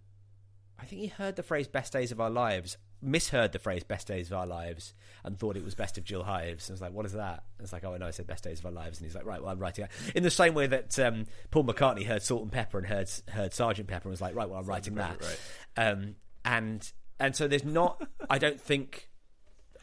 I 0.79 0.85
think 0.85 1.01
he 1.01 1.07
heard 1.07 1.35
the 1.35 1.43
phrase 1.43 1.67
"best 1.67 1.93
days 1.93 2.11
of 2.11 2.19
our 2.19 2.29
lives," 2.29 2.77
misheard 3.01 3.51
the 3.51 3.59
phrase 3.59 3.83
"best 3.83 4.07
days 4.07 4.27
of 4.27 4.37
our 4.37 4.47
lives," 4.47 4.93
and 5.23 5.37
thought 5.37 5.55
it 5.55 5.63
was 5.63 5.75
"best 5.75 5.97
of 5.97 6.03
Jill 6.03 6.23
Hives." 6.23 6.69
And 6.69 6.73
was 6.73 6.81
like, 6.81 6.93
"What 6.93 7.05
is 7.05 7.13
that?" 7.13 7.43
And 7.57 7.63
it's 7.63 7.73
like, 7.73 7.83
"Oh 7.83 7.95
no, 7.95 8.07
I 8.07 8.11
said 8.11 8.27
best 8.27 8.43
days 8.43 8.59
of 8.59 8.65
our 8.65 8.71
lives." 8.71 8.99
And 8.99 9.05
he's 9.05 9.15
like, 9.15 9.25
"Right, 9.25 9.41
well, 9.41 9.51
I'm 9.51 9.59
writing 9.59 9.85
it." 9.85 9.91
In 10.15 10.23
the 10.23 10.31
same 10.31 10.53
way 10.53 10.67
that 10.67 10.97
um, 10.99 11.25
Paul 11.51 11.63
McCartney 11.63 12.05
heard 12.05 12.23
"Salt 12.23 12.43
and 12.43 12.51
Pepper" 12.51 12.77
and 12.77 12.87
heard 12.87 13.09
heard 13.29 13.53
Sergeant 13.53 13.87
Pepper 13.87 14.07
and 14.07 14.11
was 14.11 14.21
like, 14.21 14.35
"Right, 14.35 14.49
well, 14.49 14.59
I'm 14.59 14.65
writing 14.65 14.95
that." 14.95 15.21
Right. 15.21 15.39
Um, 15.77 16.15
and 16.43 16.91
and 17.19 17.35
so 17.35 17.47
there's 17.47 17.63
not. 17.65 18.05
I 18.29 18.37
don't 18.37 18.59
think. 18.59 19.09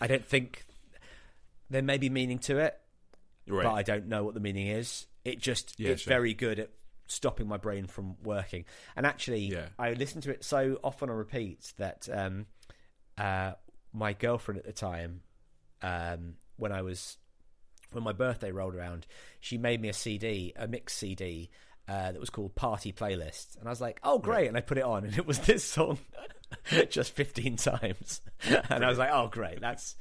I 0.01 0.07
don't 0.07 0.25
think 0.25 0.65
there 1.71 1.83
may 1.83 1.99
be 1.99 2.09
meaning 2.11 2.39
to 2.41 2.59
it, 2.59 2.79
Right. 3.47 3.65
but 3.65 3.73
I 3.75 3.83
don't 3.83 4.07
know 4.07 4.25
what 4.25 4.35
the 4.35 4.41
meaning 4.41 4.69
is. 4.69 5.07
It 5.25 5.39
just 5.41 5.79
Yeah, 5.79 5.91
it's 5.91 6.03
sure. 6.03 6.11
very 6.11 6.35
good 6.35 6.59
at 6.59 6.71
stopping 7.07 7.49
my 7.49 7.57
brain 7.57 7.87
from 7.87 8.17
working. 8.23 8.65
And 8.97 9.07
actually, 9.07 9.47
Yeah. 9.47 9.69
I 9.79 9.93
listened 9.95 10.23
to 10.25 10.31
it 10.31 10.45
so 10.45 10.79
often 10.85 11.09
on 11.11 11.17
repeat 11.17 11.73
that 11.79 12.09
um, 12.13 12.47
uh, 13.17 13.53
my 13.93 14.13
girlfriend 14.13 14.59
at 14.59 14.65
the 14.67 14.73
time, 14.73 15.23
um, 15.83 16.37
when 16.57 16.73
I 16.73 16.83
was 16.83 17.17
when 17.93 18.05
my 18.05 18.13
birthday 18.13 18.53
rolled 18.53 18.75
around, 18.75 19.07
she 19.41 19.57
made 19.57 19.81
me 19.81 19.89
a 19.89 19.95
CD, 19.95 20.53
a 20.57 20.69
mix 20.69 20.93
CD. 20.95 21.51
Uh, 21.89 22.13
that 22.13 22.21
was 22.21 22.29
called 22.29 22.55
Party 22.55 22.93
Playlist, 22.93 23.57
and 23.59 23.67
I 23.67 23.71
was 23.71 23.81
like, 23.81 23.99
"Oh, 24.03 24.19
great!" 24.19 24.47
And 24.47 24.59
I 24.59 24.61
put 24.61 24.77
it 24.77 24.85
on, 24.85 25.05
and 25.07 25.17
it 25.17 25.27
was 25.27 25.39
this 25.39 25.65
song, 25.65 25.99
just 26.91 27.13
fifteen 27.13 27.57
times, 27.57 28.21
and 28.69 28.85
I 28.85 28.91
was 28.91 28.99
like, 28.99 29.09
"Oh, 29.11 29.29
great! 29.29 29.59
That's 29.63 29.97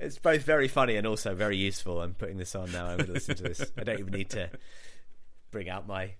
it's 0.00 0.18
both 0.18 0.42
very 0.42 0.68
funny 0.68 0.96
and 0.96 1.06
also 1.06 1.34
very 1.34 1.56
useful." 1.56 2.00
I'm 2.00 2.14
putting 2.14 2.36
this 2.38 2.54
on 2.54 2.70
now. 2.72 2.86
I'm 2.86 2.96
going 2.98 3.06
to 3.08 3.12
listen 3.14 3.36
to 3.36 3.42
this. 3.44 3.72
I 3.78 3.84
don't 3.84 3.98
even 4.00 4.12
need 4.12 4.30
to 4.30 4.50
bring 5.50 5.68
out 5.68 5.86
my 5.86 6.14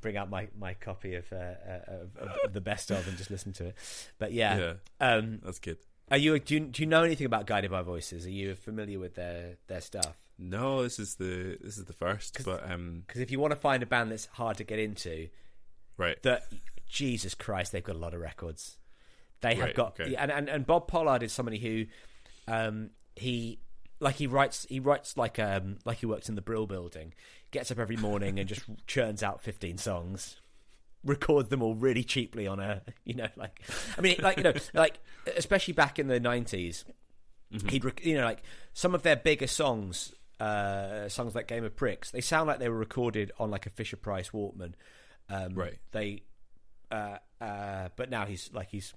bring 0.00 0.16
out 0.16 0.28
my, 0.28 0.48
my 0.58 0.74
copy 0.74 1.14
of, 1.14 1.24
uh, 1.32 1.36
uh, 1.36 1.80
of, 2.20 2.30
of 2.44 2.52
the 2.52 2.60
best 2.60 2.90
of 2.90 3.08
and 3.08 3.16
just 3.16 3.30
listen 3.30 3.52
to 3.54 3.64
it. 3.66 3.74
But 4.18 4.32
yeah, 4.32 4.56
Yeah. 4.58 4.72
um, 5.14 5.40
That's 5.42 5.58
good. 5.58 5.78
are 6.10 6.18
you 6.18 6.38
do, 6.38 6.54
you 6.54 6.60
do 6.60 6.82
you 6.82 6.86
know 6.86 7.02
anything 7.02 7.24
about 7.26 7.46
Guided 7.46 7.70
by 7.70 7.80
Voices? 7.82 8.26
Are 8.26 8.30
you 8.30 8.54
familiar 8.54 8.98
with 8.98 9.14
their 9.14 9.56
their 9.68 9.80
stuff? 9.80 10.16
No, 10.38 10.82
this 10.82 10.98
is 10.98 11.14
the 11.14 11.56
this 11.62 11.78
is 11.78 11.86
the 11.86 11.94
first, 11.94 12.44
but 12.44 12.70
um, 12.70 13.04
Because 13.06 13.22
if 13.22 13.30
you 13.30 13.40
want 13.40 13.52
to 13.52 13.56
find 13.56 13.82
a 13.82 13.86
band 13.86 14.10
that's 14.12 14.26
hard 14.26 14.58
to 14.58 14.64
get 14.64 14.78
into, 14.78 15.28
right. 15.96 16.22
that 16.24 16.42
Jesus 16.86 17.34
Christ, 17.34 17.72
they've 17.72 17.82
got 17.82 17.96
a 17.96 17.98
lot 17.98 18.12
of 18.12 18.20
records. 18.20 18.76
They 19.40 19.54
have 19.54 19.64
Right, 19.64 19.74
got 19.74 19.98
okay. 19.98 20.14
and, 20.14 20.30
and 20.30 20.50
and 20.50 20.66
Bob 20.66 20.88
Pollard 20.88 21.22
is 21.22 21.32
somebody 21.32 21.58
who, 21.58 21.86
um, 22.48 22.90
he 23.14 23.58
like 24.00 24.16
he 24.16 24.26
writes 24.26 24.66
he 24.68 24.78
writes 24.80 25.16
like 25.16 25.38
um 25.38 25.78
like 25.84 25.98
he 25.98 26.06
works 26.06 26.28
in 26.28 26.34
the 26.34 26.42
Brill 26.42 26.66
Building, 26.66 27.14
gets 27.50 27.70
up 27.70 27.78
every 27.78 27.96
morning 27.96 28.38
and 28.38 28.48
just 28.48 28.62
churns 28.86 29.22
out 29.22 29.40
fifteen 29.42 29.78
songs, 29.78 30.36
records 31.04 31.48
them 31.48 31.62
all 31.62 31.74
really 31.74 32.04
cheaply 32.04 32.46
on 32.46 32.60
a 32.60 32.82
you 33.04 33.14
know 33.14 33.28
like 33.36 33.60
I 33.96 34.00
mean 34.00 34.16
like 34.20 34.36
you 34.36 34.42
know 34.42 34.52
like 34.74 34.98
especially 35.36 35.74
back 35.74 35.98
in 35.98 36.08
the 36.08 36.20
90s 36.20 36.84
Mm-hmm. 37.54 37.68
he'd 37.68 37.84
rec- 37.84 38.04
you 38.04 38.16
know 38.16 38.24
like 38.24 38.42
some 38.74 38.92
of 38.92 39.04
their 39.04 39.14
bigger 39.14 39.46
songs 39.46 40.12
uh 40.40 41.08
songs 41.08 41.36
like 41.36 41.46
Game 41.46 41.62
of 41.64 41.76
Pricks 41.76 42.10
they 42.10 42.20
sound 42.20 42.48
like 42.48 42.58
they 42.58 42.68
were 42.68 42.76
recorded 42.76 43.30
on 43.38 43.52
like 43.52 43.66
a 43.66 43.70
Fisher 43.70 43.96
Price 43.96 44.30
Walkman 44.30 44.72
um 45.30 45.54
Right. 45.54 45.78
they 45.92 46.24
uh 46.90 47.18
uh 47.40 47.90
but 47.94 48.10
now 48.10 48.26
he's 48.26 48.50
like 48.52 48.68
he's 48.70 48.94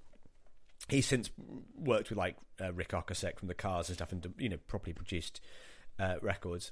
he's 0.92 1.08
since 1.08 1.30
worked 1.76 2.10
with 2.10 2.18
like 2.18 2.36
uh, 2.62 2.74
Ric 2.74 2.90
Ocasek 2.90 3.38
from 3.40 3.48
the 3.48 3.54
Cars 3.54 3.90
and 3.90 3.98
stuff 3.98 4.12
and 4.12 4.34
you 4.38 4.50
know 4.50 4.58
properly 4.68 4.94
produced 4.94 5.42
uh 6.00 6.16
records. 6.22 6.72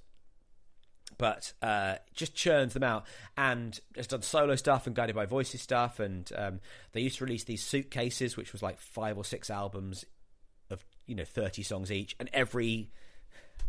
But 1.18 1.54
uh, 1.62 1.96
just 2.14 2.36
churns 2.36 2.74
them 2.74 2.84
out 2.84 3.06
and 3.38 3.80
has 3.96 4.08
done 4.08 4.22
solo 4.22 4.56
stuff 4.58 4.88
and 4.88 4.96
guided 4.96 5.16
by 5.16 5.26
voices 5.26 5.62
stuff 5.62 6.02
and 6.02 6.30
um, 6.36 6.60
they 6.92 7.00
used 7.00 7.20
to 7.20 7.24
release 7.24 7.46
these 7.46 7.64
suitcases 7.64 8.36
which 8.36 8.52
was 8.52 8.62
like 8.62 8.78
five 8.80 9.18
or 9.18 9.24
six 9.24 9.50
albums 9.50 10.04
of 10.70 10.84
you 11.06 11.16
know 11.16 11.24
30 11.24 11.64
songs 11.64 11.94
each 11.94 12.16
and 12.20 12.30
every 12.34 12.92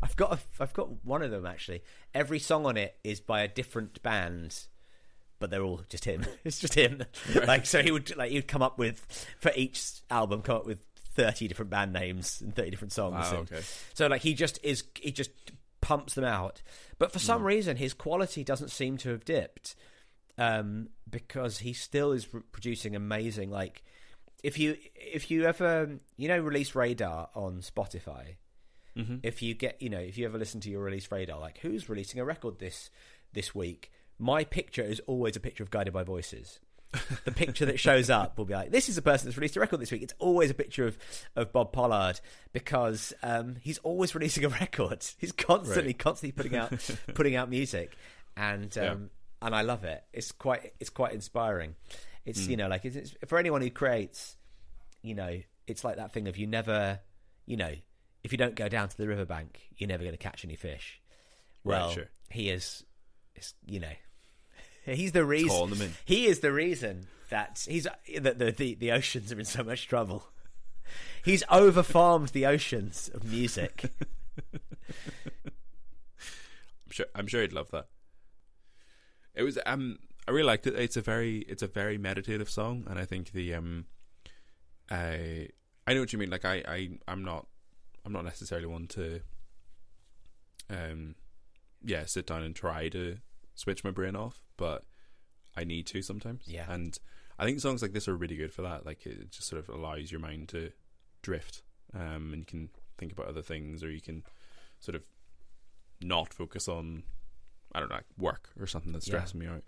I've 0.03 0.17
got 0.17 0.33
a, 0.33 0.39
I've 0.63 0.73
got 0.73 1.05
one 1.05 1.23
of 1.23 1.31
them 1.31 1.47
actually. 1.47 1.83
Every 2.15 2.39
song 2.39 2.67
on 2.67 2.77
it 2.77 2.97
is 3.05 3.21
by 3.21 3.43
a 3.43 3.49
different 3.49 4.03
band 4.03 4.67
but 5.41 5.51
they're 5.51 5.63
all 5.63 5.81
just 5.89 6.05
him 6.05 6.25
it's 6.45 6.59
just 6.59 6.75
him 6.75 7.03
like 7.47 7.65
so 7.67 7.83
he 7.83 7.91
would 7.91 8.15
like 8.17 8.31
he 8.31 8.37
would 8.39 8.49
come 8.49 8.63
up 8.63 8.79
with 8.79 9.05
for 9.41 9.53
each 9.55 9.83
album 10.11 10.43
come 10.43 10.57
up 10.57 10.67
with 10.67 10.81
30 11.15 11.49
different 11.49 11.71
band 11.71 11.93
names 11.93 12.41
and 12.41 12.55
30 12.55 12.71
different 12.71 12.93
songs 12.93 13.15
Wow, 13.33 13.39
and- 13.41 13.53
okay. 13.53 13.63
so 13.95 14.07
like 14.07 14.23
he 14.23 14.35
just 14.35 14.59
is 14.63 14.85
he 15.01 15.11
just 15.13 15.31
pumps 15.81 16.15
them 16.15 16.25
out 16.25 16.61
but 16.99 17.13
for 17.13 17.19
Hmm. 17.19 17.25
some 17.27 17.45
reason 17.45 17.77
his 17.77 17.95
quality 17.95 18.43
doesn't 18.45 18.71
seem 18.71 18.97
to 18.99 19.11
have 19.11 19.25
dipped 19.25 19.75
um 20.37 20.89
because 21.09 21.59
he 21.59 21.73
still 21.73 22.13
is 22.13 22.27
producing 22.53 22.95
amazing 22.95 23.51
like 23.51 23.83
if 24.45 24.59
you 24.59 24.77
if 24.95 25.31
you 25.31 25.45
ever 25.47 25.99
you 26.17 26.29
know 26.29 26.39
release 26.39 26.75
radar 26.75 27.29
on 27.35 27.61
spotify 27.61 28.37
Mm-hmm. 28.97 29.19
if 29.23 29.43
you 29.43 29.55
get 29.55 29.81
you 29.81 29.91
know 29.91 30.01
if 30.01 30.19
you 30.19 30.25
ever 30.27 30.39
listen 30.39 30.61
to 30.63 30.71
your 30.71 30.83
release 30.83 31.09
radar 31.13 31.39
like 31.39 31.59
who's 31.59 31.89
releasing 31.89 32.19
a 32.21 32.25
record 32.25 32.59
this 32.59 32.91
this 33.33 33.55
week 33.55 33.93
my 34.19 34.45
picture 34.45 34.83
is 34.83 35.01
always 35.07 35.37
a 35.37 35.41
picture 35.41 35.63
of 35.63 35.71
guided 35.71 35.93
by 35.93 36.03
voices 36.03 36.61
the 37.27 37.33
picture 37.33 37.67
that 37.67 37.79
shows 37.79 38.09
up 38.09 38.39
will 38.39 38.47
be 38.47 38.55
like 38.55 38.71
this 38.71 38.89
is 38.89 38.97
the 38.97 39.03
person 39.03 39.27
that's 39.29 39.37
released 39.37 39.57
a 39.57 39.61
record 39.61 39.79
this 39.79 39.93
week 39.93 40.01
it's 40.03 40.15
always 40.19 40.51
a 40.51 40.55
picture 40.55 40.87
of 40.87 40.97
of 41.37 41.53
bob 41.53 41.71
pollard 41.71 42.19
because 42.55 43.13
um 43.23 43.57
he's 43.61 43.77
always 43.79 44.15
releasing 44.15 44.43
a 44.45 44.49
record 44.49 45.05
he's 45.19 45.31
constantly 45.33 45.89
Right. 45.93 45.99
constantly 45.99 46.33
putting 46.33 46.57
out 46.57 46.73
putting 47.15 47.37
out 47.37 47.51
music 47.51 47.95
and 48.39 48.77
um 48.79 48.85
Yeah. 48.85 49.47
and 49.47 49.55
i 49.55 49.61
love 49.61 49.85
it 49.85 50.03
it's 50.15 50.33
quite 50.33 50.73
it's 50.81 50.89
quite 50.91 51.13
inspiring 51.13 51.75
it's 52.25 52.45
Hmm. 52.47 52.51
you 52.53 52.57
know 52.57 52.69
like 52.69 52.87
it's, 52.87 52.97
it's 52.97 53.15
for 53.27 53.39
anyone 53.39 53.61
who 53.61 53.71
creates 53.71 54.37
you 55.03 55.15
know 55.15 55.41
it's 55.67 55.85
like 55.85 55.97
that 55.97 56.13
thing 56.15 56.27
of 56.27 56.39
you 56.39 56.47
never 56.47 57.01
you 57.45 57.59
know 57.59 57.75
if 58.25 58.33
you 58.33 58.39
don't 58.39 58.55
go 58.55 58.69
down 58.71 58.89
to 58.89 58.97
the 58.97 59.07
riverbank 59.07 59.61
you're 59.77 59.89
never 59.89 60.03
going 60.05 60.15
to 60.17 60.19
catch 60.19 60.43
any 60.43 60.57
fish 60.57 61.03
Right, 61.65 61.81
well 61.81 61.91
sure. 61.91 62.09
he 62.31 62.49
is 62.49 62.83
is 63.37 63.53
you 63.67 63.79
know 63.81 63.93
he's 64.97 65.13
the 65.13 65.25
reason 65.25 65.49
calling 65.49 65.71
them 65.71 65.83
in. 65.83 65.93
he 66.05 66.27
is 66.27 66.41
the 66.41 66.53
reason 66.53 67.07
that 67.31 67.65
he's 67.69 67.87
that 68.21 68.39
the, 68.39 68.51
the 68.53 68.75
the 68.75 68.93
oceans 68.93 69.33
are 69.33 69.39
in 69.39 69.45
so 69.45 69.63
much 69.63 69.87
trouble 69.89 70.29
he's 71.25 71.43
over 71.51 71.83
farmed 71.83 72.29
the 72.29 72.47
oceans 72.47 73.11
of 73.13 73.25
music 73.25 73.91
I'm 76.87 76.91
sure 76.91 77.07
I'm 77.15 77.27
sure 77.27 77.43
he'd 77.43 77.53
love 77.53 77.71
that. 77.73 77.87
It 79.35 79.43
was 79.43 79.59
um 79.67 79.99
I 80.27 80.31
really 80.31 80.47
liked 80.47 80.67
it. 80.67 80.75
It's 80.75 80.97
a 80.97 81.01
very 81.03 81.39
it's 81.41 81.63
a 81.63 81.67
very 81.67 81.99
meditative 81.99 82.49
song 82.51 82.85
and 82.89 82.99
I 82.99 83.05
think 83.05 83.33
the 83.33 83.55
um 83.55 83.87
I 84.91 85.49
I 85.87 85.95
know 85.95 86.01
what 86.01 86.13
you 86.13 86.19
mean. 86.19 86.31
Like 86.31 86.45
I, 86.45 86.63
I 86.67 86.89
I'm 87.07 87.25
not 87.25 87.47
I'm 88.05 88.13
not 88.13 88.25
necessarily 88.25 88.67
one 88.67 88.87
to 88.89 89.21
um 90.71 91.15
yeah, 91.85 92.05
sit 92.07 92.27
down 92.27 92.43
and 92.43 92.55
try 92.55 92.89
to 92.89 93.19
switch 93.59 93.83
my 93.83 93.91
brain 93.91 94.15
off, 94.15 94.41
but 94.57 94.85
I 95.57 95.65
need 95.65 95.87
to 95.89 96.01
sometimes. 96.03 96.45
Yeah. 96.47 96.71
And 96.73 96.97
I 97.39 97.45
think 97.45 97.59
songs 97.61 97.83
like 97.83 97.93
this 97.93 98.07
are 98.07 98.17
really 98.17 98.37
good 98.37 98.53
for 98.53 98.63
that. 98.63 98.87
Like 98.87 99.05
it 99.05 99.31
just 99.33 99.49
sort 99.49 99.61
of 99.61 99.69
allows 99.69 100.11
your 100.13 100.21
mind 100.21 100.49
to 100.51 100.71
drift. 101.23 101.63
Um 101.93 102.33
and 102.33 102.39
you 102.39 102.45
can 102.47 102.69
think 102.99 103.11
about 103.13 103.27
other 103.27 103.43
things 103.43 103.83
or 103.83 103.91
you 103.91 104.01
can 104.01 104.23
sort 104.79 104.95
of 104.95 105.03
not 106.01 106.33
focus 106.33 106.69
on 106.69 107.03
I 107.75 107.81
don't 107.81 107.89
know, 107.91 107.97
like 107.97 108.05
work 108.17 108.51
or 108.61 108.67
something 108.67 108.93
that's 108.93 109.09
Yeah. 109.09 109.17
stressing 109.17 109.41
me 109.41 109.47
out. 109.47 109.65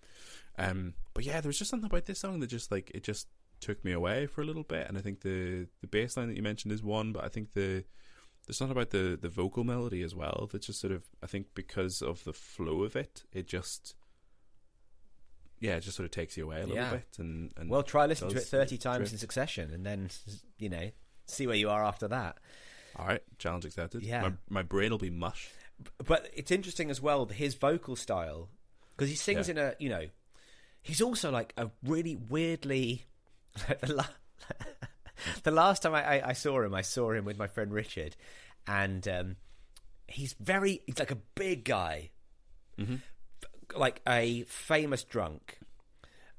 Um 0.56 0.94
but 1.14 1.24
yeah, 1.24 1.40
there 1.40 1.48
was 1.48 1.58
just 1.58 1.70
something 1.70 1.86
about 1.90 2.06
this 2.06 2.20
song 2.20 2.40
that 2.40 2.46
just 2.46 2.70
like 2.70 2.90
it 2.94 3.02
just 3.02 3.26
took 3.60 3.84
me 3.84 3.92
away 3.92 4.26
for 4.26 4.40
a 4.40 4.44
little 4.44 4.62
bit 4.62 4.86
and 4.88 4.96
I 4.96 5.00
think 5.00 5.20
the 5.22 5.66
the 5.80 5.86
bass 5.88 6.16
line 6.16 6.28
that 6.28 6.36
you 6.36 6.42
mentioned 6.42 6.72
is 6.72 6.82
one, 6.82 7.12
but 7.12 7.24
I 7.24 7.28
think 7.28 7.52
the 7.54 7.84
there's 8.50 8.56
something 8.58 8.76
about 8.76 8.90
the 8.90 9.16
the 9.20 9.28
vocal 9.28 9.62
melody 9.62 10.02
as 10.02 10.12
well 10.14 10.48
that 10.50 10.62
just 10.62 10.80
sort 10.80 10.92
of 10.92 11.04
I 11.22 11.26
think 11.28 11.46
because 11.54 12.02
of 12.02 12.24
the 12.24 12.32
flow 12.32 12.82
of 12.82 12.96
it, 12.96 13.22
it 13.32 13.46
just 13.46 13.94
yeah, 15.60 15.76
it 15.76 15.80
just 15.82 15.96
sort 15.96 16.04
of 16.06 16.10
takes 16.10 16.36
you 16.36 16.44
away 16.44 16.56
a 16.58 16.60
little 16.60 16.74
Yeah. 16.76 16.90
bit 16.92 17.16
and, 17.18 17.52
and 17.56 17.70
well 17.70 17.82
try 17.82 18.06
listen 18.06 18.28
to 18.28 18.36
it 18.36 18.42
30 18.44 18.76
times 18.78 18.96
drift. 18.98 19.12
in 19.12 19.18
succession 19.18 19.70
and 19.72 19.86
then 19.86 20.10
you 20.58 20.68
know 20.68 20.90
see 21.26 21.46
where 21.46 21.54
you 21.56 21.70
are 21.70 21.84
after 21.84 22.08
that 22.08 22.38
all 22.96 23.06
right, 23.06 23.22
challenge 23.38 23.64
accepted. 23.64 24.02
Yeah. 24.02 24.22
My 24.22 24.32
my 24.48 24.62
brain 24.62 24.90
will 24.90 24.98
be 24.98 25.10
mush. 25.10 25.48
but 26.04 26.28
it's 26.34 26.50
interesting 26.50 26.90
as 26.90 27.00
well 27.00 27.24
his 27.26 27.54
vocal 27.54 27.94
style 27.94 28.48
because 28.96 29.08
he 29.10 29.14
sings 29.16 29.46
Yeah. 29.48 29.52
in 29.52 29.58
a 29.58 29.74
you 29.78 29.88
know 29.90 30.06
he's 30.82 31.00
also 31.00 31.30
like 31.30 31.52
a 31.56 31.70
really 31.84 32.16
weirdly 32.16 33.04
the, 35.42 35.50
last 35.50 35.82
time 35.82 35.94
I, 35.94 36.20
I, 36.20 36.28
I 36.28 36.32
saw 36.32 36.62
him 36.62 36.74
i 36.74 36.82
saw 36.82 37.12
him 37.12 37.24
with 37.24 37.38
my 37.38 37.46
friend 37.46 37.72
richard 37.72 38.16
and 38.66 39.06
um, 39.08 39.36
he's 40.10 40.34
very 40.34 40.82
he's 40.86 40.98
like 40.98 41.10
a 41.10 41.18
big 41.34 41.64
guy. 41.64 42.10
Like 43.74 44.00
a 44.06 44.42
famous 44.44 45.04
drunk. 45.04 45.58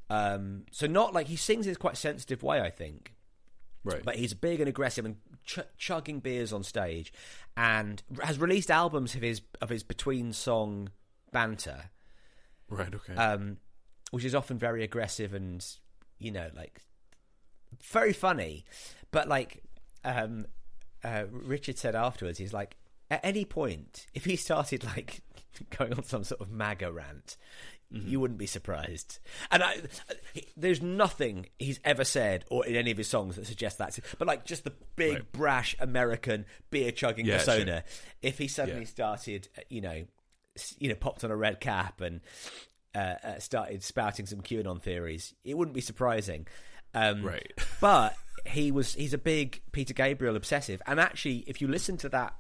Um, 0.10 0.66
so 0.72 0.88
not 0.88 1.14
like 1.14 1.28
he 1.28 1.38
sings 1.38 1.66
in 1.66 1.74
a 1.74 1.76
quite 1.76 1.98
sensitive 1.98 2.44
way 2.44 2.60
i 2.62 2.70
think. 2.70 3.14
Right. 3.84 4.04
but 4.04 4.16
he's 4.16 4.36
big 4.36 4.60
and 4.60 4.70
aggressive 4.70 5.06
and 5.06 5.16
ch- 5.44 5.60
chugging 5.76 6.20
beers 6.20 6.54
on 6.54 6.62
stage, 6.64 7.12
and 7.58 8.04
has 8.22 8.38
released 8.38 8.70
albums 8.70 9.16
of 9.16 9.24
his 9.24 9.42
of 9.60 9.70
his 9.70 9.82
between 9.82 10.34
song 10.34 10.90
banter, 11.32 11.90
right, 12.70 12.94
okay. 12.94 13.16
um, 13.16 13.58
which 14.12 14.24
is 14.24 14.36
often 14.36 14.60
very 14.60 14.84
aggressive 14.84 15.34
and 15.34 15.66
you 16.20 16.30
know 16.30 16.52
like 16.56 16.84
very 17.92 18.14
funny, 18.14 18.66
but 19.12 19.28
like 19.28 19.62
um, 20.04 20.46
uh, 21.04 21.26
Richard 21.32 21.78
said 21.78 21.96
afterwards, 21.96 22.38
he's 22.38 22.54
like 22.54 22.76
at 23.10 23.20
any 23.24 23.46
point 23.46 24.08
if 24.14 24.26
he 24.26 24.36
started 24.36 24.84
like 24.84 25.22
going 25.78 25.94
on 25.94 26.04
some 26.04 26.24
sort 26.24 26.42
of 26.42 26.52
MAGA 26.52 26.92
rant. 26.92 27.38
You 27.94 28.22
wouldn't 28.22 28.40
be 28.40 28.46
surprised. 28.46 29.20
And 29.52 29.62
I, 29.62 29.82
there's 30.56 30.82
nothing 30.82 31.48
he's 31.60 31.82
ever 31.84 32.06
said 32.06 32.46
or 32.50 32.66
in 32.66 32.78
any 32.78 32.90
of 32.90 32.98
his 32.98 33.10
songs 33.10 33.36
that 33.36 33.46
suggests 33.46 33.80
that. 33.80 34.00
But 34.18 34.30
like 34.30 34.46
just 34.46 34.64
the 34.64 34.72
big, 34.96 35.12
Right. 35.14 35.32
brash 35.34 35.76
American 35.78 36.46
beer 36.70 36.94
chugging 36.94 37.26
Yeah, 37.26 37.40
persona. 37.40 37.84
If 38.22 38.38
he 38.38 38.48
suddenly 38.48 38.84
Yeah. 38.84 38.88
started, 38.88 39.50
uh, 39.58 39.64
you 39.68 39.82
know, 39.82 40.06
you 40.80 40.88
know, 40.88 40.96
popped 40.96 41.26
on 41.26 41.32
a 41.32 41.36
red 41.36 41.60
cap 41.60 42.00
and 42.00 42.22
uh, 42.96 43.16
uh, 43.26 43.40
started 43.40 43.84
spouting 43.84 44.26
some 44.26 44.40
QAnon 44.40 44.82
theories, 44.82 45.34
it 45.44 45.58
wouldn't 45.58 45.76
be 45.76 45.82
surprising. 45.82 46.48
Um, 46.94 47.24
Right. 47.24 47.52
but 47.82 48.16
he 48.46 48.72
was 48.72 48.96
he's 48.96 49.14
a 49.14 49.18
big 49.18 49.62
Peter 49.72 49.94
Gabriel 49.94 50.36
obsessive, 50.36 50.82
and 50.88 51.00
actually, 51.00 51.44
if 51.48 51.62
you 51.62 51.68
listen 51.68 51.98
to 51.98 52.10
that 52.10 52.36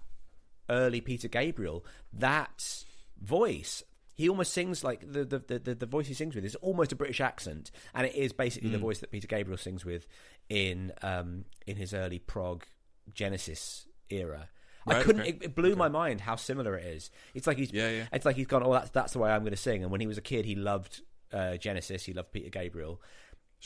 early 0.69 1.01
Peter 1.01 1.27
Gabriel, 1.27 1.85
that 2.13 2.85
voice. 3.21 3.83
He 4.15 4.29
almost 4.29 4.53
sings 4.53 4.83
like 4.83 5.01
the, 5.01 5.25
the, 5.25 5.39
the, 5.39 5.73
the, 5.73 5.85
voice 5.87 6.05
he 6.05 6.13
sings 6.13 6.35
with 6.35 6.45
is 6.45 6.53
almost 6.55 6.91
a 6.91 6.95
British 6.95 7.19
accent, 7.19 7.71
and 7.95 8.05
it 8.05 8.13
is 8.13 8.33
basically 8.33 8.69
the 8.69 8.77
voice 8.77 8.99
that 8.99 9.09
Peter 9.09 9.25
Gabriel 9.25 9.57
sings 9.57 9.83
with 9.83 10.05
in 10.47 10.91
um, 11.01 11.45
in 11.65 11.75
his 11.75 11.91
early 11.91 12.19
prog 12.19 12.65
Genesis 13.13 13.87
era. 14.09 14.49
I 14.85 15.01
couldn't. 15.01 15.21
okay. 15.21 15.29
It, 15.31 15.43
it 15.43 15.55
blew 15.55 15.75
my 15.75 15.89
mind 15.89 16.21
how 16.21 16.35
similar 16.35 16.75
it 16.75 16.85
is. 16.85 17.09
It's 17.33 17.47
like 17.47 17.57
he's. 17.57 17.71
Yeah, 17.71 17.89
yeah. 17.89 18.05
It's 18.13 18.25
like 18.25 18.35
he's 18.35 18.47
gone. 18.47 18.63
Oh, 18.63 18.73
that's 18.73 18.89
that's 18.91 19.13
the 19.13 19.19
way 19.19 19.31
I'm 19.31 19.41
going 19.41 19.51
to 19.51 19.57
sing. 19.57 19.83
And 19.83 19.91
when 19.91 20.01
he 20.01 20.07
was 20.07 20.17
a 20.17 20.21
kid, 20.21 20.45
he 20.45 20.55
loved 20.55 21.01
uh, 21.31 21.57
Genesis. 21.57 22.05
He 22.05 22.13
loved 22.13 22.31
Peter 22.31 22.49
Gabriel, 22.49 23.01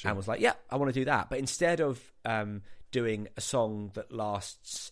and 0.03 0.17
was 0.17 0.27
like, 0.27 0.41
"Yeah, 0.41 0.53
I 0.69 0.75
want 0.77 0.93
to 0.93 0.99
do 0.99 1.05
that." 1.05 1.29
But 1.29 1.39
instead 1.39 1.79
of 1.79 2.01
um, 2.25 2.61
doing 2.91 3.27
a 3.37 3.41
song 3.41 3.91
that 3.93 4.11
lasts 4.11 4.91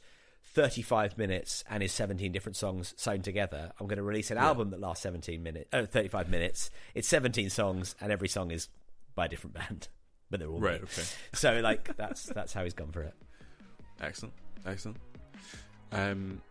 35 0.56 1.18
minutes 1.18 1.64
and 1.70 1.82
is 1.82 1.92
17 1.92 2.32
different 2.32 2.56
songs 2.56 2.94
sewn 2.98 3.22
together, 3.22 3.72
I'm 3.80 3.88
going 3.88 3.98
to 3.98 4.04
release 4.04 4.30
an 4.32 4.38
album 4.38 4.70
that 4.70 4.80
lasts 4.80 5.04
17 5.04 5.42
minutes, 5.42 5.68
oh, 5.74 5.86
35 5.86 6.30
minutes. 6.30 6.70
It's 6.94 7.08
17 7.08 7.50
songs, 7.50 7.96
and 8.00 8.12
every 8.12 8.28
song 8.28 8.52
is 8.52 8.70
by 9.16 9.26
a 9.26 9.30
different 9.30 9.54
band, 9.60 9.88
but 10.30 10.40
they're 10.40 10.50
all 10.50 10.60
Right, 10.60 10.82
me. 10.82 10.88
okay. 10.92 11.04
So 11.34 11.60
like 11.60 11.96
that's 11.98 12.26
that's 12.26 12.54
how 12.54 12.64
he's 12.64 12.74
gone 12.74 12.92
for 12.92 13.02
it. 13.04 13.14
Excellent, 14.02 14.34
excellent. 14.66 14.98
Um, 15.92 16.42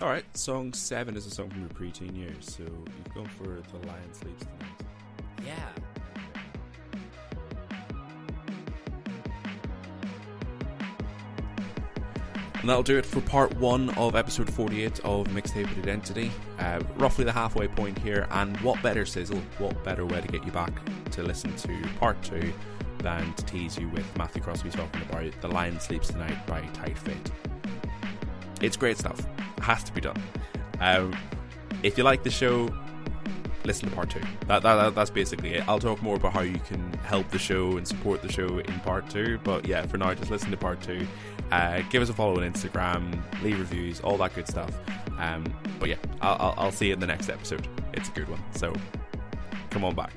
all 0.00 0.08
right, 0.08 0.24
song 0.36 0.72
seven 0.72 1.16
is 1.16 1.26
a 1.26 1.30
song 1.30 1.50
from 1.50 1.60
your 1.60 1.68
preteen 1.70 2.16
years, 2.16 2.54
so 2.56 2.62
you've 2.62 3.14
gone 3.14 3.26
for 3.26 3.44
"The 3.44 3.86
Lion 3.86 4.12
Sleeps 4.14 4.44
Tonight." 4.44 5.46
Yeah. 5.46 5.68
And 12.60 12.68
that'll 12.68 12.82
do 12.82 12.98
it 12.98 13.06
for 13.06 13.22
part 13.22 13.56
one 13.56 13.88
of 13.96 14.14
episode 14.14 14.52
48 14.52 15.00
of 15.00 15.26
Mixtaping 15.28 15.78
Identity. 15.78 16.30
Uh, 16.58 16.80
roughly 16.96 17.24
the 17.24 17.32
halfway 17.32 17.68
point 17.68 17.98
here, 17.98 18.26
and 18.32 18.54
what 18.60 18.82
better 18.82 19.06
sizzle, 19.06 19.40
what 19.58 19.82
better 19.82 20.04
way 20.04 20.20
to 20.20 20.28
get 20.28 20.44
you 20.44 20.52
back 20.52 20.70
to 21.12 21.22
listen 21.22 21.54
to 21.56 21.82
part 21.98 22.22
two 22.22 22.52
than 22.98 23.32
to 23.32 23.44
tease 23.46 23.78
you 23.78 23.88
with 23.88 24.04
Matthew 24.18 24.42
Crosby 24.42 24.68
talking 24.68 25.00
about 25.08 25.24
The 25.40 25.48
Lion 25.48 25.80
Sleeps 25.80 26.08
Tonight 26.08 26.46
by 26.46 26.60
Tight 26.74 26.98
Fit. 26.98 27.30
It's 28.60 28.76
great 28.76 28.98
stuff. 28.98 29.26
Has 29.62 29.82
to 29.84 29.92
be 29.94 30.02
done. 30.02 30.22
Um, 30.80 31.16
if 31.82 31.96
you 31.96 32.04
like 32.04 32.22
the 32.24 32.30
show, 32.30 32.68
listen 33.64 33.88
to 33.88 33.94
part 33.96 34.10
two. 34.10 34.20
That, 34.48 34.62
that- 34.62 34.94
that's 34.94 35.08
basically 35.08 35.54
it. 35.54 35.66
I'll 35.66 35.78
talk 35.78 36.02
more 36.02 36.16
about 36.16 36.34
how 36.34 36.42
you 36.42 36.58
can 36.68 36.92
help 37.04 37.30
the 37.30 37.38
show 37.38 37.78
and 37.78 37.88
support 37.88 38.20
the 38.20 38.30
show 38.30 38.58
in 38.58 38.80
part 38.80 39.08
two. 39.08 39.38
But 39.44 39.66
yeah, 39.66 39.86
for 39.86 39.96
now, 39.96 40.12
just 40.12 40.30
listen 40.30 40.50
to 40.50 40.58
part 40.58 40.82
two. 40.82 41.06
Uh, 41.50 41.82
give 41.90 42.02
us 42.02 42.08
a 42.08 42.14
follow 42.14 42.40
on 42.40 42.52
Instagram, 42.52 43.20
leave 43.42 43.58
reviews, 43.58 44.00
all 44.00 44.16
that 44.18 44.34
good 44.34 44.46
stuff. 44.46 44.70
Um, 45.18 45.44
but 45.78 45.88
yeah, 45.88 45.96
I'll, 46.20 46.36
I'll, 46.40 46.54
I'll 46.56 46.72
see 46.72 46.88
you 46.88 46.94
in 46.94 47.00
the 47.00 47.06
next 47.06 47.28
episode. 47.28 47.66
It's 47.92 48.08
a 48.08 48.12
good 48.12 48.28
one. 48.28 48.42
So 48.52 48.74
come 49.70 49.84
on 49.84 49.94
back. 49.94 50.12